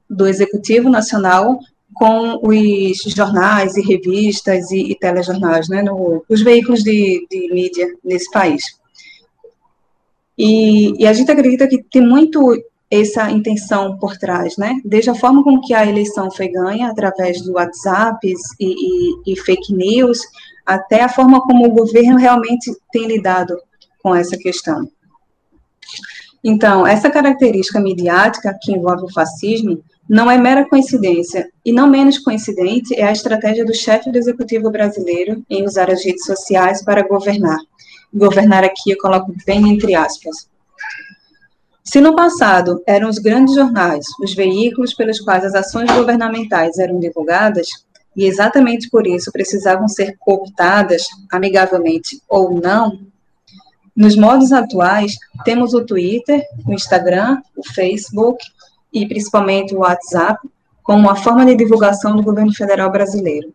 do 0.08 0.26
Executivo 0.26 0.88
Nacional 0.88 1.60
com 1.94 2.40
os 2.42 2.98
jornais 3.14 3.76
e 3.76 3.82
revistas 3.82 4.70
e, 4.70 4.92
e 4.92 4.94
telejornais, 4.94 5.68
né, 5.68 5.82
no, 5.82 6.24
os 6.28 6.42
veículos 6.42 6.82
de, 6.82 7.26
de 7.30 7.52
mídia 7.52 7.86
nesse 8.02 8.30
país. 8.30 8.62
E, 10.38 11.02
e, 11.02 11.06
a 11.06 11.12
gente 11.12 11.30
acredita 11.30 11.68
que 11.68 11.82
tem 11.82 12.00
muito 12.00 12.56
essa 12.90 13.30
intenção 13.30 13.96
por 13.98 14.16
trás, 14.16 14.56
né? 14.56 14.74
Desde 14.84 15.10
a 15.10 15.14
forma 15.14 15.44
com 15.44 15.60
que 15.60 15.72
a 15.72 15.86
eleição 15.86 16.30
foi 16.30 16.48
ganha, 16.48 16.90
através 16.90 17.40
do 17.42 17.52
WhatsApp 17.52 18.18
e, 18.26 18.34
e, 18.60 19.32
e 19.32 19.36
fake 19.36 19.72
news, 19.72 20.20
até 20.66 21.02
a 21.02 21.08
forma 21.08 21.40
como 21.40 21.66
o 21.66 21.70
governo 21.70 22.18
realmente 22.18 22.70
tem 22.92 23.06
lidado 23.06 23.56
com 24.02 24.14
essa 24.14 24.36
questão. 24.36 24.88
Então, 26.42 26.86
essa 26.86 27.10
característica 27.10 27.78
midiática 27.78 28.56
que 28.60 28.72
envolve 28.72 29.04
o 29.04 29.12
fascismo 29.12 29.82
não 30.08 30.28
é 30.28 30.36
mera 30.36 30.68
coincidência, 30.68 31.48
e 31.64 31.70
não 31.70 31.88
menos 31.88 32.18
coincidente 32.18 32.98
é 32.98 33.04
a 33.04 33.12
estratégia 33.12 33.64
do 33.64 33.72
chefe 33.72 34.10
do 34.10 34.18
executivo 34.18 34.68
brasileiro 34.68 35.44
em 35.48 35.64
usar 35.64 35.88
as 35.88 36.04
redes 36.04 36.24
sociais 36.24 36.82
para 36.82 37.06
governar. 37.06 37.58
Governar 38.12 38.64
aqui 38.64 38.90
eu 38.90 38.98
coloco 38.98 39.32
bem 39.46 39.68
entre 39.68 39.94
aspas. 39.94 40.49
Se 41.90 42.00
no 42.00 42.14
passado 42.14 42.80
eram 42.86 43.08
os 43.08 43.18
grandes 43.18 43.56
jornais, 43.56 44.06
os 44.22 44.32
veículos 44.32 44.94
pelos 44.94 45.18
quais 45.18 45.44
as 45.44 45.56
ações 45.56 45.90
governamentais 45.90 46.78
eram 46.78 47.00
divulgadas, 47.00 47.66
e 48.16 48.26
exatamente 48.26 48.88
por 48.88 49.08
isso 49.08 49.32
precisavam 49.32 49.88
ser 49.88 50.14
cooptadas, 50.20 51.02
amigavelmente 51.32 52.22
ou 52.28 52.52
não, 52.60 53.00
nos 53.96 54.14
modos 54.14 54.52
atuais, 54.52 55.16
temos 55.44 55.74
o 55.74 55.84
Twitter, 55.84 56.40
o 56.64 56.72
Instagram, 56.72 57.42
o 57.56 57.68
Facebook 57.74 58.38
e 58.92 59.04
principalmente 59.08 59.74
o 59.74 59.80
WhatsApp 59.80 60.48
como 60.84 61.00
uma 61.00 61.16
forma 61.16 61.44
de 61.44 61.56
divulgação 61.56 62.14
do 62.14 62.22
governo 62.22 62.54
federal 62.54 62.92
brasileiro. 62.92 63.52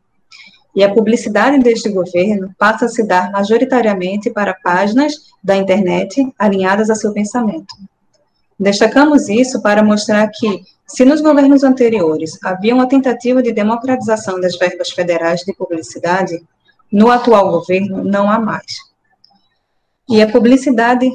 E 0.76 0.84
a 0.84 0.94
publicidade 0.94 1.58
deste 1.60 1.88
governo 1.88 2.54
passa 2.60 2.84
a 2.84 2.90
se 2.90 3.02
dar 3.08 3.32
majoritariamente 3.32 4.30
para 4.30 4.54
páginas 4.62 5.14
da 5.42 5.56
internet 5.56 6.22
alinhadas 6.38 6.90
a 6.90 6.96
seu 6.96 7.14
pensamento. 7.14 7.74
Destacamos 8.60 9.28
isso 9.28 9.62
para 9.62 9.84
mostrar 9.84 10.30
que, 10.30 10.62
se 10.88 11.04
nos 11.04 11.20
governos 11.20 11.64
anteriores 11.64 12.38
havia 12.44 12.74
uma 12.74 12.88
tentativa 12.88 13.44
de 13.44 13.52
democratização 13.52 14.40
das 14.40 14.58
verbas 14.58 14.92
federais 14.92 15.42
de 15.42 15.54
publicidade, 15.54 16.42
no 16.92 17.12
atual 17.12 17.52
governo 17.52 18.04
não 18.04 18.30
há 18.30 18.40
mais. 18.40 18.66
E 20.08 20.22
a 20.22 20.32
publicidade 20.32 21.12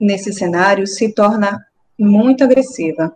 nesse 0.00 0.32
cenário 0.32 0.86
se 0.86 1.12
torna 1.12 1.66
muito 1.98 2.42
agressiva. 2.42 3.14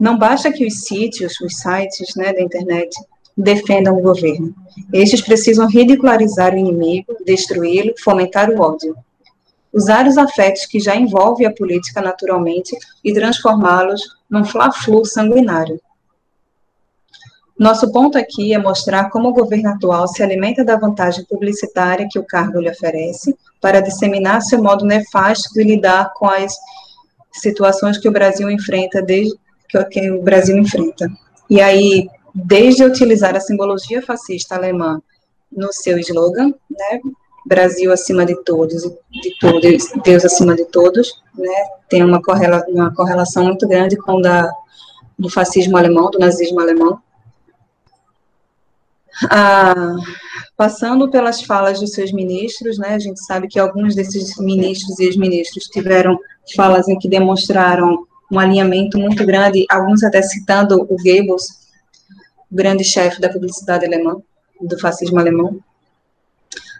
Não 0.00 0.16
basta 0.16 0.50
que 0.50 0.66
os 0.66 0.84
sítios, 0.84 1.38
os 1.40 1.58
sites 1.58 2.14
né, 2.16 2.32
da 2.32 2.40
internet 2.40 2.96
defendam 3.36 3.98
o 3.98 4.02
governo. 4.02 4.54
Estes 4.92 5.20
precisam 5.20 5.68
ridicularizar 5.68 6.54
o 6.54 6.58
inimigo, 6.58 7.16
destruí-lo, 7.26 7.92
fomentar 8.02 8.48
o 8.48 8.60
ódio 8.60 8.96
usar 9.74 10.06
os 10.06 10.16
afetos 10.16 10.64
que 10.66 10.78
já 10.78 10.94
envolvem 10.94 11.46
a 11.46 11.52
política 11.52 12.00
naturalmente 12.00 12.74
e 13.02 13.12
transformá-los 13.12 14.00
num 14.30 14.44
fla-flu 14.44 15.04
sanguinário. 15.04 15.80
Nosso 17.58 17.90
ponto 17.92 18.16
aqui 18.16 18.54
é 18.54 18.58
mostrar 18.58 19.10
como 19.10 19.28
o 19.28 19.32
governo 19.32 19.70
atual 19.70 20.06
se 20.08 20.22
alimenta 20.22 20.64
da 20.64 20.76
vantagem 20.76 21.24
publicitária 21.24 22.08
que 22.10 22.18
o 22.18 22.24
cargo 22.24 22.60
lhe 22.60 22.70
oferece 22.70 23.36
para 23.60 23.80
disseminar 23.80 24.42
seu 24.42 24.62
modo 24.62 24.84
nefasto 24.84 25.52
de 25.52 25.62
lidar 25.62 26.12
com 26.14 26.28
as 26.28 26.54
situações 27.32 27.98
que 27.98 28.08
o 28.08 28.12
Brasil 28.12 28.48
enfrenta 28.50 29.02
desde 29.02 29.34
que 29.90 30.10
o 30.10 30.22
Brasil 30.22 30.56
enfrenta. 30.56 31.08
E 31.50 31.60
aí, 31.60 32.08
desde 32.32 32.84
utilizar 32.84 33.36
a 33.36 33.40
simbologia 33.40 34.02
fascista 34.02 34.54
alemã 34.54 35.00
no 35.50 35.72
seu 35.72 35.98
slogan, 35.98 36.48
né, 36.70 37.00
Brasil 37.46 37.92
acima 37.92 38.24
de 38.24 38.34
todos, 38.42 38.82
de 38.82 39.38
todos, 39.38 39.90
Deus 40.02 40.24
acima 40.24 40.54
de 40.56 40.64
todos, 40.66 41.22
né? 41.34 41.54
Tem 41.88 42.02
uma, 42.02 42.20
uma 42.68 42.94
correlação 42.94 43.44
muito 43.44 43.68
grande 43.68 43.96
com 43.96 44.20
da 44.20 44.50
do 45.18 45.30
fascismo 45.30 45.76
alemão, 45.76 46.10
do 46.10 46.18
nazismo 46.18 46.60
alemão. 46.60 46.98
Ah, 49.30 49.94
passando 50.56 51.08
pelas 51.08 51.42
falas 51.42 51.78
dos 51.78 51.92
seus 51.92 52.12
ministros, 52.12 52.78
né? 52.78 52.94
A 52.94 52.98
gente 52.98 53.24
sabe 53.24 53.46
que 53.46 53.58
alguns 53.58 53.94
desses 53.94 54.36
ministros 54.38 54.98
e 54.98 55.04
ex-ministros 55.04 55.66
tiveram 55.66 56.18
falas 56.54 56.88
em 56.88 56.98
que 56.98 57.08
demonstraram 57.08 58.06
um 58.30 58.38
alinhamento 58.38 58.98
muito 58.98 59.24
grande, 59.24 59.64
alguns 59.70 60.02
até 60.02 60.20
citando 60.20 60.74
o 60.80 60.84
Goebbels, 60.84 61.44
o 62.50 62.54
grande 62.54 62.82
chefe 62.82 63.20
da 63.20 63.28
publicidade 63.28 63.86
alemã 63.86 64.16
do 64.60 64.78
fascismo 64.78 65.18
alemão, 65.18 65.60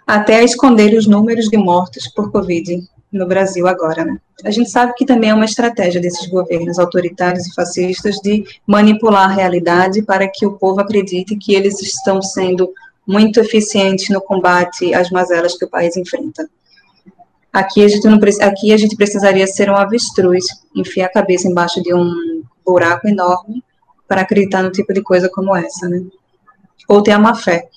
até 0.07 0.37
a 0.37 0.43
esconder 0.43 0.97
os 0.97 1.07
números 1.07 1.47
de 1.47 1.57
mortos 1.57 2.09
por 2.09 2.31
Covid 2.31 2.83
no 3.11 3.27
Brasil 3.27 3.67
agora, 3.67 4.05
né? 4.05 4.19
A 4.45 4.51
gente 4.51 4.69
sabe 4.71 4.93
que 4.95 5.07
também 5.07 5.31
é 5.31 5.35
uma 5.35 5.45
estratégia 5.45 6.01
desses 6.01 6.29
governos 6.29 6.79
autoritários 6.79 7.47
e 7.47 7.55
fascistas 7.55 8.17
de 8.17 8.45
manipular 8.67 9.31
a 9.31 9.33
realidade 9.33 10.03
para 10.03 10.29
que 10.29 10.45
o 10.45 10.59
povo 10.59 10.81
acredite 10.81 11.37
que 11.37 11.55
eles 11.55 11.81
estão 11.81 12.21
sendo 12.21 12.73
muito 13.07 13.39
eficientes 13.39 14.09
no 14.09 14.21
combate 14.21 14.93
às 14.93 15.11
mazelas 15.11 15.57
que 15.57 15.65
o 15.65 15.71
país 15.71 15.97
enfrenta. 15.97 16.49
Aqui 17.53 17.85
a 17.85 17.89
gente, 17.89 18.05
não, 18.09 18.19
aqui 18.43 18.73
a 18.73 18.77
gente 18.77 18.97
precisaria 18.97 19.47
ser 19.47 19.71
um 19.71 19.77
avestruz, 19.77 20.45
enfiar 20.75 21.07
a 21.07 21.13
cabeça 21.13 21.47
embaixo 21.47 21.81
de 21.81 21.95
um 21.95 22.43
buraco 22.67 23.07
enorme 23.07 23.63
para 24.09 24.23
acreditar 24.23 24.63
no 24.63 24.73
tipo 24.73 24.93
de 24.93 25.03
coisa 25.03 25.31
como 25.33 25.55
essa, 25.55 25.89
né? 25.89 26.03
Ou 26.89 27.01
ter 27.01 27.13
a 27.13 27.19
má 27.19 27.35
fé 27.35 27.69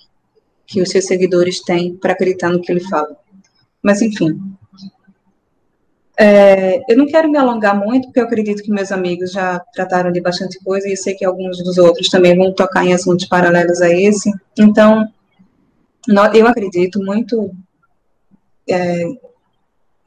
que 0.67 0.81
os 0.81 0.89
seus 0.89 1.05
seguidores 1.05 1.61
têm 1.61 1.95
para 1.95 2.13
acreditar 2.13 2.49
no 2.49 2.61
que 2.61 2.71
ele 2.71 2.81
fala. 2.81 3.17
Mas, 3.81 4.01
enfim. 4.01 4.39
É, 6.19 6.81
eu 6.91 6.97
não 6.97 7.05
quero 7.05 7.29
me 7.29 7.37
alongar 7.37 7.79
muito, 7.79 8.07
porque 8.07 8.19
eu 8.19 8.25
acredito 8.25 8.61
que 8.61 8.71
meus 8.71 8.91
amigos 8.91 9.31
já 9.31 9.59
trataram 9.73 10.11
de 10.11 10.19
bastante 10.19 10.59
coisa, 10.63 10.87
e 10.87 10.91
eu 10.91 10.97
sei 10.97 11.13
que 11.13 11.23
alguns 11.23 11.63
dos 11.63 11.77
outros 11.77 12.09
também 12.09 12.35
vão 12.35 12.53
tocar 12.53 12.85
em 12.85 12.93
assuntos 12.93 13.25
paralelos 13.27 13.81
a 13.81 13.89
esse. 13.89 14.31
Então, 14.57 15.07
eu 16.33 16.47
acredito 16.47 16.99
muito 17.03 17.51
é, 18.69 19.05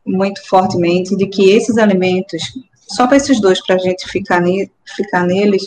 muito 0.05 0.47
fortemente 0.47 1.17
de 1.17 1.27
que 1.27 1.51
esses 1.51 1.79
alimentos, 1.79 2.43
só 2.77 3.07
para 3.07 3.17
esses 3.17 3.41
dois, 3.41 3.65
para 3.65 3.77
a 3.77 3.79
gente 3.79 4.09
ficar, 4.09 4.41
ne, 4.41 4.71
ficar 4.97 5.25
neles, 5.25 5.65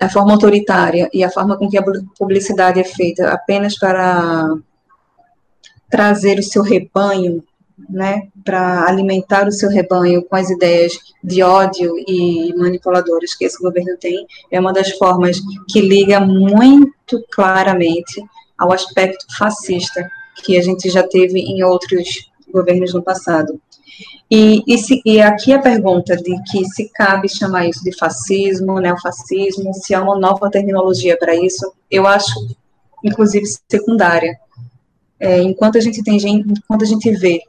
a 0.00 0.08
forma 0.08 0.32
autoritária 0.32 1.10
e 1.12 1.22
a 1.22 1.30
forma 1.30 1.56
com 1.58 1.68
que 1.68 1.76
a 1.76 1.84
publicidade 2.18 2.80
é 2.80 2.84
feita 2.84 3.28
apenas 3.28 3.78
para 3.78 4.56
trazer 5.90 6.38
o 6.38 6.42
seu 6.42 6.62
rebanho, 6.62 7.44
né, 7.88 8.28
para 8.44 8.86
alimentar 8.86 9.46
o 9.46 9.52
seu 9.52 9.68
rebanho 9.68 10.22
com 10.24 10.36
as 10.36 10.48
ideias 10.48 10.92
de 11.22 11.42
ódio 11.42 11.94
e 12.06 12.54
manipuladoras 12.56 13.34
que 13.34 13.44
esse 13.44 13.60
governo 13.62 13.96
tem, 13.98 14.26
é 14.50 14.58
uma 14.58 14.72
das 14.72 14.90
formas 14.92 15.38
que 15.68 15.80
liga 15.80 16.20
muito 16.20 17.22
claramente 17.30 18.22
ao 18.56 18.72
aspecto 18.72 19.26
fascista 19.36 20.08
que 20.42 20.56
a 20.56 20.62
gente 20.62 20.88
já 20.88 21.02
teve 21.02 21.40
em 21.40 21.62
outros 21.62 22.30
governos 22.50 22.94
no 22.94 23.02
passado. 23.02 23.60
E, 24.30 24.62
e, 24.66 24.78
se, 24.78 25.02
e, 25.04 25.20
aqui 25.20 25.52
a 25.52 25.58
pergunta 25.58 26.16
de 26.16 26.40
que 26.44 26.64
se 26.64 26.88
cabe 26.90 27.28
chamar 27.28 27.66
isso 27.66 27.82
de 27.82 27.96
fascismo, 27.96 28.78
neofascismo, 28.78 29.74
se 29.74 29.92
há 29.92 30.00
uma 30.02 30.18
nova 30.18 30.48
terminologia 30.48 31.16
para 31.18 31.34
isso, 31.34 31.72
eu 31.90 32.06
acho, 32.06 32.32
inclusive, 33.04 33.44
secundária. 33.68 34.38
É, 35.18 35.42
enquanto 35.42 35.78
a 35.78 35.80
gente 35.80 36.02
tem 36.02 36.18
gente, 36.18 36.48
enquanto 36.48 36.82
a 36.82 36.86
gente 36.86 37.10
vê 37.10 37.42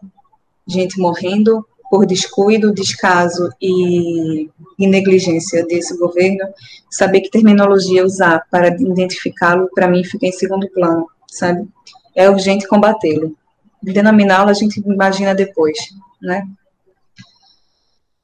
gente 0.68 1.00
morrendo 1.00 1.66
por 1.90 2.06
descuido, 2.06 2.74
descaso 2.74 3.50
e, 3.62 4.50
e 4.80 4.88
negligência 4.88 5.66
desse 5.66 5.98
governo, 5.98 6.48
saber 6.90 7.22
que 7.22 7.30
terminologia 7.30 8.06
usar 8.06 8.46
para 8.50 8.70
identificá-lo, 8.70 9.70
para 9.76 9.88
mim, 9.88 10.04
fica 10.04 10.26
em 10.26 10.32
segundo 10.32 10.70
plano, 10.70 11.06
sabe? 11.28 11.68
É 12.16 12.30
urgente 12.30 12.68
combatê-lo 12.68 13.36
denominá-lo 13.82 14.50
a 14.50 14.54
gente 14.54 14.80
imagina 14.80 15.34
depois, 15.34 15.78
né? 16.22 16.48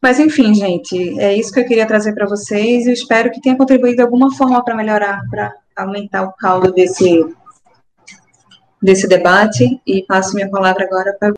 Mas 0.01 0.20
enfim, 0.20 0.53
gente, 0.53 1.20
é 1.20 1.34
isso 1.34 1.51
que 1.51 1.60
eu 1.60 1.66
queria 1.66 1.88
trazer 1.88 2.14
para 2.14 2.28
vocês 2.28 2.86
e 2.86 2.91
espero 2.91 3.32
que 3.32 3.41
tenha 3.41 3.58
contribuído 3.58 3.97
de 3.97 4.01
alguma 4.03 4.34
forma 4.34 4.64
para 4.64 4.76
melhorar, 4.76 5.22
para 5.30 5.53
aumentar 5.76 6.24
o 6.24 6.34
caldo 6.34 6.72
desse 6.72 7.26
desse 8.82 9.08
debate 9.08 9.82
e 9.88 10.03
passo 10.03 10.36
minha 10.36 10.49
palavra 10.49 10.86
agora 10.86 11.16
para 11.20 11.34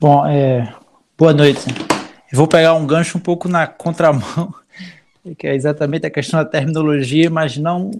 Bom, 0.00 0.26
é, 0.26 0.74
boa 1.16 1.32
noite. 1.32 1.66
Eu 2.32 2.38
vou 2.38 2.48
pegar 2.48 2.74
um 2.74 2.86
gancho 2.86 3.18
um 3.18 3.20
pouco 3.20 3.48
na 3.48 3.66
contramão, 3.66 4.54
que 5.38 5.46
é 5.46 5.54
exatamente 5.54 6.06
a 6.06 6.10
questão 6.10 6.42
da 6.42 6.48
terminologia, 6.48 7.30
mas 7.30 7.56
não 7.56 7.90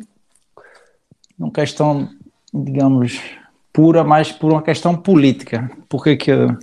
não 1.39 1.51
questão, 1.51 2.09
digamos, 2.53 3.20
pura, 3.76 4.02
mas 4.02 4.32
por 4.32 4.50
uma 4.52 4.62
questão 4.62 4.96
política. 4.96 5.70
Porque 5.86 6.16
que, 6.16 6.30
eu, 6.30 6.56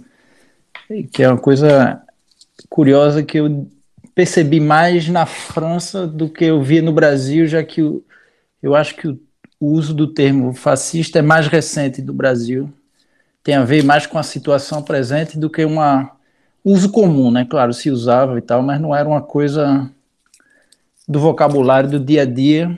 que 1.11 1.21
é 1.21 1.29
uma 1.29 1.37
coisa 1.37 2.01
curiosa 2.67 3.21
que 3.21 3.39
eu 3.39 3.69
percebi 4.15 4.59
mais 4.59 5.07
na 5.07 5.27
França 5.27 6.07
do 6.07 6.27
que 6.27 6.45
eu 6.45 6.63
vi 6.63 6.81
no 6.81 6.91
Brasil, 6.91 7.45
já 7.45 7.63
que 7.63 7.81
eu, 7.81 8.03
eu 8.63 8.73
acho 8.73 8.95
que 8.95 9.07
o 9.07 9.19
uso 9.59 9.93
do 9.93 10.07
termo 10.07 10.55
fascista 10.55 11.19
é 11.19 11.21
mais 11.21 11.45
recente 11.45 12.01
do 12.01 12.13
Brasil. 12.13 12.73
Tem 13.43 13.53
a 13.53 13.63
ver 13.63 13.83
mais 13.83 14.07
com 14.07 14.17
a 14.17 14.23
situação 14.23 14.81
presente 14.81 15.37
do 15.37 15.51
que 15.51 15.63
uma 15.63 16.09
uso 16.65 16.91
comum, 16.91 17.29
né? 17.29 17.45
Claro, 17.47 17.73
se 17.73 17.91
usava 17.91 18.39
e 18.39 18.41
tal, 18.41 18.63
mas 18.63 18.81
não 18.81 18.95
era 18.95 19.07
uma 19.07 19.21
coisa 19.21 19.87
do 21.07 21.19
vocabulário 21.19 21.91
do 21.91 21.99
dia 21.99 22.23
a 22.23 22.25
dia 22.25 22.75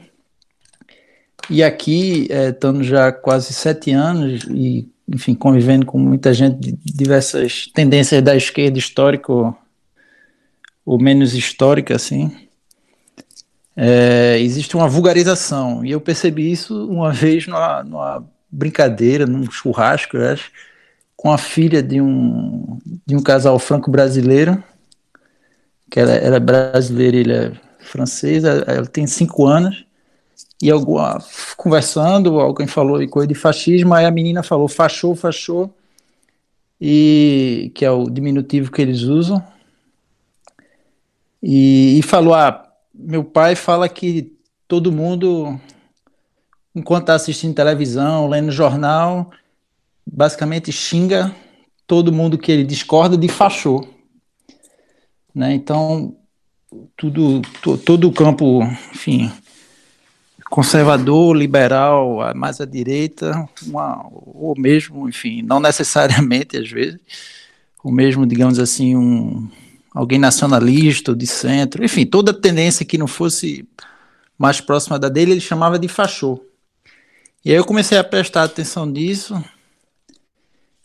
e 1.49 1.63
aqui, 1.63 2.27
é, 2.29 2.49
estando 2.49 2.83
já 2.83 3.11
quase 3.11 3.53
sete 3.53 3.91
anos 3.91 4.43
e, 4.49 4.87
enfim, 5.07 5.35
convivendo 5.35 5.85
com 5.85 5.97
muita 5.97 6.33
gente 6.33 6.59
de 6.59 6.77
diversas 6.93 7.67
tendências 7.73 8.21
da 8.23 8.35
esquerda 8.35 8.77
histórica 8.77 9.31
ou, 10.85 10.99
menos 10.99 11.33
histórica, 11.33 11.95
assim, 11.95 12.35
é, 13.75 14.39
existe 14.39 14.75
uma 14.75 14.87
vulgarização. 14.87 15.85
E 15.85 15.91
eu 15.91 16.01
percebi 16.01 16.51
isso 16.51 16.87
uma 16.87 17.11
vez 17.11 17.47
numa, 17.47 17.83
numa 17.83 18.25
brincadeira, 18.51 19.25
num 19.25 19.49
churrasco, 19.51 20.17
eu 20.17 20.29
acho, 20.29 20.51
com 21.15 21.31
a 21.31 21.37
filha 21.37 21.81
de 21.83 22.01
um, 22.01 22.79
de 23.05 23.15
um 23.15 23.21
casal 23.21 23.59
franco-brasileiro, 23.59 24.63
que 25.89 25.99
ela, 25.99 26.13
ela 26.13 26.35
é 26.37 26.39
brasileira 26.39 27.17
ele 27.17 27.33
é 27.33 27.51
francês, 27.79 28.43
ela 28.43 28.85
tem 28.87 29.05
cinco 29.05 29.45
anos, 29.45 29.84
e 30.61 30.71
alguma, 30.71 31.19
conversando, 31.57 32.39
alguém 32.39 32.67
falou 32.67 33.05
coisa 33.07 33.27
de 33.27 33.35
fascismo, 33.35 33.93
aí 33.93 34.05
a 34.05 34.11
menina 34.11 34.41
falou 34.41 34.67
fachou, 34.67 35.15
fachou, 35.15 35.73
e 36.79 37.71
que 37.75 37.85
é 37.85 37.91
o 37.91 38.09
diminutivo 38.09 38.71
que 38.71 38.81
eles 38.81 39.01
usam, 39.01 39.43
e, 41.41 41.99
e 41.99 42.01
falou, 42.01 42.33
ah, 42.33 42.67
meu 42.93 43.23
pai 43.23 43.55
fala 43.55 43.87
que 43.89 44.33
todo 44.67 44.91
mundo, 44.91 45.59
enquanto 46.73 47.03
está 47.03 47.15
assistindo 47.15 47.53
televisão, 47.53 48.27
lendo 48.27 48.51
jornal, 48.51 49.29
basicamente 50.05 50.71
xinga 50.71 51.35
todo 51.85 52.13
mundo 52.13 52.37
que 52.37 52.51
ele 52.51 52.63
discorda 52.63 53.17
de 53.17 53.27
fachou. 53.27 53.87
Né? 55.33 55.53
Então, 55.53 56.15
tudo, 56.95 57.41
todo 57.85 58.07
o 58.07 58.13
campo, 58.13 58.63
enfim, 58.93 59.31
conservador, 60.49 61.35
liberal, 61.35 62.19
mais 62.35 62.61
à 62.61 62.65
direita, 62.65 63.47
uma, 63.65 64.07
ou 64.11 64.53
mesmo, 64.57 65.09
enfim, 65.09 65.41
não 65.41 65.59
necessariamente 65.59 66.57
às 66.57 66.69
vezes, 66.69 66.99
ou 67.83 67.91
mesmo, 67.91 68.25
digamos 68.25 68.59
assim, 68.59 68.95
um, 68.95 69.49
alguém 69.93 70.19
nacionalista 70.19 71.11
ou 71.11 71.17
de 71.17 71.27
centro, 71.27 71.83
enfim, 71.83 72.05
toda 72.05 72.33
tendência 72.33 72.85
que 72.85 72.97
não 72.97 73.07
fosse 73.07 73.67
mais 74.37 74.59
próxima 74.59 74.99
da 74.99 75.09
dele, 75.09 75.31
ele 75.31 75.41
chamava 75.41 75.79
de 75.79 75.87
fachô. 75.87 76.43
E 77.43 77.51
aí 77.51 77.57
eu 77.57 77.65
comecei 77.65 77.97
a 77.97 78.03
prestar 78.03 78.43
atenção 78.43 78.85
nisso 78.85 79.41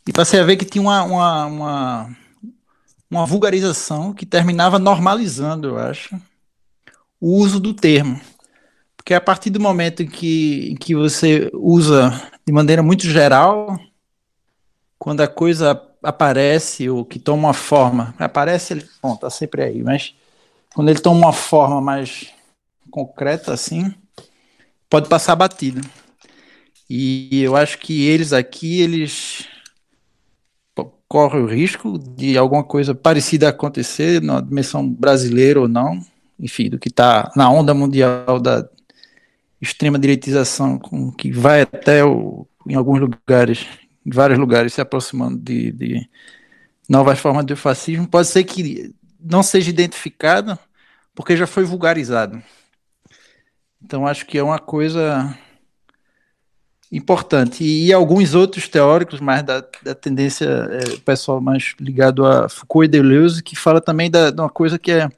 e 0.07 0.13
passei 0.13 0.41
a 0.41 0.45
ver 0.45 0.57
que 0.57 0.65
tinha 0.65 0.83
uma, 0.83 1.03
uma, 1.03 1.47
uma, 1.47 2.17
uma 3.11 3.27
vulgarização 3.27 4.13
que 4.13 4.27
terminava 4.27 4.79
normalizando, 4.79 5.69
eu 5.69 5.79
acho, 5.79 6.15
o 7.21 7.37
uso 7.37 7.59
do 7.59 7.75
termo. 7.75 8.21
Porque 9.01 9.14
a 9.14 9.20
partir 9.20 9.48
do 9.48 9.59
momento 9.59 10.03
em 10.03 10.07
que, 10.07 10.68
em 10.70 10.76
que 10.76 10.94
você 10.94 11.51
usa 11.55 12.12
de 12.46 12.53
maneira 12.53 12.82
muito 12.82 13.07
geral, 13.07 13.80
quando 14.98 15.22
a 15.22 15.26
coisa 15.26 15.82
aparece 16.03 16.86
ou 16.90 17.03
que 17.03 17.18
toma 17.18 17.48
uma 17.48 17.55
forma, 17.55 18.14
aparece, 18.18 18.74
ele, 18.74 18.86
bom, 19.03 19.16
tá 19.16 19.30
sempre 19.30 19.62
aí, 19.62 19.82
mas 19.82 20.14
quando 20.74 20.90
ele 20.90 21.01
toma 21.01 21.18
uma 21.18 21.32
forma 21.32 21.80
mais 21.80 22.30
concreta 22.90 23.55
assim, 23.55 23.90
pode 24.90 25.09
passar 25.09 25.34
batido. 25.34 25.80
E 26.88 27.42
eu 27.42 27.57
acho 27.57 27.78
que 27.78 28.07
eles 28.07 28.34
aqui, 28.34 28.82
eles 28.82 29.48
correm 31.09 31.42
o 31.42 31.46
risco 31.46 31.98
de 31.98 32.36
alguma 32.36 32.62
coisa 32.62 32.94
parecida 32.94 33.48
acontecer 33.48 34.20
na 34.20 34.42
dimensão 34.42 34.86
brasileira 34.86 35.59
ou 35.59 35.66
não, 35.66 35.98
enfim, 36.38 36.68
do 36.68 36.78
que 36.78 36.88
está 36.88 37.32
na 37.34 37.51
onda 37.51 37.72
mundial 37.72 38.38
da, 38.38 38.68
extrema 39.61 39.99
direitização 39.99 40.79
com, 40.79 41.13
que 41.13 41.31
vai 41.31 41.63
até 41.63 42.05
o, 42.05 42.47
em 42.67 42.75
alguns 42.75 43.01
lugares, 43.01 43.67
em 44.05 44.11
vários 44.11 44.39
lugares, 44.39 44.73
se 44.73 44.81
aproximando 44.81 45.39
de, 45.39 45.73
de 45.73 46.09
novas 46.89 47.19
formas 47.19 47.45
de 47.45 47.55
fascismo, 47.55 48.09
pode 48.09 48.29
ser 48.29 48.45
que 48.45 48.95
não 49.21 49.43
seja 49.43 49.71
identificada 49.71 50.59
porque 51.15 51.37
já 51.37 51.47
foi 51.47 51.65
vulgarizado. 51.65 52.43
Então 53.83 54.07
acho 54.07 54.27
que 54.27 54.39
é 54.39 54.43
uma 54.43 54.59
coisa 54.59 55.37
importante. 56.91 57.63
E, 57.63 57.87
e, 57.87 57.93
alguns 57.93 58.35
outros 58.35 58.69
teóricos, 58.69 59.21
mais 59.21 59.43
da, 59.43 59.65
da 59.83 59.95
tendência 59.95 60.47
é, 60.47 60.97
pessoal 61.05 61.41
mais 61.41 61.75
ligado 61.79 62.27
a 62.27 62.49
Foucault 62.49 62.87
e 62.87 62.89
Deleuze, 62.89 63.43
que 63.43 63.55
fala 63.55 63.81
também 63.81 64.11
da, 64.11 64.31
de 64.31 64.41
uma 64.41 64.51
coisa 64.51 64.79
que 64.79 64.91
é, 64.91 65.09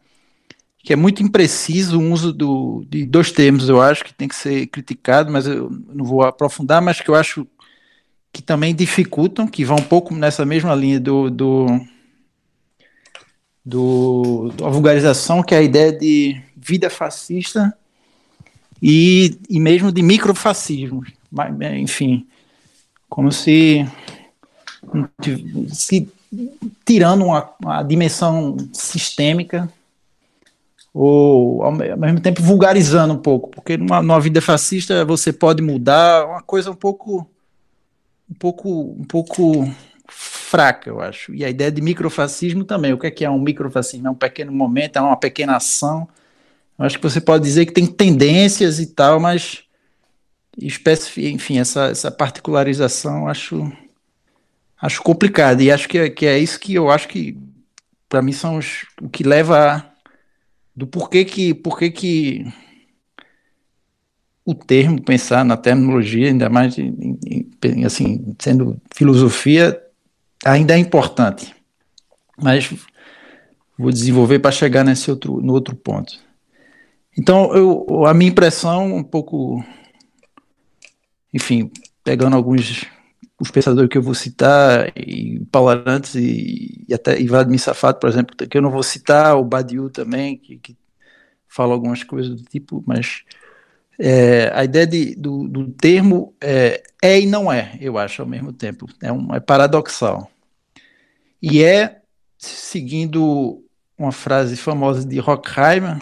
que 0.83 0.93
é 0.93 0.97
muito 0.97 1.23
impreciso 1.23 2.01
o 2.01 2.13
uso 2.13 2.33
do, 2.33 2.85
de 2.89 3.07
dois 3.07 3.31
termos, 3.31 3.69
eu 3.69 3.81
acho, 3.81 4.05
que 4.05 4.13
tem 4.13 4.27
que 4.27 4.35
ser 4.35 4.67
criticado, 4.67 5.31
mas 5.31 5.47
eu 5.47 5.71
não 5.71 6.05
vou 6.05 6.23
aprofundar, 6.23 6.83
mas 6.83 7.01
que 7.01 7.09
eu 7.09 7.15
acho 7.15 7.47
que 8.33 8.43
também 8.43 8.75
dificultam, 8.75 9.47
que 9.47 9.65
vão 9.65 9.77
um 9.77 9.83
pouco 9.83 10.15
nessa 10.15 10.45
mesma 10.45 10.75
linha 10.75 10.99
do, 10.99 11.31
do, 11.31 11.67
do, 13.65 14.53
da 14.57 14.69
vulgarização, 14.69 15.43
que 15.43 15.55
é 15.55 15.59
a 15.59 15.63
ideia 15.63 15.93
de 15.93 16.41
vida 16.57 16.91
fascista 16.91 17.73
e, 18.83 19.39
e 19.49 19.61
mesmo 19.61 19.93
de 19.93 20.03
microfascismo. 20.03 21.05
Enfim, 21.79 22.27
como 23.09 23.31
se, 23.31 23.87
se 25.69 26.09
tirando 26.85 27.25
uma, 27.25 27.51
uma 27.61 27.83
dimensão 27.85 28.57
sistêmica 28.73 29.73
ou 30.95 31.63
ao 31.63 31.73
mesmo 31.73 32.21
tempo 32.21 32.43
vulgarizando 32.43 33.15
um 33.15 33.19
pouco, 33.19 33.51
porque 33.51 33.77
numa, 33.77 34.03
numa 34.03 34.21
vida 34.21 34.41
fascista 34.43 35.05
você 35.05 35.33
pode 35.33 35.63
mudar 35.63 36.27
uma 36.27 36.43
coisa 36.43 36.71
um 36.71 36.75
pouco 36.75 37.27
um 38.31 38.35
pouco 38.35 38.97
um 38.99 39.05
pouco 39.05 39.69
fraca, 40.07 40.91
eu 40.91 41.01
acho. 41.01 41.35
E 41.35 41.45
a 41.45 41.49
ideia 41.49 41.71
de 41.71 41.81
microfascismo 41.81 42.65
também. 42.65 42.93
O 42.93 42.99
que 42.99 43.07
é 43.07 43.11
que 43.11 43.25
é 43.25 43.31
um 43.31 43.39
microfascismo? 43.39 44.09
É 44.09 44.11
um 44.11 44.15
pequeno 44.15 44.53
momento, 44.53 44.97
é 44.97 45.01
uma 45.01 45.17
pequena 45.17 45.57
ação. 45.57 46.07
Eu 46.79 46.85
acho 46.85 46.99
que 46.99 47.03
você 47.03 47.21
pode 47.21 47.45
dizer 47.45 47.67
que 47.67 47.73
tem 47.73 47.87
tendências 47.87 48.79
e 48.79 48.87
tal, 48.87 49.19
mas 49.19 49.65
enfim, 51.17 51.59
essa, 51.59 51.87
essa 51.87 52.11
particularização 52.11 53.27
acho 53.27 53.73
acho 54.81 55.03
complicado 55.03 55.61
e 55.63 55.71
acho 55.71 55.89
que, 55.89 55.97
é, 55.97 56.11
que 56.11 56.27
é 56.27 56.39
isso 56.39 56.59
que 56.59 56.75
eu 56.75 56.91
acho 56.91 57.09
que 57.09 57.39
para 58.09 58.21
mim 58.21 58.33
são 58.33 58.59
os, 58.59 58.85
o 59.01 59.09
que 59.09 59.23
leva 59.23 59.57
a, 59.57 59.92
do 60.75 60.87
porquê 60.87 61.25
que 61.25 61.55
porquê 61.55 61.91
que 61.91 62.47
o 64.45 64.55
termo 64.55 65.01
pensar 65.01 65.45
na 65.45 65.57
terminologia 65.57 66.29
ainda 66.29 66.49
mais 66.49 66.77
assim 67.85 68.35
sendo 68.39 68.81
filosofia 68.95 69.81
ainda 70.45 70.75
é 70.75 70.79
importante, 70.79 71.55
mas 72.37 72.73
vou 73.79 73.91
desenvolver 73.91 74.39
para 74.39 74.51
chegar 74.51 74.85
nesse 74.85 75.11
outro, 75.11 75.41
no 75.41 75.53
outro 75.53 75.75
ponto. 75.75 76.19
Então, 77.17 77.55
eu, 77.55 78.07
a 78.07 78.15
minha 78.15 78.31
impressão, 78.31 78.97
um 78.97 79.03
pouco, 79.03 79.63
enfim, 81.33 81.71
pegando 82.03 82.37
alguns 82.37 82.87
os 83.43 83.51
pensadores 83.51 83.91
que 83.91 83.99
eu 83.99 84.03
vou 84.03 84.15
citar, 84.15 84.93
e 84.97 85.45
Paulo 85.51 85.71
Arantes 85.71 86.15
e, 86.15 86.85
e 86.89 86.95
até 86.95 87.21
Vladimir 87.25 87.59
Safado, 87.59 87.99
por 87.99 88.09
exemplo, 88.09 88.37
que 88.37 88.57
eu 88.57 88.63
não 88.63 88.71
vou 88.71 88.85
citar, 88.85 89.37
o 89.37 89.43
Badiou 89.43 89.91
também, 89.91 90.37
que, 90.37 90.59
que 90.59 90.77
fala 91.49 91.73
algumas 91.73 92.05
coisas 92.05 92.37
do 92.37 92.45
tipo, 92.45 92.85
mas 92.87 93.25
é, 93.99 94.49
a 94.55 94.63
ideia 94.63 94.87
de, 94.87 95.17
do, 95.17 95.49
do 95.49 95.73
termo 95.73 96.33
é, 96.41 96.85
é, 97.03 97.21
e 97.21 97.27
não 97.27 97.53
é, 97.53 97.77
eu 97.81 97.99
acho, 97.99 98.23
ao 98.23 98.29
mesmo 98.29 98.53
tempo. 98.53 98.89
É, 99.03 99.11
um, 99.11 99.35
é 99.35 99.41
paradoxal. 99.41 100.31
E 101.43 101.65
é, 101.65 102.01
seguindo 102.39 103.61
uma 103.99 104.13
frase 104.13 104.57
famosa 104.57 105.05
de 105.05 105.19
Horkheimer, 105.19 106.01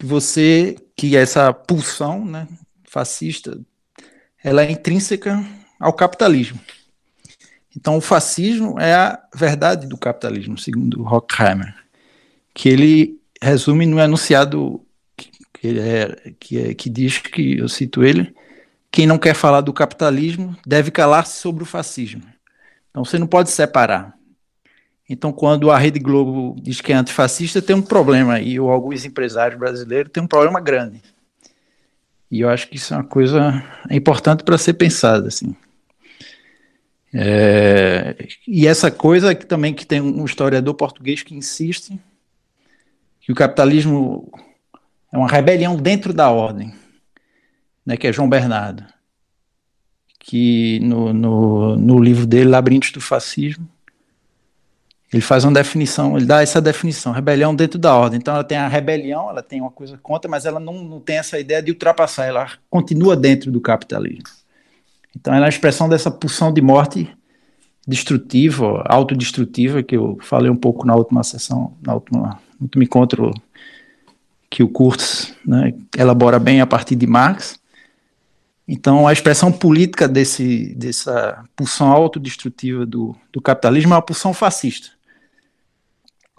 você, 0.00 0.76
que 0.96 1.16
essa 1.16 1.52
pulsão 1.52 2.24
né, 2.24 2.46
fascista, 2.84 3.60
ela 4.44 4.62
é 4.62 4.70
intrínseca 4.70 5.44
ao 5.82 5.92
capitalismo. 5.92 6.60
Então, 7.76 7.96
o 7.96 8.00
fascismo 8.00 8.78
é 8.78 8.94
a 8.94 9.18
verdade 9.34 9.86
do 9.86 9.98
capitalismo, 9.98 10.56
segundo 10.56 11.02
Horkheimer, 11.02 11.74
que 12.54 12.68
ele 12.68 13.18
resume 13.42 13.84
no 13.84 13.98
enunciado 13.98 14.80
que, 15.16 15.30
é, 15.78 16.32
que, 16.38 16.58
é, 16.58 16.74
que 16.74 16.88
diz 16.88 17.18
que, 17.18 17.58
eu 17.58 17.68
cito 17.68 18.04
ele, 18.04 18.32
quem 18.90 19.06
não 19.06 19.18
quer 19.18 19.34
falar 19.34 19.62
do 19.62 19.72
capitalismo 19.72 20.56
deve 20.64 20.90
calar-se 20.90 21.38
sobre 21.38 21.64
o 21.64 21.66
fascismo. 21.66 22.22
Então 22.90 23.04
você 23.04 23.18
não 23.18 23.26
pode 23.26 23.50
separar. 23.50 24.14
Então, 25.08 25.32
quando 25.32 25.70
a 25.70 25.78
Rede 25.78 25.98
Globo 25.98 26.54
diz 26.62 26.80
que 26.80 26.92
é 26.92 26.96
antifascista, 26.96 27.60
tem 27.60 27.74
um 27.74 27.82
problema, 27.82 28.40
e 28.40 28.56
alguns 28.56 29.04
empresários 29.04 29.58
brasileiros 29.58 30.12
têm 30.12 30.22
um 30.22 30.28
problema 30.28 30.60
grande. 30.60 31.02
E 32.30 32.40
eu 32.40 32.48
acho 32.48 32.68
que 32.68 32.76
isso 32.76 32.94
é 32.94 32.98
uma 32.98 33.04
coisa 33.04 33.62
importante 33.90 34.44
para 34.44 34.56
ser 34.56 34.74
pensada, 34.74 35.28
assim. 35.28 35.54
É, 37.14 38.16
e 38.46 38.66
essa 38.66 38.90
coisa 38.90 39.34
que 39.34 39.44
também 39.44 39.74
que 39.74 39.84
tem 39.84 40.00
um 40.00 40.24
historiador 40.24 40.74
português 40.74 41.22
que 41.22 41.34
insiste 41.34 41.98
que 43.20 43.30
o 43.30 43.34
capitalismo 43.34 44.32
é 45.12 45.18
uma 45.18 45.28
rebelião 45.28 45.76
dentro 45.76 46.12
da 46.12 46.30
ordem, 46.30 46.74
né, 47.84 47.96
que 47.96 48.06
é 48.06 48.12
João 48.12 48.28
Bernardo 48.28 48.84
que 50.24 50.78
no, 50.80 51.12
no, 51.12 51.76
no 51.76 51.98
livro 51.98 52.24
dele, 52.26 52.48
Labirintos 52.48 52.92
do 52.92 53.00
Fascismo, 53.00 53.68
ele 55.12 55.20
faz 55.20 55.44
uma 55.44 55.52
definição, 55.52 56.16
ele 56.16 56.24
dá 56.24 56.40
essa 56.40 56.60
definição, 56.60 57.12
rebelião 57.12 57.54
dentro 57.54 57.78
da 57.78 57.94
ordem. 57.94 58.18
Então 58.18 58.32
ela 58.32 58.44
tem 58.44 58.56
a 58.56 58.68
rebelião, 58.68 59.28
ela 59.28 59.42
tem 59.42 59.60
uma 59.60 59.70
coisa 59.70 59.98
contra, 60.00 60.30
mas 60.30 60.46
ela 60.46 60.60
não, 60.60 60.84
não 60.84 61.00
tem 61.00 61.18
essa 61.18 61.38
ideia 61.38 61.60
de 61.60 61.72
ultrapassar, 61.72 62.26
ela 62.26 62.50
continua 62.70 63.16
dentro 63.16 63.50
do 63.50 63.60
capitalismo. 63.60 64.41
Então 65.16 65.34
ela 65.34 65.46
é 65.46 65.46
a 65.46 65.48
expressão 65.48 65.88
dessa 65.88 66.10
pulsão 66.10 66.52
de 66.52 66.60
morte 66.60 67.10
destrutiva, 67.86 68.84
autodestrutiva, 68.86 69.82
que 69.82 69.96
eu 69.96 70.18
falei 70.22 70.50
um 70.50 70.56
pouco 70.56 70.86
na 70.86 70.94
última 70.94 71.22
sessão, 71.22 71.76
na 71.82 71.94
última, 71.94 72.40
no 72.58 72.64
último 72.64 72.82
encontro 72.82 73.30
que 74.48 74.62
o 74.62 74.68
Kurtz 74.68 75.34
né, 75.44 75.74
elabora 75.96 76.38
bem 76.38 76.60
a 76.60 76.66
partir 76.66 76.94
de 76.94 77.06
Marx, 77.06 77.60
então, 78.66 79.06
a 79.06 79.12
expressão 79.12 79.50
política 79.50 80.08
desse, 80.08 80.74
dessa 80.74 81.44
pulsão 81.56 81.90
autodestrutiva 81.90 82.86
do, 82.86 83.14
do 83.32 83.40
capitalismo 83.40 83.92
é 83.92 83.96
uma 83.96 84.02
pulsão 84.02 84.32
fascista. 84.32 84.88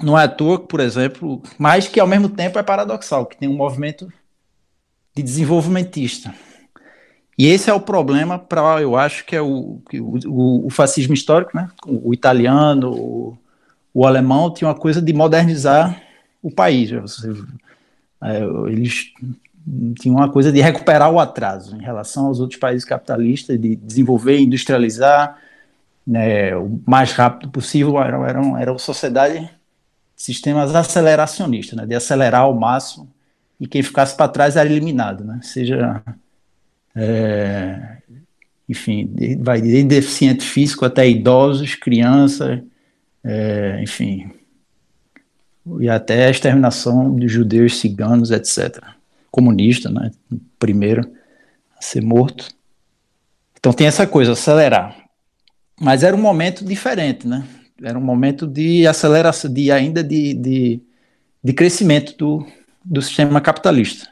Não 0.01 0.17
é 0.17 0.24
à 0.24 0.28
toa, 0.28 0.59
por 0.59 0.80
exemplo, 0.80 1.41
mas 1.57 1.88
que 1.88 1.99
ao 1.99 2.07
mesmo 2.07 2.30
tempo 2.30 2.57
é 2.57 2.63
paradoxal, 2.63 3.26
que 3.26 3.38
tem 3.38 3.47
um 3.47 3.55
movimento 3.55 4.11
de 5.15 5.21
desenvolvimentista. 5.21 6.34
E 7.38 7.47
esse 7.47 7.69
é 7.69 7.73
o 7.73 7.79
problema 7.79 8.38
para, 8.38 8.81
eu 8.81 8.95
acho 8.95 9.25
que 9.25 9.36
é 9.36 9.41
o, 9.41 9.81
o, 9.91 10.67
o, 10.67 10.69
fascismo 10.69 11.13
histórico, 11.13 11.51
né? 11.55 11.69
o 11.86 12.13
italiano, 12.13 12.91
o, 12.91 13.38
o 13.93 14.05
alemão, 14.05 14.53
tinha 14.53 14.67
uma 14.67 14.75
coisa 14.75 15.01
de 15.01 15.13
modernizar 15.13 15.99
o 16.41 16.51
país. 16.51 16.91
É, 18.21 18.43
eles 18.67 19.11
tinha 19.99 20.13
uma 20.13 20.29
coisa 20.29 20.51
de 20.51 20.61
recuperar 20.61 21.09
o 21.09 21.19
atraso 21.19 21.75
em 21.75 21.81
relação 21.81 22.27
aos 22.27 22.39
outros 22.39 22.59
países 22.59 22.86
capitalistas, 22.86 23.59
de 23.59 23.75
desenvolver, 23.77 24.39
industrializar 24.39 25.38
né, 26.05 26.55
o 26.55 26.81
mais 26.86 27.13
rápido 27.13 27.49
possível. 27.49 27.99
Era, 27.99 28.17
era, 28.29 28.41
era 28.59 28.71
uma 28.71 28.79
sociedade, 28.79 29.49
sistemas 30.15 30.75
aceleracionistas, 30.75 31.77
né, 31.77 31.86
de 31.86 31.95
acelerar 31.95 32.41
ao 32.41 32.53
máximo 32.53 33.07
e 33.59 33.67
quem 33.67 33.81
ficasse 33.81 34.15
para 34.15 34.27
trás 34.27 34.55
era 34.57 34.69
eliminado, 34.69 35.23
né, 35.23 35.39
seja, 35.41 36.03
é, 36.96 37.98
enfim, 38.68 39.14
vai 39.39 39.62
de 39.62 39.84
deficiente 39.84 40.44
físico 40.46 40.86
até 40.86 41.08
idosos, 41.08 41.76
crianças, 41.76 42.62
é, 43.24 43.80
enfim, 43.82 44.32
e 45.80 45.89
até 45.89 46.28
a 46.28 46.30
exterminação 46.30 47.16
de 47.16 47.28
judeus, 47.28 47.80
ciganos, 47.80 48.32
etc 48.32 48.84
comunista, 49.34 49.89
né? 49.89 50.12
Primeiro 50.60 51.12
a 51.76 51.82
ser 51.82 52.02
morto. 52.02 52.50
Então 53.58 53.74
tem 53.74 53.88
essa 53.88 54.06
coisa, 54.06 54.34
acelerar. 54.34 54.96
Mas 55.82 56.04
era 56.04 56.16
um 56.16 56.22
momento 56.22 56.64
diferente, 56.64 57.28
né? 57.28 57.44
Era 57.82 57.98
um 57.98 58.04
momento 58.04 58.46
de 58.46 58.86
aceleração, 58.86 59.52
de 59.52 59.72
ainda 59.72 60.04
de, 60.04 60.36
de, 60.36 60.82
de 61.44 61.54
crescimento 61.54 62.16
do, 62.16 62.46
do 62.86 63.02
sistema 63.02 63.41
capitalista. 63.41 64.08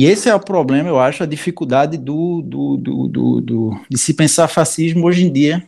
E 0.00 0.06
esse 0.06 0.30
é 0.30 0.34
o 0.34 0.40
problema, 0.40 0.88
eu 0.88 0.98
acho, 0.98 1.22
a 1.22 1.26
dificuldade 1.26 1.98
do, 1.98 2.40
do, 2.40 2.78
do, 2.78 3.06
do, 3.06 3.40
do 3.42 3.80
de 3.86 3.98
se 3.98 4.14
pensar 4.14 4.48
fascismo 4.48 5.06
hoje 5.06 5.26
em 5.26 5.30
dia 5.30 5.62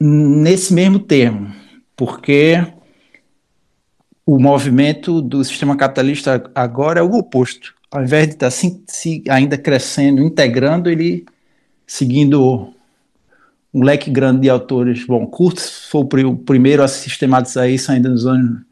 nesse 0.00 0.72
mesmo 0.72 0.98
termo, 0.98 1.54
porque 1.94 2.66
o 4.24 4.38
movimento 4.38 5.20
do 5.20 5.44
sistema 5.44 5.76
capitalista 5.76 6.50
agora 6.54 7.00
é 7.00 7.02
o 7.02 7.12
oposto. 7.12 7.74
Ao 7.90 8.02
invés 8.02 8.28
de 8.28 8.32
estar 8.32 8.46
tá 8.46 8.50
se, 8.50 8.82
se 8.86 9.22
ainda 9.28 9.58
crescendo, 9.58 10.22
integrando, 10.22 10.88
ele 10.88 11.26
seguindo 11.86 12.72
um 13.74 13.84
leque 13.84 14.10
grande 14.10 14.40
de 14.40 14.48
autores. 14.48 15.04
Bom, 15.04 15.26
Kurtz 15.26 15.86
foi 15.90 16.24
o 16.24 16.34
primeiro 16.34 16.82
a 16.82 16.88
sistematizar 16.88 17.68
isso 17.68 17.92
ainda 17.92 18.08
nos 18.08 18.24
anos 18.24 18.69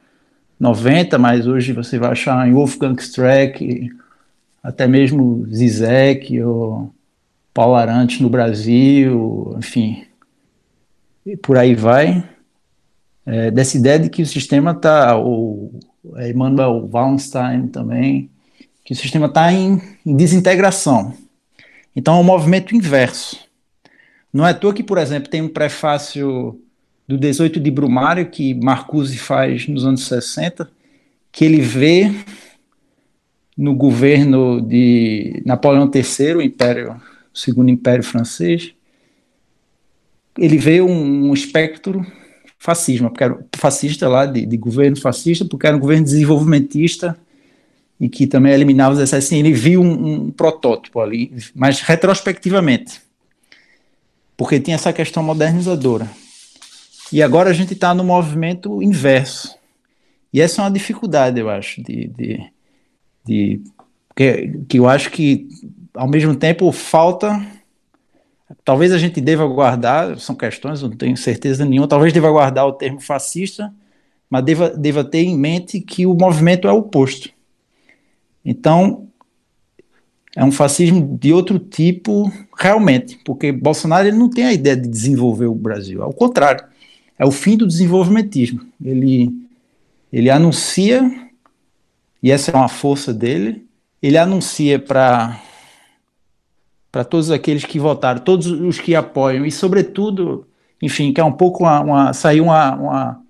90, 0.59 1.19
mas 1.19 1.47
hoje 1.47 1.73
você 1.73 1.99
vai 1.99 2.11
achar 2.11 2.49
em 2.49 2.53
Wolfgang 2.53 3.01
Streck, 3.01 3.91
até 4.63 4.87
mesmo 4.87 5.47
Zizek 5.53 6.43
ou 6.43 6.93
Paulo 7.55 7.75
Arantes 7.75 8.21
no 8.21 8.29
Brasil, 8.29 9.55
enfim, 9.59 10.05
e 11.25 11.37
por 11.37 11.59
aí 11.59 11.75
vai, 11.75 12.25
é, 13.27 13.51
dessa 13.51 13.77
ideia 13.77 13.99
de 13.99 14.09
que 14.09 14.23
o 14.23 14.27
sistema 14.27 14.71
está, 14.71 15.19
o 15.19 15.79
Emmanuel 16.17 16.89
Wallenstein 16.91 17.69
também, 17.69 18.31
que 18.85 18.95
o 18.95 18.97
sistema 18.97 19.27
está 19.27 19.53
em, 19.53 19.83
em, 20.07 20.17
desintegração. 20.17 21.13
Então 21.95 22.17
é 22.17 22.21
um 22.21 22.25
movimento 22.25 22.75
inverso. 22.75 23.39
Não 24.33 24.47
é 24.47 24.53
à 24.53 24.55
toa 24.55 24.73
que, 24.73 24.83
por 24.83 24.97
exemplo, 24.97 25.29
tem 25.29 25.43
um 25.43 25.49
prefácio 25.49 26.59
do 27.09 27.17
18 27.17 27.59
de 27.59 27.71
Brumário 27.71 28.29
que 28.29 28.55
Marcuse 28.55 29.17
faz 29.17 29.67
nos 29.67 29.87
anos 29.87 30.07
60, 30.07 30.71
que 31.33 31.43
ele 31.43 31.63
vê 31.63 32.13
no 33.57 33.75
governo 33.75 34.61
de 34.61 35.43
Napoleão 35.45 35.91
III, 35.93 36.35
o 36.35 36.43
Império, 36.43 37.01
o 37.35 37.39
Segundo 37.39 37.71
Império 37.71 38.05
Francês, 38.05 38.75
ele 40.37 40.59
vê 40.59 40.83
um, 40.83 41.31
um 41.31 41.35
espectro 41.35 42.07
fascismo, 42.59 43.09
porque 43.09 43.25
era 43.25 43.39
fascista 43.57 44.07
lá, 44.09 44.27
de, 44.27 44.45
de, 44.45 44.57
governo 44.57 44.97
fascista, 45.01 45.45
porque 45.45 45.67
era 45.67 45.77
um 45.77 45.81
governo 45.81 46.05
desenvolvimentista 46.05 47.19
e 47.99 48.09
que 48.09 48.27
também 48.27 48.53
eliminava 48.53 48.95
os 48.95 49.01
excessos. 49.01 49.33
Ele 49.33 49.53
viu 49.53 49.81
um, 49.81 50.27
um 50.27 50.31
protótipo 50.31 51.01
ali, 51.01 51.33
mas 51.55 51.81
retrospectivamente, 51.81 53.01
porque 54.37 54.61
tinha 54.61 54.77
essa 54.77 54.93
questão 54.93 55.23
modernizadora. 55.23 56.09
E 57.13 57.23
agora 57.23 57.51
a 57.51 57.53
gente 57.53 57.73
está 57.73 57.95
no 57.95 58.05
movimento 58.05 58.83
inverso. 58.83 59.57
E 60.33 60.41
essa 60.41 60.61
é 60.61 60.65
uma 60.65 60.71
dificuldade, 60.71 61.41
eu 61.41 61.49
acho, 61.49 61.83
de, 61.83 62.09
de 62.09 62.53
de 63.29 63.61
que, 64.17 64.61
que 64.67 64.79
eu 64.79 64.89
acho 64.89 65.11
que 65.11 65.47
ao 65.93 66.09
mesmo 66.09 66.35
tempo 66.35 66.73
falta 66.73 67.47
talvez 68.65 68.93
a 68.93 68.99
gente 68.99 69.21
deva 69.21 69.47
guardar, 69.47 70.19
são 70.19 70.35
questões, 70.35 70.83
não 70.83 70.91
tenho 70.91 71.17
certeza 71.19 71.67
nenhuma, 71.67 71.87
talvez 71.87 72.15
deva 72.15 72.31
guardar 72.31 72.67
o 72.67 72.73
termo 72.73 72.99
fascista, 72.99 73.73
mas 74.31 74.43
deva, 74.43 74.71
deva 74.71 75.05
ter 75.05 75.23
em 75.23 75.37
mente 75.37 75.81
que 75.83 76.07
o 76.07 76.15
movimento 76.15 76.67
é 76.67 76.73
oposto. 76.73 77.29
Então, 78.43 79.07
é 80.35 80.43
um 80.43 80.51
fascismo 80.51 81.19
de 81.21 81.31
outro 81.31 81.59
tipo, 81.59 82.33
realmente, 82.57 83.19
porque 83.23 83.53
Bolsonaro 83.53 84.09
ele 84.09 84.17
não 84.17 84.31
tem 84.31 84.45
a 84.45 84.53
ideia 84.53 84.77
de 84.77 84.89
desenvolver 84.89 85.47
o 85.47 85.55
Brasil, 85.55 86.03
ao 86.03 86.15
contrário, 86.15 86.65
é 87.19 87.27
o 87.27 87.31
fim 87.31 87.57
do 87.57 87.67
desenvolvimentismo. 87.67 88.61
Ele, 88.83 89.33
ele 90.13 90.31
anuncia 90.31 91.03
e 92.23 92.31
essa 92.31 92.51
é 92.51 92.55
uma 92.55 92.69
força 92.69 93.13
dele. 93.13 93.67
Ele 94.03 94.17
anuncia 94.17 94.79
para 94.79 95.41
para 96.91 97.05
todos 97.05 97.31
aqueles 97.31 97.67
que 97.67 97.79
votaram, 97.79 98.19
todos 98.19 98.47
os 98.47 98.81
que 98.81 98.95
apoiam 98.95 99.45
e, 99.45 99.53
sobretudo, 99.53 100.47
enfim, 100.81 101.13
que 101.13 101.21
é 101.21 101.25
um 101.25 101.33
pouco 101.33 101.65
uma, 101.65 101.81
uma 101.81 102.13
saiu 102.15 102.45
uma, 102.45 102.75
uma, 102.75 103.21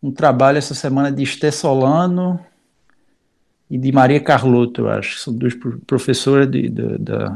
um 0.00 0.12
trabalho 0.12 0.58
essa 0.58 0.74
semana 0.74 1.10
de 1.10 1.22
Esté 1.24 1.50
Solano 1.50 2.38
e 3.68 3.76
de 3.76 3.90
Maria 3.90 4.20
Carlotto, 4.20 4.82
eu 4.82 4.90
acho, 4.90 5.18
são 5.18 5.34
duas 5.34 5.54
professoras 5.86 6.48
de, 6.48 6.68
de, 6.68 6.98
de, 6.98 7.32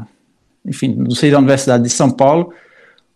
enfim, 0.65 0.95
não 0.95 1.11
sei 1.11 1.29
da 1.29 1.39
Universidade 1.39 1.83
de 1.83 1.89
São 1.89 2.09
Paulo, 2.09 2.53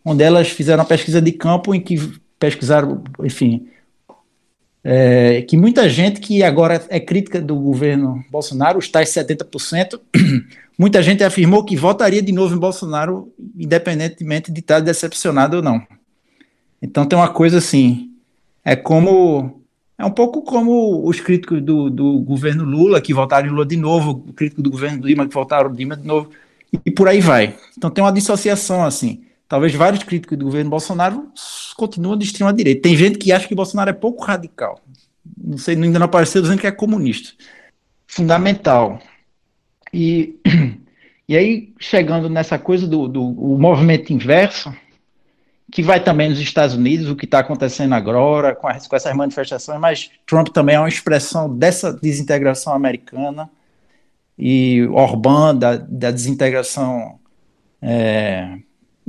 onde 0.03 0.21
elas 0.21 0.49
fizeram 0.49 0.81
uma 0.81 0.87
pesquisa 0.87 1.21
de 1.21 1.31
campo 1.31 1.73
em 1.73 1.79
que 1.79 1.97
pesquisaram, 2.39 3.03
enfim, 3.21 3.67
é, 4.83 5.41
que 5.41 5.57
muita 5.57 5.89
gente 5.89 6.21
que 6.21 6.41
agora 6.41 6.83
é 6.89 6.99
crítica 6.99 7.41
do 7.41 7.55
governo 7.55 8.23
Bolsonaro, 8.31 8.79
os 8.79 8.87
tais 8.87 9.09
70%, 9.09 9.99
muita 10.79 11.03
gente 11.03 11.23
afirmou 11.23 11.65
que 11.65 11.75
votaria 11.75 12.21
de 12.21 12.31
novo 12.31 12.55
em 12.55 12.59
Bolsonaro, 12.59 13.31
independentemente 13.57 14.51
de 14.51 14.59
estar 14.61 14.79
decepcionado 14.79 15.57
ou 15.57 15.63
não. 15.63 15.85
Então 16.81 17.05
tem 17.05 17.19
uma 17.19 17.27
coisa 17.27 17.57
assim, 17.57 18.11
é 18.63 18.75
como 18.75 19.61
é 19.97 20.05
um 20.05 20.11
pouco 20.11 20.41
como 20.43 21.05
os 21.05 21.19
críticos 21.19 21.61
do, 21.61 21.89
do 21.89 22.19
governo 22.19 22.63
Lula 22.63 23.01
que 23.01 23.13
votaram 23.13 23.47
em 23.47 23.51
Lula 23.51 23.65
de 23.65 23.75
novo, 23.75 24.11
o 24.11 24.31
crítico 24.31 24.61
do 24.61 24.71
governo 24.71 25.05
Lima 25.05 25.27
que 25.27 25.33
votaram 25.33 25.73
em 25.73 25.75
Lima 25.75 25.97
de 25.97 26.07
novo, 26.07 26.29
e, 26.71 26.79
e 26.85 26.91
por 26.91 27.09
aí 27.09 27.19
vai. 27.19 27.53
Então 27.77 27.89
tem 27.89 28.01
uma 28.01 28.13
dissociação 28.13 28.85
assim 28.85 29.23
talvez 29.49 29.73
vários 29.73 30.03
críticos 30.03 30.37
do 30.37 30.45
governo 30.45 30.69
Bolsonaro 30.69 31.31
continuam 31.75 32.15
de 32.15 32.25
extrema 32.25 32.53
direita. 32.53 32.83
Tem 32.83 32.95
gente 32.95 33.17
que 33.17 33.31
acha 33.31 33.47
que 33.47 33.55
Bolsonaro 33.55 33.89
é 33.89 33.93
pouco 33.93 34.23
radical. 34.23 34.79
Não 35.35 35.57
sei, 35.57 35.75
ainda 35.75 35.97
não 35.97 36.05
apareceu 36.05 36.41
dizendo 36.41 36.61
que 36.61 36.67
é 36.67 36.71
comunista. 36.71 37.33
Fundamental. 38.07 39.01
E, 39.91 40.39
e 41.27 41.35
aí, 41.35 41.73
chegando 41.79 42.29
nessa 42.29 42.59
coisa 42.59 42.87
do, 42.87 43.07
do 43.07 43.23
movimento 43.57 44.13
inverso, 44.13 44.71
que 45.71 45.81
vai 45.81 46.03
também 46.03 46.29
nos 46.29 46.39
Estados 46.39 46.75
Unidos, 46.75 47.09
o 47.09 47.15
que 47.15 47.25
está 47.25 47.39
acontecendo 47.39 47.93
agora, 47.93 48.55
com, 48.55 48.67
com 48.67 48.95
essas 48.95 49.15
manifestações, 49.15 49.79
mas 49.79 50.11
Trump 50.27 50.49
também 50.49 50.75
é 50.75 50.79
uma 50.79 50.89
expressão 50.89 51.55
dessa 51.57 51.91
desintegração 51.91 52.73
americana, 52.73 53.49
e 54.37 54.87
Orbán, 54.91 55.55
da, 55.55 55.75
da 55.75 56.11
desintegração 56.11 57.19
é, 57.81 58.59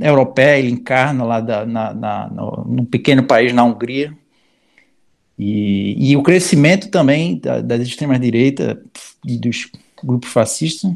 europeia, 0.09 0.59
ele 0.59 0.71
encarna 0.71 1.23
lá 1.23 1.39
da, 1.39 1.65
na, 1.65 1.93
na, 1.93 2.29
no, 2.29 2.65
num 2.67 2.85
pequeno 2.85 3.23
país 3.23 3.53
na 3.53 3.63
Hungria. 3.63 4.15
E, 5.37 6.11
e 6.11 6.17
o 6.17 6.23
crescimento 6.23 6.89
também 6.89 7.37
da, 7.37 7.61
das 7.61 7.81
extremas-direita 7.81 8.81
e 9.25 9.37
dos 9.37 9.69
grupos 10.03 10.31
fascistas 10.31 10.93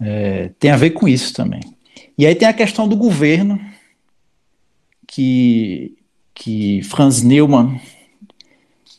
é, 0.00 0.50
tem 0.58 0.70
a 0.70 0.76
ver 0.76 0.90
com 0.90 1.08
isso 1.08 1.32
também. 1.32 1.60
E 2.16 2.26
aí 2.26 2.34
tem 2.34 2.46
a 2.46 2.52
questão 2.52 2.86
do 2.86 2.96
governo, 2.96 3.58
que, 5.06 5.94
que 6.34 6.82
Franz 6.84 7.22
Neumann 7.22 7.80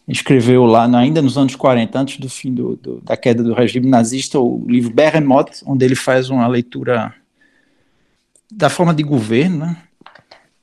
escreveu 0.07 0.65
lá, 0.65 0.85
ainda 0.97 1.21
nos 1.21 1.37
anos 1.37 1.55
40, 1.55 1.97
antes 1.99 2.19
do 2.19 2.29
fim 2.29 2.53
do, 2.53 2.75
do, 2.75 3.01
da 3.01 3.15
queda 3.15 3.41
do 3.41 3.53
regime 3.53 3.87
nazista, 3.87 4.39
o 4.39 4.63
livro 4.67 4.93
Behemoth, 4.93 5.63
onde 5.65 5.85
ele 5.85 5.95
faz 5.95 6.29
uma 6.29 6.45
leitura 6.47 7.15
da 8.55 8.69
forma 8.69 8.93
de 8.93 9.03
governo, 9.03 9.65
né? 9.65 9.77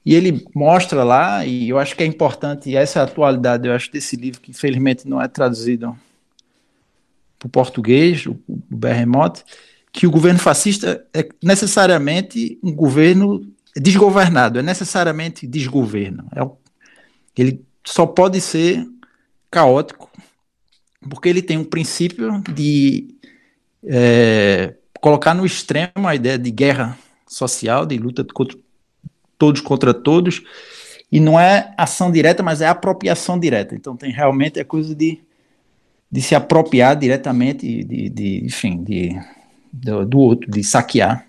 E 0.04 0.14
ele 0.14 0.46
mostra 0.54 1.04
lá, 1.04 1.44
e 1.44 1.68
eu 1.68 1.78
acho 1.78 1.94
que 1.94 2.02
é 2.02 2.06
importante, 2.06 2.70
e 2.70 2.76
essa 2.76 2.98
é 2.98 3.02
a 3.02 3.04
atualidade, 3.04 3.68
eu 3.68 3.74
acho, 3.74 3.92
desse 3.92 4.16
livro, 4.16 4.40
que 4.40 4.50
infelizmente 4.50 5.06
não 5.06 5.20
é 5.20 5.28
traduzido 5.28 5.96
para 7.38 7.46
o 7.46 7.50
português, 7.50 8.24
o, 8.26 8.32
o 8.48 8.76
Berremote, 8.76 9.44
que 9.92 10.06
o 10.06 10.10
governo 10.10 10.38
fascista 10.38 11.04
é 11.12 11.28
necessariamente 11.42 12.58
um 12.62 12.72
governo 12.72 13.46
desgovernado, 13.76 14.58
é 14.58 14.62
necessariamente 14.62 15.46
desgoverno. 15.46 16.26
É, 16.34 16.48
ele 17.36 17.62
só 17.84 18.06
pode 18.06 18.40
ser 18.40 18.86
caótico, 19.50 20.10
porque 21.08 21.28
ele 21.28 21.42
tem 21.42 21.58
um 21.58 21.64
princípio 21.64 22.42
de 22.54 23.14
é, 23.84 24.74
colocar 25.00 25.34
no 25.34 25.44
extremo 25.44 26.06
a 26.06 26.14
ideia 26.14 26.38
de 26.38 26.50
guerra 26.50 26.98
social, 27.30 27.86
de 27.86 27.96
luta 27.96 28.26
contra, 28.34 28.58
todos 29.38 29.60
contra 29.60 29.94
todos, 29.94 30.42
e 31.10 31.20
não 31.20 31.38
é 31.38 31.72
ação 31.78 32.10
direta, 32.10 32.42
mas 32.42 32.60
é 32.60 32.66
apropriação 32.66 33.38
direta. 33.38 33.74
Então 33.74 33.96
tem 33.96 34.10
realmente 34.10 34.58
a 34.58 34.64
coisa 34.64 34.94
de, 34.94 35.20
de 36.10 36.20
se 36.20 36.34
apropriar 36.34 36.96
diretamente, 36.96 37.84
de, 37.84 38.08
de 38.10 38.44
enfim, 38.44 38.82
de, 38.82 39.18
do, 39.72 40.04
do 40.04 40.18
outro, 40.18 40.50
de 40.50 40.62
saquear. 40.62 41.26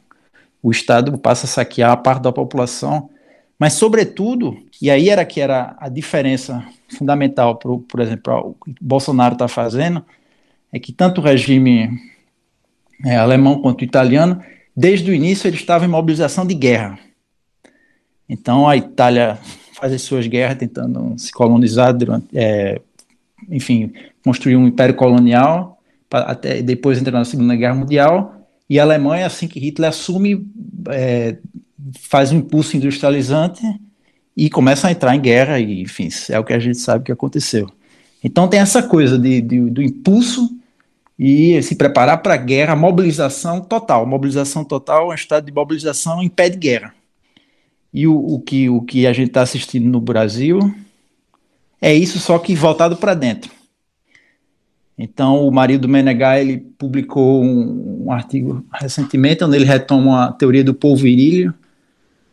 O 0.61 0.71
Estado 0.71 1.17
passa 1.17 1.45
a 1.45 1.49
saquear 1.49 1.91
a 1.91 1.97
parte 1.97 2.23
da 2.23 2.31
população, 2.31 3.09
mas 3.57 3.73
sobretudo, 3.73 4.57
e 4.81 4.89
aí 4.89 5.09
era 5.09 5.23
que 5.23 5.39
era 5.39 5.75
a 5.79 5.87
diferença 5.87 6.65
fundamental, 6.89 7.57
pro, 7.57 7.79
por 7.79 7.99
exemplo, 7.99 8.55
o 8.59 8.65
que 8.65 8.75
Bolsonaro 8.81 9.33
está 9.33 9.47
fazendo, 9.47 10.03
é 10.73 10.79
que 10.79 10.91
tanto 10.91 11.21
o 11.21 11.23
regime 11.23 11.89
é, 13.05 13.17
alemão 13.17 13.61
quanto 13.61 13.83
italiano 13.83 14.41
desde 14.75 15.11
o 15.11 15.13
início 15.13 15.47
ele 15.47 15.55
estava 15.55 15.85
em 15.85 15.89
mobilização 15.89 16.45
de 16.45 16.53
guerra. 16.53 16.99
Então 18.27 18.67
a 18.67 18.77
Itália 18.77 19.37
faz 19.73 19.93
as 19.93 20.01
suas 20.01 20.27
guerras 20.27 20.57
tentando 20.57 21.17
se 21.17 21.31
colonizar 21.31 21.93
durante, 21.93 22.27
é, 22.33 22.79
enfim, 23.49 23.93
construir 24.23 24.55
um 24.55 24.67
império 24.67 24.95
colonial, 24.95 25.81
até 26.09 26.61
depois 26.61 26.99
entrar 26.99 27.17
na 27.17 27.25
Segunda 27.25 27.55
Guerra 27.55 27.75
Mundial, 27.75 28.47
e 28.69 28.79
a 28.79 28.83
Alemanha, 28.83 29.25
assim 29.25 29.47
que 29.47 29.59
Hitler 29.59 29.89
assume, 29.89 30.47
é, 30.89 31.37
faz 31.99 32.31
um 32.31 32.37
impulso 32.37 32.77
industrializante 32.77 33.61
e 34.35 34.49
começa 34.49 34.87
a 34.87 34.91
entrar 34.91 35.15
em 35.15 35.19
guerra, 35.19 35.59
e 35.59 35.81
enfim, 35.81 36.07
é 36.29 36.39
o 36.39 36.43
que 36.43 36.53
a 36.53 36.59
gente 36.59 36.77
sabe 36.77 37.03
que 37.03 37.11
aconteceu. 37.11 37.69
Então 38.23 38.47
tem 38.47 38.59
essa 38.59 38.83
coisa 38.83 39.17
de, 39.17 39.41
de 39.41 39.59
do 39.69 39.81
impulso 39.81 40.49
e 41.23 41.61
se 41.61 41.75
preparar 41.75 42.23
para 42.23 42.33
a 42.33 42.37
guerra, 42.37 42.75
mobilização 42.75 43.61
total. 43.61 44.07
Mobilização 44.07 44.65
total, 44.65 45.09
um 45.09 45.13
estado 45.13 45.45
de 45.45 45.51
mobilização 45.51 46.23
impede 46.23 46.57
guerra. 46.57 46.95
E 47.93 48.07
o, 48.07 48.15
o 48.15 48.39
que, 48.39 48.67
o 48.67 48.81
que 48.81 49.05
a 49.05 49.13
gente 49.13 49.27
está 49.27 49.43
assistindo 49.43 49.87
no 49.87 50.01
Brasil 50.01 50.73
é 51.79 51.93
isso, 51.93 52.17
só 52.17 52.39
que 52.39 52.55
voltado 52.55 52.97
para 52.97 53.13
dentro. 53.13 53.51
Então, 54.97 55.47
o 55.47 55.51
marido 55.51 55.81
do 55.81 55.89
Menegai 55.89 56.41
ele 56.41 56.57
publicou 56.57 57.43
um, 57.43 58.05
um, 58.05 58.11
artigo 58.11 58.65
recentemente 58.73 59.43
onde 59.43 59.55
ele 59.55 59.65
retoma 59.65 60.25
a 60.25 60.31
teoria 60.31 60.63
do 60.63 60.73
polvirílio 60.73 61.53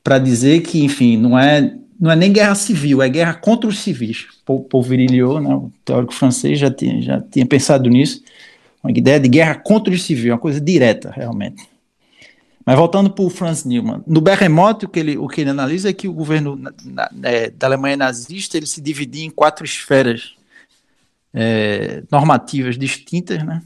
para 0.03 0.19
dizer 0.19 0.63
que, 0.63 0.83
enfim, 0.83 1.19
não 1.19 1.39
é 1.39 1.77
não 2.01 2.11
é 2.11 2.17
nem 2.17 2.33
guerra 2.33 2.55
civil, 2.55 3.03
é 3.03 3.09
guerra 3.09 3.35
contra 3.35 3.69
os 3.69 3.81
civis. 3.81 4.29
Polvirilio, 4.47 5.41
né, 5.41 5.55
o 5.55 5.71
teórico 5.85 6.15
francês, 6.15 6.59
já 6.59 6.71
tinha, 6.71 7.03
já 7.03 7.21
tinha 7.21 7.45
pensado 7.45 7.91
nisso, 7.91 8.23
uma 8.83 8.91
ideia 8.91 9.19
de 9.19 9.29
guerra 9.29 9.55
contra 9.57 9.93
os 9.93 10.03
civis, 10.03 10.31
uma 10.31 10.39
coisa 10.39 10.61
direta, 10.61 11.11
realmente. 11.11 11.69
Mas 12.65 12.77
voltando 12.77 13.11
para 13.11 13.25
o 13.25 13.31
Franz 13.31 13.65
Neumann, 13.65 14.03
no 14.07 14.21
Berremote, 14.21 14.85
o 14.85 14.89
que 14.89 15.01
ele, 15.01 15.17
o 15.17 15.27
que 15.27 15.41
ele 15.41 15.51
analisa 15.51 15.89
é 15.89 15.93
que 15.93 16.07
o 16.07 16.13
governo 16.13 16.55
na, 16.55 16.73
na, 16.85 17.11
é, 17.23 17.51
da 17.51 17.67
Alemanha 17.67 17.97
nazista 17.97 18.57
ele 18.57 18.67
se 18.67 18.81
dividia 18.81 19.25
em 19.25 19.31
quatro 19.31 19.65
esferas 19.65 20.35
é, 21.33 22.03
normativas 22.11 22.77
distintas, 22.77 23.43
né? 23.43 23.63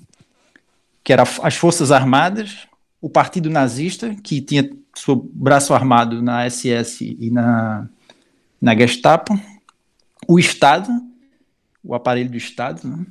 que 1.02 1.12
eram 1.12 1.24
as 1.42 1.56
Forças 1.56 1.90
Armadas, 1.90 2.68
o 3.00 3.10
Partido 3.10 3.50
Nazista, 3.50 4.14
que 4.22 4.40
tinha 4.40 4.70
seu 4.94 5.16
braço 5.16 5.74
armado 5.74 6.22
na 6.22 6.48
SS 6.48 7.16
e 7.18 7.28
na, 7.28 7.88
na 8.60 8.76
Gestapo, 8.76 9.38
o 10.28 10.38
Estado, 10.38 10.88
o 11.82 11.94
aparelho 11.94 12.30
do 12.30 12.36
Estado, 12.36 12.86
né? 12.86 13.04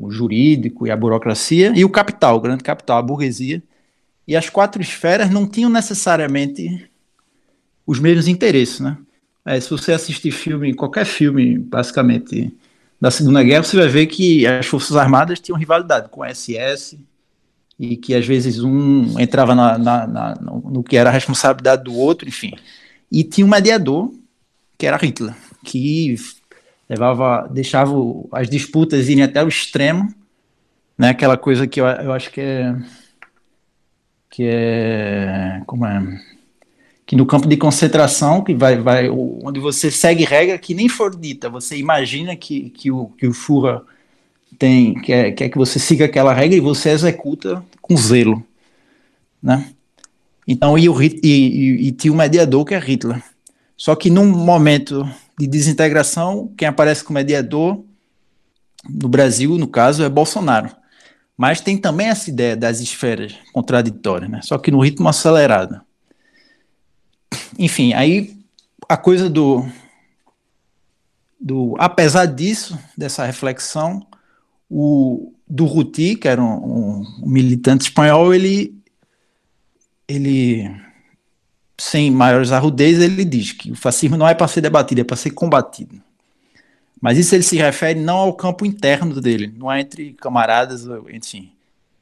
O 0.00 0.10
jurídico 0.10 0.86
e 0.86 0.90
a 0.90 0.96
burocracia, 0.96 1.72
e 1.74 1.84
o 1.84 1.90
capital, 1.90 2.36
o 2.36 2.40
grande 2.40 2.62
capital, 2.62 2.98
a 2.98 3.02
burguesia. 3.02 3.62
E 4.26 4.36
as 4.36 4.48
quatro 4.48 4.80
esferas 4.80 5.30
não 5.30 5.46
tinham 5.46 5.68
necessariamente 5.68 6.88
os 7.86 7.98
mesmos 7.98 8.28
interesses, 8.28 8.80
né? 8.80 8.96
É, 9.44 9.58
se 9.58 9.68
você 9.68 9.92
assistir 9.92 10.30
filme, 10.30 10.72
qualquer 10.72 11.04
filme, 11.04 11.58
basicamente, 11.58 12.54
da 13.00 13.10
Segunda 13.10 13.42
Guerra, 13.42 13.64
você 13.64 13.76
vai 13.76 13.88
ver 13.88 14.06
que 14.06 14.46
as 14.46 14.66
Forças 14.66 14.96
Armadas 14.96 15.40
tinham 15.40 15.58
rivalidade 15.58 16.08
com 16.08 16.22
a 16.22 16.32
SS, 16.32 16.96
e 17.78 17.96
que 17.96 18.14
às 18.14 18.24
vezes 18.24 18.60
um 18.60 19.18
entrava 19.18 19.56
na, 19.56 19.76
na, 19.76 20.06
na, 20.06 20.34
no 20.40 20.84
que 20.84 20.96
era 20.96 21.10
a 21.10 21.12
responsabilidade 21.12 21.82
do 21.82 21.94
outro, 21.94 22.28
enfim. 22.28 22.52
E 23.10 23.24
tinha 23.24 23.44
um 23.44 23.50
mediador, 23.50 24.12
que 24.78 24.86
era 24.86 24.96
Hitler, 24.96 25.34
que 25.64 26.14
levava, 26.92 27.48
deixava 27.50 27.94
as 28.32 28.50
disputas 28.50 29.08
irem 29.08 29.24
até 29.24 29.42
o 29.42 29.48
extremo, 29.48 30.14
né? 30.96 31.08
Aquela 31.08 31.38
coisa 31.38 31.66
que 31.66 31.80
eu, 31.80 31.86
eu 31.86 32.12
acho 32.12 32.30
que 32.30 32.40
é 32.40 32.76
que 34.28 34.44
é 34.44 35.62
como 35.66 35.86
é 35.86 36.20
que 37.06 37.16
no 37.16 37.26
campo 37.26 37.48
de 37.48 37.56
concentração 37.56 38.42
que 38.42 38.54
vai, 38.54 38.76
vai 38.78 39.08
onde 39.10 39.58
você 39.58 39.90
segue 39.90 40.24
regra 40.24 40.58
que 40.58 40.74
nem 40.74 40.88
for 40.88 41.14
dita, 41.14 41.48
você 41.48 41.76
imagina 41.76 42.36
que, 42.36 42.70
que 42.70 42.90
o 42.90 43.06
que 43.18 43.26
o 43.26 43.32
Führer 43.32 43.80
tem 44.58 44.94
quer, 45.00 45.32
quer 45.32 45.48
que 45.48 45.58
você 45.58 45.78
siga 45.78 46.04
aquela 46.04 46.34
regra 46.34 46.56
e 46.56 46.60
você 46.60 46.90
executa 46.90 47.64
com 47.80 47.96
zelo, 47.96 48.44
né? 49.42 49.66
Então 50.46 50.78
e, 50.78 50.90
o, 50.90 51.02
e, 51.02 51.20
e, 51.22 51.88
e 51.88 51.92
tinha 51.92 52.12
um 52.12 52.16
mediador 52.16 52.66
que 52.66 52.74
é 52.74 52.78
Hitler. 52.78 53.22
Só 53.78 53.96
que 53.96 54.10
num 54.10 54.26
momento 54.26 55.08
de 55.38 55.46
desintegração, 55.46 56.52
quem 56.56 56.68
aparece 56.68 57.02
como 57.02 57.18
mediador 57.18 57.84
no 58.88 59.08
Brasil, 59.08 59.56
no 59.58 59.68
caso, 59.68 60.02
é 60.02 60.08
Bolsonaro. 60.08 60.74
Mas 61.36 61.60
tem 61.60 61.78
também 61.78 62.08
essa 62.08 62.30
ideia 62.30 62.56
das 62.56 62.80
esferas 62.80 63.34
contraditórias, 63.52 64.30
né? 64.30 64.40
só 64.42 64.58
que 64.58 64.70
no 64.70 64.80
ritmo 64.80 65.08
acelerado. 65.08 65.80
Enfim, 67.58 67.92
aí 67.94 68.36
a 68.88 68.96
coisa 68.96 69.30
do, 69.30 69.66
do 71.40 71.74
apesar 71.78 72.26
disso, 72.26 72.78
dessa 72.96 73.24
reflexão, 73.24 74.06
o 74.68 75.32
Durruti, 75.48 76.16
que 76.16 76.28
era 76.28 76.42
um, 76.42 77.02
um 77.22 77.28
militante 77.28 77.84
espanhol, 77.84 78.34
ele, 78.34 78.74
ele 80.06 80.70
sem 81.82 82.12
maiores 82.12 82.52
arrudez, 82.52 83.00
ele 83.00 83.24
diz 83.24 83.50
que 83.50 83.72
o 83.72 83.74
fascismo 83.74 84.16
não 84.16 84.28
é 84.28 84.34
para 84.34 84.46
ser 84.46 84.60
debatido, 84.60 85.00
é 85.00 85.04
para 85.04 85.16
ser 85.16 85.30
combatido. 85.30 86.00
Mas 87.00 87.18
isso 87.18 87.34
ele 87.34 87.42
se 87.42 87.56
refere 87.56 87.98
não 87.98 88.18
ao 88.18 88.34
campo 88.34 88.64
interno 88.64 89.20
dele, 89.20 89.52
não 89.56 89.70
é 89.70 89.80
entre 89.80 90.12
camaradas, 90.12 90.86
enfim, 91.12 91.50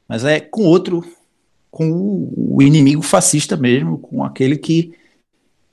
mas 0.07 0.23
é 0.23 0.39
com 0.39 0.65
outro, 0.65 1.03
com 1.71 2.31
o 2.37 2.61
inimigo 2.61 3.01
fascista 3.01 3.57
mesmo, 3.57 3.97
com 3.97 4.23
aquele 4.23 4.55
que 4.55 4.93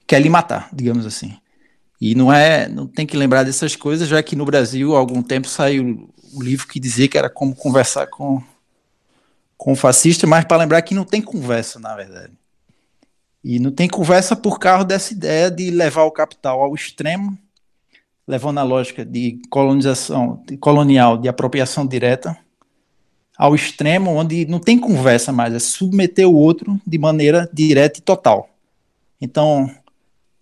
quer 0.07 0.23
lhe 0.23 0.31
matar, 0.31 0.71
digamos 0.73 1.05
assim. 1.05 1.37
E 2.01 2.15
não 2.15 2.33
é, 2.33 2.67
não 2.67 2.87
tem 2.87 3.07
que 3.07 3.17
lembrar 3.17 3.43
dessas 3.43 3.77
coisas, 3.77 4.09
já 4.09 4.23
que 4.23 4.35
no 4.35 4.47
Brasil 4.47 4.97
há 4.97 4.99
algum 4.99 5.23
tempo 5.23 5.47
saiu 5.47 6.09
o 6.33 6.43
livro 6.43 6.67
que 6.67 6.81
dizia 6.81 7.09
que 7.09 7.19
era 7.19 7.29
como 7.29 7.55
conversar 7.55 8.07
com 8.07 8.43
com 9.55 9.73
o 9.73 9.77
fascista, 9.77 10.27
mas 10.27 10.45
para 10.45 10.57
lembrar 10.57 10.81
que 10.83 10.95
não 10.95 11.05
tem 11.05 11.21
conversa, 11.21 11.81
na 11.81 11.95
verdade. 11.97 12.33
E 13.43 13.59
não 13.59 13.71
tem 13.71 13.89
conversa 13.89 14.35
por 14.35 14.59
causa 14.59 14.85
dessa 14.85 15.13
ideia 15.13 15.51
de 15.51 15.71
levar 15.71 16.05
o 16.05 16.11
capital 16.11 16.63
ao 16.63 16.75
extremo, 16.75 17.39
levando 18.27 18.59
a 18.59 18.63
lógica 18.63 19.05
de 19.05 19.41
colonização 19.49 20.43
de 20.47 20.57
colonial, 20.57 21.17
de 21.17 21.29
apropriação 21.29 21.87
direta, 21.87 22.37
ao 23.37 23.55
extremo 23.55 24.11
onde 24.11 24.45
não 24.47 24.59
tem 24.59 24.79
conversa 24.79 25.33
mais, 25.33 25.55
é 25.55 25.59
submeter 25.61 26.29
o 26.29 26.35
outro 26.35 26.79
de 26.85 26.99
maneira 26.99 27.49
direta 27.53 28.01
e 28.01 28.03
total. 28.03 28.51
Então, 29.21 29.71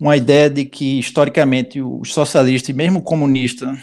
uma 0.00 0.16
ideia 0.16 0.48
de 0.48 0.64
que 0.64 0.98
historicamente 0.98 1.80
os 1.80 2.12
socialistas 2.12 2.70
e 2.70 2.72
mesmo 2.72 3.02
comunistas 3.02 3.78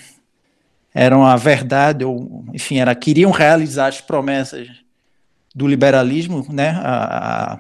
eram 0.94 1.26
a 1.26 1.36
verdade 1.36 2.04
ou 2.04 2.46
enfim, 2.54 2.78
era 2.78 2.94
queriam 2.94 3.32
realizar 3.32 3.88
as 3.88 4.02
promessas 4.02 4.68
do 5.56 5.68
liberalismo, 5.68 6.46
né? 6.50 6.70
A, 6.84 7.54
a, 7.54 7.60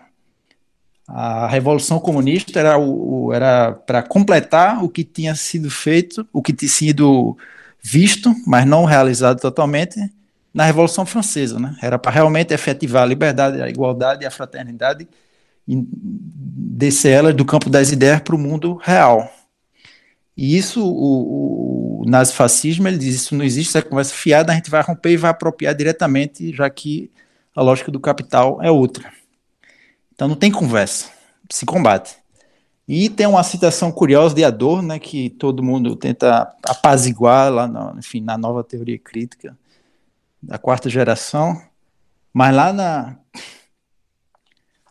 a 1.15 1.47
Revolução 1.47 1.99
Comunista 1.99 2.59
era, 2.59 2.75
o, 2.75 3.31
era 3.31 3.71
para 3.71 4.01
completar 4.01 4.83
o 4.83 4.89
que 4.89 5.03
tinha 5.03 5.35
sido 5.35 5.69
feito, 5.69 6.27
o 6.33 6.41
que 6.41 6.51
tinha 6.51 6.69
sido 6.69 7.37
visto, 7.79 8.33
mas 8.47 8.65
não 8.65 8.83
realizado 8.83 9.39
totalmente, 9.39 9.99
na 10.51 10.65
Revolução 10.65 11.05
Francesa. 11.05 11.59
Né? 11.59 11.77
Era 11.83 11.99
para 11.99 12.11
realmente 12.11 12.51
efetivar 12.51 13.03
a 13.03 13.05
liberdade, 13.05 13.61
a 13.61 13.69
igualdade 13.69 14.23
e 14.23 14.25
a 14.25 14.31
fraternidade 14.31 15.07
e 15.67 15.85
descer 15.87 17.11
elas 17.11 17.35
do 17.35 17.45
campo 17.45 17.69
das 17.69 17.91
ideias 17.91 18.19
para 18.19 18.35
o 18.35 18.39
mundo 18.39 18.79
real. 18.81 19.31
E 20.35 20.57
isso, 20.57 20.83
o, 20.83 22.01
o 22.01 22.05
nazifascismo, 22.07 22.87
ele 22.87 22.97
diz, 22.97 23.13
isso 23.13 23.35
não 23.35 23.45
existe, 23.45 23.77
essa 23.77 23.87
conversa 23.87 24.15
fiada, 24.15 24.51
a 24.51 24.55
gente 24.55 24.71
vai 24.71 24.81
romper 24.81 25.11
e 25.11 25.17
vai 25.17 25.29
apropriar 25.29 25.75
diretamente, 25.75 26.51
já 26.55 26.67
que 26.71 27.11
a 27.55 27.61
lógica 27.61 27.91
do 27.91 27.99
capital 27.99 28.59
é 28.63 28.71
outra. 28.71 29.11
Então 30.13 30.27
não 30.27 30.35
tem 30.35 30.51
conversa, 30.51 31.09
se 31.49 31.65
combate. 31.65 32.17
E 32.87 33.09
tem 33.09 33.25
uma 33.25 33.43
citação 33.43 33.91
curiosa 33.91 34.35
de 34.35 34.43
Adorno, 34.43 34.89
né, 34.89 34.99
que 34.99 35.29
todo 35.29 35.63
mundo 35.63 35.95
tenta 35.95 36.53
apaziguar 36.63 37.51
lá, 37.51 37.67
no, 37.67 37.97
enfim, 37.97 38.21
na 38.21 38.37
nova 38.37 38.63
teoria 38.63 38.99
crítica 38.99 39.57
da 40.41 40.57
quarta 40.57 40.89
geração, 40.89 41.61
mas 42.33 42.53
lá 42.53 42.73
na, 42.73 43.15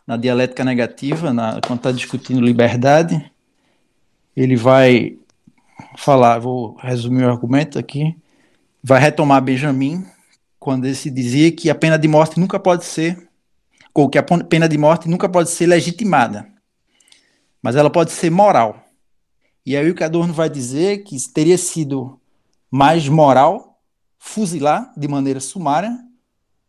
na 0.07 0.17
dialética 0.17 0.65
negativa, 0.65 1.31
na, 1.31 1.61
quando 1.61 1.79
está 1.79 1.91
discutindo 1.91 2.41
liberdade, 2.41 3.31
ele 4.35 4.55
vai 4.55 5.17
falar, 5.95 6.39
vou 6.39 6.75
resumir 6.77 7.23
o 7.23 7.29
argumento 7.29 7.77
aqui, 7.77 8.17
vai 8.83 8.99
retomar 8.99 9.41
Benjamin, 9.43 10.03
quando 10.59 10.85
ele 10.85 10.95
se 10.95 11.11
dizia 11.11 11.51
que 11.51 11.69
a 11.69 11.75
pena 11.75 11.99
de 11.99 12.07
morte 12.07 12.39
nunca 12.39 12.59
pode 12.59 12.85
ser 12.85 13.29
ou 13.93 14.09
que 14.09 14.17
a 14.17 14.23
pena 14.23 14.67
de 14.67 14.77
morte 14.77 15.07
nunca 15.07 15.29
pode 15.29 15.49
ser 15.49 15.67
legitimada, 15.67 16.47
mas 17.61 17.75
ela 17.75 17.89
pode 17.89 18.11
ser 18.11 18.29
moral. 18.29 18.83
E 19.65 19.77
aí 19.77 19.89
o 19.89 19.95
que 19.95 20.03
Adorno 20.03 20.33
vai 20.33 20.49
dizer 20.49 21.03
que 21.03 21.15
teria 21.31 21.57
sido 21.57 22.19
mais 22.69 23.07
moral 23.07 23.79
fuzilar 24.17 24.91
de 24.97 25.07
maneira 25.07 25.39
sumária 25.39 25.97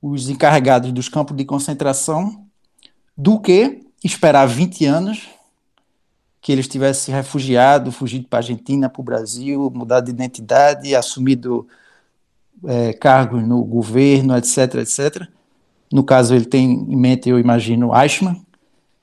os 0.02 0.28
encarregados 0.28 0.92
dos 0.92 1.08
campos 1.08 1.36
de 1.36 1.44
concentração 1.44 2.46
do 3.16 3.40
que 3.40 3.86
esperar 4.04 4.46
20 4.46 4.84
anos 4.84 5.28
que 6.42 6.52
eles 6.52 6.68
tivessem 6.68 7.14
refugiado, 7.14 7.90
fugido 7.90 8.28
para 8.28 8.40
a 8.40 8.40
Argentina, 8.40 8.90
para 8.90 9.00
o 9.00 9.04
Brasil, 9.04 9.72
mudado 9.74 10.04
de 10.04 10.10
identidade, 10.10 10.94
assumido 10.94 11.66
é, 12.66 12.92
cargos 12.92 13.42
no 13.42 13.64
governo, 13.64 14.36
etc, 14.36 14.74
etc, 14.74 15.26
no 15.94 16.02
caso 16.02 16.34
ele 16.34 16.44
tem 16.44 16.72
em 16.72 16.96
mente, 16.96 17.28
eu 17.28 17.38
imagino, 17.38 17.96
Eichmann, 17.96 18.44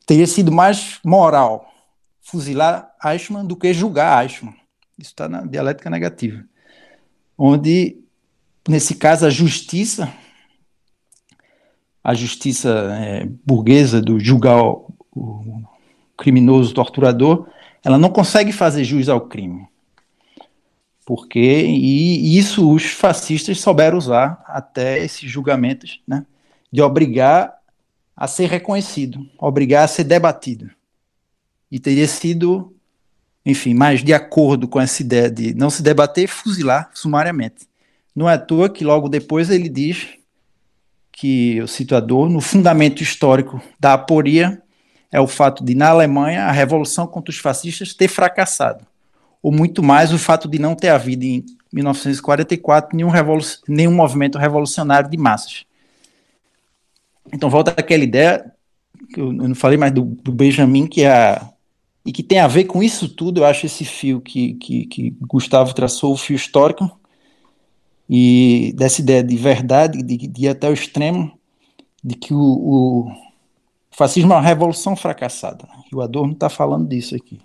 teria 0.05 0.27
sido 0.27 0.51
mais 0.51 0.99
moral 1.05 1.73
fuzilar 2.19 2.93
Eichmann 3.01 3.47
do 3.47 3.55
que 3.55 3.73
julgar 3.73 4.21
Eichmann. 4.21 4.53
Isso 4.99 5.11
está 5.11 5.29
na 5.29 5.45
dialética 5.45 5.89
negativa. 5.89 6.43
Onde, 7.37 7.97
nesse 8.67 8.95
caso, 8.95 9.25
a 9.25 9.29
justiça, 9.29 10.13
a 12.03 12.13
justiça 12.13 12.69
é, 12.99 13.25
burguesa 13.45 14.01
do 14.01 14.19
julgar 14.19 14.61
o, 14.61 14.93
o 15.15 15.63
criminoso 16.17 16.73
torturador, 16.73 17.47
ela 17.85 17.97
não 17.97 18.09
consegue 18.09 18.51
fazer 18.51 18.83
jus 18.83 19.07
ao 19.07 19.21
crime. 19.21 19.65
porque 21.05 21.39
e 21.39 22.37
isso 22.37 22.69
os 22.69 22.83
fascistas 22.83 23.61
souberam 23.61 23.97
usar 23.97 24.43
até 24.45 25.01
esses 25.01 25.31
julgamentos, 25.31 26.01
né, 26.05 26.25
de 26.72 26.82
obrigar 26.82 27.53
a 28.15 28.28
ser 28.28 28.47
reconhecido, 28.47 29.28
obrigar 29.38 29.84
a 29.84 29.88
ser 29.88 30.03
debatido. 30.03 30.69
E 31.72 31.80
teria 31.80 32.07
sido, 32.07 32.76
enfim, 33.45 33.74
mais 33.74 34.03
de 34.03 34.13
acordo 34.13 34.67
com 34.67 34.80
essa 34.80 35.01
ideia 35.01 35.30
de 35.30 35.53
não 35.53 35.69
se 35.69 35.82
debater, 35.82 36.28
fuzilar 36.28 36.91
sumariamente. 36.93 37.67
Não 38.15 38.30
é 38.30 38.34
à 38.34 38.38
toa 38.38 38.69
que 38.69 38.84
logo 38.84 39.09
depois 39.09 39.49
ele 39.49 39.69
diz 39.69 40.09
que 41.11 41.57
eu 41.57 41.67
cito 41.67 41.99
no 42.28 42.41
fundamento 42.41 43.03
histórico 43.03 43.61
da 43.80 43.93
aporia 43.93 44.61
é 45.11 45.19
o 45.19 45.28
fato 45.28 45.63
de, 45.63 45.76
na 45.76 45.89
Alemanha, 45.89 46.45
a 46.45 46.51
revolução 46.51 47.05
contra 47.05 47.32
os 47.32 47.38
fascistas 47.38 47.93
ter 47.93 48.07
fracassado, 48.07 48.88
ou 49.43 49.51
muito 49.51 49.84
mais 49.84 50.13
o 50.13 50.17
fato 50.17 50.47
de 50.47 50.57
não 50.57 50.74
ter 50.74 50.88
havido 50.88 51.26
em 51.26 51.45
1944 51.72 52.95
nenhum, 52.95 53.11
nenhum 53.67 53.93
movimento 53.93 54.38
revolucionário 54.38 55.09
de 55.09 55.17
massas. 55.17 55.65
Então 57.32 57.49
volta 57.49 57.72
aquela 57.72 58.03
ideia, 58.03 58.51
que 59.13 59.19
eu 59.19 59.32
não 59.32 59.55
falei 59.55 59.78
mais 59.78 59.93
do, 59.93 60.03
do 60.03 60.32
Benjamin, 60.32 60.88
que 60.88 61.01
é 61.01 61.11
a, 61.11 61.51
e 62.05 62.11
que 62.11 62.24
tem 62.24 62.39
a 62.39 62.47
ver 62.47 62.65
com 62.65 62.82
isso 62.82 63.07
tudo, 63.07 63.41
eu 63.41 63.45
acho 63.45 63.65
esse 63.65 63.86
fio 63.86 64.22
que, 64.22 64.55
que, 64.55 64.86
que 64.86 65.15
Gustavo 65.22 65.74
traçou, 65.74 66.13
o 66.13 66.17
fio 66.17 66.36
histórico, 66.36 66.99
e 68.09 68.74
dessa 68.76 69.01
ideia 69.01 69.24
de 69.24 69.38
verdade, 69.38 70.01
de, 70.01 70.17
de 70.17 70.45
ir 70.45 70.49
até 70.49 70.69
o 70.69 70.74
extremo, 70.74 71.38
de 72.03 72.15
que 72.15 72.34
o, 72.34 72.39
o 72.39 73.11
fascismo 73.91 74.34
é 74.34 74.36
uma 74.36 74.41
revolução 74.41 74.95
fracassada. 74.95 75.67
E 75.91 75.95
o 75.95 76.01
Adorno 76.01 76.34
está 76.34 76.49
falando 76.49 76.89
disso 76.89 77.15
aqui. 77.15 77.39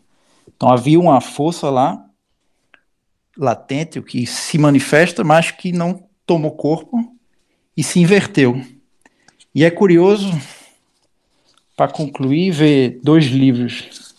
Então 0.57 0.71
havia 0.71 0.99
uma 0.99 1.21
força 1.21 1.69
lá, 1.69 2.05
latente, 3.37 3.99
o 3.99 4.03
que 4.03 4.27
se 4.27 4.57
manifesta, 4.57 5.23
mas 5.23 5.51
que 5.51 5.71
não 5.71 6.03
tomou 6.25 6.53
corpo 6.53 7.15
e 7.77 7.83
se 7.85 8.01
inverteu. 8.01 8.61
E 9.57 9.65
é 9.65 9.71
curioso, 9.71 10.31
para 11.75 11.91
concluir, 11.91 12.51
ver 12.51 13.01
dois 13.03 13.25
livros, 13.25 14.15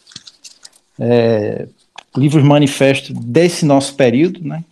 é, 0.99 1.67
livros 2.15 2.43
manifestos 2.43 3.15
desse 3.15 3.63
nosso 3.63 3.93
período, 3.93 4.43
né? 4.43 4.63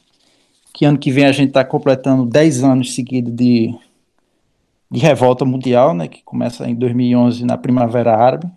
que 0.73 0.83
ano 0.83 0.97
que 0.97 1.11
vem 1.11 1.25
a 1.25 1.31
gente 1.31 1.49
está 1.49 1.63
completando 1.63 2.25
10 2.25 2.63
anos 2.63 2.95
seguidos 2.95 3.31
de, 3.31 3.75
de 4.89 4.99
revolta 4.99 5.45
mundial, 5.45 5.93
né, 5.93 6.07
que 6.07 6.23
começa 6.23 6.67
em 6.67 6.73
2011 6.73 7.45
na 7.45 7.59
Primavera 7.59 8.17
Árabe, 8.17 8.49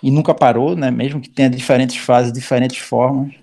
e 0.00 0.08
nunca 0.12 0.32
parou, 0.32 0.76
né, 0.76 0.92
mesmo 0.92 1.20
que 1.20 1.28
tenha 1.28 1.50
diferentes 1.50 1.96
fases, 1.96 2.32
diferentes 2.32 2.78
formas. 2.78 3.34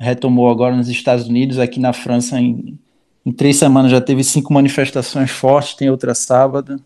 Retomou 0.00 0.48
agora 0.48 0.74
nos 0.74 0.88
Estados 0.88 1.28
Unidos, 1.28 1.58
aqui 1.58 1.78
na 1.78 1.92
França, 1.92 2.40
em, 2.40 2.78
em 3.24 3.32
três 3.32 3.56
semanas 3.56 3.90
já 3.90 4.00
teve 4.00 4.24
cinco 4.24 4.52
manifestações 4.52 5.30
fortes, 5.30 5.74
tem 5.74 5.90
outra 5.90 6.14
sábado, 6.14 6.82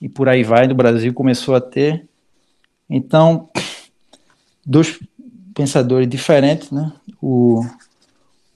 e 0.00 0.08
por 0.08 0.28
aí 0.28 0.42
vai, 0.42 0.66
no 0.66 0.74
Brasil 0.74 1.12
começou 1.14 1.54
a 1.54 1.60
ter. 1.60 2.06
Então, 2.88 3.48
dois 4.64 4.98
pensadores 5.54 6.08
diferentes, 6.08 6.70
né, 6.70 6.92
o 7.20 7.64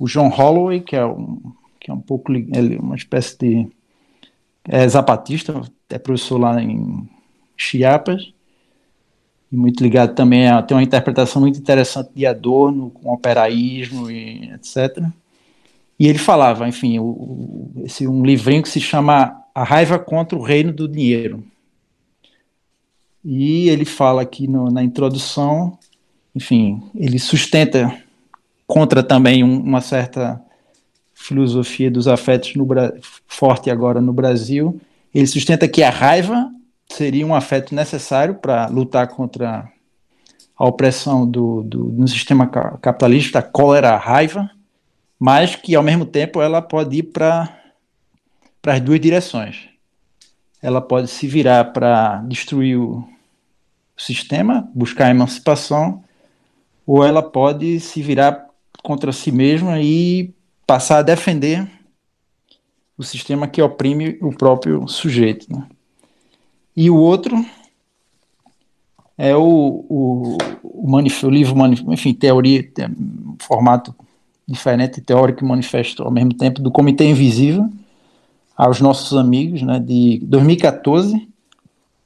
o 0.02 0.08
John 0.08 0.28
Holloway, 0.30 0.80
que 0.80 0.96
é 0.96 1.06
um, 1.06 1.40
que 1.78 1.88
é 1.88 1.94
um 1.94 2.00
pouco 2.00 2.32
ele, 2.32 2.76
uma 2.76 2.96
espécie 2.96 3.38
de 3.38 3.68
é 4.64 4.88
zapatista, 4.88 5.62
é 5.88 5.96
professor 5.96 6.38
lá 6.38 6.60
em 6.60 7.08
Chiapas, 7.56 8.32
e 9.50 9.56
muito 9.56 9.80
ligado 9.80 10.12
também 10.16 10.48
a 10.48 10.60
tem 10.60 10.76
uma 10.76 10.82
interpretação 10.82 11.40
muito 11.40 11.56
interessante 11.56 12.10
de 12.16 12.26
Adorno, 12.26 12.90
com 12.90 13.12
operaísmo 13.12 14.10
e 14.10 14.50
etc. 14.50 15.06
E 16.02 16.08
ele 16.08 16.18
falava, 16.18 16.66
enfim, 16.66 16.98
o, 16.98 17.70
esse 17.84 18.08
um 18.08 18.24
livrinho 18.24 18.60
que 18.60 18.68
se 18.68 18.80
chama 18.80 19.40
A 19.54 19.62
Raiva 19.62 20.00
contra 20.00 20.36
o 20.36 20.42
Reino 20.42 20.72
do 20.72 20.88
Dinheiro. 20.88 21.44
E 23.24 23.68
ele 23.68 23.84
fala 23.84 24.20
aqui 24.20 24.48
no, 24.48 24.68
na 24.68 24.82
introdução, 24.82 25.78
enfim, 26.34 26.82
ele 26.92 27.20
sustenta 27.20 27.96
contra 28.66 29.00
também 29.00 29.44
um, 29.44 29.60
uma 29.60 29.80
certa 29.80 30.42
filosofia 31.14 31.88
dos 31.88 32.08
afetos 32.08 32.56
no, 32.56 32.66
forte 33.28 33.70
agora 33.70 34.00
no 34.00 34.12
Brasil. 34.12 34.80
Ele 35.14 35.28
sustenta 35.28 35.68
que 35.68 35.84
a 35.84 35.90
raiva 35.90 36.50
seria 36.88 37.24
um 37.24 37.32
afeto 37.32 37.76
necessário 37.76 38.34
para 38.34 38.66
lutar 38.66 39.06
contra 39.06 39.70
a 40.56 40.66
opressão 40.66 41.30
do, 41.30 41.62
do, 41.62 41.84
no 41.92 42.08
sistema 42.08 42.48
capitalista, 42.48 43.38
a 43.38 43.42
cólera, 43.42 43.90
a 43.90 43.96
raiva, 43.96 44.50
mas 45.22 45.54
que 45.54 45.76
ao 45.76 45.84
mesmo 45.84 46.04
tempo 46.04 46.42
ela 46.42 46.60
pode 46.60 46.96
ir 46.96 47.04
para 47.04 47.56
as 48.66 48.80
duas 48.80 48.98
direções. 48.98 49.68
Ela 50.60 50.80
pode 50.80 51.06
se 51.06 51.28
virar 51.28 51.66
para 51.66 52.16
destruir 52.22 52.76
o 52.76 53.08
sistema, 53.96 54.68
buscar 54.74 55.06
a 55.06 55.10
emancipação, 55.10 56.02
ou 56.84 57.04
ela 57.04 57.22
pode 57.22 57.78
se 57.78 58.02
virar 58.02 58.48
contra 58.82 59.12
si 59.12 59.30
mesma 59.30 59.80
e 59.80 60.34
passar 60.66 60.98
a 60.98 61.02
defender 61.02 61.70
o 62.98 63.04
sistema 63.04 63.46
que 63.46 63.62
oprime 63.62 64.18
o 64.20 64.32
próprio 64.36 64.88
sujeito. 64.88 65.46
Né? 65.48 65.64
E 66.76 66.90
o 66.90 66.96
outro 66.96 67.46
é 69.16 69.36
o, 69.36 69.86
o, 69.88 70.38
o, 70.64 70.90
manif 70.90 71.24
o 71.24 71.30
livro, 71.30 71.54
manif 71.54 71.80
enfim, 71.86 72.12
teoria, 72.12 72.68
formato 73.38 73.94
diferente, 74.46 75.00
teórico 75.00 75.44
e 75.44 75.48
manifesto 75.48 76.02
ao 76.02 76.10
mesmo 76.10 76.34
tempo, 76.34 76.60
do 76.60 76.70
Comitê 76.70 77.04
Invisível, 77.04 77.68
aos 78.56 78.80
nossos 78.80 79.16
amigos, 79.16 79.62
né, 79.62 79.78
de 79.78 80.20
2014, 80.24 81.28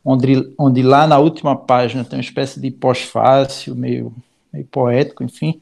onde, 0.05 0.55
onde 0.59 0.83
lá 0.83 1.07
na 1.07 1.19
última 1.19 1.57
página 1.57 2.05
tem 2.05 2.19
uma 2.19 2.23
espécie 2.23 2.61
de 2.61 2.71
pós-fácil, 2.71 3.75
meio, 3.75 4.15
meio 4.53 4.65
poético, 4.67 5.25
enfim, 5.25 5.61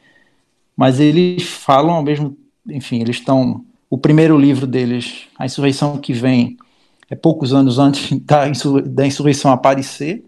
mas 0.77 1.01
eles 1.01 1.45
falam 1.45 1.95
ao 1.95 2.03
mesmo, 2.03 2.37
enfim, 2.69 3.01
eles 3.01 3.17
estão, 3.17 3.65
o 3.89 3.97
primeiro 3.97 4.37
livro 4.37 4.67
deles, 4.67 5.27
A 5.39 5.47
Insurreição 5.47 5.99
que 5.99 6.13
Vem, 6.13 6.57
é 7.09 7.15
poucos 7.15 7.55
anos 7.55 7.79
antes 7.79 8.19
da, 8.21 8.45
da 8.85 9.07
insurreição 9.07 9.53
aparecer, 9.53 10.25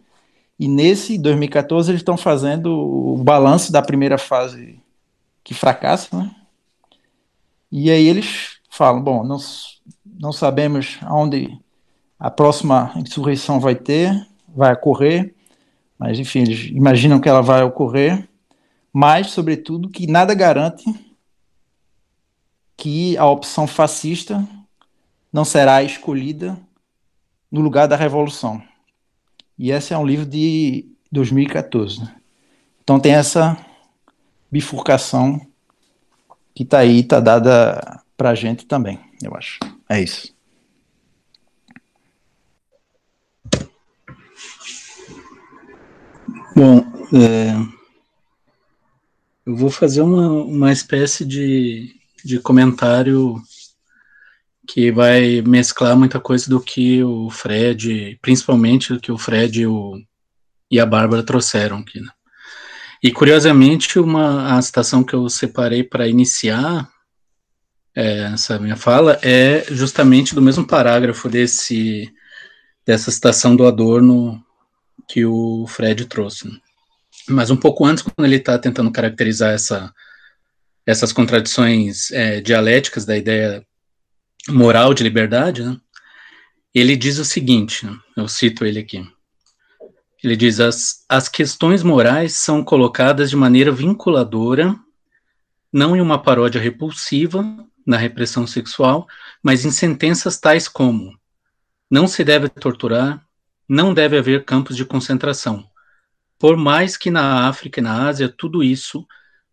e 0.58 0.68
nesse 0.68 1.18
2014 1.18 1.90
eles 1.90 2.00
estão 2.00 2.16
fazendo 2.16 2.72
o 2.72 3.18
balanço 3.18 3.70
da 3.70 3.82
primeira 3.82 4.16
fase 4.16 4.80
que 5.47 5.55
fracassa, 5.55 6.18
né? 6.18 6.35
E 7.70 7.89
aí 7.89 8.09
eles 8.09 8.59
falam, 8.68 9.01
bom, 9.01 9.23
não, 9.23 9.36
não 10.05 10.32
sabemos 10.32 10.98
aonde 11.02 11.56
a 12.18 12.28
próxima 12.28 12.93
insurreição 12.97 13.60
vai 13.60 13.77
ter, 13.77 14.27
vai 14.48 14.73
ocorrer, 14.73 15.36
mas 15.97 16.18
enfim, 16.18 16.40
eles 16.40 16.64
imaginam 16.73 17.20
que 17.20 17.28
ela 17.28 17.43
vai 17.43 17.62
ocorrer, 17.62 18.28
mas, 18.93 19.28
sobretudo, 19.28 19.89
que 19.89 20.09
nada 20.09 20.35
garante 20.35 20.85
que 22.77 23.16
a 23.16 23.27
opção 23.27 23.68
fascista 23.68 24.44
não 25.32 25.44
será 25.44 25.81
escolhida 25.85 26.59
no 27.52 27.60
lugar 27.60 27.86
da 27.86 27.94
revolução. 27.94 28.60
E 29.56 29.70
esse 29.70 29.94
é 29.94 29.98
um 29.98 30.05
livro 30.05 30.27
de 30.27 30.90
2014. 31.12 32.01
Né? 32.01 32.16
Então 32.82 32.98
tem 32.98 33.12
essa 33.12 33.56
bifurcação 34.51 35.40
que 36.55 36.62
está 36.62 36.78
aí, 36.78 37.01
está 37.01 37.20
dada 37.20 38.02
para 38.16 38.31
a 38.31 38.35
gente 38.35 38.66
também, 38.66 38.98
eu 39.23 39.35
acho. 39.35 39.59
É 39.89 40.01
isso. 40.01 40.35
Bom, 46.55 46.78
é, 47.12 47.52
eu 49.44 49.55
vou 49.55 49.70
fazer 49.70 50.01
uma, 50.01 50.28
uma 50.28 50.73
espécie 50.73 51.24
de, 51.24 51.94
de 52.24 52.40
comentário 52.40 53.36
que 54.66 54.90
vai 54.90 55.43
mesclar 55.43 55.97
muita 55.97 56.18
coisa 56.18 56.48
do 56.48 56.60
que 56.60 57.05
o 57.05 57.31
Fred, 57.31 58.18
principalmente 58.20 58.93
do 58.93 59.01
que 59.01 59.12
o 59.12 59.18
Fred 59.18 59.60
e, 59.60 59.66
o, 59.66 60.01
e 60.70 60.81
a 60.81 60.86
Bárbara 60.86 61.23
trouxeram 61.23 61.78
aqui. 61.78 62.01
Né? 62.01 62.09
E 63.02 63.12
curiosamente, 63.12 63.98
uma 63.98 64.56
a 64.56 64.62
citação 64.62 65.05
que 65.05 65.14
eu 65.14 65.28
separei 65.28 65.85
para 65.85 66.09
iniciar 66.09 66.89
é, 67.94 68.32
essa 68.35 68.59
minha 68.59 68.77
fala 68.77 69.18
é 69.23 69.64
justamente 69.70 70.35
do 70.35 70.43
mesmo 70.43 70.66
parágrafo 70.66 71.28
desse 71.28 72.12
dessa 72.86 73.10
citação 73.10 73.56
do 73.56 73.66
Adorno 73.66 74.40
que 75.09 75.24
o 75.24 75.66
Fred 75.66 76.06
trouxe. 76.06 76.48
Né? 76.48 76.56
Mas 77.28 77.51
um 77.51 77.56
pouco 77.56 77.85
antes, 77.85 78.02
quando 78.02 78.24
ele 78.24 78.36
está 78.36 78.56
tentando 78.59 78.93
caracterizar 78.93 79.52
essa, 79.52 79.93
essas 80.86 81.12
contradições 81.12 82.10
é, 82.12 82.40
dialéticas 82.40 83.05
da 83.05 83.16
ideia 83.16 83.66
moral 84.48 84.94
de 84.94 85.02
liberdade, 85.02 85.64
né, 85.64 85.77
ele 86.73 86.97
diz 86.97 87.18
o 87.18 87.24
seguinte, 87.24 87.85
né, 87.85 87.97
eu 88.16 88.28
cito 88.28 88.64
ele 88.64 88.78
aqui, 88.78 89.05
ele 90.22 90.36
diz, 90.36 90.60
as, 90.60 91.05
as 91.09 91.28
questões 91.28 91.82
morais 91.82 92.34
são 92.34 92.64
colocadas 92.64 93.30
de 93.30 93.36
maneira 93.36 93.70
vinculadora 93.70 94.74
não 95.72 95.94
em 95.94 96.01
uma 96.01 96.20
paródia 96.20 96.60
repulsiva 96.60 97.44
na 97.86 97.97
repressão 97.97 98.47
sexual, 98.47 99.06
mas 99.43 99.64
em 99.64 99.70
sentenças 99.70 100.38
tais 100.38 100.66
como: 100.68 101.16
não 101.90 102.06
se 102.06 102.24
deve 102.24 102.48
torturar, 102.48 103.22
não 103.68 103.93
deve 103.93 104.16
haver 104.16 104.44
campos 104.44 104.76
de 104.76 104.84
concentração. 104.84 105.68
Por 106.38 106.56
mais 106.56 106.97
que 106.97 107.10
na 107.10 107.47
África 107.48 107.80
e 107.80 107.82
na 107.82 108.06
Ásia 108.06 108.28
tudo 108.28 108.62
isso 108.62 109.06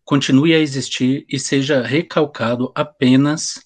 continue 0.04 0.54
a 0.54 0.58
existir 0.58 1.24
e 1.28 1.38
seja 1.38 1.82
recalcado 1.82 2.72
apenas 2.74 3.60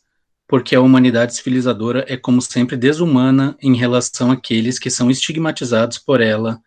porque 0.46 0.74
a 0.74 0.80
humanidade 0.80 1.36
civilizadora 1.36 2.04
é, 2.08 2.16
como 2.16 2.40
sempre, 2.40 2.74
desumana 2.74 3.56
em 3.60 3.76
relação 3.76 4.30
àqueles 4.30 4.78
que 4.78 4.88
são 4.88 5.10
estigmatizados 5.10 5.98
por 5.98 6.22
ela 6.22 6.58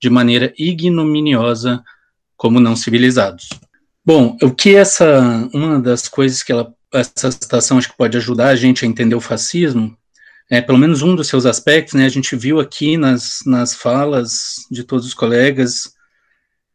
de 0.00 0.10
maneira 0.10 0.52
ignominiosa 0.58 1.82
como 2.36 2.60
não 2.60 2.76
civilizados. 2.76 3.48
Bom, 4.04 4.36
o 4.42 4.50
que 4.52 4.74
essa, 4.74 5.48
uma 5.52 5.80
das 5.80 6.06
coisas 6.06 6.42
que 6.42 6.52
ela, 6.52 6.72
essa 6.92 7.30
citação 7.30 7.78
acho 7.78 7.90
que 7.90 7.96
pode 7.96 8.16
ajudar 8.16 8.48
a 8.48 8.56
gente 8.56 8.84
a 8.84 8.88
entender 8.88 9.14
o 9.14 9.20
fascismo, 9.20 9.96
é 10.48 10.60
pelo 10.60 10.78
menos 10.78 11.02
um 11.02 11.16
dos 11.16 11.26
seus 11.26 11.44
aspectos, 11.44 11.94
né, 11.94 12.04
a 12.04 12.10
gente 12.10 12.36
viu 12.36 12.60
aqui 12.60 12.96
nas, 12.96 13.40
nas 13.44 13.74
falas 13.74 14.54
de 14.70 14.84
todos 14.84 15.06
os 15.06 15.14
colegas, 15.14 15.92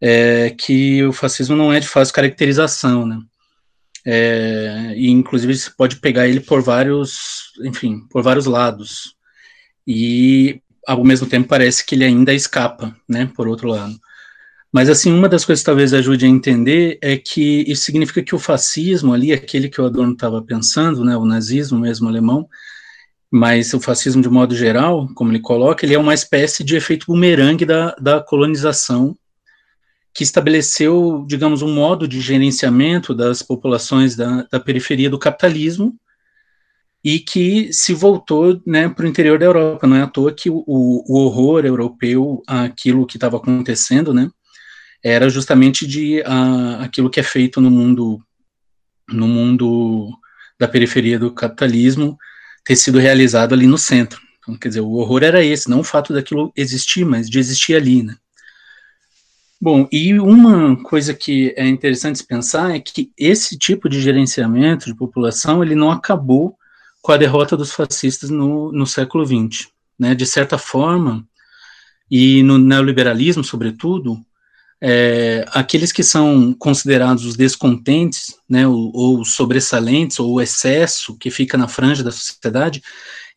é, 0.01 0.49
que 0.49 1.03
o 1.05 1.13
fascismo 1.13 1.55
não 1.55 1.71
é 1.71 1.79
de 1.79 1.87
fácil 1.87 2.13
caracterização, 2.13 3.05
né, 3.05 3.17
é, 4.05 4.93
e 4.95 5.09
inclusive 5.09 5.55
você 5.55 5.69
pode 5.69 5.97
pegar 5.97 6.27
ele 6.27 6.39
por 6.39 6.61
vários, 6.61 7.53
enfim, 7.63 8.01
por 8.09 8.23
vários 8.23 8.45
lados. 8.45 9.15
E 9.85 10.61
ao 10.87 11.03
mesmo 11.03 11.27
tempo 11.27 11.47
parece 11.47 11.85
que 11.85 11.95
ele 11.95 12.03
ainda 12.03 12.33
escapa, 12.33 12.95
né, 13.07 13.29
por 13.35 13.47
outro 13.47 13.67
lado. 13.67 13.99
Mas 14.71 14.89
assim, 14.89 15.11
uma 15.11 15.27
das 15.27 15.43
coisas 15.43 15.61
que 15.61 15.65
talvez 15.65 15.93
ajude 15.93 16.25
a 16.25 16.29
entender 16.29 16.97
é 17.01 17.17
que 17.17 17.63
isso 17.67 17.83
significa 17.83 18.23
que 18.23 18.33
o 18.33 18.39
fascismo 18.39 19.13
ali, 19.13 19.33
aquele 19.33 19.67
que 19.67 19.81
o 19.81 19.85
Adorno 19.85 20.13
estava 20.13 20.41
pensando, 20.41 21.03
né, 21.03 21.17
o 21.17 21.25
nazismo 21.25 21.77
mesmo 21.77 22.07
alemão, 22.07 22.47
mas 23.29 23.73
o 23.73 23.79
fascismo 23.79 24.21
de 24.21 24.29
modo 24.29 24.55
geral, 24.55 25.07
como 25.13 25.31
ele 25.31 25.39
coloca, 25.39 25.85
ele 25.85 25.93
é 25.93 25.99
uma 25.99 26.13
espécie 26.13 26.63
de 26.63 26.75
efeito 26.75 27.05
bumerangue 27.07 27.65
da, 27.65 27.95
da 27.95 28.21
colonização 28.21 29.15
que 30.13 30.23
estabeleceu, 30.23 31.25
digamos, 31.27 31.61
um 31.61 31.73
modo 31.73 32.07
de 32.07 32.19
gerenciamento 32.19 33.13
das 33.13 33.41
populações 33.41 34.15
da, 34.15 34.45
da 34.51 34.59
periferia 34.59 35.09
do 35.09 35.19
capitalismo 35.19 35.95
e 37.03 37.19
que 37.19 37.73
se 37.73 37.93
voltou 37.93 38.61
né, 38.65 38.87
para 38.87 39.05
o 39.05 39.07
interior 39.07 39.39
da 39.39 39.45
Europa. 39.45 39.87
Não 39.87 39.95
é 39.95 40.01
à 40.03 40.07
toa 40.07 40.33
que 40.33 40.49
o, 40.49 40.63
o 40.67 41.17
horror 41.17 41.65
europeu 41.65 42.41
aquilo 42.47 43.07
que 43.07 43.17
estava 43.17 43.37
acontecendo, 43.37 44.13
né, 44.13 44.29
era 45.03 45.29
justamente 45.29 45.87
de 45.87 46.21
a, 46.23 46.83
aquilo 46.83 47.09
que 47.09 47.19
é 47.19 47.23
feito 47.23 47.59
no 47.59 47.71
mundo 47.71 48.19
no 49.11 49.27
mundo 49.27 50.09
da 50.59 50.67
periferia 50.67 51.19
do 51.19 51.33
capitalismo 51.33 52.17
ter 52.63 52.75
sido 52.75 52.99
realizado 52.99 53.53
ali 53.53 53.67
no 53.67 53.77
centro. 53.77 54.21
Então, 54.39 54.55
quer 54.55 54.69
dizer, 54.69 54.81
o 54.81 54.91
horror 54.91 55.23
era 55.23 55.43
esse, 55.43 55.69
não 55.69 55.81
o 55.81 55.83
fato 55.83 56.13
daquilo 56.13 56.51
existir, 56.55 57.03
mas 57.03 57.29
de 57.29 57.37
existir 57.37 57.75
ali, 57.75 58.03
né. 58.03 58.15
Bom, 59.59 59.87
e 59.91 60.17
uma 60.19 60.81
coisa 60.81 61.13
que 61.13 61.53
é 61.55 61.67
interessante 61.67 62.23
pensar 62.23 62.75
é 62.75 62.79
que 62.79 63.11
esse 63.17 63.57
tipo 63.57 63.87
de 63.87 64.01
gerenciamento 64.01 64.85
de 64.85 64.95
população 64.95 65.61
ele 65.61 65.75
não 65.75 65.91
acabou 65.91 66.57
com 67.01 67.11
a 67.11 67.17
derrota 67.17 67.57
dos 67.57 67.71
fascistas 67.71 68.29
no, 68.29 68.71
no 68.71 68.85
século 68.85 69.25
XX. 69.25 69.67
Né? 69.97 70.13
De 70.15 70.25
certa 70.25 70.57
forma, 70.57 71.27
e 72.09 72.43
no 72.43 72.57
neoliberalismo, 72.57 73.43
sobretudo, 73.43 74.17
é, 74.83 75.45
aqueles 75.49 75.91
que 75.91 76.03
são 76.03 76.53
considerados 76.53 77.23
os 77.23 77.35
descontentes, 77.35 78.35
né, 78.49 78.67
ou, 78.67 78.91
ou 78.93 79.23
sobressalentes, 79.23 80.19
ou 80.19 80.33
o 80.33 80.41
excesso 80.41 81.15
que 81.17 81.29
fica 81.29 81.57
na 81.57 81.67
franja 81.67 82.03
da 82.03 82.11
sociedade, 82.11 82.81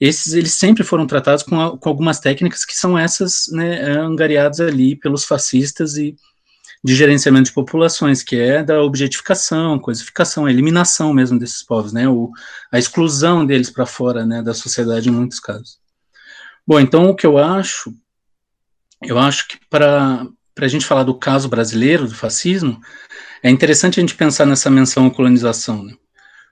esses 0.01 0.33
eles 0.33 0.55
sempre 0.55 0.83
foram 0.83 1.07
tratados 1.07 1.43
com, 1.43 1.61
a, 1.61 1.79
com 1.79 1.89
algumas 1.89 2.19
técnicas 2.19 2.65
que 2.65 2.75
são 2.75 2.99
essas 2.99 3.45
né, 3.53 3.83
angariadas 3.93 4.61
ali 4.61 4.97
pelos 4.97 5.25
fascistas 5.25 5.97
e 5.97 6.17
de 6.85 6.95
gerenciamento 6.95 7.47
de 7.47 7.55
populações, 7.55 8.23
que 8.23 8.37
é 8.37 8.63
da 8.63 8.83
objetificação, 8.83 9.79
coisificação, 9.79 10.45
a 10.45 10.51
eliminação 10.51 11.15
mesmo 11.15 11.39
desses 11.39 11.63
povos, 11.63 11.95
né, 11.95 12.07
o, 12.07 12.31
a 12.71 12.79
exclusão 12.79 13.47
deles 13.47 13.71
para 13.71 13.87
fora 13.87 14.27
né, 14.27 14.43
da 14.43 14.53
sociedade 14.53 15.09
em 15.09 15.13
muitos 15.13 15.41
casos. 15.41 15.79
Bom, 16.67 16.79
então 16.79 17.09
o 17.09 17.17
que 17.17 17.27
eu 17.27 17.39
acho, 17.39 17.95
eu 19.03 19.19
acho 19.19 19.49
que 19.49 19.59
para 19.71 20.27
a 20.61 20.69
gente 20.69 20.85
falar 20.85 21.05
do 21.05 21.19
caso 21.19 21.49
brasileiro 21.49 22.07
do 22.07 22.15
fascismo, 22.15 22.79
é 23.43 23.49
interessante 23.49 23.99
a 23.99 24.03
gente 24.03 24.15
pensar 24.15 24.45
nessa 24.45 24.71
menção 24.71 25.07
à 25.07 25.11
colonização, 25.11 25.83
né? 25.83 25.95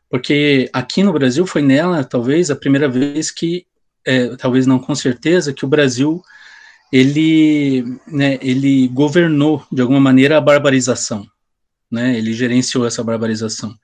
porque 0.08 0.70
aqui 0.72 1.02
no 1.02 1.12
Brasil 1.12 1.46
foi 1.46 1.60
nela, 1.60 2.04
talvez, 2.04 2.50
a 2.50 2.56
primeira 2.56 2.88
vez 2.88 3.30
que, 3.30 3.66
é, 4.06 4.34
talvez 4.36 4.66
não 4.66 4.78
com 4.78 4.94
certeza, 4.94 5.52
que 5.52 5.64
o 5.64 5.68
Brasil 5.68 6.22
ele, 6.92 7.84
né, 8.06 8.38
ele 8.42 8.86
governou 8.88 9.66
de 9.72 9.80
alguma 9.80 10.00
maneira 10.00 10.36
a 10.36 10.40
barbarização, 10.40 11.26
né? 11.90 12.16
Ele 12.16 12.34
gerenciou 12.34 12.86
essa 12.86 13.02
barbarização 13.02 13.74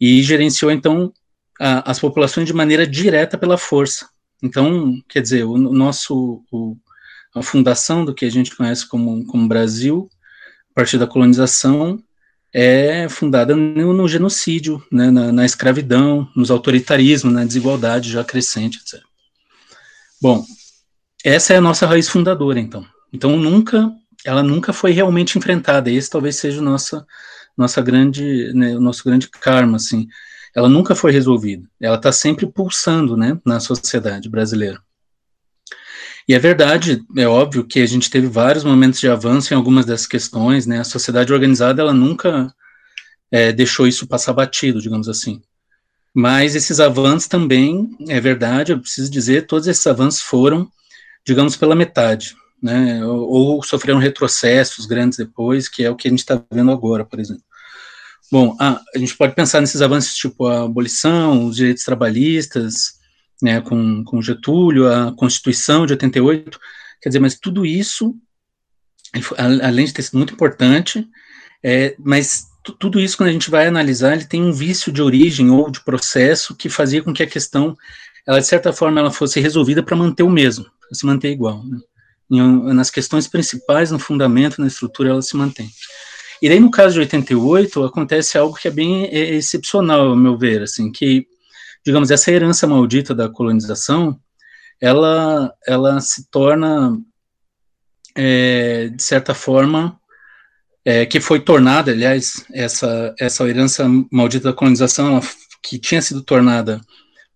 e 0.00 0.22
gerenciou 0.22 0.70
então 0.70 1.12
a, 1.60 1.90
as 1.90 2.00
populações 2.00 2.46
de 2.46 2.54
maneira 2.54 2.86
direta 2.86 3.36
pela 3.36 3.58
força. 3.58 4.08
Então, 4.42 4.98
quer 5.06 5.20
dizer, 5.20 5.44
o, 5.44 5.52
o 5.52 5.74
nosso 5.74 6.42
o, 6.50 6.76
a 7.34 7.42
fundação 7.42 8.04
do 8.04 8.14
que 8.14 8.24
a 8.24 8.30
gente 8.30 8.56
conhece 8.56 8.88
como, 8.88 9.24
como 9.26 9.46
Brasil, 9.46 10.08
a 10.70 10.74
partir 10.74 10.98
da 10.98 11.06
colonização, 11.06 12.02
é 12.52 13.08
fundada 13.08 13.54
no, 13.54 13.92
no 13.92 14.08
genocídio, 14.08 14.82
né, 14.90 15.10
na, 15.10 15.30
na, 15.30 15.44
escravidão, 15.44 16.28
nos 16.34 16.50
autoritarismos, 16.50 17.32
na 17.32 17.44
desigualdade 17.44 18.10
já 18.10 18.24
crescente, 18.24 18.78
etc. 18.78 19.00
Bom, 20.20 20.44
essa 21.24 21.52
é 21.52 21.56
a 21.56 21.60
nossa 21.60 21.86
raiz 21.86 22.08
fundadora, 22.08 22.58
então. 22.58 22.84
Então 23.12 23.36
nunca, 23.36 23.90
ela 24.24 24.42
nunca 24.42 24.72
foi 24.72 24.92
realmente 24.92 25.36
enfrentada. 25.36 25.90
Esse 25.90 26.10
talvez 26.10 26.36
seja 26.36 26.62
nossa, 26.62 27.06
nossa 27.56 27.80
grande, 27.82 28.52
né, 28.54 28.76
o 28.76 28.80
nosso 28.80 29.04
grande 29.04 29.28
karma, 29.28 29.76
assim. 29.76 30.08
Ela 30.54 30.68
nunca 30.68 30.94
foi 30.94 31.12
resolvida. 31.12 31.68
Ela 31.80 31.96
está 31.96 32.10
sempre 32.10 32.46
pulsando, 32.46 33.16
né, 33.16 33.38
na 33.44 33.60
sociedade 33.60 34.28
brasileira. 34.28 34.80
E 36.28 36.34
é 36.34 36.38
verdade, 36.38 37.02
é 37.16 37.26
óbvio 37.26 37.64
que 37.64 37.80
a 37.80 37.86
gente 37.86 38.08
teve 38.08 38.28
vários 38.28 38.62
momentos 38.62 39.00
de 39.00 39.08
avanço 39.08 39.52
em 39.52 39.56
algumas 39.56 39.84
dessas 39.84 40.06
questões, 40.06 40.64
né? 40.64 40.78
A 40.78 40.84
sociedade 40.84 41.32
organizada, 41.32 41.82
ela 41.82 41.92
nunca 41.92 42.54
é, 43.32 43.52
deixou 43.52 43.86
isso 43.86 44.06
passar 44.06 44.32
batido, 44.32 44.80
digamos 44.80 45.08
assim. 45.08 45.42
Mas 46.14 46.54
esses 46.54 46.78
avanços 46.78 47.28
também, 47.28 47.96
é 48.08 48.20
verdade, 48.20 48.72
eu 48.72 48.78
preciso 48.78 49.10
dizer, 49.10 49.46
todos 49.46 49.66
esses 49.66 49.86
avanços 49.86 50.22
foram, 50.22 50.70
digamos, 51.26 51.56
pela 51.56 51.74
metade, 51.74 52.34
né? 52.62 53.04
Ou, 53.04 53.28
ou 53.28 53.62
sofreram 53.62 53.98
retrocessos 53.98 54.86
grandes 54.86 55.18
depois, 55.18 55.68
que 55.68 55.84
é 55.84 55.90
o 55.90 55.96
que 55.96 56.08
a 56.08 56.10
gente 56.10 56.20
está 56.20 56.42
vendo 56.50 56.70
agora, 56.70 57.04
por 57.04 57.20
exemplo. 57.20 57.44
Bom, 58.30 58.56
a, 58.60 58.80
a 58.94 58.98
gente 58.98 59.16
pode 59.16 59.34
pensar 59.34 59.60
nesses 59.60 59.82
avanços 59.82 60.14
tipo 60.14 60.46
a 60.46 60.64
abolição, 60.64 61.46
os 61.46 61.56
direitos 61.56 61.82
trabalhistas, 61.82 63.00
né, 63.42 63.60
com, 63.60 64.04
com 64.04 64.22
Getúlio, 64.22 64.92
a 64.92 65.12
Constituição 65.16 65.86
de 65.86 65.94
88, 65.94 66.58
quer 67.02 67.08
dizer, 67.08 67.18
mas 67.18 67.38
tudo 67.38 67.66
isso, 67.66 68.14
além 69.36 69.86
de 69.86 69.92
ter 69.92 70.02
sido 70.02 70.18
muito 70.18 70.34
importante, 70.34 71.08
é, 71.62 71.96
mas 71.98 72.46
tudo 72.78 73.00
isso, 73.00 73.16
quando 73.16 73.30
a 73.30 73.32
gente 73.32 73.50
vai 73.50 73.66
analisar, 73.66 74.12
ele 74.12 74.26
tem 74.26 74.42
um 74.42 74.52
vício 74.52 74.92
de 74.92 75.02
origem 75.02 75.50
ou 75.50 75.70
de 75.70 75.82
processo 75.82 76.54
que 76.54 76.68
fazia 76.68 77.02
com 77.02 77.12
que 77.12 77.22
a 77.22 77.26
questão, 77.26 77.76
ela 78.26 78.38
de 78.38 78.46
certa 78.46 78.72
forma, 78.72 79.00
ela 79.00 79.10
fosse 79.10 79.40
resolvida 79.40 79.82
para 79.82 79.96
manter 79.96 80.22
o 80.22 80.30
mesmo, 80.30 80.66
se 80.94 81.06
manter 81.06 81.30
igual. 81.30 81.64
Né? 81.64 81.78
Em, 82.30 82.74
nas 82.74 82.90
questões 82.90 83.26
principais, 83.26 83.90
no 83.90 83.98
fundamento, 83.98 84.60
na 84.60 84.66
estrutura, 84.66 85.10
ela 85.10 85.22
se 85.22 85.36
mantém. 85.36 85.70
E 86.40 86.48
daí, 86.48 86.60
no 86.60 86.70
caso 86.70 86.94
de 86.94 87.00
88, 87.00 87.84
acontece 87.84 88.38
algo 88.38 88.56
que 88.56 88.68
é 88.68 88.70
bem 88.70 89.04
é, 89.06 89.34
excepcional, 89.34 90.08
ao 90.08 90.16
meu 90.16 90.38
ver, 90.38 90.62
assim, 90.62 90.90
que 90.90 91.26
digamos, 91.84 92.10
essa 92.10 92.30
herança 92.30 92.66
maldita 92.66 93.14
da 93.14 93.28
colonização, 93.28 94.18
ela, 94.80 95.52
ela 95.66 96.00
se 96.00 96.28
torna, 96.30 96.98
é, 98.14 98.88
de 98.88 99.02
certa 99.02 99.34
forma, 99.34 99.98
é, 100.84 101.04
que 101.06 101.20
foi 101.20 101.40
tornada, 101.40 101.90
aliás, 101.90 102.44
essa, 102.52 103.14
essa 103.18 103.48
herança 103.48 103.86
maldita 104.10 104.50
da 104.50 104.56
colonização, 104.56 105.20
que 105.62 105.78
tinha 105.78 106.00
sido 106.00 106.22
tornada 106.22 106.80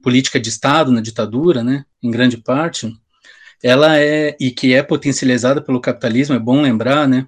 política 0.03 0.41
de 0.41 0.49
Estado 0.49 0.91
na 0.91 1.01
ditadura, 1.01 1.63
né, 1.63 1.85
em 2.03 2.11
grande 2.11 2.37
parte, 2.37 2.95
ela 3.65 3.99
é, 3.99 4.37
e 4.39 4.51
que 4.51 4.75
é 4.75 4.83
potencializada 4.83 5.61
pelo 5.61 5.81
capitalismo, 5.81 6.37
é 6.37 6.39
bom 6.39 6.61
lembrar, 6.61 7.09
né, 7.09 7.27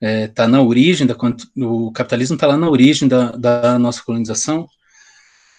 está 0.00 0.44
é, 0.44 0.48
na 0.48 0.60
origem, 0.60 1.06
da, 1.06 1.14
o 1.58 1.92
capitalismo 1.92 2.34
está 2.34 2.46
lá 2.46 2.56
na 2.56 2.68
origem 2.68 3.06
da, 3.06 3.32
da 3.32 3.78
nossa 3.78 4.02
colonização, 4.02 4.66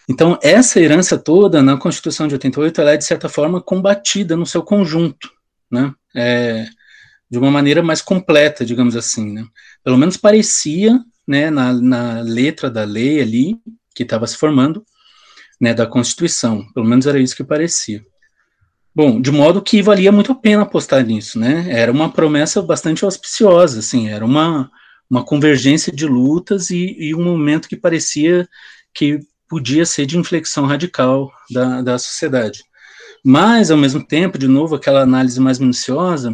então, 0.07 0.37
essa 0.41 0.79
herança 0.79 1.17
toda 1.17 1.63
na 1.63 1.77
Constituição 1.77 2.27
de 2.27 2.35
88, 2.35 2.79
ela 2.79 2.91
é, 2.91 2.97
de 2.97 3.05
certa 3.05 3.27
forma, 3.27 3.61
combatida 3.61 4.37
no 4.37 4.45
seu 4.45 4.61
conjunto, 4.61 5.31
né? 5.69 5.91
É, 6.15 6.67
de 7.29 7.39
uma 7.39 7.49
maneira 7.49 7.81
mais 7.81 8.01
completa, 8.01 8.63
digamos 8.63 8.95
assim, 8.95 9.33
né? 9.33 9.45
Pelo 9.83 9.97
menos 9.97 10.15
parecia, 10.15 10.99
né, 11.27 11.49
na, 11.49 11.73
na 11.73 12.21
letra 12.21 12.69
da 12.69 12.83
lei 12.83 13.19
ali, 13.19 13.57
que 13.95 14.03
estava 14.03 14.27
se 14.27 14.37
formando, 14.37 14.85
né, 15.59 15.73
da 15.73 15.87
Constituição, 15.87 16.71
pelo 16.73 16.85
menos 16.85 17.07
era 17.07 17.19
isso 17.19 17.35
que 17.35 17.43
parecia. 17.43 18.05
Bom, 18.95 19.19
de 19.19 19.29
modo 19.29 19.61
que 19.61 19.81
valia 19.81 20.09
muito 20.09 20.31
a 20.31 20.35
pena 20.35 20.63
apostar 20.63 21.05
nisso, 21.05 21.37
né? 21.37 21.65
Era 21.69 21.91
uma 21.91 22.09
promessa 22.09 22.61
bastante 22.61 23.03
auspiciosa, 23.03 23.79
assim, 23.79 24.07
era 24.07 24.23
uma, 24.23 24.71
uma 25.09 25.21
convergência 25.21 25.91
de 25.91 26.07
lutas 26.07 26.69
e, 26.69 26.95
e 26.97 27.13
um 27.13 27.21
momento 27.21 27.67
que 27.67 27.75
parecia 27.75 28.47
que 28.93 29.19
podia 29.49 29.85
ser 29.85 30.05
de 30.05 30.17
inflexão 30.17 30.65
radical 30.65 31.29
da, 31.51 31.81
da 31.81 31.99
sociedade. 31.99 32.63
Mas, 33.21 33.69
ao 33.69 33.77
mesmo 33.77 34.01
tempo, 34.01 34.37
de 34.37 34.47
novo, 34.47 34.75
aquela 34.75 35.01
análise 35.01 35.41
mais 35.41 35.59
minuciosa, 35.59 36.33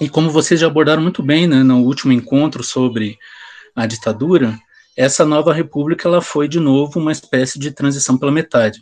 e 0.00 0.08
como 0.08 0.30
vocês 0.30 0.60
já 0.60 0.66
abordaram 0.66 1.02
muito 1.02 1.22
bem 1.22 1.46
né, 1.46 1.62
no 1.62 1.78
último 1.78 2.12
encontro 2.12 2.62
sobre 2.62 3.16
a 3.74 3.86
ditadura, 3.86 4.58
essa 4.94 5.24
nova 5.24 5.52
república 5.54 6.06
ela 6.06 6.20
foi, 6.20 6.46
de 6.46 6.60
novo, 6.60 7.00
uma 7.00 7.12
espécie 7.12 7.58
de 7.58 7.70
transição 7.70 8.18
pela 8.18 8.30
metade. 8.30 8.80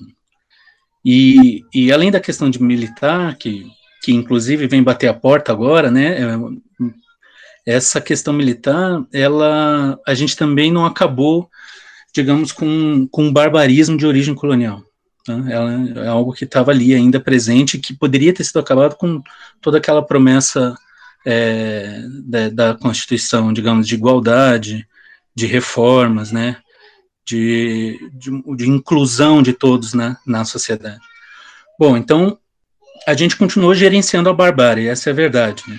E, 1.10 1.64
e 1.72 1.90
além 1.90 2.10
da 2.10 2.20
questão 2.20 2.50
de 2.50 2.62
militar, 2.62 3.34
que, 3.38 3.66
que 4.02 4.12
inclusive 4.12 4.66
vem 4.66 4.82
bater 4.82 5.08
a 5.08 5.14
porta 5.14 5.50
agora, 5.50 5.90
né, 5.90 6.18
é, 6.20 6.36
essa 7.64 7.98
questão 7.98 8.34
militar, 8.34 9.02
ela, 9.10 9.98
a 10.06 10.12
gente 10.12 10.36
também 10.36 10.70
não 10.70 10.84
acabou, 10.84 11.48
digamos, 12.14 12.52
com, 12.52 13.08
com 13.10 13.22
um 13.22 13.32
barbarismo 13.32 13.96
de 13.96 14.04
origem 14.04 14.34
colonial. 14.34 14.82
Né? 15.26 15.50
Ela 15.50 16.04
é 16.04 16.08
algo 16.08 16.34
que 16.34 16.44
estava 16.44 16.72
ali 16.72 16.94
ainda 16.94 17.18
presente, 17.18 17.78
que 17.78 17.94
poderia 17.94 18.34
ter 18.34 18.44
sido 18.44 18.58
acabado 18.58 18.94
com 18.94 19.22
toda 19.62 19.78
aquela 19.78 20.04
promessa 20.04 20.74
é, 21.24 22.02
da, 22.22 22.50
da 22.50 22.74
Constituição, 22.74 23.50
digamos, 23.50 23.88
de 23.88 23.94
igualdade, 23.94 24.86
de 25.34 25.46
reformas, 25.46 26.30
né, 26.32 26.58
de, 27.28 28.10
de, 28.14 28.30
de 28.56 28.70
inclusão 28.70 29.42
de 29.42 29.52
todos 29.52 29.92
na, 29.92 30.16
na 30.26 30.46
sociedade. 30.46 31.00
Bom, 31.78 31.94
então, 31.94 32.38
a 33.06 33.12
gente 33.12 33.36
continuou 33.36 33.74
gerenciando 33.74 34.30
a 34.30 34.32
barbárie, 34.32 34.88
essa 34.88 35.10
é 35.10 35.12
a 35.12 35.16
verdade. 35.16 35.62
Né? 35.68 35.78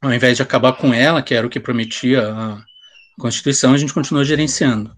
Ao 0.00 0.14
invés 0.14 0.38
de 0.38 0.42
acabar 0.42 0.72
com 0.72 0.94
ela, 0.94 1.20
que 1.20 1.34
era 1.34 1.46
o 1.46 1.50
que 1.50 1.60
prometia 1.60 2.26
a 2.26 2.64
Constituição, 3.20 3.74
a 3.74 3.76
gente 3.76 3.92
continuou 3.92 4.24
gerenciando. 4.24 4.90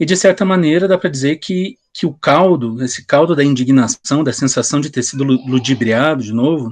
E, 0.00 0.06
de 0.06 0.16
certa 0.16 0.46
maneira, 0.46 0.88
dá 0.88 0.96
para 0.96 1.10
dizer 1.10 1.36
que, 1.36 1.76
que 1.92 2.06
o 2.06 2.14
caldo, 2.14 2.82
esse 2.82 3.04
caldo 3.04 3.36
da 3.36 3.44
indignação, 3.44 4.24
da 4.24 4.32
sensação 4.32 4.80
de 4.80 4.88
ter 4.88 5.02
sido 5.02 5.24
ludibriado 5.24 6.22
de 6.22 6.32
novo, 6.32 6.70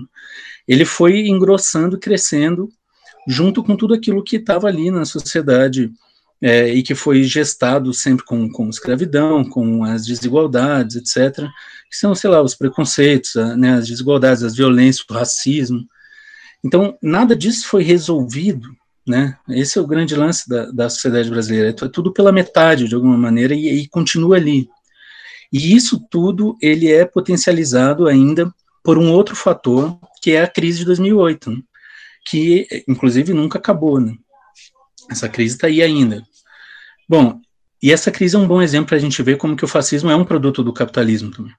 ele 0.66 0.87
foi 0.87 1.28
engrossando, 1.28 1.99
crescendo, 1.99 2.70
junto 3.28 3.62
com 3.62 3.77
tudo 3.77 3.93
aquilo 3.93 4.24
que 4.24 4.37
estava 4.37 4.66
ali 4.66 4.91
na 4.91 5.05
sociedade 5.05 5.93
é, 6.40 6.68
e 6.68 6.82
que 6.82 6.94
foi 6.94 7.22
gestado 7.24 7.92
sempre 7.94 8.24
com, 8.24 8.48
com 8.50 8.68
escravidão, 8.68 9.44
com 9.44 9.84
as 9.84 10.06
desigualdades, 10.06 10.96
etc., 10.96 11.46
que 11.90 11.96
são, 11.96 12.14
sei 12.14 12.28
lá, 12.30 12.42
os 12.42 12.54
preconceitos, 12.54 13.34
né, 13.56 13.74
as 13.74 13.86
desigualdades, 13.86 14.42
as 14.42 14.56
violências, 14.56 15.04
o 15.08 15.14
racismo. 15.14 15.86
Então, 16.64 16.96
nada 17.02 17.34
disso 17.36 17.68
foi 17.68 17.82
resolvido, 17.82 18.68
né? 19.06 19.38
Esse 19.48 19.78
é 19.78 19.80
o 19.80 19.86
grande 19.86 20.16
lance 20.16 20.48
da, 20.48 20.70
da 20.72 20.90
sociedade 20.90 21.30
brasileira, 21.30 21.68
é 21.68 21.72
tudo 21.72 22.12
pela 22.12 22.32
metade, 22.32 22.88
de 22.88 22.94
alguma 22.94 23.16
maneira, 23.16 23.54
e, 23.54 23.82
e 23.82 23.88
continua 23.88 24.36
ali. 24.36 24.68
E 25.52 25.74
isso 25.74 26.04
tudo, 26.10 26.56
ele 26.60 26.90
é 26.90 27.04
potencializado 27.04 28.08
ainda 28.08 28.52
por 28.82 28.98
um 28.98 29.12
outro 29.12 29.36
fator, 29.36 29.98
que 30.20 30.32
é 30.32 30.42
a 30.42 30.48
crise 30.48 30.78
de 30.78 30.84
2008, 30.86 31.50
né? 31.50 31.62
que, 32.28 32.66
inclusive, 32.88 33.32
nunca 33.32 33.58
acabou, 33.58 34.00
né? 34.00 34.16
Essa 35.11 35.28
crise 35.28 35.55
está 35.55 35.66
aí 35.66 35.83
ainda. 35.83 36.23
Bom, 37.09 37.41
e 37.83 37.93
essa 37.93 38.11
crise 38.11 38.37
é 38.37 38.39
um 38.39 38.47
bom 38.47 38.61
exemplo 38.61 38.89
para 38.89 38.97
a 38.97 39.01
gente 39.01 39.23
ver 39.23 39.37
como 39.37 39.57
que 39.57 39.65
o 39.65 39.69
fascismo 39.69 40.11
é 40.11 40.16
um 40.16 40.24
produto 40.24 40.62
do 40.62 40.73
capitalismo 40.73 41.31
também. 41.31 41.53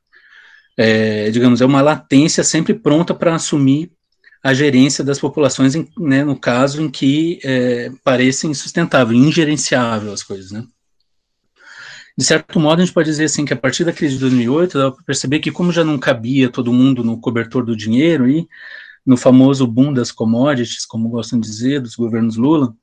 É, 0.76 1.32
digamos, 1.32 1.62
é 1.62 1.66
uma 1.66 1.82
latência 1.82 2.44
sempre 2.44 2.74
pronta 2.74 3.14
para 3.14 3.36
assumir 3.36 3.92
a 4.44 4.54
gerência 4.54 5.04
das 5.04 5.20
populações, 5.20 5.76
em, 5.76 5.88
né, 5.98 6.24
no 6.24 6.40
caso 6.40 6.82
em 6.82 6.90
que 6.90 7.40
é, 7.44 7.92
pareça 8.04 8.48
insustentável, 8.48 9.16
ingerenciável 9.16 10.14
as 10.14 10.24
coisas, 10.24 10.52
né. 10.52 10.64
De 12.18 12.24
certo 12.24 12.60
modo, 12.60 12.82
a 12.82 12.86
gente 12.86 12.94
pode 12.94 13.10
dizer 13.10 13.26
assim 13.26 13.46
que 13.46 13.54
a 13.54 13.58
partir 13.58 13.84
da 13.84 13.94
crise 13.94 14.16
de 14.16 14.22
2008, 14.22 14.78
dá 14.78 14.92
para 14.92 15.04
perceber 15.04 15.40
que 15.40 15.52
como 15.52 15.72
já 15.72 15.84
não 15.84 16.00
cabia 16.00 16.50
todo 16.50 16.74
mundo 16.74 17.04
no 17.04 17.20
cobertor 17.20 17.64
do 17.64 17.76
dinheiro 17.76 18.28
e 18.28 18.48
no 19.06 19.16
famoso 19.16 19.68
boom 19.68 19.94
das 19.94 20.12
commodities, 20.12 20.84
como 20.84 21.10
gostam 21.10 21.40
de 21.40 21.48
dizer, 21.48 21.80
dos 21.80 21.96
governos 21.96 22.36
Lula, 22.36 22.76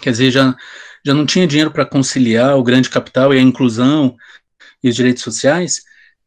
Quer 0.00 0.10
dizer, 0.10 0.30
já, 0.30 0.56
já 1.04 1.14
não 1.14 1.26
tinha 1.26 1.46
dinheiro 1.46 1.70
para 1.70 1.86
conciliar 1.86 2.56
o 2.56 2.62
grande 2.62 2.90
capital 2.90 3.32
e 3.32 3.38
a 3.38 3.42
inclusão 3.42 4.16
e 4.82 4.88
os 4.88 4.96
direitos 4.96 5.22
sociais, 5.22 5.82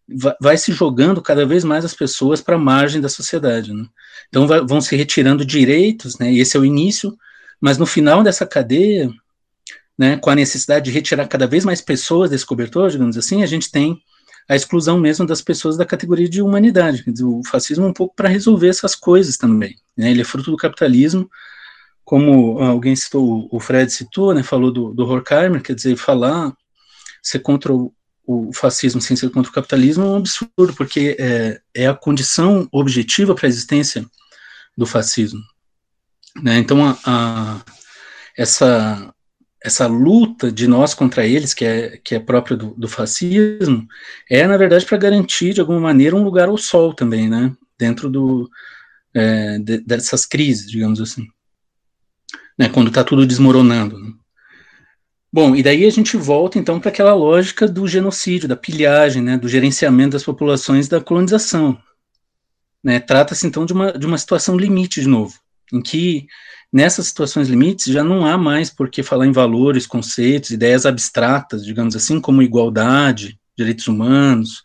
vai, 0.07 0.35
vai 0.41 0.57
se 0.57 0.71
jogando 0.71 1.21
cada 1.21 1.45
vez 1.45 1.63
mais 1.63 1.85
as 1.85 1.93
pessoas 1.93 2.41
para 2.41 2.55
a 2.55 2.59
margem 2.59 3.01
da 3.01 3.09
sociedade. 3.09 3.73
Né? 3.73 3.85
Então 4.29 4.47
vai, 4.47 4.61
vão 4.61 4.81
se 4.81 4.95
retirando 4.95 5.45
direitos, 5.45 6.17
né, 6.17 6.31
e 6.31 6.39
esse 6.39 6.57
é 6.57 6.59
o 6.59 6.65
início, 6.65 7.17
mas 7.59 7.77
no 7.77 7.85
final 7.85 8.23
dessa 8.23 8.45
cadeia, 8.45 9.09
né, 9.97 10.17
com 10.17 10.29
a 10.29 10.35
necessidade 10.35 10.85
de 10.85 10.91
retirar 10.91 11.27
cada 11.27 11.47
vez 11.47 11.65
mais 11.65 11.81
pessoas 11.81 12.29
desse 12.29 12.45
cobertor, 12.45 12.89
digamos 12.89 13.17
assim, 13.17 13.43
a 13.43 13.47
gente 13.47 13.71
tem 13.71 13.99
a 14.47 14.55
exclusão 14.55 14.97
mesmo 14.99 15.25
das 15.25 15.41
pessoas 15.41 15.75
da 15.75 15.85
categoria 15.85 16.29
de 16.29 16.41
humanidade. 16.41 17.03
O 17.21 17.41
fascismo 17.45 17.85
é 17.85 17.89
um 17.89 17.93
pouco 17.93 18.15
para 18.15 18.29
resolver 18.29 18.69
essas 18.69 18.95
coisas 18.95 19.35
também. 19.35 19.75
Né? 19.95 20.11
Ele 20.11 20.21
é 20.21 20.23
fruto 20.23 20.51
do 20.51 20.57
capitalismo, 20.57 21.29
como 22.07 22.57
alguém 22.59 22.95
citou, 22.95 23.49
o 23.51 23.59
Fred 23.59 23.91
citou, 23.91 24.33
né, 24.33 24.41
falou 24.41 24.71
do, 24.71 24.93
do 24.93 25.03
Horkheimer, 25.03 25.61
quer 25.61 25.75
dizer, 25.75 25.97
falar 25.97 26.55
ser 27.21 27.39
contra 27.39 27.73
o, 27.73 27.93
o 28.25 28.53
fascismo 28.53 29.01
sem 29.01 29.17
ser 29.17 29.29
contra 29.29 29.51
o 29.51 29.53
capitalismo 29.53 30.05
é 30.05 30.07
um 30.07 30.15
absurdo, 30.15 30.73
porque 30.77 31.17
é, 31.19 31.59
é 31.75 31.85
a 31.85 31.93
condição 31.93 32.65
objetiva 32.71 33.35
para 33.35 33.45
a 33.45 33.49
existência 33.49 34.05
do 34.77 34.85
fascismo. 34.85 35.41
Né? 36.41 36.59
Então, 36.59 36.85
a, 36.87 36.97
a, 37.05 37.65
essa, 38.37 39.13
essa 39.61 39.85
luta 39.85 40.49
de 40.49 40.65
nós 40.65 40.93
contra 40.93 41.27
eles, 41.27 41.53
que 41.53 41.65
é, 41.65 41.97
que 41.97 42.15
é 42.15 42.21
própria 42.21 42.55
do, 42.55 42.73
do 42.75 42.87
fascismo, 42.87 43.85
é, 44.31 44.47
na 44.47 44.55
verdade, 44.55 44.85
para 44.85 44.97
garantir, 44.97 45.53
de 45.53 45.59
alguma 45.59 45.81
maneira, 45.81 46.15
um 46.15 46.23
lugar 46.23 46.47
ao 46.47 46.57
sol 46.57 46.93
também, 46.93 47.27
né? 47.27 47.53
dentro 47.77 48.09
do, 48.09 48.49
é, 49.13 49.59
de, 49.59 49.79
dessas 49.79 50.25
crises, 50.25 50.71
digamos 50.71 51.01
assim 51.01 51.27
né, 52.57 52.69
quando 52.69 52.87
está 52.87 53.03
tudo 53.03 53.25
desmoronando. 53.25 53.99
Né? 53.99 54.11
Bom, 55.31 55.55
e 55.55 55.61
daí 55.61 55.85
a 55.85 55.89
gente 55.89 56.17
volta 56.17 56.57
então 56.57 56.79
para 56.79 56.89
aquela 56.89 57.13
lógica 57.13 57.67
do 57.67 57.87
genocídio, 57.87 58.47
da 58.47 58.55
pilhagem, 58.55 59.21
né, 59.21 59.37
do 59.37 59.47
gerenciamento 59.47 60.11
das 60.11 60.23
populações 60.23 60.87
da 60.87 60.99
colonização. 60.99 61.77
Né? 62.83 62.99
Trata-se 62.99 63.45
então 63.45 63.65
de 63.65 63.73
uma, 63.73 63.91
de 63.91 64.05
uma 64.05 64.17
situação 64.17 64.57
limite 64.57 65.01
de 65.01 65.07
novo, 65.07 65.39
em 65.71 65.81
que 65.81 66.25
nessas 66.71 67.07
situações 67.07 67.49
limites 67.49 67.85
já 67.85 68.03
não 68.03 68.25
há 68.25 68.37
mais 68.37 68.69
por 68.69 68.89
que 68.89 69.03
falar 69.03 69.27
em 69.27 69.31
valores, 69.31 69.85
conceitos, 69.85 70.51
ideias 70.51 70.85
abstratas, 70.85 71.65
digamos 71.65 71.95
assim, 71.95 72.19
como 72.19 72.41
igualdade, 72.41 73.39
direitos 73.57 73.87
humanos, 73.87 74.61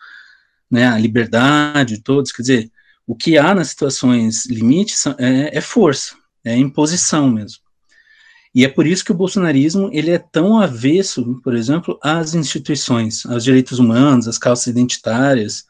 né, 0.71 0.87
a 0.87 0.99
liberdade 0.99 1.97
de 1.97 2.03
todos, 2.03 2.33
quer 2.33 2.43
dizer, 2.43 2.73
o 3.07 3.15
que 3.15 3.37
há 3.37 3.55
nas 3.55 3.69
situações 3.69 4.47
limites 4.47 5.05
é, 5.19 5.57
é 5.57 5.61
força, 5.61 6.15
é 6.45 6.57
imposição 6.57 7.29
mesmo. 7.31 7.62
E 8.55 8.65
é 8.65 8.69
por 8.69 8.87
isso 8.87 9.05
que 9.05 9.13
o 9.13 9.15
bolsonarismo 9.15 9.89
ele 9.93 10.11
é 10.11 10.19
tão 10.19 10.61
avesso, 10.61 11.41
por 11.43 11.55
exemplo, 11.55 11.99
às 12.03 12.35
instituições, 12.35 13.25
aos 13.25 13.45
direitos 13.45 13.79
humanos, 13.79 14.29
às 14.29 14.37
causas 14.37 14.67
identitárias, 14.67 15.65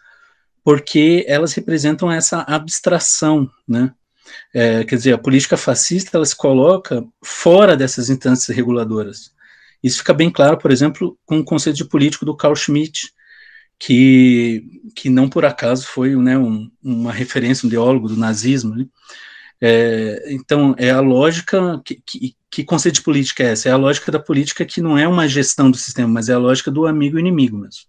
porque 0.65 1.25
elas 1.29 1.53
representam 1.55 2.11
essa 2.11 2.43
abstração, 2.43 3.49
né? 3.67 3.93
É, 4.55 4.85
quer 4.85 4.97
dizer, 4.97 5.13
a 5.13 5.19
política 5.19 5.57
fascista 5.57 6.17
ela 6.17 6.25
se 6.25 6.35
coloca 6.35 7.05
fora 7.23 7.77
dessas 7.77 8.09
instâncias 8.09 8.55
reguladoras. 8.57 9.33
Isso 9.83 9.99
fica 9.99 10.15
bem 10.15 10.31
claro, 10.31 10.57
por 10.57 10.71
exemplo, 10.71 11.19
com 11.27 11.41
o 11.41 11.45
conceito 11.45 11.77
de 11.77 11.85
político 11.85 12.25
do 12.25 12.37
Carl 12.37 12.55
Schmitt, 12.55 13.13
que, 13.79 14.65
que 14.95 15.11
não 15.11 15.29
por 15.29 15.45
acaso 15.45 15.87
foi 15.87 16.15
né, 16.17 16.39
um, 16.39 16.71
uma 16.83 17.13
referência, 17.13 17.67
um 17.67 17.69
ideólogo 17.69 18.09
do 18.09 18.17
nazismo. 18.17 18.77
Né? 18.77 18.87
É, 19.61 20.33
então, 20.33 20.75
é 20.79 20.91
a 20.91 21.01
lógica 21.01 21.81
que, 21.85 22.01
que, 22.07 22.37
que 22.53 22.63
conceito 22.63 22.97
de 22.97 23.03
política 23.03 23.43
é 23.43 23.53
essa? 23.53 23.71
É 23.71 23.73
a 23.73 23.79
lógica 23.79 24.13
da 24.13 24.21
política 24.21 24.67
que 24.67 24.83
não 24.83 24.99
é 24.99 25.09
uma 25.09 25.27
gestão 25.27 25.71
do 25.71 25.77
sistema, 25.79 26.07
mas 26.07 26.29
é 26.29 26.35
a 26.35 26.39
lógica 26.39 26.71
do 26.71 26.87
amigo 26.87 27.17
e 27.17 27.21
inimigo 27.21 27.57
mesmo. 27.57 27.85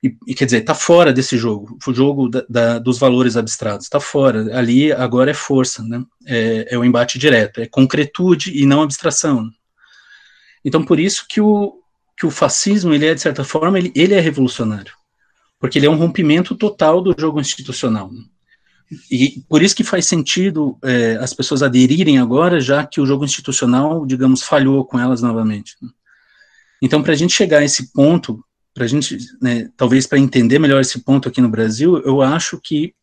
E, 0.00 0.16
e 0.24 0.34
quer 0.36 0.44
dizer, 0.44 0.58
está 0.58 0.72
fora 0.72 1.12
desse 1.12 1.36
jogo, 1.36 1.76
o 1.84 1.92
jogo 1.92 2.28
da, 2.28 2.44
da, 2.48 2.78
dos 2.78 2.96
valores 2.96 3.36
abstratos, 3.36 3.86
está 3.86 3.98
fora. 3.98 4.56
Ali 4.56 4.92
agora 4.92 5.32
é 5.32 5.34
força, 5.34 5.82
né? 5.82 6.04
É, 6.24 6.74
é, 6.74 6.78
o 6.78 6.84
embate 6.84 7.18
direto, 7.18 7.60
é 7.60 7.66
concretude 7.66 8.56
e 8.56 8.64
não 8.64 8.82
abstração. 8.82 9.50
Então, 10.64 10.84
por 10.84 11.00
isso 11.00 11.26
que 11.28 11.40
o, 11.40 11.80
que 12.16 12.24
o 12.24 12.30
fascismo, 12.30 12.94
ele 12.94 13.06
é, 13.06 13.14
de 13.14 13.20
certa 13.20 13.42
forma, 13.42 13.78
ele, 13.78 13.90
ele 13.96 14.14
é 14.14 14.20
revolucionário, 14.20 14.92
porque 15.58 15.76
ele 15.76 15.86
é 15.86 15.90
um 15.90 15.96
rompimento 15.96 16.54
total 16.54 17.00
do 17.00 17.12
jogo 17.18 17.40
institucional. 17.40 18.12
Né? 18.12 18.22
E 19.10 19.42
por 19.48 19.62
isso 19.62 19.74
que 19.74 19.82
faz 19.82 20.06
sentido 20.06 20.78
é, 20.82 21.16
as 21.16 21.34
pessoas 21.34 21.62
aderirem 21.62 22.18
agora, 22.18 22.60
já 22.60 22.86
que 22.86 23.00
o 23.00 23.06
jogo 23.06 23.24
institucional, 23.24 24.06
digamos, 24.06 24.42
falhou 24.42 24.84
com 24.84 24.98
elas 24.98 25.22
novamente. 25.22 25.76
Né? 25.82 25.88
Então, 26.80 27.02
para 27.02 27.12
a 27.12 27.16
gente 27.16 27.34
chegar 27.34 27.58
a 27.58 27.64
esse 27.64 27.92
ponto, 27.92 28.44
para 28.72 28.84
a 28.84 28.86
gente, 28.86 29.18
né, 29.40 29.68
talvez 29.76 30.06
para 30.06 30.18
entender 30.18 30.58
melhor 30.58 30.80
esse 30.80 31.02
ponto 31.02 31.28
aqui 31.28 31.40
no 31.40 31.48
Brasil, 31.48 31.98
eu 32.04 32.22
acho 32.22 32.60
que, 32.62 32.94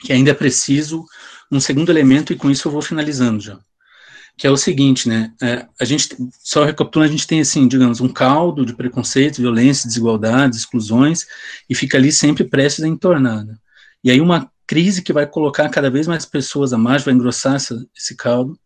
que 0.00 0.12
ainda 0.12 0.30
é 0.30 0.34
preciso 0.34 1.04
um 1.50 1.58
segundo 1.58 1.90
elemento, 1.90 2.32
e 2.32 2.36
com 2.36 2.50
isso 2.50 2.68
eu 2.68 2.72
vou 2.72 2.82
finalizando 2.82 3.40
já 3.40 3.58
que 4.40 4.46
é 4.46 4.50
o 4.50 4.56
seguinte, 4.56 5.06
né, 5.06 5.34
é, 5.42 5.66
a 5.78 5.84
gente, 5.84 6.16
só 6.42 6.64
recapitulando, 6.64 7.10
a 7.10 7.12
gente 7.12 7.26
tem, 7.26 7.42
assim, 7.42 7.68
digamos, 7.68 8.00
um 8.00 8.08
caldo 8.08 8.64
de 8.64 8.74
preconceito, 8.74 9.42
violência, 9.42 9.86
desigualdades, 9.86 10.60
exclusões, 10.60 11.26
e 11.68 11.74
fica 11.74 11.98
ali 11.98 12.10
sempre 12.10 12.44
prestes 12.44 12.82
a 12.82 12.88
entornar, 12.88 13.44
né? 13.44 13.54
E 14.02 14.10
aí 14.10 14.18
uma 14.18 14.50
crise 14.70 15.02
que 15.02 15.12
vai 15.12 15.26
colocar 15.26 15.68
cada 15.68 15.90
vez 15.90 16.06
mais 16.06 16.24
pessoas 16.24 16.72
à 16.72 16.78
margem, 16.78 17.06
vai 17.06 17.14
engrossar 17.14 17.56
essa, 17.56 17.76
esse 17.92 18.14
caldo, 18.14 18.56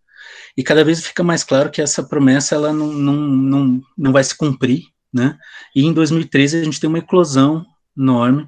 e 0.55 0.63
cada 0.63 0.85
vez 0.85 1.03
fica 1.03 1.25
mais 1.25 1.43
claro 1.43 1.71
que 1.71 1.81
essa 1.81 2.03
promessa, 2.03 2.55
ela 2.55 2.75
não, 2.75 2.93
não, 2.93 3.15
não, 3.15 3.83
não 3.97 4.13
vai 4.13 4.23
se 4.23 4.37
cumprir, 4.37 4.83
né, 5.11 5.39
e 5.75 5.83
em 5.83 5.95
2013 5.95 6.61
a 6.61 6.65
gente 6.65 6.79
tem 6.79 6.91
uma 6.91 6.99
eclosão 6.99 7.65
enorme, 7.97 8.47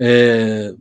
é, 0.00 0.72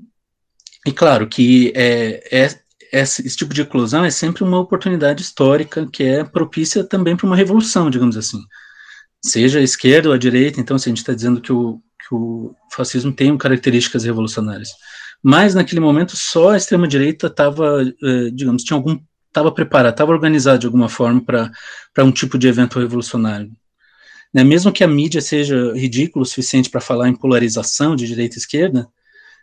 e 0.87 0.93
claro 0.93 1.27
que 1.27 1.73
é, 1.75 2.23
é, 2.31 2.61
esse, 2.93 3.27
esse 3.27 3.35
tipo 3.35 3.53
de 3.53 3.63
eclosão 3.63 4.05
é 4.05 4.09
sempre 4.09 4.45
uma 4.45 4.59
oportunidade 4.59 5.21
histórica 5.21 5.85
que 5.91 6.03
é 6.03 6.23
propícia 6.23 6.85
também 6.85 7.17
para 7.17 7.27
uma 7.27 7.35
revolução, 7.35 7.89
digamos 7.89 8.15
assim. 8.15 8.39
Seja 9.23 9.59
a 9.59 9.61
esquerda 9.61 10.07
ou 10.07 10.15
a 10.15 10.17
direita, 10.17 10.59
então, 10.59 10.77
se 10.77 10.87
a 10.87 10.91
gente 10.91 10.99
está 10.99 11.13
dizendo 11.13 11.41
que 11.41 11.51
o, 11.51 11.81
que 11.99 12.15
o 12.15 12.55
fascismo 12.73 13.11
tem 13.11 13.37
características 13.37 14.05
revolucionárias. 14.05 14.69
Mas, 15.23 15.53
naquele 15.53 15.79
momento, 15.79 16.15
só 16.15 16.51
a 16.51 16.57
extrema-direita 16.57 17.27
estava, 17.27 17.83
eh, 17.83 18.29
digamos, 18.33 18.63
tinha 18.63 18.77
algum 18.77 18.99
estava 19.31 19.51
preparada, 19.51 19.89
estava 19.89 20.11
organizada 20.11 20.59
de 20.59 20.65
alguma 20.65 20.89
forma 20.89 21.21
para 21.21 22.03
um 22.03 22.11
tipo 22.11 22.37
de 22.37 22.47
evento 22.47 22.79
revolucionário. 22.79 23.51
Né, 24.33 24.43
mesmo 24.43 24.71
que 24.71 24.83
a 24.83 24.87
mídia 24.87 25.21
seja 25.21 25.73
ridícula 25.73 26.23
o 26.23 26.25
suficiente 26.25 26.69
para 26.69 26.79
falar 26.79 27.09
em 27.09 27.15
polarização 27.15 27.95
de 27.95 28.07
direita 28.07 28.35
e 28.35 28.39
esquerda, 28.39 28.87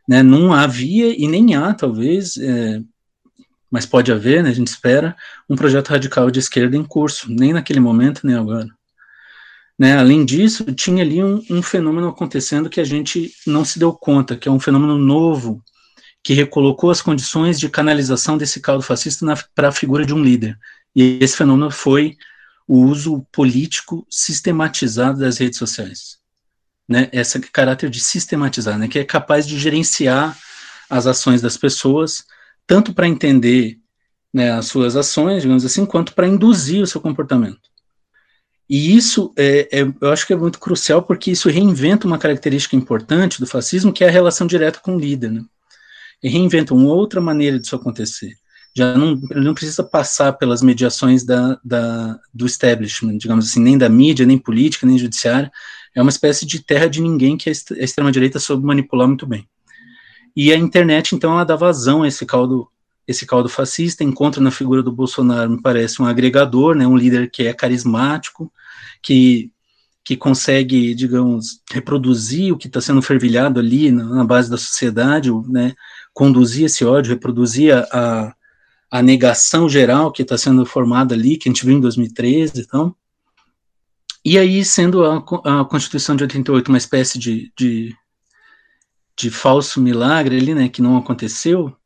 né, 0.07 0.23
não 0.23 0.53
havia 0.53 1.15
e 1.19 1.27
nem 1.29 1.55
há, 1.55 1.75
talvez, 1.75 2.39
é, 2.39 2.81
mas 3.71 3.85
pode 3.85 4.11
haver, 4.11 4.43
né, 4.43 4.51
a 4.51 4.55
gente 4.55 4.69
espera, 4.69 5.15
um 5.49 5.57
projeto 5.57 5.89
radical 5.89 6.31
de 6.31 6.39
esquerda 6.39 6.77
em 6.77 6.85
curso, 6.85 7.31
nem 7.31 7.53
naquele 7.53 7.81
momento, 7.81 8.27
nem 8.27 8.35
agora. 8.35 8.69
Né, 9.79 9.97
além 9.97 10.25
disso, 10.25 10.65
tinha 10.73 11.05
ali 11.05 11.23
um, 11.23 11.41
um, 11.49 11.63
fenômeno 11.63 12.09
acontecendo 12.09 12.69
que 12.69 12.81
a 12.81 12.85
gente 12.85 13.33
não 13.47 13.65
se 13.65 13.79
deu 13.79 13.93
conta, 13.93 14.37
que 14.37 14.49
é 14.49 14.51
um 14.51 14.59
fenômeno 14.59 14.99
novo, 14.99 15.63
que 16.25 16.35
recolocou 16.35 16.91
as 16.91 17.01
condições 17.01 17.61
de 17.61 17.69
canalização 17.69 18.37
desse 18.37 18.61
caldo 18.61 18.83
fascista 18.83 19.25
para 19.55 19.69
a 19.69 19.73
figura 19.73 20.05
de 20.05 20.13
um 20.13 20.23
líder. 20.23 20.59
E 20.97 21.19
esse 21.21 21.37
fenômeno 21.37 21.71
foi 21.71 22.17
o 22.67 22.81
uso 22.85 23.25
político 23.33 24.05
sistematizado 24.11 25.21
das 25.21 25.39
redes 25.39 25.59
sociais. 25.59 26.19
Né, 26.89 27.09
esse 27.13 27.39
caráter 27.39 27.89
de 27.89 28.01
sistematizar, 28.01 28.79
né, 28.79 28.89
que 28.89 28.99
é 28.99 29.05
capaz 29.05 29.47
de 29.47 29.59
gerenciar 29.59 30.37
as 30.91 31.07
ações 31.07 31.41
das 31.41 31.57
pessoas, 31.57 32.25
tanto 32.67 32.93
para 32.95 33.07
entender 33.07 33.79
né, 34.33 34.51
as 34.53 34.67
suas 34.67 34.97
ações, 34.97 35.43
digamos 35.43 35.65
assim, 35.65 35.87
quanto 35.87 36.15
para 36.15 36.27
induzir 36.27 36.83
o 36.83 36.87
seu 36.87 37.01
comportamento. 37.01 37.68
E 38.69 38.95
isso 38.95 39.33
é, 39.37 39.81
é, 39.81 39.93
eu 40.01 40.13
acho 40.13 40.27
que 40.27 40.33
é 40.33 40.37
muito 40.37 40.59
crucial 40.59 41.03
porque 41.03 41.31
isso 41.31 41.49
reinventa 41.49 42.07
uma 42.07 42.19
característica 42.19 42.77
importante 42.77 43.41
do 43.41 43.47
fascismo, 43.47 43.93
que 43.93 44.05
é 44.05 44.09
a 44.09 44.13
relação 44.13 44.47
direta 44.47 44.81
com 44.81 44.97
o 44.97 45.01
líder. 45.01 45.33
Né? 45.33 45.43
E 46.23 46.29
reinventa 46.29 46.75
uma 46.75 46.93
outra 46.93 47.21
maneira 47.21 47.59
disso 47.59 47.77
acontecer. 47.77 48.35
Já 48.77 48.97
não, 48.97 49.17
não 49.31 49.55
precisa 49.55 49.83
passar 49.83 50.35
pelas 50.35 50.63
mediações 50.63 51.25
da, 51.25 51.59
da, 51.65 52.19
do 52.33 52.47
establishment, 52.47 53.17
digamos 53.17 53.49
assim, 53.49 53.61
nem 53.61 53.79
da 53.79 53.89
mídia, 53.89 54.27
nem 54.27 54.39
política, 54.39 54.87
nem 54.87 54.99
judiciária. 54.99 55.51
É 55.95 56.03
uma 56.03 56.11
espécie 56.11 56.45
de 56.45 56.63
terra 56.63 56.89
de 56.89 57.01
ninguém 57.01 57.37
que 57.37 57.49
a 57.49 57.53
extrema-direita 57.53 58.39
soube 58.39 58.67
manipular 58.67 59.09
muito 59.09 59.27
bem. 59.27 59.49
E 60.37 60.53
a 60.53 60.57
internet, 60.57 61.15
então, 61.15 61.33
ela 61.33 61.43
dá 61.43 61.57
vazão 61.57 62.03
a 62.03 62.09
esse 62.09 62.25
caldo, 62.25 62.69
esse 63.09 63.25
caldo 63.25 63.49
fascista, 63.49 64.05
encontra 64.05 64.41
na 64.41 64.51
figura 64.51 64.83
do 64.83 64.93
Bolsonaro, 64.93 65.51
me 65.51 65.63
parece, 65.63 66.01
um 66.01 66.05
agregador, 66.05 66.77
né, 66.77 66.87
um 66.87 66.97
líder 66.97 67.31
que 67.31 67.45
é 67.45 67.55
carismático, 67.55 68.53
que, 69.03 69.51
que 70.05 70.15
consegue, 70.15 70.95
digamos, 70.95 71.63
reproduzir 71.73 72.53
o 72.53 72.59
que 72.59 72.67
está 72.67 72.83
sendo 72.83 73.01
fervilhado 73.01 73.59
ali 73.59 73.91
na, 73.91 74.05
na, 74.05 74.25
base 74.25 74.51
da 74.51 74.59
sociedade, 74.59 75.31
né, 75.49 75.75
conduzir 76.13 76.67
esse 76.67 76.85
ódio, 76.85 77.15
reproduzir 77.15 77.75
a, 77.75 78.35
a 78.91 79.03
negação 79.03 79.69
geral 79.69 80.13
que 80.13 80.21
está 80.21 80.37
sendo 80.37 80.67
formada 80.67 81.15
ali, 81.15 81.39
que 81.39 81.49
a 81.49 81.53
gente 81.53 81.65
viu 81.65 81.79
em 81.79 81.81
2013, 81.81 82.61
então, 82.61 82.95
e 84.23 84.37
aí, 84.37 84.63
sendo 84.63 85.05
a, 85.07 85.17
a 85.17 85.65
Constituição 85.65 86.15
de 86.15 86.25
88 86.25 86.69
uma 86.69 86.77
espécie 86.77 87.19
de, 87.19 87.51
de 87.57 87.97
de 89.19 89.31
falso 89.31 89.81
milagre 89.81 90.37
ali, 90.37 90.55
né, 90.55 90.69
que 90.69 90.81
não 90.81 90.97
aconteceu, 90.97 91.77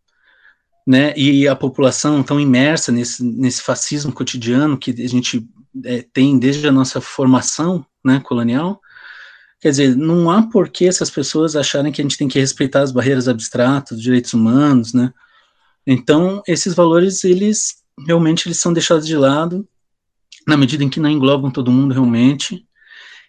né, 0.87 1.13
e 1.17 1.47
a 1.47 1.55
população 1.55 2.23
tão 2.23 2.41
imersa 2.41 2.91
nesse, 2.91 3.23
nesse 3.23 3.63
fascismo 3.63 4.13
cotidiano 4.13 4.77
que 4.77 4.91
a 4.91 5.09
gente 5.09 5.47
é, 5.85 6.05
tem 6.13 6.39
desde 6.39 6.67
a 6.67 6.73
nossa 6.73 7.01
formação, 7.01 7.87
né, 8.05 8.21
colonial, 8.21 8.81
quer 9.61 9.71
dizer, 9.71 9.97
não 9.97 10.31
há 10.31 10.43
por 10.43 10.69
que 10.69 10.87
essas 10.87 11.09
pessoas 11.09 11.55
acharem 11.55 11.93
que 11.93 12.01
a 12.01 12.05
gente 12.05 12.19
tem 12.19 12.27
que 12.27 12.39
respeitar 12.39 12.81
as 12.81 12.91
barreiras 12.91 13.29
abstratas, 13.29 13.99
os 13.99 14.03
direitos 14.03 14.33
humanos, 14.35 14.93
né, 14.93 15.13
então 15.87 16.43
esses 16.47 16.75
valores, 16.75 17.23
eles 17.25 17.77
realmente 18.07 18.49
eles 18.49 18.59
são 18.59 18.73
deixados 18.73 19.07
de 19.07 19.17
lado, 19.17 19.67
na 20.47 20.57
medida 20.57 20.83
em 20.83 20.89
que 20.89 20.99
não 20.99 21.11
englobam 21.11 21.51
todo 21.51 21.71
mundo 21.71 21.93
realmente, 21.93 22.67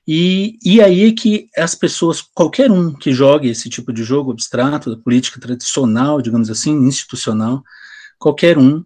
e, 0.08 0.58
e 0.64 0.82
aí 0.82 1.08
é 1.08 1.12
que 1.14 1.50
as 1.58 1.76
pessoas, 1.76 2.22
qualquer 2.22 2.70
um 2.70 2.94
que 2.94 3.14
jogue 3.14 3.50
esse 3.50 3.70
tipo 3.70 3.94
de 3.94 4.04
jogo 4.04 4.32
abstrato, 4.32 4.94
da 4.94 5.02
política 5.02 5.40
tradicional, 5.40 6.22
digamos 6.22 6.50
assim, 6.50 6.74
institucional, 6.86 7.64
qualquer 8.20 8.58
um 8.58 8.84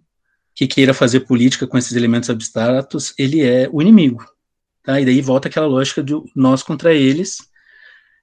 que 0.53 0.67
queira 0.67 0.93
fazer 0.93 1.21
política 1.21 1.67
com 1.67 1.77
esses 1.77 1.93
elementos 1.93 2.29
abstratos, 2.29 3.13
ele 3.17 3.41
é 3.41 3.69
o 3.71 3.81
inimigo. 3.81 4.25
Tá? 4.83 5.01
E 5.01 5.05
daí 5.05 5.21
volta 5.21 5.47
aquela 5.47 5.67
lógica 5.67 6.03
de 6.03 6.13
nós 6.35 6.61
contra 6.63 6.93
eles, 6.93 7.37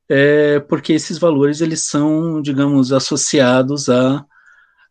é, 0.09 0.61
porque 0.61 0.93
esses 0.93 1.19
valores 1.19 1.61
eles 1.61 1.83
são, 1.83 2.41
digamos, 2.41 2.93
associados 2.93 3.89
a, 3.89 4.25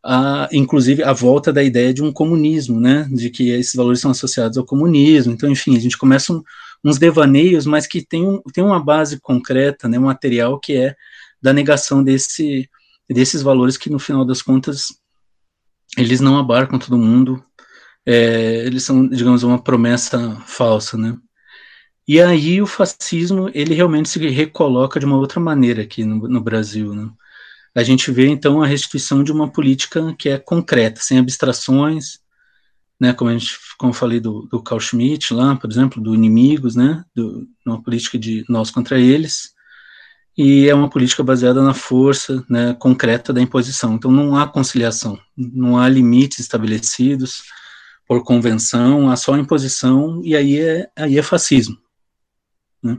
a, 0.04 0.50
inclusive, 0.52 1.04
a 1.04 1.14
volta 1.14 1.54
da 1.54 1.64
ideia 1.64 1.94
de 1.94 2.04
um 2.04 2.12
comunismo, 2.12 2.80
né, 2.80 3.08
de 3.12 3.30
que 3.30 3.50
esses 3.50 3.76
valores 3.76 4.02
são 4.02 4.12
associados 4.12 4.58
ao 4.58 4.66
comunismo. 4.66 5.34
Então, 5.34 5.50
enfim, 5.50 5.78
a 5.78 5.80
gente 5.80 5.98
começa 5.98 6.34
um, 6.34 6.44
uns 6.84 6.98
devaneios, 6.98 7.66
mas 7.66 7.88
que 7.88 8.06
tem, 8.06 8.28
um, 8.28 8.42
tem 8.54 8.64
uma 8.64 8.80
base 8.84 9.20
concreta, 9.20 9.88
né, 9.88 9.98
um 9.98 10.04
material 10.04 10.60
que 10.60 10.76
é 10.76 10.96
da 11.42 11.54
negação 11.54 12.04
desse, 12.04 12.70
desses 13.10 13.42
valores 13.42 13.78
que, 13.78 13.90
no 13.90 14.00
final 14.00 14.26
das 14.26 14.42
contas, 14.42 14.88
eles 15.98 16.20
não 16.20 16.38
abarcam 16.38 16.80
todo 16.80 16.98
mundo, 16.98 17.44
é, 18.06 18.66
eles 18.66 18.84
são, 18.84 19.08
digamos, 19.08 19.44
uma 19.44 19.62
promessa 19.62 20.42
falsa, 20.46 20.98
né. 20.98 21.16
E 22.06 22.20
aí 22.22 22.62
o 22.62 22.68
fascismo, 22.68 23.50
ele 23.54 23.74
realmente 23.74 24.10
se 24.10 24.20
recoloca 24.28 25.00
de 25.00 25.06
uma 25.06 25.18
outra 25.18 25.40
maneira 25.40 25.84
aqui 25.84 26.04
no, 26.04 26.28
no 26.28 26.42
Brasil, 26.42 26.94
né. 26.94 27.10
A 27.76 27.82
gente 27.82 28.12
vê, 28.12 28.28
então, 28.28 28.62
a 28.62 28.68
restituição 28.68 29.24
de 29.24 29.32
uma 29.32 29.52
política 29.52 30.14
que 30.18 30.30
é 30.30 30.38
concreta, 30.38 31.02
sem 31.02 31.18
abstrações, 31.18 32.20
né, 33.04 33.12
como 33.12 33.30
a 33.30 33.34
gente, 33.34 33.60
como 33.78 33.90
eu 33.90 33.94
falei 33.94 34.22
do, 34.22 34.48
do 34.50 34.64
Carl 34.64 34.80
Schmitt 34.80 35.34
lá, 35.34 35.58
por 35.58 35.70
exemplo, 35.70 36.02
do 36.02 36.16
inimigos, 36.16 36.74
né, 36.74 37.04
do, 37.14 37.46
uma 37.66 37.84
política 37.84 38.18
de 38.18 38.46
nós 38.48 38.72
contra 38.72 38.98
eles, 38.98 39.54
e 40.38 40.70
é 40.70 40.74
uma 40.74 40.90
política 40.90 41.22
baseada 41.22 41.62
na 41.62 41.74
força, 41.74 42.46
né, 42.50 42.74
concreta 42.76 43.34
da 43.34 43.42
imposição. 43.42 43.96
Então 43.96 44.10
não 44.10 44.38
há 44.38 44.48
conciliação, 44.48 45.20
não 45.36 45.78
há 45.78 45.90
limites 45.90 46.40
estabelecidos 46.40 47.44
por 48.08 48.24
convenção, 48.24 49.10
há 49.10 49.18
só 49.18 49.36
imposição 49.36 50.22
e 50.24 50.34
aí 50.34 50.58
é 50.62 50.90
aí 50.96 51.18
é 51.18 51.22
fascismo. 51.22 51.78
Né? 52.82 52.98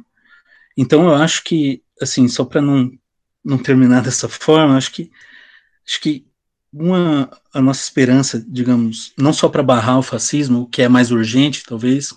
Então 0.76 1.04
eu 1.04 1.14
acho 1.14 1.42
que 1.44 1.82
assim 1.98 2.28
só 2.28 2.44
para 2.44 2.60
não 2.60 2.90
não 3.42 3.56
terminar 3.56 4.02
dessa 4.04 4.28
forma, 4.28 4.76
acho 4.76 4.92
que 4.92 5.10
acho 5.88 5.98
que 5.98 6.26
uma, 6.74 7.30
a 7.52 7.62
nossa 7.62 7.82
esperança, 7.82 8.44
digamos, 8.48 9.12
não 9.16 9.32
só 9.32 9.48
para 9.48 9.62
barrar 9.62 9.98
o 9.98 10.02
fascismo, 10.02 10.62
o 10.62 10.66
que 10.66 10.82
é 10.82 10.88
mais 10.88 11.12
urgente, 11.12 11.62
talvez, 11.64 12.12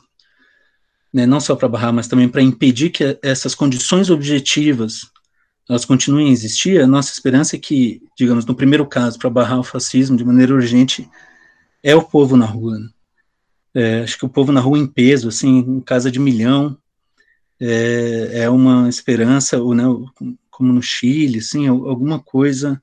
né, 1.14 1.26
não 1.26 1.40
só 1.40 1.56
para 1.56 1.68
barrar, 1.68 1.94
mas 1.94 2.08
também 2.08 2.28
para 2.28 2.42
impedir 2.42 2.90
que 2.90 3.20
essas 3.22 3.54
condições 3.54 4.10
objetivas 4.10 5.12
elas 5.70 5.84
continuem 5.84 6.30
a 6.30 6.32
existir, 6.32 6.82
a 6.82 6.88
nossa 6.88 7.12
esperança 7.12 7.58
é 7.58 7.60
que, 7.60 8.02
digamos, 8.18 8.46
no 8.46 8.56
primeiro 8.56 8.86
caso, 8.86 9.20
para 9.20 9.30
barrar 9.30 9.60
o 9.60 9.64
fascismo 9.64 10.16
de 10.16 10.24
maneira 10.24 10.54
urgente, 10.54 11.10
é 11.84 11.94
o 11.94 12.02
povo 12.02 12.38
na 12.38 12.46
rua. 12.46 12.80
Né? 12.80 12.90
É, 13.74 14.00
acho 14.00 14.18
que 14.18 14.26
o 14.26 14.30
povo 14.30 14.54
na 14.54 14.62
rua 14.62 14.80
em 14.80 14.88
peso, 14.88 15.28
assim, 15.28 15.58
em 15.58 15.82
casa 15.82 16.10
de 16.10 16.20
milhão, 16.20 16.78
é, 17.60 18.44
é 18.44 18.50
uma 18.50 18.88
esperança, 18.88 19.60
ou, 19.60 19.76
né, 19.76 19.84
como 20.50 20.72
no 20.72 20.82
Chile, 20.82 21.40
assim, 21.40 21.68
alguma 21.68 22.18
coisa 22.18 22.82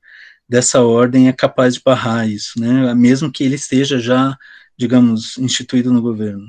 dessa 0.54 0.80
ordem 0.82 1.26
é 1.26 1.32
capaz 1.32 1.74
de 1.74 1.82
barrar 1.84 2.28
isso, 2.28 2.60
né? 2.60 2.94
Mesmo 2.94 3.28
que 3.28 3.42
ele 3.42 3.56
esteja 3.56 3.98
já, 3.98 4.38
digamos, 4.78 5.36
instituído 5.36 5.92
no 5.92 6.00
governo. 6.00 6.46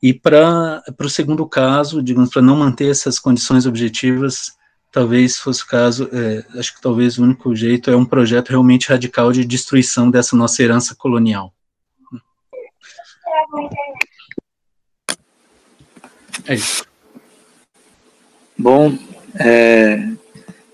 E 0.00 0.14
para 0.14 0.84
o 1.00 1.08
segundo 1.08 1.44
caso, 1.44 2.00
digamos, 2.00 2.30
para 2.30 2.40
não 2.40 2.56
manter 2.56 2.88
essas 2.88 3.18
condições 3.18 3.66
objetivas, 3.66 4.52
talvez 4.92 5.36
fosse 5.36 5.64
o 5.64 5.66
caso, 5.66 6.08
é, 6.12 6.46
acho 6.60 6.72
que 6.76 6.80
talvez 6.80 7.18
o 7.18 7.24
único 7.24 7.56
jeito 7.56 7.90
é 7.90 7.96
um 7.96 8.04
projeto 8.04 8.50
realmente 8.50 8.88
radical 8.88 9.32
de 9.32 9.44
destruição 9.44 10.08
dessa 10.08 10.36
nossa 10.36 10.62
herança 10.62 10.94
colonial. 10.94 11.52
É 16.46 16.54
isso. 16.54 16.84
Bom, 18.56 18.96
é, 19.34 20.08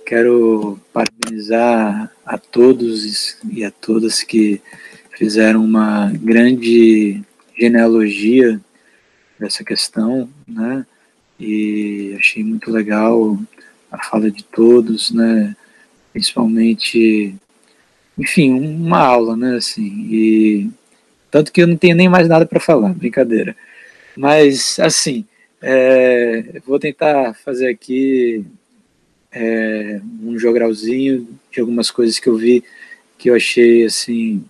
quero 0.05 0.79
parabenizar 0.93 2.11
a 2.25 2.39
todos 2.39 3.39
e 3.51 3.65
a 3.65 3.71
todas 3.71 4.23
que 4.23 4.61
fizeram 5.17 5.65
uma 5.65 6.13
grande 6.13 7.23
genealogia 7.59 8.61
dessa 9.39 9.65
questão, 9.65 10.29
né? 10.47 10.87
E 11.39 12.15
achei 12.19 12.45
muito 12.45 12.71
legal 12.71 13.39
a 13.91 14.03
fala 14.05 14.31
de 14.31 14.45
todos, 14.45 15.11
né? 15.11 15.57
Principalmente, 16.13 17.35
enfim, 18.19 18.53
uma 18.53 18.99
aula, 18.99 19.37
né? 19.37 19.57
Assim, 19.57 20.07
e 20.11 20.71
tanto 21.31 21.53
que 21.53 21.63
eu 21.63 21.67
não 21.67 21.77
tenho 21.77 21.97
nem 21.97 22.09
mais 22.09 22.29
nada 22.29 22.47
para 22.47 22.61
falar, 22.61 22.93
brincadeira. 22.93 23.57
Mas, 24.17 24.79
assim, 24.79 25.25
é, 25.61 26.61
vou 26.67 26.79
tentar 26.79 27.35
fazer 27.35 27.69
aqui 27.69 28.45
é, 29.35 30.01
um 30.23 30.39
jogralzinho 30.39 31.29
de 31.51 31.61
algumas 31.61 31.91
coisas 31.91 32.19
que 32.19 32.29
eu 32.29 32.37
vi 32.37 32.65
que 33.19 33.31
eu 33.31 33.35
achei, 33.35 33.85
assim, 33.85 34.45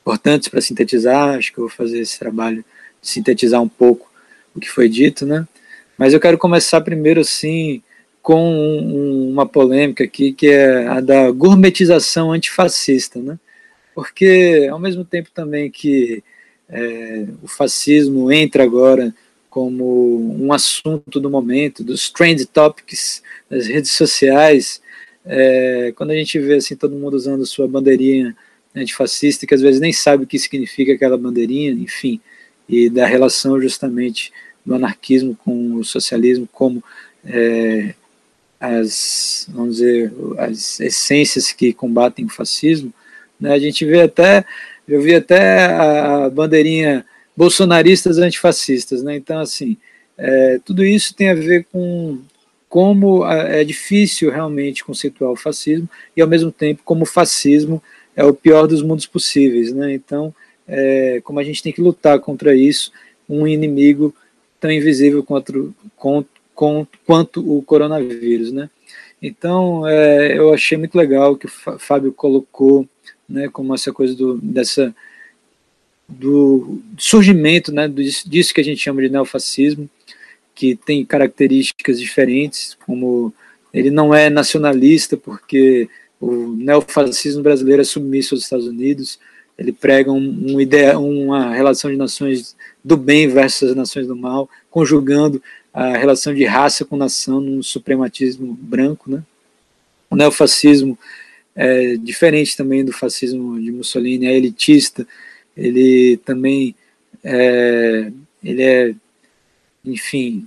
importantes 0.00 0.48
para 0.48 0.60
sintetizar. 0.60 1.36
Acho 1.36 1.52
que 1.52 1.58
eu 1.58 1.64
vou 1.64 1.70
fazer 1.70 2.00
esse 2.00 2.18
trabalho 2.18 2.64
de 3.00 3.08
sintetizar 3.08 3.62
um 3.62 3.68
pouco 3.68 4.10
o 4.54 4.60
que 4.60 4.70
foi 4.70 4.88
dito, 4.88 5.26
né? 5.26 5.46
Mas 5.96 6.12
eu 6.12 6.20
quero 6.20 6.38
começar 6.38 6.80
primeiro, 6.80 7.20
assim, 7.20 7.82
com 8.22 8.52
um, 8.52 9.30
uma 9.30 9.46
polêmica 9.46 10.04
aqui, 10.04 10.32
que 10.32 10.48
é 10.48 10.86
a 10.86 11.00
da 11.00 11.30
gourmetização 11.30 12.32
antifascista, 12.32 13.20
né? 13.20 13.38
porque 13.94 14.68
ao 14.70 14.78
mesmo 14.78 15.04
tempo 15.04 15.30
também 15.32 15.70
que 15.70 16.22
é, 16.68 17.26
o 17.42 17.46
fascismo 17.46 18.32
entra 18.32 18.64
agora 18.64 19.14
como 19.54 20.34
um 20.44 20.52
assunto 20.52 21.20
do 21.20 21.30
momento, 21.30 21.84
dos 21.84 22.10
trend 22.10 22.44
topics 22.46 23.22
das 23.48 23.68
redes 23.68 23.92
sociais, 23.92 24.82
é, 25.24 25.92
quando 25.94 26.10
a 26.10 26.16
gente 26.16 26.40
vê 26.40 26.56
assim 26.56 26.74
todo 26.74 26.96
mundo 26.96 27.14
usando 27.14 27.46
sua 27.46 27.68
bandeirinha 27.68 28.36
antifascista, 28.74 29.46
que 29.46 29.54
às 29.54 29.60
vezes 29.60 29.80
nem 29.80 29.92
sabe 29.92 30.24
o 30.24 30.26
que 30.26 30.40
significa 30.40 30.92
aquela 30.92 31.16
bandeirinha, 31.16 31.70
enfim, 31.70 32.20
e 32.68 32.90
da 32.90 33.06
relação 33.06 33.60
justamente 33.60 34.32
do 34.66 34.74
anarquismo 34.74 35.36
com 35.36 35.76
o 35.76 35.84
socialismo 35.84 36.48
como 36.50 36.82
é, 37.24 37.94
as, 38.58 39.48
vamos 39.50 39.76
dizer, 39.76 40.12
as 40.36 40.80
essências 40.80 41.52
que 41.52 41.72
combatem 41.72 42.24
o 42.24 42.28
fascismo, 42.28 42.92
né? 43.38 43.52
A 43.52 43.58
gente 43.60 43.84
vê 43.84 44.02
até, 44.02 44.44
eu 44.88 45.00
vi 45.00 45.14
até 45.14 45.66
a 45.66 46.28
bandeirinha 46.28 47.06
bolsonaristas 47.36 48.18
antifascistas, 48.18 49.02
né? 49.02 49.16
Então, 49.16 49.38
assim, 49.38 49.76
é, 50.16 50.60
tudo 50.64 50.84
isso 50.84 51.14
tem 51.14 51.30
a 51.30 51.34
ver 51.34 51.66
com 51.72 52.18
como 52.68 53.24
é 53.24 53.62
difícil 53.62 54.32
realmente 54.32 54.84
conceituar 54.84 55.30
o 55.30 55.36
fascismo 55.36 55.88
e, 56.16 56.20
ao 56.20 56.26
mesmo 56.26 56.50
tempo, 56.50 56.82
como 56.84 57.04
o 57.04 57.06
fascismo 57.06 57.80
é 58.16 58.24
o 58.24 58.34
pior 58.34 58.66
dos 58.66 58.82
mundos 58.82 59.06
possíveis, 59.06 59.72
né? 59.72 59.94
Então, 59.94 60.34
é, 60.66 61.20
como 61.22 61.38
a 61.38 61.44
gente 61.44 61.62
tem 61.62 61.72
que 61.72 61.80
lutar 61.80 62.18
contra 62.18 62.54
isso, 62.54 62.90
um 63.28 63.46
inimigo 63.46 64.14
tão 64.58 64.72
invisível 64.72 65.22
quanto, 65.22 65.74
quanto, 65.96 66.28
quanto 67.06 67.56
o 67.56 67.62
coronavírus, 67.62 68.50
né? 68.50 68.68
Então, 69.22 69.86
é, 69.86 70.36
eu 70.36 70.52
achei 70.52 70.76
muito 70.76 70.96
legal 70.96 71.36
que 71.36 71.46
o 71.46 71.78
Fábio 71.78 72.12
colocou 72.12 72.88
né, 73.28 73.48
como 73.48 73.74
essa 73.74 73.92
coisa 73.92 74.14
do, 74.14 74.38
dessa, 74.38 74.94
do 76.08 76.80
surgimento 76.98 77.72
né, 77.72 77.88
disso 77.88 78.54
que 78.54 78.60
a 78.60 78.64
gente 78.64 78.80
chama 78.80 79.02
de 79.02 79.08
neofascismo, 79.08 79.88
que 80.54 80.76
tem 80.76 81.04
características 81.04 81.98
diferentes, 81.98 82.76
como 82.86 83.32
ele 83.72 83.90
não 83.90 84.14
é 84.14 84.30
nacionalista, 84.30 85.16
porque 85.16 85.88
o 86.20 86.54
neofascismo 86.56 87.42
brasileiro 87.42 87.82
é 87.82 87.84
submisso 87.84 88.34
aos 88.34 88.44
Estados 88.44 88.66
Unidos, 88.66 89.18
ele 89.58 89.72
prega 89.72 90.12
um, 90.12 90.54
um 90.54 90.60
ideia, 90.60 90.98
uma 90.98 91.52
relação 91.54 91.90
de 91.90 91.96
nações 91.96 92.56
do 92.84 92.96
bem 92.96 93.28
versus 93.28 93.70
as 93.70 93.76
nações 93.76 94.06
do 94.06 94.16
mal, 94.16 94.48
conjugando 94.70 95.42
a 95.72 95.96
relação 95.96 96.34
de 96.34 96.44
raça 96.44 96.84
com 96.84 96.96
nação 96.96 97.40
num 97.40 97.62
suprematismo 97.62 98.56
branco, 98.60 99.10
né? 99.10 99.22
O 100.08 100.16
neofascismo 100.16 100.96
é 101.54 101.96
diferente 101.96 102.56
também 102.56 102.84
do 102.84 102.92
fascismo 102.92 103.60
de 103.60 103.72
Mussolini, 103.72 104.26
é 104.26 104.36
elitista, 104.36 105.06
ele 105.56 106.16
também 106.18 106.74
é, 107.22 108.12
ele 108.42 108.62
é, 108.62 108.94
enfim, 109.84 110.46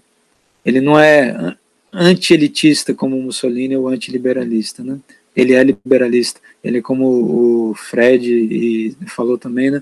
ele 0.65 0.79
não 0.79 0.99
é 0.99 1.55
anti-elitista 1.91 2.93
como 2.93 3.21
Mussolini 3.21 3.75
ou 3.75 3.87
anti-liberalista, 3.87 4.83
né? 4.83 4.99
Ele 5.35 5.53
é 5.53 5.63
liberalista, 5.63 6.39
ele 6.63 6.79
é 6.79 6.81
como 6.81 7.69
o 7.69 7.75
Fred 7.75 8.95
falou 9.07 9.37
também, 9.37 9.71
né? 9.71 9.81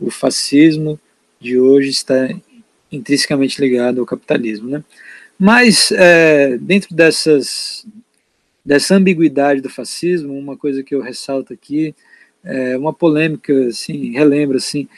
O 0.00 0.10
fascismo 0.10 0.98
de 1.40 1.58
hoje 1.58 1.90
está 1.90 2.28
intrinsecamente 2.90 3.60
ligado 3.60 4.00
ao 4.00 4.06
capitalismo, 4.06 4.68
né? 4.68 4.84
Mas 5.38 5.92
é, 5.92 6.56
dentro 6.58 6.94
dessas 6.94 7.86
dessa 8.64 8.94
ambiguidade 8.94 9.62
do 9.62 9.70
fascismo, 9.70 10.38
uma 10.38 10.56
coisa 10.56 10.82
que 10.82 10.94
eu 10.94 11.00
ressalto 11.00 11.54
aqui, 11.54 11.94
é 12.44 12.76
uma 12.76 12.92
polêmica, 12.92 13.68
assim, 13.68 14.12
relembro, 14.12 14.56
assim, 14.56 14.88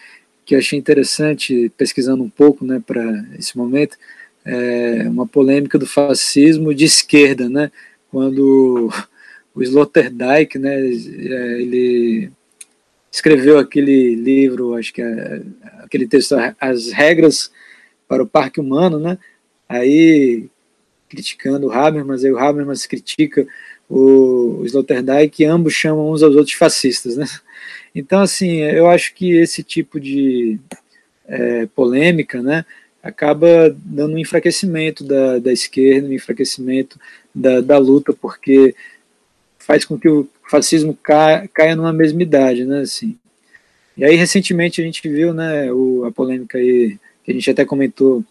que 0.44 0.54
achei 0.54 0.78
interessante, 0.78 1.70
pesquisando 1.76 2.22
um 2.22 2.28
pouco, 2.28 2.64
né, 2.64 2.82
para 2.84 3.02
esse 3.38 3.56
momento, 3.56 3.96
é 4.44 5.04
uma 5.08 5.26
polêmica 5.26 5.78
do 5.78 5.86
fascismo 5.86 6.74
de 6.74 6.84
esquerda, 6.84 7.48
né, 7.48 7.70
quando 8.10 8.90
o 9.54 9.62
Sloterdijk, 9.62 10.58
né, 10.58 10.76
é, 10.76 11.60
ele 11.60 12.30
escreveu 13.12 13.58
aquele 13.58 14.14
livro, 14.14 14.74
acho 14.74 14.92
que 14.92 15.02
é, 15.02 15.42
aquele 15.78 16.06
texto, 16.06 16.34
As 16.60 16.90
Regras 16.92 17.50
para 18.08 18.22
o 18.22 18.26
Parque 18.26 18.60
Humano, 18.60 18.98
né, 18.98 19.18
aí 19.68 20.48
criticando 21.08 21.66
o 21.66 21.72
Habermas, 21.72 22.24
aí 22.24 22.32
o 22.32 22.38
Habermas 22.38 22.86
critica 22.86 23.46
o 23.90 24.62
Sloterdijk, 24.64 25.42
e 25.42 25.44
ambos 25.44 25.74
chamam 25.74 26.12
uns 26.12 26.22
aos 26.22 26.36
outros 26.36 26.54
fascistas, 26.54 27.16
né? 27.16 27.26
Então, 27.94 28.20
assim, 28.20 28.58
eu 28.58 28.88
acho 28.88 29.12
que 29.14 29.32
esse 29.32 29.64
tipo 29.64 29.98
de 29.98 30.60
é, 31.26 31.66
polêmica, 31.66 32.40
né, 32.40 32.64
acaba 33.02 33.74
dando 33.84 34.14
um 34.14 34.18
enfraquecimento 34.18 35.02
da, 35.02 35.40
da 35.40 35.52
esquerda, 35.52 36.06
um 36.06 36.12
enfraquecimento 36.12 37.00
da, 37.34 37.60
da 37.60 37.78
luta, 37.78 38.12
porque 38.12 38.76
faz 39.58 39.84
com 39.84 39.98
que 39.98 40.08
o 40.08 40.28
fascismo 40.48 40.96
caia, 41.02 41.48
caia 41.52 41.74
numa 41.74 41.92
mesmidade, 41.92 42.64
né, 42.64 42.82
assim. 42.82 43.18
E 43.96 44.04
aí, 44.04 44.14
recentemente, 44.14 44.80
a 44.80 44.84
gente 44.84 45.06
viu, 45.08 45.34
né, 45.34 45.72
o, 45.72 46.04
a 46.04 46.12
polêmica 46.12 46.58
aí, 46.58 46.96
que 47.24 47.32
a 47.32 47.34
gente 47.34 47.50
até 47.50 47.64
comentou 47.64 48.24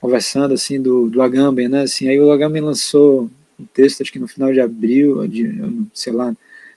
conversando 0.00 0.52
assim 0.52 0.82
do, 0.82 1.08
do 1.08 1.22
Agamben, 1.22 1.68
né? 1.68 1.82
Assim, 1.82 2.08
aí 2.08 2.18
o 2.18 2.32
Agamben 2.32 2.60
lançou 2.60 3.30
um 3.62 3.66
texto, 3.66 4.02
acho 4.02 4.12
que 4.12 4.18
no 4.18 4.28
final 4.28 4.52
de 4.52 4.60
abril, 4.60 5.26
de, 5.26 5.86
sei 5.94 6.12
lá, 6.12 6.34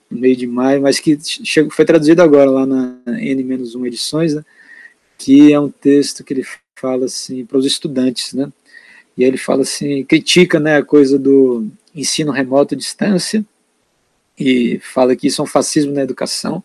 no 0.10 0.20
meio 0.20 0.36
de 0.36 0.48
maio, 0.48 0.82
mas 0.82 1.00
que 1.00 1.18
chegou, 1.22 1.72
foi 1.72 1.86
traduzido 1.86 2.22
agora 2.22 2.50
lá 2.50 2.66
na 2.66 2.98
N-1 3.08 3.86
edições, 3.86 4.34
né? 4.34 4.46
Que 5.18 5.52
é 5.52 5.60
um 5.60 5.70
texto 5.70 6.24
que 6.24 6.34
ele 6.34 6.46
fala 6.76 7.06
assim 7.06 7.46
para 7.46 7.58
os 7.58 7.66
estudantes, 7.66 8.34
né? 8.34 8.52
E 9.18 9.24
ele 9.24 9.38
fala 9.38 9.62
assim, 9.62 10.04
critica, 10.04 10.60
né, 10.60 10.78
a 10.78 10.84
coisa 10.84 11.18
do 11.18 11.68
ensino 11.96 12.32
remoto 12.32 12.76
à 12.76 12.78
distância 12.78 13.46
e 14.38 14.80
fala 14.80 15.16
que 15.16 15.28
isso 15.28 15.42
é 15.42 15.44
um 15.44 15.48
fascismo 15.48 15.94
na 15.94 16.02
educação, 16.02 16.62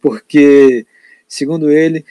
porque, 0.00 0.84
segundo 1.28 1.70
ele, 1.70 2.04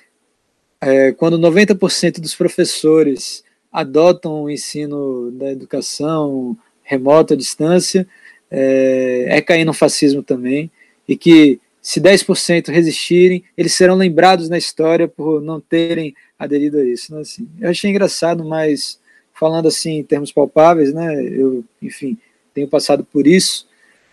é, 0.79 1.11
quando 1.11 1.37
90% 1.37 2.21
dos 2.21 2.33
professores 2.35 3.43
adotam 3.71 4.43
o 4.43 4.49
ensino 4.49 5.31
da 5.31 5.51
educação 5.51 6.57
remota, 6.85 7.35
distância, 7.35 8.07
é, 8.49 9.25
é 9.27 9.41
cair 9.41 9.65
no 9.65 9.73
fascismo 9.73 10.23
também, 10.23 10.71
e 11.07 11.17
que 11.17 11.59
se 11.81 11.99
10% 11.99 12.69
resistirem, 12.69 13.43
eles 13.57 13.73
serão 13.73 13.95
lembrados 13.95 14.49
na 14.49 14.57
história 14.57 15.07
por 15.07 15.41
não 15.41 15.59
terem 15.59 16.15
aderido 16.39 16.79
a 16.79 16.83
isso. 16.83 17.13
Né? 17.13 17.21
Assim, 17.21 17.47
eu 17.59 17.69
achei 17.69 17.91
engraçado, 17.91 18.43
mas 18.43 18.99
falando 19.33 19.67
assim 19.67 19.97
em 19.97 20.03
termos 20.03 20.31
palpáveis, 20.31 20.93
né, 20.93 21.21
eu, 21.23 21.63
enfim, 21.81 22.17
tenho 22.53 22.67
passado 22.67 23.03
por 23.03 23.27
isso, 23.27 23.67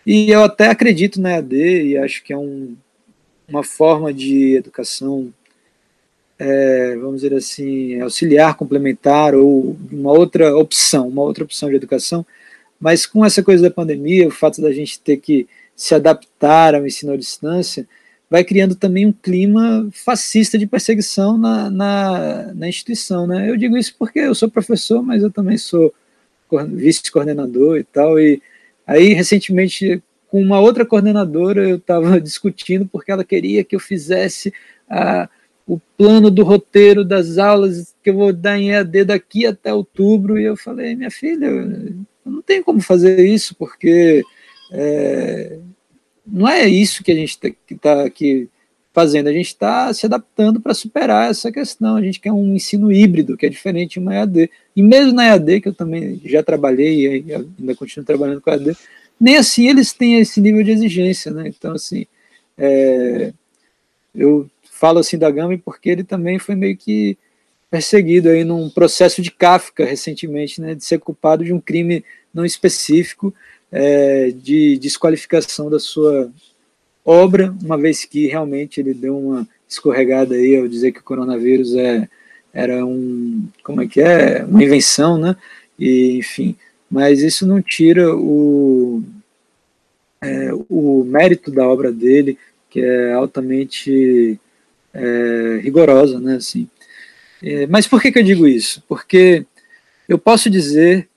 E 0.05 0.29
eu 0.29 0.43
até 0.43 0.67
acredito 0.67 1.21
na 1.21 1.31
EAD 1.31 1.55
e 1.55 1.97
acho 1.97 2.23
que 2.23 2.33
é 2.33 2.37
um, 2.37 2.75
uma 3.47 3.63
forma 3.63 4.13
de 4.13 4.55
educação, 4.55 5.33
é, 6.37 6.95
vamos 6.97 7.21
dizer 7.21 7.33
assim, 7.33 8.01
auxiliar, 8.01 8.55
complementar 8.55 9.33
ou 9.33 9.77
uma 9.91 10.11
outra 10.11 10.55
opção, 10.57 11.07
uma 11.07 11.21
outra 11.21 11.45
opção 11.45 11.69
de 11.69 11.75
educação. 11.77 12.25
Mas 12.83 13.05
com 13.05 13.23
essa 13.23 13.41
coisa 13.41 13.63
da 13.63 13.71
pandemia, 13.71 14.27
o 14.27 14.31
fato 14.31 14.61
da 14.61 14.73
gente 14.73 14.99
ter 14.99 15.15
que 15.17 15.47
se 15.73 15.95
adaptar 15.95 16.75
ao 16.75 16.85
ensino 16.85 17.13
à 17.13 17.17
distância, 17.17 17.87
vai 18.29 18.43
criando 18.43 18.75
também 18.75 19.05
um 19.05 19.13
clima 19.13 19.87
fascista 19.93 20.57
de 20.57 20.67
perseguição 20.67 21.37
na, 21.37 21.69
na, 21.69 22.53
na 22.53 22.67
instituição. 22.67 23.25
Né? 23.25 23.49
Eu 23.49 23.55
digo 23.55 23.77
isso 23.77 23.95
porque 23.97 24.19
eu 24.19 24.35
sou 24.35 24.49
professor, 24.49 25.01
mas 25.01 25.23
eu 25.23 25.31
também 25.31 25.57
sou 25.57 25.93
vice-coordenador 26.51 27.77
e 27.77 27.83
tal, 27.85 28.19
e 28.19 28.41
Aí, 28.85 29.13
recentemente, 29.13 30.03
com 30.27 30.41
uma 30.41 30.59
outra 30.59 30.85
coordenadora, 30.85 31.67
eu 31.67 31.77
estava 31.77 32.19
discutindo 32.21 32.85
porque 32.85 33.11
ela 33.11 33.23
queria 33.23 33.63
que 33.63 33.75
eu 33.75 33.79
fizesse 33.79 34.53
a, 34.89 35.29
o 35.65 35.79
plano 35.97 36.29
do 36.29 36.43
roteiro 36.43 37.05
das 37.05 37.37
aulas 37.37 37.95
que 38.03 38.09
eu 38.09 38.15
vou 38.15 38.33
dar 38.33 38.59
em 38.59 38.71
EAD 38.71 39.05
daqui 39.05 39.45
até 39.45 39.73
outubro, 39.73 40.37
e 40.37 40.43
eu 40.43 40.57
falei, 40.57 40.95
minha 40.95 41.11
filha, 41.11 41.49
não 42.25 42.41
tenho 42.41 42.63
como 42.63 42.81
fazer 42.81 43.25
isso, 43.25 43.55
porque 43.55 44.23
é, 44.71 45.57
não 46.25 46.47
é 46.47 46.67
isso 46.67 47.03
que 47.03 47.11
a 47.11 47.15
gente 47.15 47.31
está 47.31 47.49
tá 47.79 48.05
aqui 48.05 48.49
fazendo, 48.93 49.27
a 49.27 49.33
gente 49.33 49.47
está 49.47 49.91
se 49.93 50.05
adaptando 50.05 50.61
para 50.61 50.73
superar 50.73 51.29
essa 51.29 51.51
questão, 51.51 51.95
a 51.95 52.01
gente 52.01 52.19
quer 52.19 52.31
um 52.31 52.55
ensino 52.55 52.91
híbrido, 52.91 53.35
que 53.35 53.45
é 53.45 53.49
diferente 53.49 53.93
de 53.93 53.99
uma 53.99 54.13
EAD, 54.13 54.51
e 54.75 54.83
mesmo 54.83 55.13
na 55.13 55.25
EAD, 55.25 55.61
que 55.61 55.69
eu 55.69 55.73
também 55.73 56.21
já 56.23 56.43
trabalhei 56.43 57.23
e 57.25 57.33
ainda 57.33 57.75
continuo 57.75 58.05
trabalhando 58.05 58.39
com 58.39 58.51
a 58.51 58.53
EAD, 58.53 58.77
nem 59.19 59.37
assim 59.37 59.67
eles 59.67 59.93
têm 59.93 60.19
esse 60.19 60.39
nível 60.39 60.63
de 60.63 60.71
exigência, 60.71 61.31
né, 61.31 61.47
então 61.47 61.73
assim, 61.73 62.05
é, 62.55 63.33
eu 64.13 64.47
falo 64.69 64.99
assim 64.99 65.17
da 65.17 65.31
Gama 65.31 65.57
porque 65.57 65.89
ele 65.89 66.03
também 66.03 66.37
foi 66.37 66.55
meio 66.55 66.77
que 66.77 67.17
perseguido 67.73 68.29
aí 68.29 68.43
num 68.43 68.69
processo 68.69 69.19
de 69.19 69.31
Kafka 69.31 69.83
recentemente, 69.83 70.61
né, 70.61 70.75
de 70.75 70.85
ser 70.85 70.99
culpado 70.99 71.43
de 71.43 71.51
um 71.51 71.59
crime 71.59 72.05
não 72.31 72.45
específico, 72.45 73.33
é, 73.71 74.29
de 74.29 74.77
desqualificação 74.77 75.71
da 75.71 75.79
sua 75.79 76.31
obra, 77.03 77.51
uma 77.63 77.75
vez 77.75 78.05
que 78.05 78.27
realmente 78.27 78.79
ele 78.79 78.93
deu 78.93 79.17
uma 79.17 79.47
escorregada 79.67 80.35
aí 80.35 80.55
ao 80.55 80.67
dizer 80.67 80.91
que 80.91 80.99
o 80.99 81.03
coronavírus 81.03 81.73
é, 81.73 82.07
era 82.53 82.85
um, 82.85 83.47
como 83.63 83.81
é 83.81 83.87
que 83.87 83.99
é, 83.99 84.45
uma 84.45 84.63
invenção, 84.63 85.17
né? 85.17 85.35
E, 85.79 86.19
enfim, 86.19 86.55
mas 86.87 87.23
isso 87.23 87.47
não 87.47 87.59
tira 87.59 88.15
o, 88.15 89.01
é, 90.21 90.51
o 90.69 91.03
mérito 91.03 91.49
da 91.49 91.67
obra 91.67 91.91
dele, 91.91 92.37
que 92.69 92.81
é 92.81 93.13
altamente 93.13 94.39
é, 94.93 95.59
rigorosa, 95.63 96.19
né? 96.19 96.35
Assim. 96.35 96.67
É, 97.43 97.67
mas 97.67 97.85
por 97.85 98.01
que, 98.01 98.11
que 98.11 98.19
eu 98.19 98.23
digo 98.23 98.47
isso? 98.47 98.81
Porque 98.87 99.45
eu 100.07 100.17
posso 100.17 100.49
dizer 100.49 101.09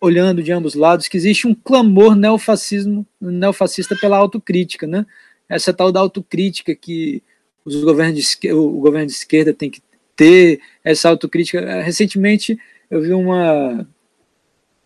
olhando 0.00 0.42
de 0.42 0.52
ambos 0.52 0.74
lados 0.74 1.08
que 1.08 1.16
existe 1.16 1.46
um 1.46 1.54
clamor 1.54 2.14
neofascismo, 2.14 3.06
neofascista 3.20 3.96
pela 3.96 4.16
autocrítica, 4.16 4.86
né? 4.86 5.04
Essa 5.48 5.72
tal 5.72 5.92
da 5.92 6.00
autocrítica 6.00 6.74
que 6.74 7.22
os 7.64 7.82
governos 7.82 8.38
de 8.40 8.52
o 8.52 8.80
governo 8.80 9.06
de 9.06 9.12
esquerda 9.12 9.52
tem 9.52 9.70
que 9.70 9.82
ter 10.14 10.60
essa 10.82 11.08
autocrítica. 11.08 11.82
Recentemente 11.82 12.58
eu 12.90 13.02
vi 13.02 13.12
uma 13.12 13.86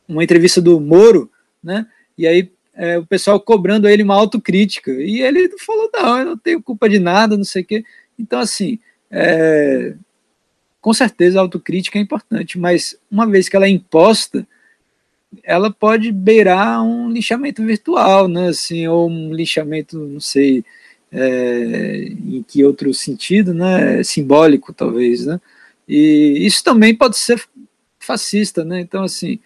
uma 0.09 0.25
entrevista 0.25 0.61
do 0.61 0.81
Moro, 0.81 1.31
né? 1.63 1.87
E 2.19 2.27
aí 2.27 2.51
é, 2.75 2.99
o 2.99 3.07
pessoal 3.07 3.39
cobrando 3.39 3.89
ele 3.89 4.03
uma 4.03 4.15
autocrítica 4.15 4.91
e 4.91 5.21
ele 5.23 5.49
falou 5.59 5.91
não, 5.93 6.19
eu 6.19 6.25
não 6.25 6.39
tenho 6.39 6.63
culpa 6.63 6.89
de 6.89 6.99
nada, 6.99 7.37
não 7.37 7.45
sei 7.45 7.63
o 7.63 7.67
quê. 7.67 7.85
Então 8.19 8.41
assim, 8.41 8.79
é, 9.11 9.95
com 10.81 10.95
certeza 10.95 11.39
a 11.39 11.43
autocrítica 11.43 11.99
é 11.99 12.03
importante, 12.03 12.59
mas 12.59 12.99
uma 13.11 13.27
vez 13.27 13.49
que 13.49 13.57
ela 13.57 13.67
é 13.67 13.71
imposta, 13.71 14.47
ela 15.45 15.71
pode 15.71 16.11
beirar 16.11 16.83
um 16.83 17.11
lixamento 17.11 17.65
virtual, 17.65 18.27
né, 18.29 18.49
assim, 18.49 18.87
ou 18.87 19.09
um 19.09 19.33
lixamento, 19.33 19.99
não 19.99 20.21
sei, 20.21 20.65
é, 21.13 22.09
em 22.09 22.45
que 22.47 22.65
outro 22.65 22.93
sentido, 22.95 23.53
né, 23.55 24.03
simbólico 24.03 24.73
talvez, 24.73 25.27
né, 25.27 25.41
e 25.89 26.47
isso 26.47 26.65
também 26.65 26.95
pode 26.95 27.19
ser 27.19 27.43
fascista, 27.99 28.65
né, 28.65 28.81
então 28.81 29.05
assim, 29.05 29.39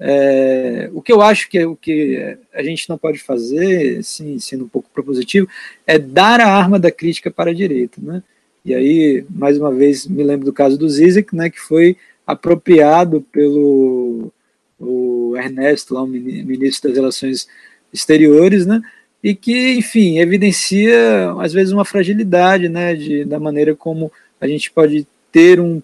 é, 0.00 0.88
o 0.92 1.02
que 1.02 1.12
eu 1.12 1.20
acho 1.20 1.48
que 1.48 1.58
é 1.58 1.66
o 1.66 1.76
que 1.76 2.38
a 2.54 2.62
gente 2.62 2.88
não 2.88 2.96
pode 2.96 3.18
fazer, 3.18 3.98
assim, 3.98 4.38
sendo 4.38 4.64
um 4.64 4.68
pouco 4.68 4.88
propositivo, 4.94 5.48
é 5.86 5.98
dar 5.98 6.40
a 6.40 6.48
arma 6.48 6.78
da 6.78 6.90
crítica 6.90 7.30
para 7.30 7.50
a 7.50 7.54
direita, 7.54 8.00
né, 8.00 8.22
e 8.68 8.74
aí, 8.74 9.24
mais 9.30 9.56
uma 9.58 9.72
vez, 9.72 10.06
me 10.06 10.22
lembro 10.22 10.44
do 10.44 10.52
caso 10.52 10.76
do 10.76 10.88
Zizek, 10.88 11.34
né, 11.34 11.48
que 11.48 11.58
foi 11.58 11.96
apropriado 12.26 13.24
pelo 13.32 14.30
o 14.78 15.34
Ernesto, 15.36 15.94
lá, 15.94 16.02
o 16.02 16.06
ministro 16.06 16.90
das 16.90 16.98
Relações 16.98 17.48
Exteriores, 17.92 18.66
né? 18.66 18.80
E 19.24 19.34
que, 19.34 19.72
enfim, 19.72 20.18
evidencia 20.18 21.32
às 21.40 21.52
vezes 21.52 21.72
uma 21.72 21.84
fragilidade, 21.84 22.68
né, 22.68 22.94
de, 22.94 23.24
da 23.24 23.40
maneira 23.40 23.74
como 23.74 24.12
a 24.40 24.46
gente 24.46 24.70
pode 24.70 25.06
ter 25.32 25.58
um 25.58 25.82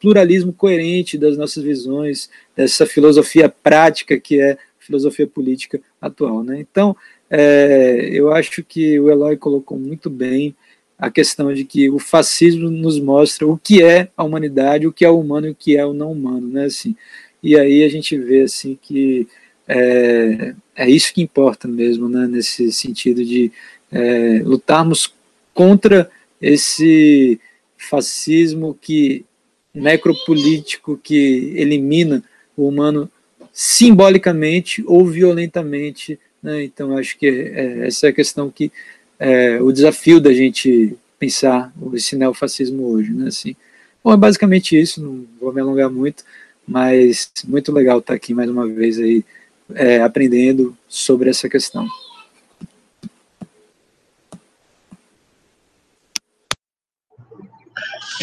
pluralismo 0.00 0.52
coerente 0.52 1.18
das 1.18 1.36
nossas 1.36 1.62
visões, 1.62 2.30
dessa 2.56 2.86
filosofia 2.86 3.48
prática 3.48 4.18
que 4.18 4.40
é 4.40 4.52
a 4.52 4.58
filosofia 4.78 5.26
política 5.26 5.80
atual, 6.00 6.42
né? 6.42 6.58
Então, 6.58 6.96
é, 7.30 8.08
eu 8.10 8.32
acho 8.32 8.64
que 8.64 8.98
o 8.98 9.10
Eloy 9.10 9.36
colocou 9.36 9.78
muito 9.78 10.08
bem 10.08 10.56
a 11.02 11.10
questão 11.10 11.52
de 11.52 11.64
que 11.64 11.90
o 11.90 11.98
fascismo 11.98 12.70
nos 12.70 13.00
mostra 13.00 13.44
o 13.44 13.58
que 13.58 13.82
é 13.82 14.08
a 14.16 14.22
humanidade, 14.22 14.86
o 14.86 14.92
que 14.92 15.04
é 15.04 15.10
o 15.10 15.18
humano 15.18 15.48
e 15.48 15.50
o 15.50 15.54
que 15.54 15.76
é 15.76 15.84
o 15.84 15.92
não 15.92 16.12
humano, 16.12 16.46
né? 16.46 16.66
Assim, 16.66 16.94
e 17.42 17.58
aí 17.58 17.82
a 17.82 17.88
gente 17.88 18.16
vê 18.16 18.42
assim 18.42 18.78
que 18.80 19.26
é, 19.66 20.54
é 20.76 20.88
isso 20.88 21.12
que 21.12 21.20
importa 21.20 21.66
mesmo, 21.66 22.08
né, 22.08 22.28
nesse 22.28 22.70
sentido 22.70 23.24
de 23.24 23.50
é, 23.90 24.42
lutarmos 24.44 25.12
contra 25.52 26.08
esse 26.40 27.40
fascismo 27.76 28.78
que 28.80 29.24
necropolítico 29.74 30.96
que 31.02 31.52
elimina 31.56 32.22
o 32.56 32.68
humano 32.68 33.10
simbolicamente 33.52 34.84
ou 34.86 35.04
violentamente, 35.04 36.16
né? 36.40 36.62
Então 36.62 36.96
acho 36.96 37.18
que 37.18 37.26
é, 37.26 37.88
essa 37.88 38.06
é 38.06 38.10
a 38.10 38.12
questão 38.12 38.48
que 38.48 38.70
é, 39.22 39.62
o 39.62 39.70
desafio 39.70 40.20
da 40.20 40.32
gente 40.32 40.98
pensar 41.16 41.72
esse 41.94 42.16
neofascismo 42.16 42.88
hoje, 42.88 43.12
né? 43.12 43.28
Assim, 43.28 43.54
bom, 44.02 44.12
é 44.12 44.16
basicamente 44.16 44.76
isso. 44.76 45.00
Não 45.00 45.24
vou 45.40 45.52
me 45.52 45.60
alongar 45.60 45.88
muito. 45.88 46.24
Mas 46.66 47.30
muito 47.46 47.70
legal 47.70 48.00
estar 48.00 48.14
aqui 48.14 48.34
mais 48.34 48.50
uma 48.50 48.66
vez 48.66 48.98
aí 48.98 49.24
é, 49.76 50.02
aprendendo 50.02 50.76
sobre 50.88 51.30
essa 51.30 51.48
questão. 51.48 51.86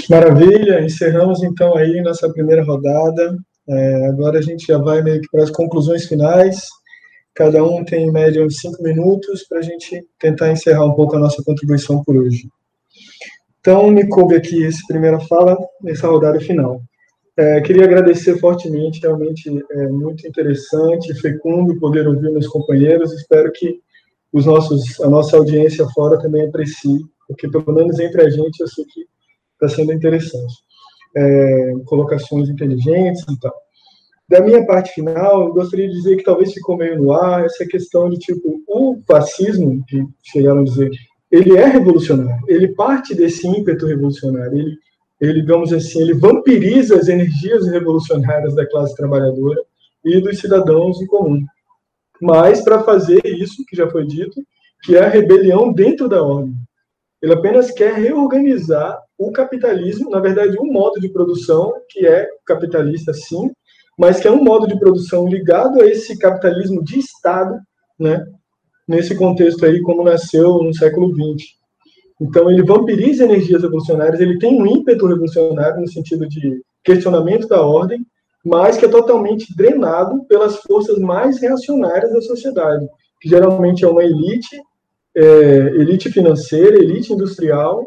Maravilha, 0.09 0.81
encerramos 0.81 1.43
então 1.43 1.77
aí 1.77 2.01
nossa 2.01 2.29
primeira 2.29 2.63
rodada. 2.63 3.37
É, 3.69 4.07
agora 4.07 4.39
a 4.39 4.41
gente 4.41 4.65
já 4.65 4.77
vai 4.77 5.01
meio 5.01 5.21
que 5.21 5.29
para 5.31 5.43
as 5.43 5.51
conclusões 5.51 6.05
finais. 6.05 6.67
Cada 7.39 7.63
um 7.63 7.85
tem 7.85 8.03
em 8.03 8.11
média 8.11 8.45
uns 8.45 8.57
cinco 8.57 8.83
minutos 8.83 9.47
para 9.47 9.59
a 9.59 9.61
gente 9.61 10.05
tentar 10.19 10.51
encerrar 10.51 10.83
um 10.83 10.93
pouco 10.93 11.15
a 11.15 11.19
nossa 11.19 11.41
contribuição 11.41 12.03
por 12.03 12.17
hoje. 12.17 12.49
Então, 13.61 13.89
me 13.89 14.05
coube 14.09 14.35
aqui 14.35 14.65
essa 14.65 14.81
primeira 14.89 15.21
fala 15.21 15.57
nessa 15.81 16.09
rodada 16.09 16.37
final. 16.41 16.81
É, 17.37 17.61
queria 17.61 17.85
agradecer 17.85 18.37
fortemente, 18.39 18.99
realmente 18.99 19.49
é 19.71 19.87
muito 19.87 20.27
interessante, 20.27 21.13
fecundo 21.21 21.79
poder 21.79 22.09
ouvir 22.09 22.29
meus 22.29 22.45
companheiros. 22.45 23.13
Espero 23.13 23.49
que 23.53 23.79
os 24.33 24.45
nossos, 24.45 24.99
a 24.99 25.07
nossa 25.07 25.37
audiência 25.37 25.87
fora 25.95 26.19
também 26.19 26.45
aprecie, 26.45 26.99
porque 27.25 27.49
pelo 27.49 27.73
menos 27.73 27.97
entre 28.01 28.21
a 28.21 28.29
gente 28.29 28.59
eu 28.59 28.67
sei 28.67 28.83
que 28.83 29.05
está 29.53 29.69
sendo 29.73 29.93
interessante. 29.93 30.55
É, 31.15 31.71
colocações 31.85 32.49
inteligentes 32.49 33.21
e 33.21 33.39
tal. 33.39 33.55
Da 34.29 34.41
minha 34.41 34.65
parte 34.65 34.91
final, 34.93 35.47
eu 35.47 35.53
gostaria 35.53 35.87
de 35.87 35.95
dizer 35.95 36.17
que 36.17 36.23
talvez 36.23 36.53
ficou 36.53 36.77
meio 36.77 37.01
no 37.01 37.11
ar 37.11 37.43
essa 37.45 37.65
questão 37.65 38.09
de 38.09 38.17
tipo 38.19 38.61
o 38.67 39.01
fascismo, 39.07 39.83
que 39.87 40.05
chegaram 40.23 40.61
a 40.61 40.63
dizer, 40.63 40.91
ele 41.31 41.57
é 41.57 41.65
revolucionário, 41.65 42.43
ele 42.47 42.69
parte 42.69 43.15
desse 43.15 43.47
ímpeto 43.47 43.85
revolucionário, 43.87 44.57
ele 44.57 44.77
ele, 45.19 45.41
digamos 45.41 45.73
assim, 45.73 46.01
ele 46.01 46.13
vampiriza 46.13 46.95
as 46.95 47.07
energias 47.09 47.67
revolucionárias 47.67 48.55
da 48.55 48.65
classe 48.65 48.95
trabalhadora 48.95 49.61
e 50.05 50.19
dos 50.21 50.39
cidadãos 50.39 51.01
em 51.01 51.07
comum. 51.07 51.43
Mas 52.21 52.61
para 52.61 52.83
fazer 52.83 53.19
isso, 53.25 53.65
que 53.67 53.75
já 53.75 53.89
foi 53.89 54.05
dito, 54.05 54.41
que 54.83 54.95
é 54.95 55.03
a 55.03 55.09
rebelião 55.09 55.73
dentro 55.73 56.07
da 56.07 56.23
ordem. 56.23 56.55
Ele 57.21 57.33
apenas 57.33 57.69
quer 57.71 57.95
reorganizar 57.95 58.97
o 59.17 59.29
capitalismo, 59.31 60.09
na 60.09 60.21
verdade, 60.21 60.57
um 60.57 60.71
modo 60.71 61.01
de 61.01 61.09
produção 61.09 61.73
que 61.89 62.07
é 62.07 62.29
capitalista, 62.45 63.13
sim, 63.13 63.51
mas 63.99 64.17
que 64.21 64.27
é 64.29 64.31
um 64.31 64.41
modo 64.41 64.65
de 64.65 64.79
produção 64.79 65.27
ligado 65.27 65.81
a 65.81 65.85
esse 65.85 66.17
capitalismo 66.17 66.81
de 66.81 66.99
Estado, 66.99 67.59
né, 67.99 68.25
nesse 68.87 69.13
contexto 69.13 69.65
aí, 69.65 69.81
como 69.81 70.05
nasceu 70.05 70.63
no 70.63 70.73
século 70.73 71.13
XX. 71.13 71.45
Então, 72.21 72.49
ele 72.49 72.63
vampiriza 72.63 73.25
energias 73.25 73.61
revolucionárias, 73.61 74.21
ele 74.21 74.39
tem 74.39 74.59
um 74.59 74.65
ímpeto 74.65 75.05
revolucionário 75.05 75.81
no 75.81 75.87
sentido 75.89 76.25
de 76.29 76.61
questionamento 76.81 77.45
da 77.45 77.61
ordem, 77.61 78.05
mas 78.43 78.77
que 78.77 78.85
é 78.85 78.89
totalmente 78.89 79.53
drenado 79.53 80.23
pelas 80.29 80.55
forças 80.61 80.97
mais 80.97 81.41
reacionárias 81.41 82.13
da 82.13 82.21
sociedade, 82.21 82.87
que 83.19 83.27
geralmente 83.27 83.83
é 83.83 83.87
uma 83.87 84.03
elite, 84.03 84.61
é, 85.13 85.23
elite 85.75 86.09
financeira, 86.09 86.77
elite 86.77 87.11
industrial, 87.11 87.85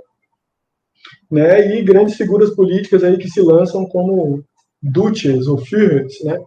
né, 1.31 1.75
e 1.75 1.83
grandes 1.83 2.17
figuras 2.17 2.51
políticas 2.51 3.03
aí 3.03 3.17
que 3.17 3.31
se 3.31 3.41
lançam 3.41 3.87
como 3.87 4.45
duces 4.83 5.47
ou 5.47 5.59
Führers, 5.59 6.15
né? 6.25 6.39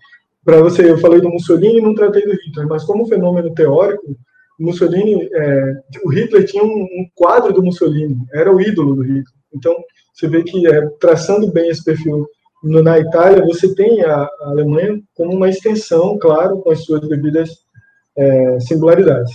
Para 0.44 0.62
você, 0.62 0.90
eu 0.90 1.00
falei 1.00 1.20
do 1.20 1.30
Mussolini 1.30 1.80
e 1.80 1.82
não 1.82 1.96
tratei 1.96 2.24
do 2.24 2.34
Hitler, 2.34 2.68
mas 2.68 2.84
como 2.84 3.08
fenômeno 3.08 3.54
teórico, 3.56 4.16
Mussolini, 4.60 5.28
é, 5.34 5.74
o 6.04 6.10
Hitler 6.10 6.46
tinha 6.46 6.64
um, 6.64 6.68
um, 6.68 7.08
quadro 7.16 7.52
do 7.52 7.64
Mussolini, 7.64 8.18
era 8.32 8.54
o 8.54 8.62
ídolo 8.62 8.96
do 8.96 9.02
Hitler. 9.02 9.26
Então, 9.54 9.76
você 10.14 10.28
vê 10.28 10.44
que 10.44 10.68
é, 10.68 10.88
traçando 11.00 11.52
bem 11.52 11.70
esse 11.70 11.84
perfil 11.84 12.28
no, 12.64 12.82
na 12.82 13.00
Itália, 13.00 13.46
você 13.46 13.74
tem 13.74 14.04
a, 14.04 14.24
a, 14.24 14.50
Alemanha 14.50 15.02
como 15.16 15.34
uma 15.34 15.50
extensão, 15.50 16.18
claro, 16.20 16.60
com 16.60 16.72
as 16.72 16.86
suas 16.86 17.02
devidas 17.08 17.50
é, 18.18 18.60
singularidades. 18.60 19.34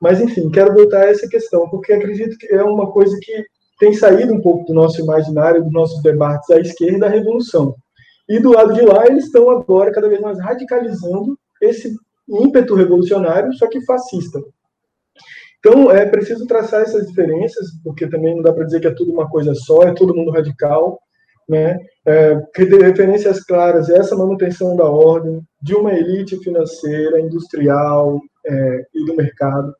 Mas, 0.00 0.20
enfim, 0.20 0.48
quero 0.50 0.74
voltar 0.74 1.02
a 1.02 1.10
essa 1.10 1.28
questão, 1.28 1.68
porque 1.68 1.92
acredito 1.92 2.36
que 2.38 2.46
é 2.54 2.62
uma 2.62 2.90
coisa 2.92 3.16
que 3.20 3.44
tem 3.78 3.92
saído 3.92 4.32
um 4.32 4.40
pouco 4.40 4.64
do 4.66 4.74
nosso 4.74 5.00
imaginário, 5.00 5.62
dos 5.62 5.72
nossos 5.72 6.02
debates 6.02 6.48
à 6.50 6.58
esquerda, 6.58 7.06
a 7.06 7.10
revolução. 7.10 7.74
E 8.28 8.40
do 8.40 8.52
lado 8.52 8.72
de 8.74 8.82
lá, 8.82 9.06
eles 9.06 9.26
estão 9.26 9.48
agora 9.50 9.92
cada 9.92 10.08
vez 10.08 10.20
mais 10.20 10.38
radicalizando 10.38 11.38
esse 11.60 11.94
ímpeto 12.28 12.74
revolucionário, 12.74 13.52
só 13.54 13.68
que 13.68 13.84
fascista. 13.84 14.40
Então, 15.58 15.90
é 15.90 16.06
preciso 16.06 16.46
traçar 16.46 16.82
essas 16.82 17.06
diferenças, 17.06 17.68
porque 17.82 18.06
também 18.06 18.34
não 18.34 18.42
dá 18.42 18.52
para 18.52 18.64
dizer 18.64 18.80
que 18.80 18.86
é 18.86 18.94
tudo 18.94 19.12
uma 19.12 19.28
coisa 19.28 19.54
só, 19.54 19.82
é 19.82 19.94
todo 19.94 20.14
mundo 20.14 20.30
radical, 20.30 21.00
né? 21.48 21.78
É, 22.04 22.40
referências 22.54 23.42
claras, 23.44 23.88
essa 23.88 24.16
manutenção 24.16 24.76
da 24.76 24.84
ordem 24.84 25.40
de 25.62 25.74
uma 25.74 25.92
elite 25.92 26.36
financeira, 26.38 27.20
industrial 27.20 28.20
é, 28.44 28.86
e 28.94 29.04
do 29.04 29.14
mercado, 29.14 29.74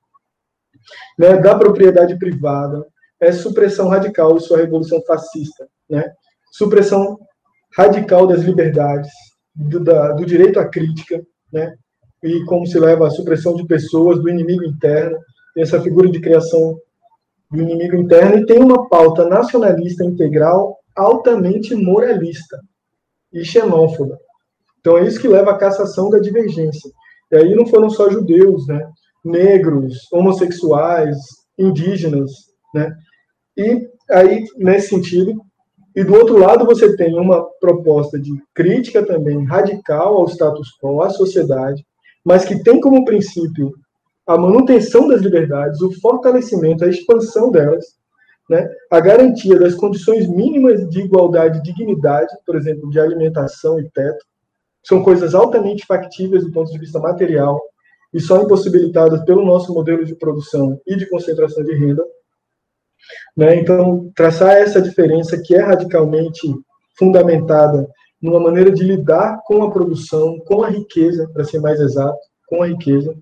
né? 1.19 1.37
da 1.37 1.57
propriedade 1.57 2.17
privada, 2.19 2.87
é 3.21 3.33
supressão 3.33 3.89
radical 3.89 4.37
de 4.37 4.45
sua 4.45 4.59
revolução 4.59 5.01
fascista, 5.07 5.67
né? 5.89 6.13
Supressão 6.53 7.19
radical 7.77 8.27
das 8.27 8.41
liberdades, 8.41 9.11
do, 9.55 9.83
da, 9.85 10.13
do 10.13 10.25
direito 10.25 10.59
à 10.59 10.67
crítica, 10.67 11.23
né? 11.53 11.75
E 12.23 12.43
como 12.45 12.67
se 12.67 12.79
leva 12.79 13.07
à 13.07 13.11
supressão 13.11 13.55
de 13.55 13.67
pessoas, 13.67 14.19
do 14.19 14.29
inimigo 14.29 14.65
interno, 14.65 15.19
essa 15.57 15.81
figura 15.81 16.11
de 16.11 16.21
criação 16.21 16.79
do 17.51 17.61
inimigo 17.61 17.97
interno, 17.97 18.39
e 18.39 18.47
tem 18.47 18.59
uma 18.59 18.89
pauta 18.89 19.29
nacionalista 19.29 20.05
integral 20.05 20.79
altamente 20.95 21.75
moralista 21.75 22.59
e 23.33 23.45
xenófoba. 23.45 24.19
Então 24.81 24.97
é 24.97 25.07
isso 25.07 25.21
que 25.21 25.29
leva 25.29 25.51
à 25.51 25.59
cassação 25.59 26.09
da 26.09 26.19
divergência. 26.19 26.91
E 27.31 27.37
aí 27.37 27.55
não 27.55 27.67
foram 27.67 27.91
só 27.91 28.09
judeus, 28.09 28.67
né? 28.67 28.89
Negros, 29.25 30.11
homossexuais, 30.13 31.17
indígenas, 31.59 32.31
né? 32.75 32.97
E 33.57 33.89
aí, 34.11 34.45
nesse 34.57 34.91
sentido, 34.91 35.41
e 35.97 36.05
do 36.05 36.15
outro 36.15 36.37
lado 36.37 36.67
você 36.67 36.95
tem 36.95 37.19
uma 37.19 37.43
proposta 37.59 38.19
de 38.19 38.31
crítica 38.55 39.05
também 39.05 39.43
radical 39.47 40.19
ao 40.19 40.29
status 40.29 40.69
quo, 40.79 41.01
à 41.01 41.09
sociedade, 41.09 41.83
mas 42.23 42.45
que 42.45 42.63
tem 42.63 42.79
como 42.79 43.07
princípio 43.07 43.73
a 44.27 44.37
manutenção 44.37 45.09
das 45.09 45.23
liberdades, 45.23 45.81
o 45.81 45.91
fortalecimento, 46.01 46.85
a 46.85 46.89
expansão 46.89 47.51
delas, 47.51 47.87
né? 48.51 48.69
a 48.91 49.01
garantia 49.01 49.59
das 49.59 49.75
condições 49.75 50.29
mínimas 50.29 50.87
de 50.91 51.01
igualdade 51.01 51.59
e 51.59 51.63
dignidade, 51.63 52.33
por 52.45 52.57
exemplo, 52.57 52.91
de 52.91 53.01
alimentação 53.01 53.81
e 53.81 53.89
teto, 53.91 54.23
são 54.83 55.03
coisas 55.03 55.35
altamente 55.35 55.87
factíveis 55.87 56.45
do 56.45 56.53
ponto 56.53 56.71
de 56.71 56.79
vista 56.79 56.99
material 56.99 57.61
e 58.13 58.21
só 58.21 58.43
impossibilitadas 58.43 59.25
pelo 59.25 59.45
nosso 59.45 59.73
modelo 59.73 60.05
de 60.05 60.15
produção 60.15 60.79
e 60.87 60.95
de 60.95 61.09
concentração 61.09 61.65
de 61.65 61.75
renda, 61.75 62.05
né? 63.37 63.57
Então, 63.57 64.11
traçar 64.15 64.57
essa 64.57 64.81
diferença 64.81 65.41
que 65.43 65.55
é 65.55 65.61
radicalmente 65.61 66.49
fundamentada 66.99 67.89
numa 68.21 68.41
maneira 68.41 68.71
de 68.71 68.83
lidar 68.83 69.41
com 69.47 69.63
a 69.63 69.71
produção, 69.71 70.39
com 70.41 70.63
a 70.63 70.71
riqueza, 70.71 71.29
para 71.33 71.45
ser 71.45 71.61
mais 71.61 71.81
exato, 71.81 72.19
com 72.49 72.63
a 72.63 72.67
riqueza. 72.67 73.15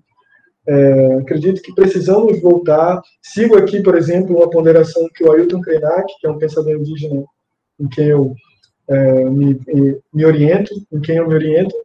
É, 0.67 1.13
acredito 1.15 1.61
que 1.61 1.75
precisamos 1.75 2.41
voltar. 2.41 3.01
Sigo 3.21 3.55
aqui, 3.55 3.83
por 3.83 3.95
exemplo, 3.95 4.35
uma 4.35 4.49
ponderação 4.49 5.07
que 5.13 5.23
o 5.23 5.31
Ailton 5.31 5.61
Krenak, 5.61 6.11
que 6.19 6.25
é 6.25 6.29
um 6.29 6.39
pensador 6.39 6.73
indígena 6.73 7.23
em 7.79 7.87
quem 7.87 8.07
eu 8.07 8.33
é, 8.87 9.25
me, 9.25 9.59
me, 10.13 10.25
oriento, 10.25 10.73
em 10.91 10.99
quem 11.01 11.17
eu 11.17 11.27
me 11.27 11.35
oriento, 11.35 11.75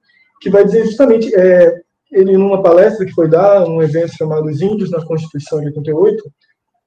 que 0.41 0.51
vai 0.51 0.65
dizer 0.65 0.87
justamente, 0.87 1.35
é, 1.35 1.81
ele 2.11 2.37
numa 2.37 2.63
palestra 2.63 3.05
que 3.05 3.13
foi 3.13 3.29
dar, 3.29 3.67
num 3.67 3.83
evento 3.83 4.17
chamado 4.17 4.47
Os 4.47 4.61
Índios 4.61 4.91
na 4.91 5.05
Constituição 5.05 5.61
de 5.61 5.67
88, 5.67 6.23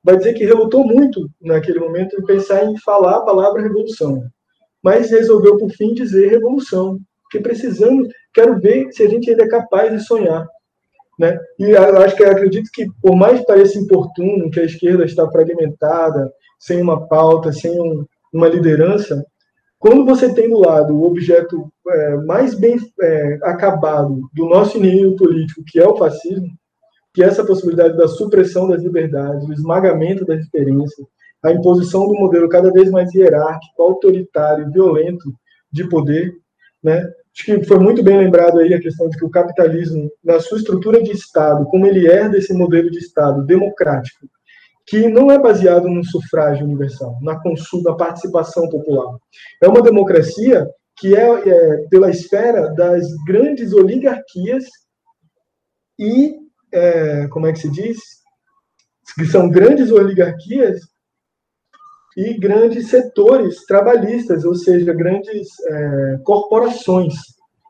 vai 0.04 0.18
dizer 0.18 0.34
que 0.34 0.46
relutou 0.46 0.86
muito 0.86 1.30
naquele 1.42 1.80
momento 1.80 2.20
em 2.20 2.26
pensar 2.26 2.66
em 2.66 2.78
falar 2.80 3.18
a 3.18 3.26
palavra 3.26 3.62
revolução, 3.62 4.24
mas 4.84 5.10
resolveu 5.10 5.58
por 5.58 5.72
fim 5.72 5.94
dizer 5.94 6.30
revolução, 6.30 7.00
porque 7.24 7.40
precisando, 7.40 8.08
quero 8.34 8.60
ver 8.60 8.92
se 8.92 9.04
a 9.04 9.10
gente 9.10 9.30
ainda 9.30 9.44
é 9.44 9.48
capaz 9.48 9.92
de 9.92 10.06
sonhar, 10.06 10.46
né? 11.18 11.40
E 11.58 11.76
acho 11.76 12.16
que 12.16 12.24
acredito 12.24 12.70
que 12.74 12.86
por 13.02 13.16
mais 13.16 13.44
pareça 13.46 13.80
importuno 13.80 14.52
que 14.52 14.60
a 14.60 14.66
esquerda 14.66 15.06
está 15.06 15.30
fragmentada, 15.32 16.32
sem 16.60 16.82
uma 16.82 17.08
pauta, 17.08 17.52
sem 17.54 17.80
um, 17.80 18.06
uma 18.34 18.48
liderança, 18.48 19.24
quando 19.80 20.06
você 20.06 20.34
tem 20.34 20.50
do 20.50 20.60
lado 20.60 20.96
o 20.96 21.04
objeto 21.04 21.72
é, 21.90 22.16
mais 22.18 22.56
bem 22.56 22.78
é, 23.02 23.40
acabado 23.44 24.22
do 24.34 24.46
nosso 24.46 24.78
inimigo 24.78 25.16
político, 25.18 25.62
que 25.68 25.80
é 25.80 25.88
o 25.88 25.98
fascismo, 25.98 26.48
que 27.14 27.24
essa 27.24 27.46
possibilidade 27.46 27.96
da 27.96 28.08
supressão 28.08 28.68
das 28.68 28.82
liberdades, 28.82 29.48
o 29.48 29.54
esmagamento 29.54 30.26
das 30.26 30.42
diferenças, 30.44 31.06
a 31.44 31.52
imposição 31.52 32.08
do 32.08 32.14
modelo 32.16 32.50
cada 32.50 32.72
vez 32.72 32.90
mais 32.90 33.14
hierárquico, 33.14 33.84
autoritário, 33.84 34.72
violento 34.72 35.34
de 35.72 35.88
poder, 35.88 36.34
né? 36.82 37.06
Acho 37.36 37.46
que 37.46 37.64
foi 37.66 37.80
muito 37.80 38.04
bem 38.04 38.18
lembrado 38.18 38.60
aí 38.60 38.74
a 38.74 38.80
questão 38.80 39.10
de 39.10 39.18
que 39.18 39.26
o 39.26 39.30
capitalismo, 39.30 40.10
na 40.24 40.40
sua 40.40 40.58
estrutura 40.58 41.02
de 41.02 41.12
Estado, 41.12 41.66
como 41.66 41.86
ele 41.86 42.08
herda 42.08 42.38
esse 42.38 42.54
modelo 42.54 42.92
de 42.92 43.00
Estado 43.00 43.44
democrático, 43.44 44.28
que 44.86 45.08
não 45.08 45.32
é 45.32 45.40
baseado 45.40 45.90
no 45.90 46.04
sufrágio 46.06 46.66
universal, 46.66 47.18
na 47.22 47.40
consulta, 47.40 47.90
na 47.90 47.96
participação 47.96 48.70
popular. 48.70 49.16
É 49.62 49.68
uma 49.68 49.82
democracia 49.82 50.68
que 50.98 51.16
é, 51.16 51.50
é 51.50 51.78
pela 51.90 52.10
esfera 52.10 52.72
das 52.74 53.08
grandes 53.26 53.74
oligarquias 53.74 54.66
e 55.98 56.36
é, 56.74 57.28
como 57.28 57.48
é 57.48 57.54
que 57.54 57.60
se 57.60 57.70
diz? 57.70 57.98
Que 59.16 59.26
são 59.26 59.50
grandes 59.50 59.92
oligarquias 59.92 60.82
e 62.18 62.38
grandes 62.38 62.90
setores 62.90 63.66
trabalhistas, 63.66 64.44
ou 64.44 64.56
seja, 64.56 64.94
grandes 64.94 65.48
é, 65.68 66.18
corporações, 66.24 67.14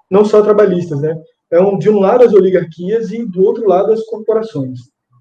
não 0.09 0.25
só 0.25 0.41
trabalhistas, 0.41 0.99
né? 1.01 1.15
É 1.51 1.61
um, 1.61 1.77
de 1.77 1.89
um 1.89 1.99
lado 1.99 2.23
as 2.23 2.33
oligarquias 2.33 3.11
e 3.11 3.25
do 3.25 3.43
outro 3.43 3.67
lado 3.67 3.91
as 3.91 4.03
corporações. 4.05 4.79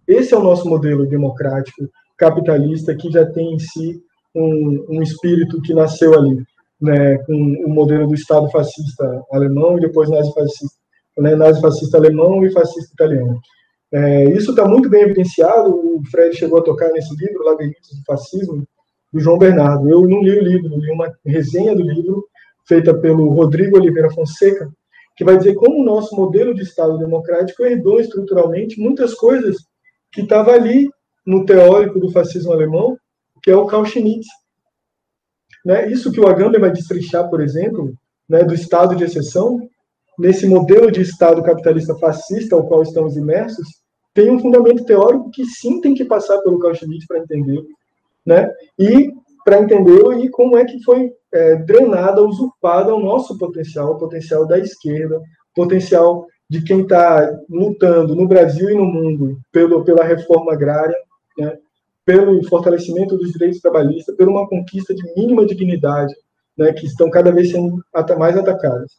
Esse 0.09 0.35
é 0.35 0.37
o 0.37 0.43
nosso 0.43 0.69
modelo 0.69 1.07
democrático, 1.07 1.89
capitalista, 2.17 2.95
que 2.95 3.11
já 3.11 3.27
tem 3.27 3.55
em 3.55 3.59
si 3.59 4.01
um, 4.35 4.87
um 4.89 5.03
espírito 5.03 5.61
que 5.63 5.75
nasceu 5.75 6.15
ali, 6.15 6.43
né, 6.81 7.19
com 7.19 7.35
o 7.35 7.69
modelo 7.69 8.09
do 8.09 8.15
Estado 8.15 8.51
fascista 8.51 9.23
alemão 9.31 9.79
e 9.79 9.83
depois 9.83 10.09
nazi-fascista, 10.09 10.77
né, 11.19 11.37
nazi-fascista 11.37 11.99
alemão 11.99 12.45
e 12.45 12.51
fascista 12.51 12.93
italiano. 12.93 13.39
É, 13.93 14.25
isso 14.31 14.51
está 14.51 14.67
muito 14.67 14.89
bem 14.89 15.03
evidenciado, 15.03 15.71
o 15.71 16.03
Fred 16.11 16.35
chegou 16.35 16.59
a 16.59 16.63
tocar 16.63 16.89
nesse 16.93 17.15
livro, 17.15 17.45
Laberintos 17.45 17.91
do 17.91 18.05
Fascismo, 18.07 18.67
do 19.13 19.21
João 19.21 19.37
Bernardo. 19.37 19.89
Eu 19.89 20.09
não 20.09 20.23
li 20.23 20.31
o 20.31 20.43
livro, 20.43 20.79
li 20.79 20.91
uma 20.91 21.13
resenha 21.27 21.75
do 21.75 21.83
livro, 21.83 22.27
feita 22.67 22.95
pelo 22.95 23.29
Rodrigo 23.29 23.77
Oliveira 23.77 24.11
Fonseca, 24.11 24.71
que 25.15 25.25
vai 25.25 25.37
dizer 25.37 25.55
como 25.57 25.83
o 25.83 25.85
nosso 25.85 26.17
modelo 26.17 26.55
de 26.55 26.63
Estado 26.63 26.97
democrático 26.97 27.65
herdou 27.65 28.01
estruturalmente 28.01 28.81
muitas 28.81 29.13
coisas 29.13 29.57
que 30.11 30.23
estavam 30.23 30.55
ali 30.55 30.89
no 31.27 31.45
teórico 31.45 32.01
do 32.01 32.11
fascismo 32.11 32.53
alemão, 32.53 32.97
que 33.43 33.51
é 33.51 33.57
o 33.57 33.67
Carl 33.67 33.85
Schmitt. 33.85 34.27
Né? 35.65 35.91
Isso 35.91 36.11
que 36.11 36.21
o 36.21 36.27
Agamben 36.27 36.61
vai 36.61 36.73
destrinchar, 36.73 37.29
por 37.29 37.43
exemplo, 37.43 37.93
né, 38.29 38.43
do 38.43 38.55
Estado 38.55 38.97
de 38.97 39.05
exceção, 39.05 39.69
nesse 40.19 40.47
modelo 40.47 40.91
de 40.91 41.03
Estado 41.03 41.43
capitalista 41.43 41.95
fascista 41.97 42.57
ao 42.57 42.67
qual 42.67 42.83
estamos 42.83 43.17
imersos, 43.17 43.82
tem 44.15 44.31
um 44.31 44.39
fundamento 44.39 44.85
teórico 44.85 45.31
que 45.31 45.45
sim 45.45 45.81
tem 45.81 45.95
que 45.95 46.05
passar 46.05 46.39
pelo 46.39 46.59
Carl 46.59 46.75
Schmitt 46.75 47.07
para 47.07 47.19
entender, 47.19 47.65
né? 48.25 48.51
E 48.79 49.11
para 49.45 49.61
entender 49.61 50.01
e 50.19 50.29
como 50.31 50.57
é 50.57 50.65
que 50.65 50.83
foi 50.83 51.13
é, 51.33 51.57
drenada, 51.57 52.23
usurpada 52.23 52.95
o 52.95 53.01
nosso 53.01 53.37
potencial, 53.39 53.93
o 53.93 53.99
potencial 53.99 54.47
da 54.47 54.59
esquerda, 54.59 55.21
potencial 55.55 56.27
de 56.49 56.63
quem 56.63 56.83
está 56.83 57.35
lutando 57.49 58.15
no 58.15 58.29
Brasil 58.29 58.71
e 58.71 58.75
no 58.75 58.85
mundo 58.85 59.41
pelo, 59.51 59.85
pela 59.85 60.05
reforma 60.05 60.53
agrária, 60.53 60.97
né, 61.39 61.57
pelo 62.05 62.47
fortalecimento 62.49 63.17
dos 63.17 63.33
direitos 63.33 63.61
trabalhistas, 63.61 64.15
por 64.17 64.29
uma 64.29 64.47
conquista 64.49 64.95
de 64.95 65.03
mínima 65.17 65.47
dignidade, 65.47 66.15
né, 66.57 66.73
que 66.73 66.87
estão 66.87 67.09
cada 67.11 67.33
vez 67.33 67.51
sendo 67.51 67.83
mais 68.19 68.37
atacadas. 68.37 68.93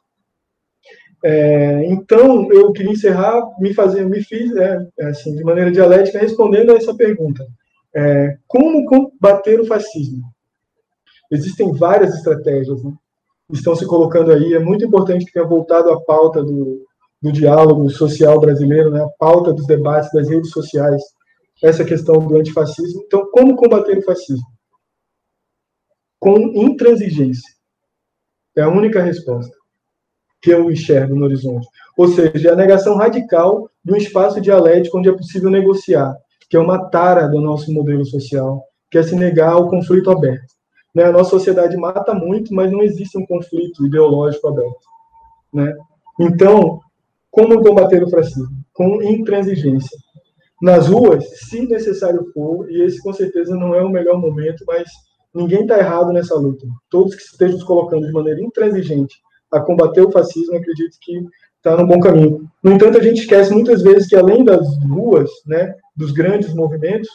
É, 1.23 1.85
então, 1.85 2.51
eu 2.51 2.73
queria 2.73 2.91
encerrar, 2.91 3.41
me 3.57 3.73
fazer, 3.73 4.05
me 4.05 4.21
fiz, 4.21 4.53
né, 4.53 4.85
assim, 5.03 5.33
de 5.33 5.43
maneira 5.43 5.71
dialética, 5.71 6.19
respondendo 6.19 6.71
a 6.71 6.75
essa 6.75 6.93
pergunta: 6.93 7.47
é, 7.95 8.37
como 8.45 8.85
combater 8.85 9.59
o 9.61 9.65
fascismo? 9.65 10.21
Existem 11.31 11.71
várias 11.71 12.13
estratégias, 12.13 12.83
né? 12.83 12.91
estão 13.51 13.73
se 13.73 13.87
colocando 13.87 14.33
aí. 14.33 14.53
É 14.53 14.59
muito 14.59 14.83
importante 14.83 15.25
que 15.25 15.31
tenha 15.31 15.45
voltado 15.47 15.91
à 15.91 16.01
pauta 16.01 16.43
do, 16.43 16.85
do 17.21 17.31
diálogo 17.31 17.89
social 17.89 18.39
brasileiro, 18.39 18.91
né? 18.91 19.01
a 19.01 19.09
pauta 19.17 19.53
dos 19.53 19.65
debates 19.65 20.11
das 20.11 20.27
redes 20.27 20.51
sociais, 20.51 21.01
essa 21.63 21.85
questão 21.85 22.19
do 22.19 22.35
antifascismo. 22.35 23.01
Então, 23.05 23.31
como 23.31 23.55
combater 23.55 23.97
o 23.97 24.03
fascismo? 24.03 24.45
Com 26.19 26.37
intransigência. 26.53 27.49
É 28.57 28.61
a 28.61 28.69
única 28.69 29.01
resposta 29.01 29.62
que 30.43 30.51
eu 30.51 30.69
enxergo 30.69 31.15
no 31.15 31.23
horizonte. 31.23 31.65
Ou 31.97 32.09
seja, 32.09 32.51
a 32.51 32.55
negação 32.55 32.97
radical 32.97 33.69
de 33.83 33.93
um 33.93 33.95
espaço 33.95 34.41
dialético 34.41 34.99
onde 34.99 35.07
é 35.07 35.13
possível 35.13 35.49
negociar, 35.49 36.13
que 36.49 36.57
é 36.57 36.59
uma 36.59 36.89
tara 36.89 37.27
do 37.27 37.39
nosso 37.39 37.71
modelo 37.71 38.05
social, 38.05 38.61
que 38.91 38.97
é 38.97 39.03
se 39.03 39.15
negar 39.15 39.53
ao 39.53 39.69
conflito 39.69 40.11
aberto. 40.11 40.53
Né? 40.93 41.05
A 41.05 41.13
nossa 41.13 41.29
sociedade 41.29 41.77
mata 41.77 42.13
muito, 42.13 42.53
mas 42.53 42.69
não 42.69 42.83
existe 42.83 43.17
um 43.17 43.25
conflito 43.25 43.85
ideológico 43.85 44.49
aberto. 44.49 44.81
Né? 45.53 45.73
Então, 46.19 46.81
como 47.31 47.63
combater 47.63 48.03
o 48.03 48.09
fascismo? 48.09 48.63
Com 48.73 49.01
intransigência. 49.01 49.97
Nas 50.61 50.87
ruas, 50.87 51.23
se 51.47 51.65
necessário 51.65 52.25
for, 52.33 52.69
e 52.69 52.81
esse 52.83 53.01
com 53.01 53.13
certeza 53.13 53.55
não 53.55 53.73
é 53.73 53.81
o 53.81 53.89
melhor 53.89 54.19
momento, 54.19 54.63
mas 54.67 54.89
ninguém 55.33 55.61
está 55.61 55.77
errado 55.79 56.11
nessa 56.11 56.35
luta. 56.35 56.67
Todos 56.89 57.15
que 57.15 57.21
estejam 57.21 57.57
se 57.57 57.65
colocando 57.65 58.05
de 58.05 58.11
maneira 58.11 58.41
intransigente 58.41 59.15
a 59.53 59.61
combater 59.61 60.01
o 60.01 60.11
fascismo, 60.11 60.55
acredito 60.55 60.97
que 61.01 61.25
está 61.57 61.77
no 61.77 61.87
bom 61.87 61.99
caminho. 61.99 62.49
No 62.61 62.73
entanto, 62.73 62.97
a 62.97 63.01
gente 63.01 63.21
esquece 63.21 63.53
muitas 63.53 63.81
vezes 63.81 64.07
que 64.07 64.15
além 64.15 64.43
das 64.43 64.61
ruas, 64.83 65.29
né, 65.45 65.73
dos 65.95 66.11
grandes 66.11 66.53
movimentos, 66.53 67.09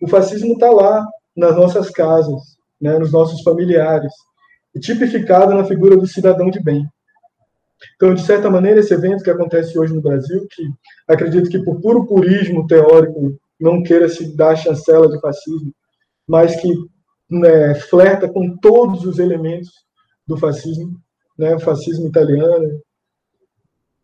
o 0.00 0.08
fascismo 0.08 0.54
está 0.54 0.70
lá 0.70 1.06
nas 1.36 1.54
nossas 1.56 1.90
casas, 1.90 2.40
né, 2.80 2.98
nos 2.98 3.12
nossos 3.12 3.42
familiares, 3.42 4.12
tipificado 4.80 5.54
na 5.54 5.64
figura 5.64 5.96
do 5.96 6.06
cidadão 6.06 6.48
de 6.50 6.62
bem. 6.62 6.86
Então, 7.96 8.14
de 8.14 8.22
certa 8.22 8.48
maneira, 8.50 8.80
esse 8.80 8.94
evento 8.94 9.24
que 9.24 9.30
acontece 9.30 9.78
hoje 9.78 9.92
no 9.92 10.02
Brasil, 10.02 10.46
que 10.50 10.62
acredito 11.08 11.50
que 11.50 11.62
por 11.62 11.80
puro 11.80 12.06
purismo 12.06 12.66
teórico 12.66 13.36
não 13.60 13.82
queira 13.82 14.08
se 14.08 14.34
dar 14.36 14.56
chancela 14.56 15.08
de 15.08 15.20
fascismo, 15.20 15.72
mas 16.26 16.56
que 16.56 16.68
né, 17.30 17.74
flerta 17.74 18.28
com 18.28 18.56
todos 18.56 19.04
os 19.04 19.18
elementos 19.18 19.70
do 20.26 20.36
fascismo, 20.36 20.98
né, 21.40 21.56
o 21.56 21.60
fascismo 21.60 22.06
italiano, 22.06 22.78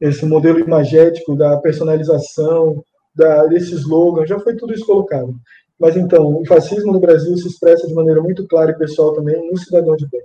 esse 0.01 0.25
modelo 0.25 0.59
imagético 0.59 1.37
da 1.37 1.59
personalização, 1.59 2.83
da, 3.15 3.45
desse 3.45 3.75
slogan, 3.75 4.27
já 4.27 4.41
foi 4.41 4.57
tudo 4.57 4.73
isso 4.73 4.87
colocado. 4.87 5.35
Mas 5.79 5.97
então, 5.99 6.41
o 6.41 6.47
fascismo 6.47 6.93
no 6.93 6.99
Brasil 6.99 7.37
se 7.37 7.47
expressa 7.47 7.87
de 7.87 7.93
maneira 7.93 8.23
muito 8.23 8.47
clara 8.49 8.71
e 8.71 8.79
pessoal 8.79 9.13
também 9.13 9.51
no 9.51 9.59
cidadão 9.59 9.95
de 9.97 10.09
bem. 10.09 10.23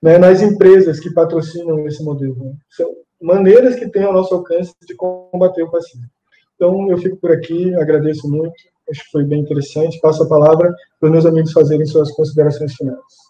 Né, 0.00 0.16
nas 0.16 0.40
empresas 0.40 0.98
que 0.98 1.12
patrocinam 1.12 1.86
esse 1.86 2.02
modelo. 2.02 2.36
Né? 2.42 2.54
São 2.70 2.90
maneiras 3.20 3.74
que 3.74 3.90
têm 3.90 4.04
ao 4.04 4.12
nosso 4.12 4.34
alcance 4.34 4.72
de 4.86 4.94
combater 4.94 5.62
o 5.62 5.70
fascismo. 5.70 6.06
Então, 6.54 6.90
eu 6.90 6.96
fico 6.96 7.16
por 7.18 7.32
aqui, 7.32 7.74
agradeço 7.74 8.28
muito, 8.30 8.54
acho 8.90 9.04
que 9.04 9.10
foi 9.10 9.24
bem 9.24 9.40
interessante. 9.40 10.00
Passo 10.00 10.22
a 10.22 10.28
palavra 10.28 10.74
para 10.98 11.06
os 11.06 11.12
meus 11.12 11.26
amigos 11.26 11.52
fazerem 11.52 11.84
suas 11.84 12.10
considerações 12.12 12.74
finais. 12.74 13.28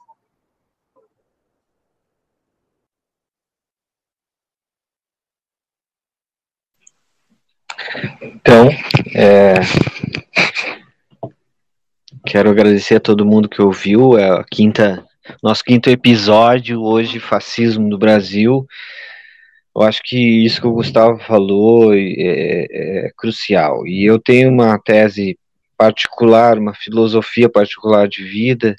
Então, 8.22 8.68
é, 9.14 9.54
Quero 12.28 12.50
agradecer 12.50 12.96
a 12.96 13.00
todo 13.00 13.24
mundo 13.24 13.48
que 13.48 13.62
ouviu. 13.62 14.18
É 14.18 14.28
a 14.28 14.44
quinta, 14.44 15.02
nosso 15.42 15.64
quinto 15.64 15.88
episódio 15.88 16.82
hoje, 16.82 17.18
fascismo 17.18 17.88
no 17.88 17.96
Brasil. 17.96 18.66
Eu 19.74 19.80
acho 19.80 20.02
que 20.04 20.44
isso 20.44 20.60
que 20.60 20.66
o 20.66 20.72
Gustavo 20.72 21.18
falou 21.20 21.94
é, 21.94 22.66
é 22.68 23.10
crucial. 23.16 23.86
E 23.86 24.04
eu 24.04 24.18
tenho 24.18 24.50
uma 24.50 24.78
tese 24.78 25.38
particular, 25.74 26.58
uma 26.58 26.74
filosofia 26.74 27.48
particular 27.48 28.06
de 28.06 28.22
vida, 28.22 28.76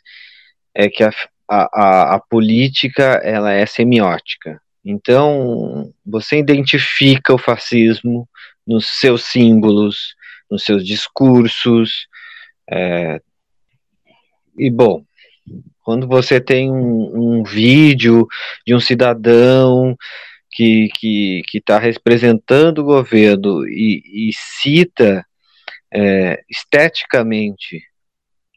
é 0.76 0.88
que 0.88 1.04
a, 1.04 1.12
a, 1.50 2.16
a 2.16 2.20
política 2.20 3.20
ela 3.24 3.52
é 3.52 3.66
semiótica. 3.66 4.62
Então, 4.86 5.92
você 6.06 6.38
identifica 6.38 7.34
o 7.34 7.38
fascismo 7.40 8.30
nos 8.68 9.00
seus 9.00 9.24
símbolos, 9.24 10.14
nos 10.50 10.64
seus 10.64 10.86
discursos, 10.86 12.08
é, 12.70 13.22
e 14.58 14.70
bom, 14.70 15.04
quando 15.84 16.08
você 16.08 16.40
tem 16.40 16.70
um, 16.72 17.40
um 17.40 17.44
vídeo 17.44 18.28
de 18.66 18.76
um 18.76 18.80
cidadão 18.80 19.96
que 20.52 20.90
que 21.48 21.58
está 21.58 21.80
representando 21.80 22.80
o 22.80 22.86
governo 22.86 23.68
e, 23.68 24.30
e 24.30 24.32
cita 24.34 25.26
é, 25.92 26.44
esteticamente 26.50 27.84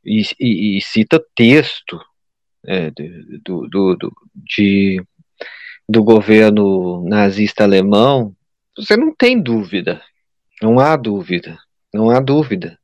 e, 0.05 0.23
e, 0.39 0.79
e, 0.79 0.81
cita 0.81 1.25
texto 1.35 2.01
é, 2.67 2.91
do, 2.91 3.69
do, 3.69 3.97
do, 3.97 4.13
de, 4.35 5.03
do 5.89 6.03
governo 6.03 7.07
nazista 7.09 7.65
alemão, 7.65 8.35
você 8.77 8.97
não 8.97 9.15
tem 9.15 9.41
dúvida, 9.41 10.03
não 10.61 10.79
há 10.79 10.97
dúvida, 10.97 11.59
não 11.93 12.11
há 12.11 12.21
dúvida. 12.21 12.79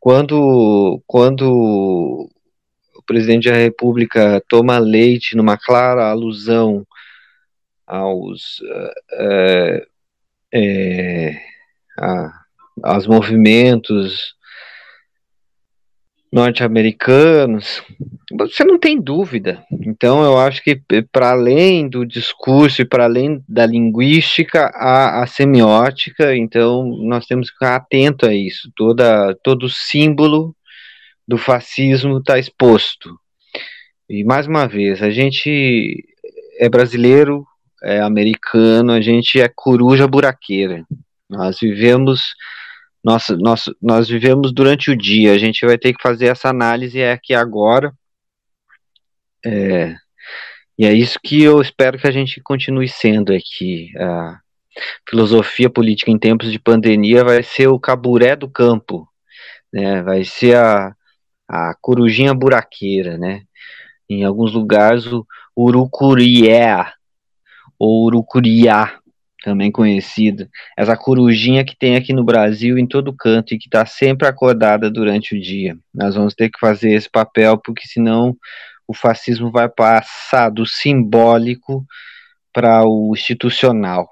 Quando, 0.00 1.02
quando 1.06 2.28
presidente 3.06 3.50
da 3.50 3.56
República 3.56 4.42
toma 4.48 4.78
leite 4.78 5.36
numa 5.36 5.56
clara 5.56 6.10
alusão 6.10 6.86
aos 7.86 8.60
é, 9.12 9.86
é, 10.52 11.40
a, 11.98 12.44
aos 12.82 13.06
movimentos 13.06 14.33
norte-americanos, 16.34 17.80
você 18.36 18.64
não 18.64 18.76
tem 18.76 19.00
dúvida. 19.00 19.64
Então, 19.70 20.24
eu 20.24 20.36
acho 20.36 20.64
que 20.64 20.82
para 21.12 21.30
além 21.30 21.88
do 21.88 22.04
discurso 22.04 22.82
e 22.82 22.84
para 22.84 23.04
além 23.04 23.40
da 23.48 23.64
linguística, 23.64 24.64
há 24.74 25.22
a 25.22 25.26
semiótica. 25.28 26.34
Então, 26.34 26.84
nós 27.04 27.24
temos 27.26 27.48
que 27.48 27.54
ficar 27.54 27.76
atento 27.76 28.26
a 28.26 28.34
isso. 28.34 28.68
Toda 28.74 29.32
todo 29.44 29.68
símbolo 29.68 30.56
do 31.26 31.38
fascismo 31.38 32.18
está 32.18 32.36
exposto. 32.36 33.16
E 34.10 34.24
mais 34.24 34.48
uma 34.48 34.66
vez, 34.66 35.04
a 35.04 35.10
gente 35.10 36.04
é 36.58 36.68
brasileiro, 36.68 37.46
é 37.80 38.00
americano, 38.00 38.90
a 38.90 39.00
gente 39.00 39.40
é 39.40 39.48
coruja 39.48 40.08
buraqueira. 40.08 40.84
Nós 41.30 41.60
vivemos 41.60 42.34
nós, 43.04 43.26
nós, 43.38 43.64
nós 43.82 44.08
vivemos 44.08 44.52
durante 44.52 44.90
o 44.90 44.96
dia, 44.96 45.32
a 45.32 45.38
gente 45.38 45.66
vai 45.66 45.76
ter 45.76 45.92
que 45.92 46.02
fazer 46.02 46.26
essa 46.26 46.48
análise 46.48 47.02
aqui 47.04 47.34
agora. 47.34 47.92
É, 49.44 49.94
e 50.78 50.86
é 50.86 50.92
isso 50.92 51.18
que 51.22 51.42
eu 51.42 51.60
espero 51.60 51.98
que 51.98 52.06
a 52.06 52.10
gente 52.10 52.40
continue 52.40 52.88
sendo 52.88 53.32
aqui. 53.32 53.92
A 53.98 54.40
filosofia 55.08 55.68
política 55.68 56.10
em 56.10 56.18
tempos 56.18 56.50
de 56.50 56.58
pandemia 56.58 57.22
vai 57.22 57.42
ser 57.42 57.68
o 57.68 57.78
caburé 57.78 58.34
do 58.34 58.48
campo, 58.48 59.06
né? 59.72 60.02
vai 60.02 60.24
ser 60.24 60.56
a, 60.56 60.96
a 61.46 61.74
corujinha 61.80 62.32
buraqueira, 62.34 63.18
né? 63.18 63.42
Em 64.08 64.24
alguns 64.24 64.52
lugares 64.52 65.06
o 65.06 65.26
urucurié 65.56 66.90
ou 67.78 68.06
urucuriá, 68.06 68.98
também 69.44 69.70
conhecido, 69.70 70.48
essa 70.74 70.96
corujinha 70.96 71.64
que 71.64 71.76
tem 71.76 71.96
aqui 71.96 72.14
no 72.14 72.24
Brasil 72.24 72.78
em 72.78 72.86
todo 72.86 73.14
canto 73.14 73.52
e 73.54 73.58
que 73.58 73.66
está 73.66 73.84
sempre 73.84 74.26
acordada 74.26 74.90
durante 74.90 75.36
o 75.36 75.40
dia. 75.40 75.76
Nós 75.92 76.14
vamos 76.14 76.34
ter 76.34 76.48
que 76.48 76.58
fazer 76.58 76.92
esse 76.92 77.10
papel 77.10 77.58
porque 77.58 77.86
senão 77.86 78.34
o 78.88 78.94
fascismo 78.94 79.50
vai 79.50 79.68
passar 79.68 80.48
do 80.48 80.66
simbólico 80.66 81.84
para 82.52 82.84
o 82.84 83.12
institucional. 83.12 84.08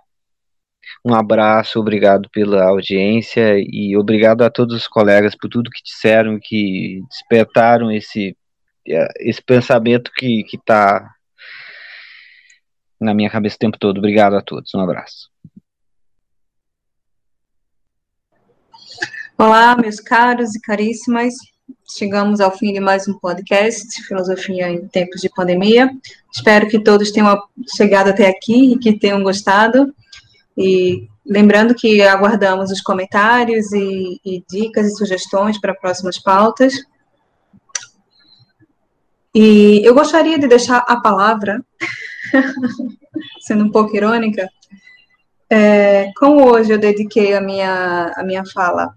Um 1.05 1.15
abraço, 1.15 1.81
obrigado 1.81 2.29
pela 2.31 2.65
audiência 2.65 3.55
e 3.57 3.97
obrigado 3.97 4.43
a 4.43 4.51
todos 4.51 4.77
os 4.77 4.87
colegas 4.87 5.35
por 5.35 5.49
tudo 5.49 5.71
que 5.71 5.83
disseram, 5.83 6.39
que 6.41 7.01
despertaram 7.09 7.91
esse, 7.91 8.37
esse 9.19 9.43
pensamento 9.43 10.13
que 10.15 10.45
está 10.53 11.11
na 13.03 13.13
minha 13.13 13.31
cabeça 13.31 13.57
o 13.57 13.59
tempo 13.59 13.79
todo. 13.79 13.99
Obrigado 13.99 14.35
a 14.35 14.43
todos, 14.43 14.73
um 14.75 14.81
abraço. 14.81 15.31
Olá, 19.37 19.77
meus 19.77 19.99
caros 19.99 20.55
e 20.55 20.61
caríssimas. 20.61 21.35
Chegamos 21.97 22.41
ao 22.41 22.57
fim 22.57 22.73
de 22.73 22.81
mais 22.81 23.09
um 23.09 23.19
podcast, 23.19 24.03
Filosofia 24.05 24.69
em 24.69 24.87
Tempos 24.87 25.21
de 25.21 25.29
Pandemia. 25.29 25.91
Espero 26.33 26.69
que 26.69 26.79
todos 26.79 27.11
tenham 27.11 27.43
chegado 27.77 28.11
até 28.11 28.29
aqui 28.29 28.73
e 28.73 28.79
que 28.79 28.99
tenham 28.99 29.23
gostado. 29.23 29.93
E 30.57 31.09
lembrando 31.27 31.75
que 31.75 32.03
aguardamos 32.03 32.71
os 32.71 32.81
comentários 32.81 33.73
e, 33.73 34.21
e 34.25 34.45
dicas 34.49 34.87
e 34.87 34.97
sugestões 34.97 35.61
para 35.61 35.75
próximas 35.75 36.19
pautas. 36.19 36.75
E 39.35 39.81
eu 39.83 39.95
gostaria 39.95 40.39
de 40.39 40.47
deixar 40.47 40.85
a 40.87 41.01
palavra 41.01 41.65
sendo 43.41 43.65
um 43.65 43.71
pouco 43.71 43.97
irônica, 43.97 44.49
é, 45.51 46.11
como 46.17 46.51
hoje 46.51 46.73
eu 46.73 46.79
dediquei 46.79 47.35
a 47.35 47.41
minha, 47.41 48.13
a 48.17 48.25
minha 48.25 48.43
fala 48.47 48.95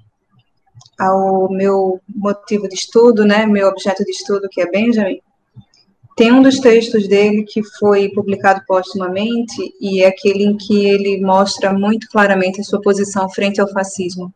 ao 0.98 1.52
meu 1.52 2.00
motivo 2.08 2.70
de 2.70 2.76
estudo, 2.76 3.26
né, 3.26 3.46
meu 3.46 3.68
objeto 3.68 4.04
de 4.04 4.12
estudo, 4.12 4.48
que 4.50 4.62
é 4.62 4.72
Benjamin, 4.72 5.20
tem 6.16 6.32
um 6.32 6.42
dos 6.42 6.60
textos 6.60 7.10
dele 7.10 7.44
que 7.44 7.62
foi 7.78 8.10
publicado 8.10 8.62
postumamente 8.66 9.76
e 9.82 10.02
é 10.02 10.08
aquele 10.08 10.46
em 10.46 10.56
que 10.56 10.86
ele 10.86 11.20
mostra 11.20 11.74
muito 11.74 12.08
claramente 12.08 12.62
a 12.62 12.64
sua 12.64 12.82
posição 12.82 13.30
frente 13.30 13.60
ao 13.60 13.68
fascismo, 13.68 14.34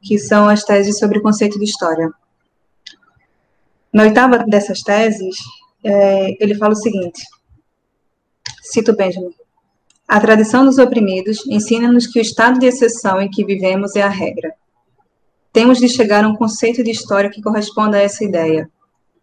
que 0.00 0.16
são 0.16 0.48
as 0.48 0.62
teses 0.62 0.96
sobre 0.96 1.18
o 1.18 1.22
conceito 1.22 1.58
de 1.58 1.64
história. 1.64 2.08
Na 3.92 4.04
oitava 4.04 4.38
dessas 4.46 4.80
teses, 4.80 5.36
é, 5.82 6.36
ele 6.40 6.54
fala 6.54 6.74
o 6.74 6.76
seguinte: 6.76 7.20
cito 8.72 8.94
Benjamin. 8.94 9.34
A 10.06 10.20
tradição 10.20 10.64
dos 10.64 10.78
oprimidos 10.78 11.46
ensina-nos 11.46 12.06
que 12.06 12.18
o 12.18 12.22
estado 12.22 12.58
de 12.58 12.66
exceção 12.66 13.20
em 13.20 13.30
que 13.30 13.44
vivemos 13.44 13.96
é 13.96 14.02
a 14.02 14.08
regra. 14.08 14.54
Temos 15.52 15.78
de 15.78 15.88
chegar 15.88 16.24
a 16.24 16.28
um 16.28 16.36
conceito 16.36 16.82
de 16.82 16.90
história 16.90 17.30
que 17.30 17.42
corresponda 17.42 17.96
a 17.96 18.02
essa 18.02 18.24
ideia. 18.24 18.70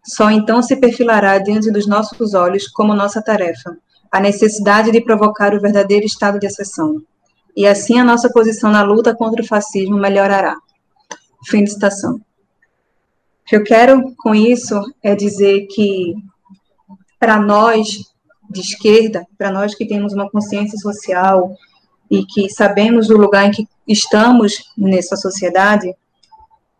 Só 0.04 0.30
então 0.30 0.62
se 0.62 0.76
perfilará 0.76 1.38
diante 1.38 1.70
dos 1.70 1.86
nossos 1.86 2.34
olhos 2.34 2.68
como 2.68 2.94
nossa 2.94 3.22
tarefa 3.22 3.76
a 4.10 4.20
necessidade 4.20 4.90
de 4.90 5.00
provocar 5.00 5.54
o 5.54 5.60
verdadeiro 5.60 6.06
estado 6.06 6.38
de 6.38 6.46
exceção. 6.46 7.02
E 7.56 7.66
assim 7.66 7.98
a 7.98 8.04
nossa 8.04 8.30
posição 8.30 8.70
na 8.70 8.82
luta 8.82 9.14
contra 9.14 9.42
o 9.42 9.46
fascismo 9.46 9.96
melhorará. 9.96 10.56
Fim 11.46 11.64
de 11.64 11.70
citação. 11.70 12.14
O 12.14 12.20
que 13.46 13.56
eu 13.56 13.64
quero 13.64 14.14
com 14.16 14.34
isso 14.34 14.80
é 15.02 15.14
dizer 15.14 15.66
que, 15.66 16.14
para 17.18 17.38
nós 17.40 18.15
de 18.50 18.60
esquerda, 18.60 19.26
para 19.36 19.50
nós 19.50 19.74
que 19.74 19.86
temos 19.86 20.12
uma 20.12 20.30
consciência 20.30 20.78
social 20.78 21.54
e 22.10 22.24
que 22.24 22.48
sabemos 22.48 23.08
do 23.08 23.16
lugar 23.16 23.46
em 23.46 23.50
que 23.50 23.68
estamos 23.86 24.72
nessa 24.76 25.16
sociedade, 25.16 25.94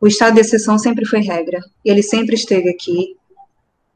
o 0.01 0.07
estado 0.07 0.35
de 0.35 0.41
exceção 0.41 0.79
sempre 0.79 1.05
foi 1.05 1.21
regra, 1.21 1.61
ele 1.85 2.03
sempre 2.03 2.35
esteve 2.35 2.69
aqui. 2.69 3.17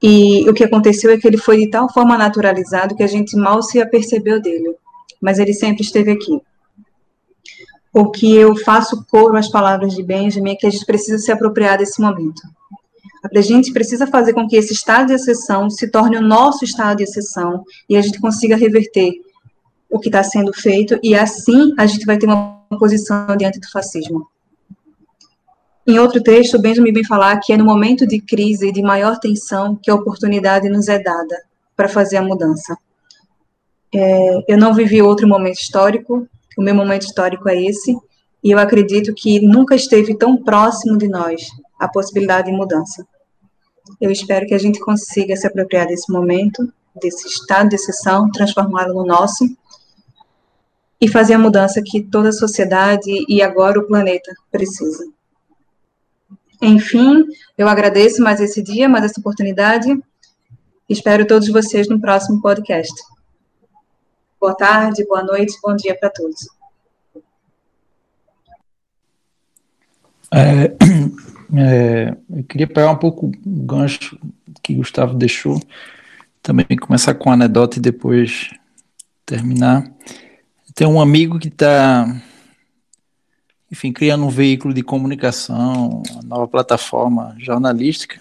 E 0.02 0.48
o 0.48 0.55
que 0.55 0.64
aconteceu 0.64 1.10
é 1.10 1.18
que 1.18 1.26
ele 1.26 1.36
foi 1.36 1.59
de 1.59 1.70
tal 1.70 1.92
forma 1.92 2.16
naturalizado 2.16 2.97
que 2.97 3.02
a 3.02 3.06
gente 3.06 3.36
mal 3.36 3.62
se 3.62 3.80
apercebeu 3.80 4.40
dele, 4.40 4.74
mas 5.20 5.38
ele 5.38 5.52
sempre 5.52 5.82
esteve 5.82 6.10
aqui. 6.10 6.40
O 7.92 8.10
que 8.10 8.34
eu 8.34 8.56
faço 8.56 9.05
coro 9.10 9.36
às 9.36 9.48
palavras 9.48 9.94
de 9.94 10.02
Benjamin 10.02 10.52
é 10.52 10.56
que 10.56 10.66
a 10.66 10.70
gente 10.70 10.86
precisa 10.86 11.18
se 11.18 11.30
apropriar 11.30 11.76
desse 11.76 12.01
momento. 12.01 12.40
A 13.22 13.40
gente 13.40 13.72
precisa 13.72 14.06
fazer 14.06 14.32
com 14.32 14.48
que 14.48 14.56
esse 14.56 14.72
estado 14.72 15.09
de 15.09 15.14
exceção 15.14 15.68
se 15.68 15.90
torne 15.90 16.16
o 16.16 16.22
nosso 16.22 16.64
estado 16.64 16.98
de 16.98 17.05
exceção 17.05 17.64
e 17.88 17.97
a 17.97 18.01
gente 18.01 18.18
consiga 18.18 18.56
reverter 18.56 19.12
o 19.90 19.98
que 19.98 20.09
está 20.09 20.22
sendo 20.22 20.52
feito 20.52 20.98
e 21.02 21.14
assim 21.14 21.74
a 21.78 21.84
gente 21.84 22.06
vai 22.06 22.16
ter 22.16 22.26
uma 22.26 22.64
posição 22.78 23.36
diante 23.36 23.60
do 23.60 23.70
fascismo. 23.70 24.26
Em 25.86 25.98
outro 25.98 26.22
texto, 26.22 26.59
Benjamin 26.59 26.92
vem 26.92 27.05
falar 27.05 27.38
que 27.40 27.52
é 27.52 27.56
no 27.56 27.64
momento 27.64 28.06
de 28.06 28.20
crise 28.20 28.68
e 28.68 28.72
de 28.72 28.80
maior 28.80 29.18
tensão 29.18 29.74
que 29.74 29.90
a 29.90 29.94
oportunidade 29.94 30.68
nos 30.68 30.88
é 30.88 30.98
dada 30.98 31.36
para 31.76 31.88
fazer 31.88 32.16
a 32.16 32.22
mudança. 32.22 32.76
É, 33.92 34.52
eu 34.52 34.56
não 34.56 34.72
vivi 34.72 35.02
outro 35.02 35.26
momento 35.26 35.59
histórico, 35.59 36.28
o 36.56 36.62
meu 36.62 36.74
momento 36.74 37.02
histórico 37.02 37.48
é 37.48 37.60
esse, 37.60 37.97
e 38.42 38.52
eu 38.52 38.59
acredito 38.59 39.12
que 39.12 39.40
nunca 39.40 39.74
esteve 39.74 40.16
tão 40.16 40.36
próximo 40.36 40.97
de 40.97 41.09
nós 41.09 41.42
a 41.81 41.89
possibilidade 41.89 42.51
de 42.51 42.57
mudança. 42.57 43.07
Eu 43.98 44.11
espero 44.11 44.47
que 44.47 44.55
a 44.55 44.59
gente 44.59 44.78
consiga 44.78 45.35
se 45.35 45.47
apropriar 45.47 45.86
desse 45.86 46.12
momento, 46.12 46.70
desse 46.94 47.27
estado 47.27 47.70
de 47.70 47.77
exceção, 47.77 48.31
transformá-lo 48.31 48.93
no 48.93 49.07
nosso 49.07 49.44
e 51.01 51.09
fazer 51.09 51.35
a 51.35 51.39
mudança 51.39 51.82
que 51.82 52.02
toda 52.02 52.28
a 52.28 52.32
sociedade 52.32 53.11
e 53.27 53.40
agora 53.40 53.81
o 53.81 53.86
planeta 53.86 54.31
precisa. 54.52 55.09
Enfim, 56.61 57.24
eu 57.57 57.66
agradeço 57.66 58.23
mais 58.23 58.39
esse 58.39 58.62
dia, 58.62 58.86
mais 58.86 59.07
essa 59.07 59.19
oportunidade. 59.19 59.98
Espero 60.86 61.27
todos 61.27 61.48
vocês 61.48 61.89
no 61.89 61.98
próximo 61.98 62.43
podcast. 62.43 62.93
Boa 64.39 64.55
tarde, 64.55 65.07
boa 65.07 65.23
noite, 65.23 65.59
bom 65.62 65.74
dia 65.74 65.97
para 65.98 66.11
todos. 66.11 66.47
É, 70.32 70.77
é, 71.55 72.16
eu 72.28 72.44
queria 72.44 72.66
pegar 72.66 72.90
um 72.90 72.97
pouco 72.97 73.27
o 73.27 73.62
gancho 73.62 74.18
que 74.62 74.74
Gustavo 74.74 75.14
deixou, 75.14 75.60
também 76.43 76.66
começar 76.81 77.14
com 77.14 77.31
anedota 77.31 77.78
e 77.78 77.82
depois 77.82 78.51
terminar. 79.24 79.90
Tem 80.74 80.86
um 80.86 81.01
amigo 81.01 81.39
que 81.39 81.48
está 81.48 82.06
enfim, 83.70 83.93
criando 83.93 84.24
um 84.24 84.31
veículo 84.31 84.74
de 84.74 84.82
comunicação, 84.82 86.02
uma 86.10 86.22
nova 86.22 86.48
plataforma 86.48 87.36
jornalística, 87.39 88.20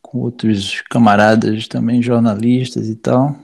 com 0.00 0.18
outros 0.18 0.82
camaradas 0.88 1.66
também 1.66 2.00
jornalistas 2.00 2.88
e 2.88 2.94
tal. 2.94 3.36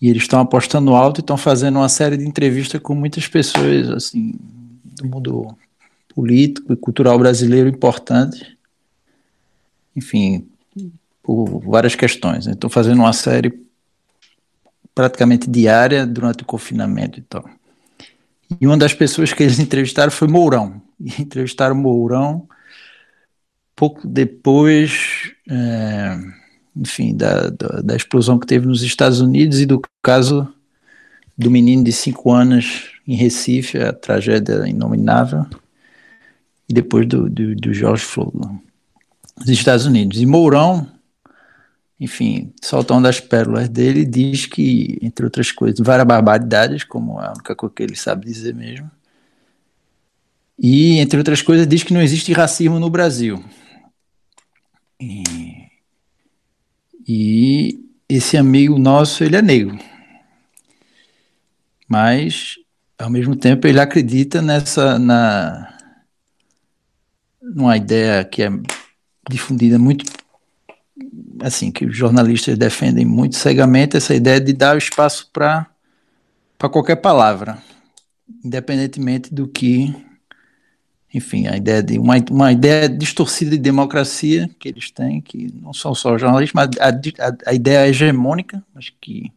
E 0.00 0.08
eles 0.08 0.22
estão 0.22 0.40
apostando 0.40 0.94
alto 0.94 1.18
e 1.18 1.22
estão 1.22 1.36
fazendo 1.36 1.76
uma 1.76 1.88
série 1.88 2.16
de 2.16 2.26
entrevistas 2.26 2.80
com 2.80 2.94
muitas 2.94 3.26
pessoas, 3.26 3.88
assim, 3.88 4.34
do 4.84 5.06
mundo 5.06 5.56
político 6.20 6.74
e 6.74 6.76
cultural 6.76 7.18
brasileiro 7.18 7.66
importante. 7.66 8.58
Enfim, 9.96 10.46
por 11.22 11.60
várias 11.60 11.94
questões. 11.94 12.46
Né? 12.46 12.52
Estou 12.52 12.68
fazendo 12.68 12.98
uma 12.98 13.14
série 13.14 13.58
praticamente 14.94 15.48
diária 15.48 16.06
durante 16.06 16.42
o 16.42 16.46
confinamento 16.46 17.18
e 17.18 17.22
tal. 17.22 17.48
E 18.60 18.66
uma 18.66 18.76
das 18.76 18.92
pessoas 18.92 19.32
que 19.32 19.42
eles 19.42 19.58
entrevistaram 19.58 20.12
foi 20.12 20.28
Mourão. 20.28 20.82
E 21.00 21.22
entrevistaram 21.22 21.74
Mourão 21.74 22.46
pouco 23.74 24.06
depois, 24.06 25.32
é, 25.48 26.18
enfim, 26.76 27.16
da, 27.16 27.48
da, 27.48 27.80
da, 27.80 27.96
explosão 27.96 28.38
que 28.38 28.46
teve 28.46 28.66
nos 28.66 28.82
Estados 28.82 29.22
Unidos 29.22 29.58
e 29.58 29.64
do 29.64 29.80
caso 30.02 30.46
do 31.38 31.50
menino 31.50 31.82
de 31.82 31.90
cinco 31.90 32.30
anos 32.30 32.90
em 33.08 33.14
Recife, 33.14 33.78
a 33.78 33.94
tragédia 33.94 34.68
inominável, 34.68 35.46
depois 36.72 37.06
do, 37.06 37.28
do, 37.28 37.54
do 37.54 37.72
George 37.72 38.02
Floyd, 38.02 38.36
nos 39.38 39.48
Estados 39.48 39.86
Unidos. 39.86 40.20
E 40.20 40.26
Mourão 40.26 40.86
enfim, 42.00 42.50
soltando 42.62 43.06
as 43.06 43.20
pérolas 43.20 43.68
dele, 43.68 44.06
diz 44.06 44.46
que, 44.46 44.98
entre 45.02 45.22
outras 45.22 45.52
coisas, 45.52 45.78
várias 45.80 46.08
barbaridades, 46.08 46.82
como 46.82 47.18
a 47.20 47.32
única 47.32 47.54
coisa 47.54 47.74
que 47.74 47.82
ele 47.82 47.94
sabe 47.94 48.24
dizer 48.24 48.54
mesmo. 48.54 48.90
E, 50.58 50.98
entre 50.98 51.18
outras 51.18 51.42
coisas, 51.42 51.66
diz 51.66 51.82
que 51.82 51.92
não 51.92 52.00
existe 52.00 52.32
racismo 52.32 52.80
no 52.80 52.88
Brasil. 52.88 53.44
E, 54.98 55.22
e 57.06 57.84
esse 58.08 58.38
amigo 58.38 58.78
nosso, 58.78 59.22
ele 59.22 59.36
é 59.36 59.42
negro. 59.42 59.78
Mas, 61.86 62.56
ao 62.98 63.10
mesmo 63.10 63.36
tempo, 63.36 63.66
ele 63.66 63.80
acredita 63.80 64.40
nessa, 64.40 64.98
na, 64.98 65.79
numa 67.54 67.76
ideia 67.76 68.24
que 68.24 68.42
é 68.42 68.50
difundida 69.28 69.78
muito 69.78 70.04
assim, 71.42 71.70
que 71.70 71.86
os 71.86 71.96
jornalistas 71.96 72.58
defendem 72.58 73.04
muito 73.04 73.36
cegamente 73.36 73.96
essa 73.96 74.14
ideia 74.14 74.40
de 74.40 74.52
dar 74.52 74.76
espaço 74.76 75.30
para 75.32 75.66
qualquer 76.70 76.96
palavra, 76.96 77.58
independentemente 78.44 79.32
do 79.32 79.48
que, 79.48 79.94
enfim, 81.12 81.46
a 81.46 81.56
ideia 81.56 81.82
de 81.82 81.98
uma, 81.98 82.16
uma 82.30 82.52
ideia 82.52 82.88
distorcida 82.88 83.52
de 83.52 83.58
democracia 83.58 84.50
que 84.58 84.68
eles 84.68 84.90
têm, 84.90 85.20
que 85.20 85.52
não 85.54 85.72
são 85.72 85.94
só 85.94 86.18
jornalistas, 86.18 86.52
mas 86.54 86.70
a, 86.78 87.28
a, 87.28 87.36
a 87.46 87.54
ideia 87.54 87.88
hegemônica, 87.88 88.62
mas 88.74 88.92
que 89.00 89.32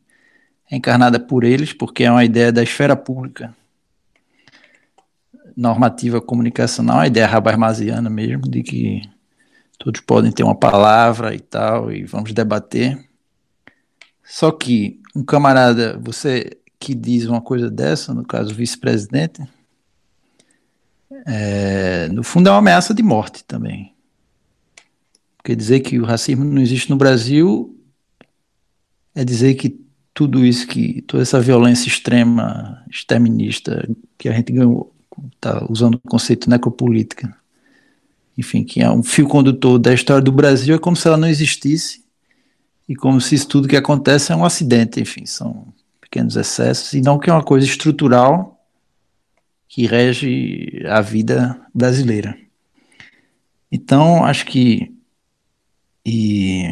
é 0.69 0.75
encarnada 0.75 1.19
por 1.19 1.43
eles, 1.43 1.71
porque 1.71 2.03
é 2.03 2.11
uma 2.11 2.25
ideia 2.25 2.51
da 2.51 2.63
esfera 2.63 2.95
pública 2.95 3.55
normativa 5.55 6.21
comunicacional, 6.21 6.99
a 6.99 7.07
ideia 7.07 7.27
rabarmasiana 7.27 8.09
mesmo, 8.09 8.43
de 8.43 8.63
que 8.63 9.01
todos 9.77 10.01
podem 10.01 10.31
ter 10.31 10.43
uma 10.43 10.55
palavra 10.55 11.33
e 11.33 11.39
tal, 11.39 11.91
e 11.91 12.03
vamos 12.05 12.33
debater. 12.33 12.97
Só 14.23 14.51
que 14.51 14.99
um 15.15 15.23
camarada, 15.23 15.99
você 16.01 16.57
que 16.79 16.93
diz 16.93 17.25
uma 17.25 17.41
coisa 17.41 17.69
dessa, 17.69 18.13
no 18.13 18.25
caso 18.25 18.53
vice-presidente, 18.53 19.41
é, 21.25 22.09
no 22.09 22.23
fundo 22.23 22.49
é 22.49 22.51
uma 22.51 22.59
ameaça 22.59 22.93
de 22.93 23.03
morte 23.03 23.43
também. 23.43 23.93
Porque 25.37 25.55
dizer 25.55 25.81
que 25.81 25.99
o 25.99 26.05
racismo 26.05 26.43
não 26.43 26.61
existe 26.61 26.89
no 26.89 26.95
Brasil 26.95 27.77
é 29.13 29.23
dizer 29.23 29.55
que 29.55 29.83
tudo 30.13 30.45
isso 30.45 30.67
que 30.67 31.01
toda 31.01 31.23
essa 31.23 31.39
violência 31.39 31.87
extrema, 31.87 32.83
exterminista 32.89 33.87
que 34.17 34.29
a 34.29 34.33
gente 34.33 34.53
ganhou, 34.53 34.92
está 35.35 35.65
usando 35.69 35.95
o 35.95 36.09
conceito 36.09 36.49
necropolítica, 36.49 37.35
enfim, 38.37 38.63
que 38.63 38.81
é 38.81 38.89
um 38.89 39.03
fio 39.03 39.27
condutor 39.27 39.77
da 39.77 39.93
história 39.93 40.21
do 40.21 40.31
Brasil, 40.31 40.75
é 40.75 40.79
como 40.79 40.95
se 40.95 41.07
ela 41.07 41.17
não 41.17 41.27
existisse 41.27 42.03
e 42.87 42.95
como 42.95 43.21
se 43.21 43.35
isso 43.35 43.47
tudo 43.47 43.67
que 43.67 43.77
acontece 43.77 44.31
é 44.31 44.35
um 44.35 44.45
acidente, 44.45 44.99
enfim, 44.99 45.25
são 45.25 45.67
pequenos 46.01 46.35
excessos 46.35 46.93
e 46.93 47.01
não 47.01 47.19
que 47.19 47.29
é 47.29 47.33
uma 47.33 47.43
coisa 47.43 47.65
estrutural 47.65 48.59
que 49.67 49.87
rege 49.87 50.83
a 50.87 51.01
vida 51.01 51.59
brasileira. 51.73 52.37
Então, 53.71 54.23
acho 54.23 54.45
que 54.45 54.93
e 56.05 56.63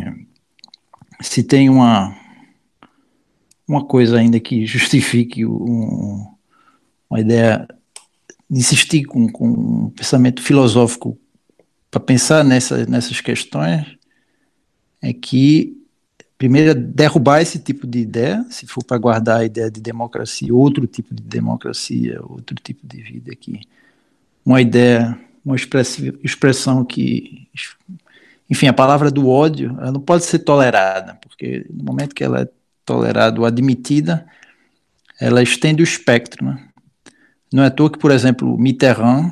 se 1.22 1.44
tem 1.44 1.70
uma 1.70 2.16
uma 3.68 3.86
coisa 3.86 4.20
ainda 4.20 4.40
que 4.40 4.66
justifique 4.68 5.46
um, 5.46 6.28
uma 7.10 7.20
ideia 7.20 7.68
de 7.68 7.81
insistir 8.52 9.06
com, 9.06 9.30
com 9.30 9.48
um 9.48 9.90
pensamento 9.90 10.42
filosófico 10.42 11.18
para 11.90 12.02
pensar 12.02 12.44
nessa, 12.44 12.86
nessas 12.86 13.22
questões 13.22 13.98
é 15.02 15.14
que 15.14 15.78
primeiro 16.38 16.74
derrubar 16.74 17.42
esse 17.42 17.60
tipo 17.60 17.86
de 17.86 18.00
ideia, 18.00 18.44
se 18.50 18.66
for 18.66 18.84
para 18.84 18.98
guardar 18.98 19.42
a 19.42 19.46
ideia 19.46 19.70
de 19.70 19.80
democracia, 19.80 20.54
outro 20.54 20.88
tipo 20.88 21.14
de 21.14 21.22
democracia, 21.22 22.20
outro 22.24 22.56
tipo 22.56 22.86
de 22.86 23.02
vida 23.02 23.32
aqui, 23.32 23.62
uma 24.44 24.60
ideia, 24.60 25.18
uma 25.46 25.56
expressão 25.56 26.84
que, 26.84 27.48
enfim, 28.50 28.68
a 28.68 28.74
palavra 28.74 29.12
do 29.12 29.30
ódio, 29.30 29.78
ela 29.80 29.92
não 29.92 30.02
pode 30.02 30.26
ser 30.26 30.40
tolerada, 30.40 31.14
porque 31.22 31.66
no 31.70 31.84
momento 31.84 32.16
que 32.16 32.24
ela 32.24 32.42
é 32.42 32.50
tolerada 32.84 33.40
ou 33.40 33.46
admitida, 33.46 34.26
ela 35.20 35.44
estende 35.44 35.84
o 35.84 35.86
espectro. 35.86 36.44
Né? 36.44 36.71
Não 37.52 37.64
é 37.64 37.68
à 37.68 37.72
toa 37.72 37.92
que, 37.92 38.00
por 38.00 38.12
exemplo, 38.12 38.58
Mitterrand, 38.58 39.32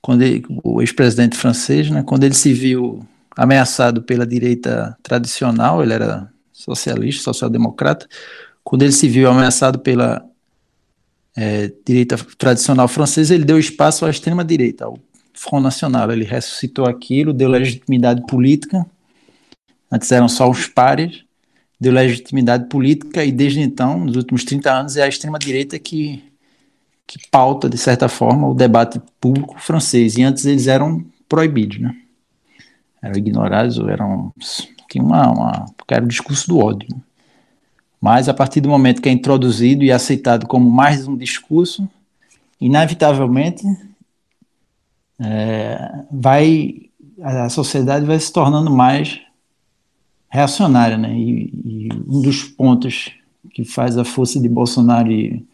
quando 0.00 0.22
ele, 0.22 0.44
o 0.62 0.80
ex-presidente 0.80 1.36
francês, 1.36 1.90
né, 1.90 2.02
quando 2.02 2.24
ele 2.24 2.34
se 2.34 2.52
viu 2.52 3.06
ameaçado 3.36 4.02
pela 4.02 4.26
direita 4.26 4.96
tradicional, 5.02 5.82
ele 5.82 5.92
era 5.92 6.30
socialista, 6.52 7.24
social-democrata, 7.24 8.08
quando 8.64 8.82
ele 8.82 8.92
se 8.92 9.08
viu 9.08 9.28
ameaçado 9.28 9.78
pela 9.78 10.24
é, 11.36 11.70
direita 11.84 12.16
tradicional 12.38 12.88
francesa, 12.88 13.34
ele 13.34 13.44
deu 13.44 13.58
espaço 13.58 14.06
à 14.06 14.10
extrema-direita, 14.10 14.86
ao 14.86 14.98
Front 15.34 15.62
Nacional. 15.62 16.10
Ele 16.10 16.24
ressuscitou 16.24 16.86
aquilo, 16.86 17.32
deu 17.32 17.48
legitimidade 17.48 18.26
política. 18.26 18.84
Antes 19.92 20.10
eram 20.10 20.28
só 20.28 20.50
os 20.50 20.66
pares, 20.66 21.22
deu 21.78 21.92
legitimidade 21.92 22.68
política 22.68 23.24
e 23.24 23.30
desde 23.30 23.60
então, 23.60 24.00
nos 24.00 24.16
últimos 24.16 24.44
30 24.44 24.72
anos, 24.72 24.96
é 24.96 25.02
a 25.02 25.08
extrema-direita 25.08 25.78
que, 25.78 26.24
que 27.06 27.18
pauta, 27.30 27.68
de 27.68 27.78
certa 27.78 28.08
forma, 28.08 28.48
o 28.48 28.54
debate 28.54 29.00
público 29.20 29.58
francês. 29.58 30.16
E 30.16 30.22
antes 30.22 30.44
eles 30.44 30.66
eram 30.66 31.04
proibidos, 31.28 31.78
né? 31.78 31.94
Eram 33.00 33.16
ignorados 33.16 33.78
ou 33.78 33.88
eram... 33.88 34.32
Tinha 34.90 35.04
uma, 35.04 35.30
uma... 35.30 35.66
era 35.88 36.04
o 36.04 36.08
discurso 36.08 36.48
do 36.48 36.58
ódio. 36.58 36.88
Mas 38.00 38.28
a 38.28 38.34
partir 38.34 38.60
do 38.60 38.68
momento 38.68 39.00
que 39.00 39.08
é 39.08 39.12
introduzido 39.12 39.84
e 39.84 39.92
aceitado 39.92 40.46
como 40.46 40.70
mais 40.70 41.06
um 41.06 41.16
discurso, 41.16 41.88
inevitavelmente 42.60 43.64
é, 45.18 46.04
vai 46.10 46.86
a 47.22 47.48
sociedade 47.48 48.04
vai 48.04 48.18
se 48.20 48.30
tornando 48.30 48.70
mais 48.70 49.20
reacionária, 50.28 50.98
né? 50.98 51.16
E, 51.16 51.50
e, 51.64 51.88
um 52.06 52.20
dos 52.20 52.42
pontos 52.44 53.10
que 53.50 53.64
faz 53.64 53.96
a 53.96 54.04
força 54.04 54.38
de 54.38 54.48
Bolsonaro 54.48 55.10
e, 55.10 55.44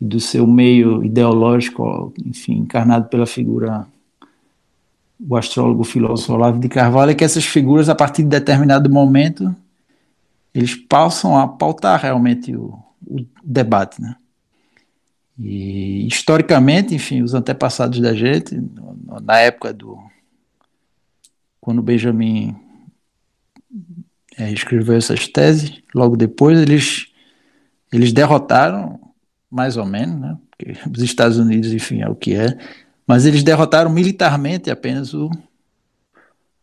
e, 0.00 0.04
do 0.04 0.20
seu 0.20 0.46
meio 0.46 1.04
ideológico, 1.04 2.12
enfim, 2.24 2.58
encarnado 2.58 3.08
pela 3.08 3.26
figura 3.26 3.86
o 5.20 5.36
astrólogo 5.36 5.82
filósofo 5.82 6.32
Olavo 6.32 6.60
de 6.60 6.68
Carvalho 6.68 7.10
é 7.10 7.14
que 7.14 7.24
essas 7.24 7.44
figuras, 7.44 7.88
a 7.88 7.94
partir 7.94 8.22
de 8.22 8.28
determinado 8.28 8.88
momento, 8.88 9.54
eles 10.54 10.74
passam 10.74 11.36
a 11.36 11.48
pautar 11.48 12.00
realmente 12.00 12.54
o, 12.54 12.78
o 13.06 13.24
debate, 13.42 14.00
né? 14.00 14.14
E 15.38 16.06
historicamente, 16.06 16.94
enfim, 16.94 17.22
os 17.22 17.34
antepassados 17.34 18.00
da 18.00 18.14
gente, 18.14 18.60
na 19.22 19.38
época 19.38 19.72
do 19.72 19.98
quando 21.60 21.82
Benjamin 21.82 22.56
é, 24.36 24.50
escreveu 24.50 24.96
essas 24.96 25.28
teses. 25.28 25.82
Logo 25.94 26.16
depois, 26.16 26.58
eles, 26.58 27.08
eles 27.92 28.12
derrotaram, 28.12 28.98
mais 29.50 29.76
ou 29.76 29.86
menos, 29.86 30.20
né? 30.20 30.36
Porque 30.50 30.76
os 30.90 31.02
Estados 31.02 31.38
Unidos, 31.38 31.72
enfim, 31.72 32.00
é 32.02 32.08
o 32.08 32.14
que 32.14 32.34
é, 32.34 32.56
mas 33.06 33.24
eles 33.24 33.42
derrotaram 33.42 33.90
militarmente 33.90 34.70
apenas 34.70 35.14
o, 35.14 35.30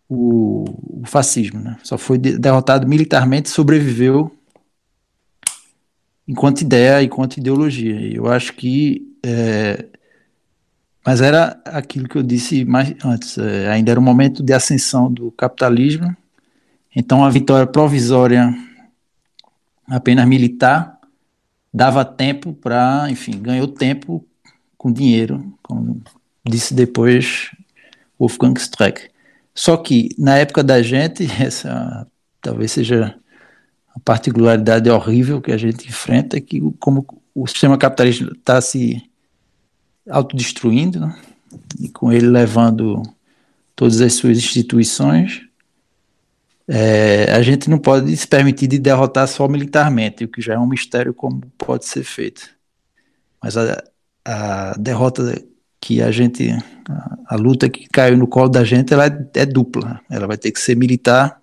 o, 0.07 1.01
o 1.01 1.03
fascismo. 1.05 1.59
Né? 1.59 1.77
Só 1.83 1.97
foi 1.97 2.17
derrotado 2.17 2.87
militarmente, 2.87 3.49
sobreviveu 3.49 4.35
enquanto 6.27 6.61
ideia, 6.61 7.03
enquanto 7.03 7.37
ideologia. 7.37 7.99
E 7.99 8.15
eu 8.15 8.27
acho 8.27 8.53
que. 8.53 9.15
É, 9.25 9.85
mas 11.03 11.21
era 11.21 11.59
aquilo 11.65 12.07
que 12.07 12.17
eu 12.17 12.23
disse 12.23 12.65
mais 12.65 12.95
antes, 13.03 13.37
é, 13.37 13.69
ainda 13.69 13.91
era 13.91 13.99
o 13.99 14.03
momento 14.03 14.41
de 14.41 14.53
ascensão 14.53 15.11
do 15.11 15.31
capitalismo 15.31 16.15
então, 16.95 17.25
a 17.25 17.29
vitória 17.29 17.67
provisória, 17.67 18.55
apenas 19.85 20.25
militar, 20.25 20.94
dava 21.75 22.05
tempo 22.05 22.53
para, 22.53 23.07
enfim, 23.09 23.33
ganhou 23.37 23.67
tempo 23.67 24.25
com 24.77 24.89
dinheiro, 24.89 25.53
como 25.61 26.01
disse 26.47 26.73
depois 26.73 27.51
Wolfgang 28.17 28.57
Streck. 28.57 29.09
Só 29.53 29.75
que, 29.75 30.15
na 30.17 30.37
época 30.37 30.63
da 30.63 30.81
gente, 30.81 31.27
essa 31.37 32.07
talvez 32.41 32.71
seja 32.71 33.13
a 33.93 33.99
particularidade 33.99 34.89
horrível 34.89 35.41
que 35.41 35.51
a 35.51 35.57
gente 35.57 35.89
enfrenta, 35.89 36.37
é 36.37 36.41
que 36.41 36.61
como 36.79 37.05
o 37.33 37.45
sistema 37.45 37.77
capitalista 37.77 38.31
está 38.31 38.61
se 38.61 39.03
autodestruindo, 40.09 41.01
né? 41.01 41.19
e 41.77 41.89
com 41.89 42.09
ele 42.09 42.27
levando 42.27 43.03
todas 43.75 43.99
as 43.99 44.13
suas 44.13 44.37
instituições, 44.37 45.41
é, 46.67 47.31
a 47.31 47.41
gente 47.41 47.69
não 47.69 47.77
pode 47.77 48.15
se 48.17 48.27
permitir 48.27 48.67
de 48.67 48.79
derrotar 48.79 49.27
só 49.27 49.47
militarmente, 49.47 50.23
o 50.23 50.27
que 50.27 50.41
já 50.41 50.55
é 50.55 50.59
um 50.59 50.67
mistério 50.67 51.13
como 51.13 51.41
pode 51.57 51.85
ser 51.85 52.03
feito. 52.03 52.49
Mas 53.41 53.55
a, 53.55 53.83
a 54.23 54.73
derrota 54.77 55.43
que 55.79 56.01
a 56.01 56.09
gente, 56.09 56.49
a, 56.89 57.17
a, 57.27 57.35
luta 57.35 57.69
que 57.69 57.87
caiu 57.87 58.17
no 58.17 58.27
colo 58.27 58.49
da 58.49 58.63
gente, 58.63 58.91
ela 58.91 59.05
é, 59.05 59.29
é, 59.35 59.45
dupla. 59.45 60.01
Ela 60.09 60.25
vai 60.25 60.37
ter 60.37 60.51
que 60.51 60.59
ser 60.59 60.75
militar 60.75 61.39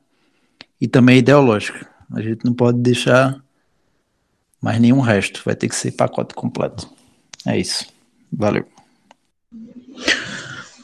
e 0.80 0.88
também 0.88 1.18
ideológica. 1.18 1.88
A 2.12 2.20
gente 2.20 2.44
não 2.44 2.52
pode 2.52 2.78
deixar 2.78 3.40
mais 4.60 4.80
nenhum 4.80 5.00
resto. 5.00 5.40
Vai 5.44 5.54
ter 5.54 5.68
que 5.68 5.76
ser 5.76 5.92
pacote 5.92 6.34
completo. 6.34 6.90
É 7.46 7.56
isso. 7.56 7.86
Valeu. 8.32 8.66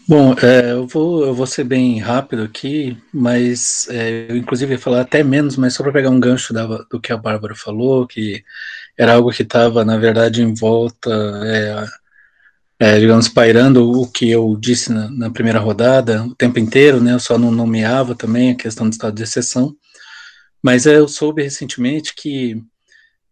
Bom, 0.09 0.33
é, 0.43 0.73
eu, 0.73 0.87
vou, 0.87 1.27
eu 1.27 1.35
vou 1.35 1.47
ser 1.47 1.65
bem 1.65 1.99
rápido 1.99 2.43
aqui, 2.43 2.97
mas 3.13 3.87
é, 3.91 4.27
eu 4.31 4.37
inclusive 4.39 4.73
ia 4.73 4.79
falar 4.79 5.03
até 5.03 5.23
menos, 5.23 5.59
mas 5.59 5.75
só 5.75 5.83
para 5.83 5.93
pegar 5.93 6.09
um 6.09 6.19
gancho 6.19 6.55
da, 6.55 6.65
do 6.91 6.99
que 6.99 7.13
a 7.13 7.17
Bárbara 7.17 7.55
falou, 7.55 8.07
que 8.07 8.43
era 8.97 9.13
algo 9.13 9.31
que 9.31 9.43
estava, 9.43 9.85
na 9.85 9.99
verdade, 9.99 10.41
em 10.43 10.55
volta, 10.55 11.11
é, 11.45 11.85
é, 12.81 13.01
digamos, 13.01 13.29
pairando 13.29 13.91
o 13.91 14.11
que 14.11 14.31
eu 14.31 14.57
disse 14.59 14.91
na, 14.93 15.11
na, 15.11 15.31
primeira 15.31 15.59
rodada 15.59 16.25
o 16.25 16.35
tempo 16.35 16.59
inteiro, 16.59 17.01
né? 17.03 17.13
Eu 17.13 17.21
só 17.21 17.37
não 17.39 17.51
nomeava 17.51 18.15
também 18.15 18.53
a 18.53 18.57
questão 18.57 18.89
do 18.89 18.93
estado 18.93 19.15
de 19.15 19.23
exceção, 19.25 19.77
mas 20.63 20.87
eu 20.87 21.07
soube 21.07 21.43
recentemente 21.43 22.15
que 22.15 22.63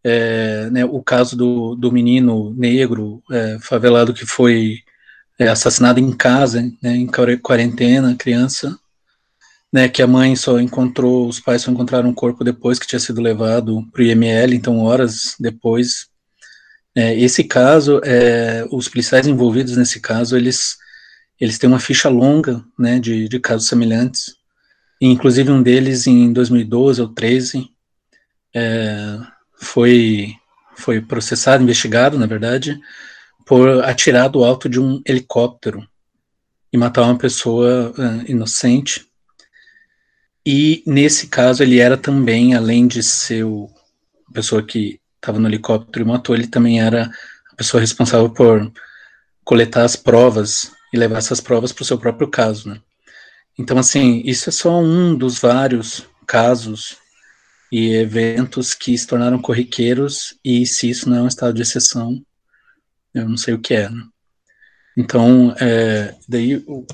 é, 0.04 0.68
né, 0.70 0.84
o 0.84 1.02
caso 1.02 1.36
do, 1.36 1.74
do 1.74 1.90
menino 1.90 2.54
negro 2.54 3.22
é, 3.30 3.58
favelado 3.60 4.14
que 4.14 4.26
foi 4.26 4.84
é, 5.38 5.48
assassinada 5.48 6.00
em 6.00 6.12
casa, 6.12 6.62
né, 6.82 6.96
em 6.96 7.06
quarentena, 7.38 8.16
criança, 8.16 8.78
né, 9.72 9.88
que 9.88 10.02
a 10.02 10.06
mãe 10.06 10.34
só 10.34 10.58
encontrou, 10.58 11.28
os 11.28 11.40
pais 11.40 11.62
só 11.62 11.70
encontraram 11.70 12.10
o 12.10 12.14
corpo 12.14 12.42
depois 12.42 12.78
que 12.78 12.86
tinha 12.86 13.00
sido 13.00 13.20
levado 13.20 13.86
para 13.92 14.02
o 14.02 14.04
IML, 14.04 14.54
então 14.54 14.78
horas 14.80 15.34
depois. 15.38 16.08
É, 16.94 17.14
esse 17.14 17.44
caso, 17.44 18.00
é, 18.04 18.66
os 18.70 18.88
policiais 18.88 19.26
envolvidos 19.26 19.76
nesse 19.76 20.00
caso, 20.00 20.34
eles, 20.36 20.76
eles 21.38 21.58
têm 21.58 21.68
uma 21.68 21.78
ficha 21.78 22.08
longa, 22.08 22.64
né, 22.78 22.98
de, 22.98 23.28
de 23.28 23.38
casos 23.38 23.68
semelhantes, 23.68 24.36
inclusive 25.00 25.50
um 25.50 25.62
deles 25.62 26.06
em 26.06 26.32
2012 26.32 27.02
ou 27.02 27.08
13 27.08 27.68
é, 28.54 29.18
foi, 29.60 30.34
foi 30.74 31.02
processado, 31.02 31.62
investigado, 31.62 32.18
na 32.18 32.26
verdade, 32.26 32.80
por 33.46 33.84
atirar 33.84 34.28
do 34.28 34.44
alto 34.44 34.68
de 34.68 34.80
um 34.80 35.00
helicóptero 35.06 35.86
e 36.72 36.76
matar 36.76 37.02
uma 37.02 37.16
pessoa 37.16 37.92
uh, 37.96 38.30
inocente. 38.30 39.06
E 40.44 40.82
nesse 40.84 41.28
caso 41.28 41.62
ele 41.62 41.78
era 41.78 41.96
também, 41.96 42.54
além 42.54 42.88
de 42.88 43.04
ser 43.04 43.44
a 44.28 44.32
pessoa 44.32 44.62
que 44.62 45.00
estava 45.14 45.38
no 45.38 45.48
helicóptero 45.48 46.04
e 46.04 46.08
matou, 46.08 46.34
ele 46.34 46.48
também 46.48 46.80
era 46.80 47.08
a 47.52 47.54
pessoa 47.54 47.80
responsável 47.80 48.28
por 48.28 48.70
coletar 49.44 49.84
as 49.84 49.94
provas 49.94 50.72
e 50.92 50.98
levar 50.98 51.18
essas 51.18 51.40
provas 51.40 51.72
para 51.72 51.82
o 51.82 51.86
seu 51.86 51.98
próprio 51.98 52.28
caso, 52.28 52.68
né? 52.68 52.80
Então, 53.56 53.78
assim, 53.78 54.22
isso 54.24 54.48
é 54.48 54.52
só 54.52 54.78
um 54.80 55.16
dos 55.16 55.38
vários 55.38 56.04
casos 56.26 56.96
e 57.70 57.94
eventos 57.94 58.74
que 58.74 58.96
se 58.98 59.06
tornaram 59.06 59.40
corriqueiros, 59.40 60.36
e 60.44 60.66
se 60.66 60.90
isso 60.90 61.08
não 61.08 61.18
é 61.18 61.22
um 61.22 61.28
estado 61.28 61.54
de 61.54 61.62
exceção, 61.62 62.22
eu 63.16 63.28
não 63.28 63.36
sei 63.36 63.54
o 63.54 63.58
que 63.58 63.74
é. 63.74 63.88
Né? 63.88 64.02
Então, 64.96 65.54
é, 65.60 66.14
daí 66.28 66.56
o, 66.66 66.86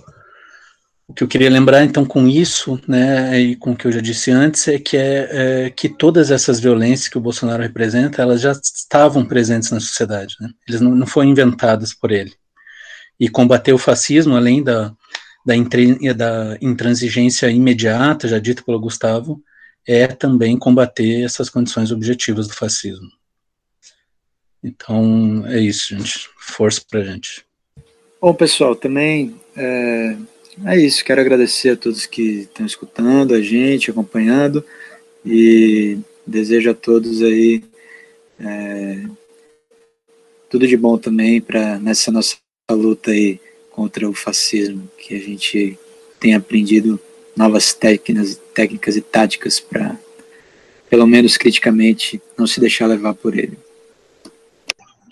o, 1.06 1.14
que 1.14 1.22
eu 1.22 1.28
queria 1.28 1.50
lembrar, 1.50 1.84
então, 1.84 2.04
com 2.04 2.26
isso, 2.26 2.80
né, 2.86 3.38
e 3.38 3.56
com 3.56 3.72
o 3.72 3.76
que 3.76 3.86
eu 3.86 3.92
já 3.92 4.00
disse 4.00 4.30
antes, 4.30 4.66
é 4.68 4.78
que, 4.78 4.96
é, 4.96 5.28
é, 5.66 5.70
que 5.70 5.88
todas 5.88 6.30
essas 6.30 6.60
violências 6.60 7.08
que 7.08 7.18
o 7.18 7.20
Bolsonaro 7.20 7.62
representa, 7.62 8.22
elas 8.22 8.40
já 8.40 8.52
estavam 8.52 9.24
presentes 9.24 9.70
na 9.70 9.80
sociedade, 9.80 10.36
né? 10.40 10.50
eles 10.68 10.80
não, 10.80 10.94
não 10.94 11.06
foram 11.06 11.28
inventadas 11.28 11.92
por 11.92 12.10
ele. 12.10 12.32
E 13.20 13.28
combater 13.28 13.72
o 13.72 13.78
fascismo, 13.78 14.34
além 14.36 14.62
da, 14.62 14.92
da, 15.44 15.54
da 16.16 16.58
intransigência 16.60 17.50
imediata, 17.50 18.26
já 18.26 18.38
dito 18.38 18.64
pelo 18.64 18.80
Gustavo, 18.80 19.40
é 19.86 20.06
também 20.06 20.58
combater 20.58 21.22
essas 21.22 21.50
condições 21.50 21.90
objetivas 21.92 22.48
do 22.48 22.54
fascismo. 22.54 23.08
Então, 24.62 25.44
é 25.46 25.58
isso, 25.60 25.96
gente. 25.96 26.28
Força 26.38 26.82
pra 26.88 27.02
gente. 27.02 27.44
Bom, 28.20 28.32
pessoal, 28.32 28.76
também 28.76 29.34
é, 29.56 30.16
é 30.66 30.78
isso. 30.78 31.04
Quero 31.04 31.20
agradecer 31.20 31.70
a 31.70 31.76
todos 31.76 32.06
que 32.06 32.42
estão 32.42 32.64
escutando 32.64 33.34
a 33.34 33.40
gente, 33.40 33.90
acompanhando, 33.90 34.64
e 35.24 35.98
desejo 36.26 36.70
a 36.70 36.74
todos 36.74 37.22
aí 37.22 37.62
é, 38.38 39.02
tudo 40.48 40.66
de 40.66 40.76
bom 40.76 40.98
também 40.98 41.40
para 41.40 41.78
nessa 41.78 42.12
nossa 42.12 42.36
luta 42.70 43.10
aí 43.10 43.40
contra 43.70 44.08
o 44.08 44.14
fascismo, 44.14 44.88
que 44.98 45.14
a 45.14 45.18
gente 45.18 45.78
tem 46.20 46.34
aprendido 46.34 47.00
novas 47.34 47.72
técnicas, 47.72 48.40
técnicas 48.54 48.96
e 48.96 49.00
táticas 49.00 49.58
para, 49.58 49.98
pelo 50.90 51.06
menos 51.06 51.36
criticamente, 51.36 52.20
não 52.36 52.46
se 52.46 52.60
deixar 52.60 52.86
levar 52.86 53.14
por 53.14 53.36
ele. 53.36 53.56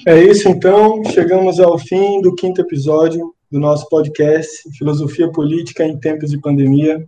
É 0.06 0.18
isso 0.18 0.48
então, 0.48 1.04
chegamos 1.12 1.60
ao 1.60 1.78
fim 1.78 2.22
do 2.22 2.34
quinto 2.34 2.62
episódio 2.62 3.34
do 3.50 3.60
nosso 3.60 3.86
podcast 3.90 4.62
Filosofia 4.78 5.30
Política 5.30 5.84
em 5.84 5.98
Tempos 5.98 6.30
de 6.30 6.40
Pandemia, 6.40 7.04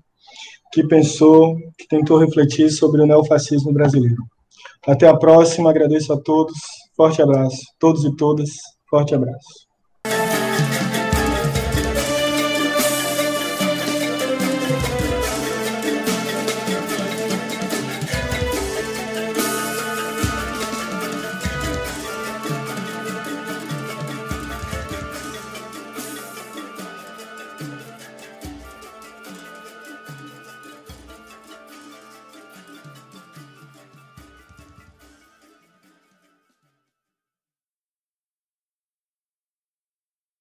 que 0.73 0.86
pensou, 0.86 1.56
que 1.78 1.89
tentou 1.89 2.19
refletir 2.19 2.70
sobre 2.70 3.01
o 3.01 3.06
neofascismo 3.06 3.73
brasileiro. 3.73 4.23
Até 4.86 5.09
a 5.09 5.16
próxima, 5.16 5.70
agradeço 5.70 6.12
a 6.12 6.20
todos, 6.20 6.59
forte 6.94 7.23
abraço, 7.23 7.62
todos 7.78 8.05
e 8.05 8.14
todas, 8.14 8.51
forte 8.90 9.14
abraço. 9.14 9.61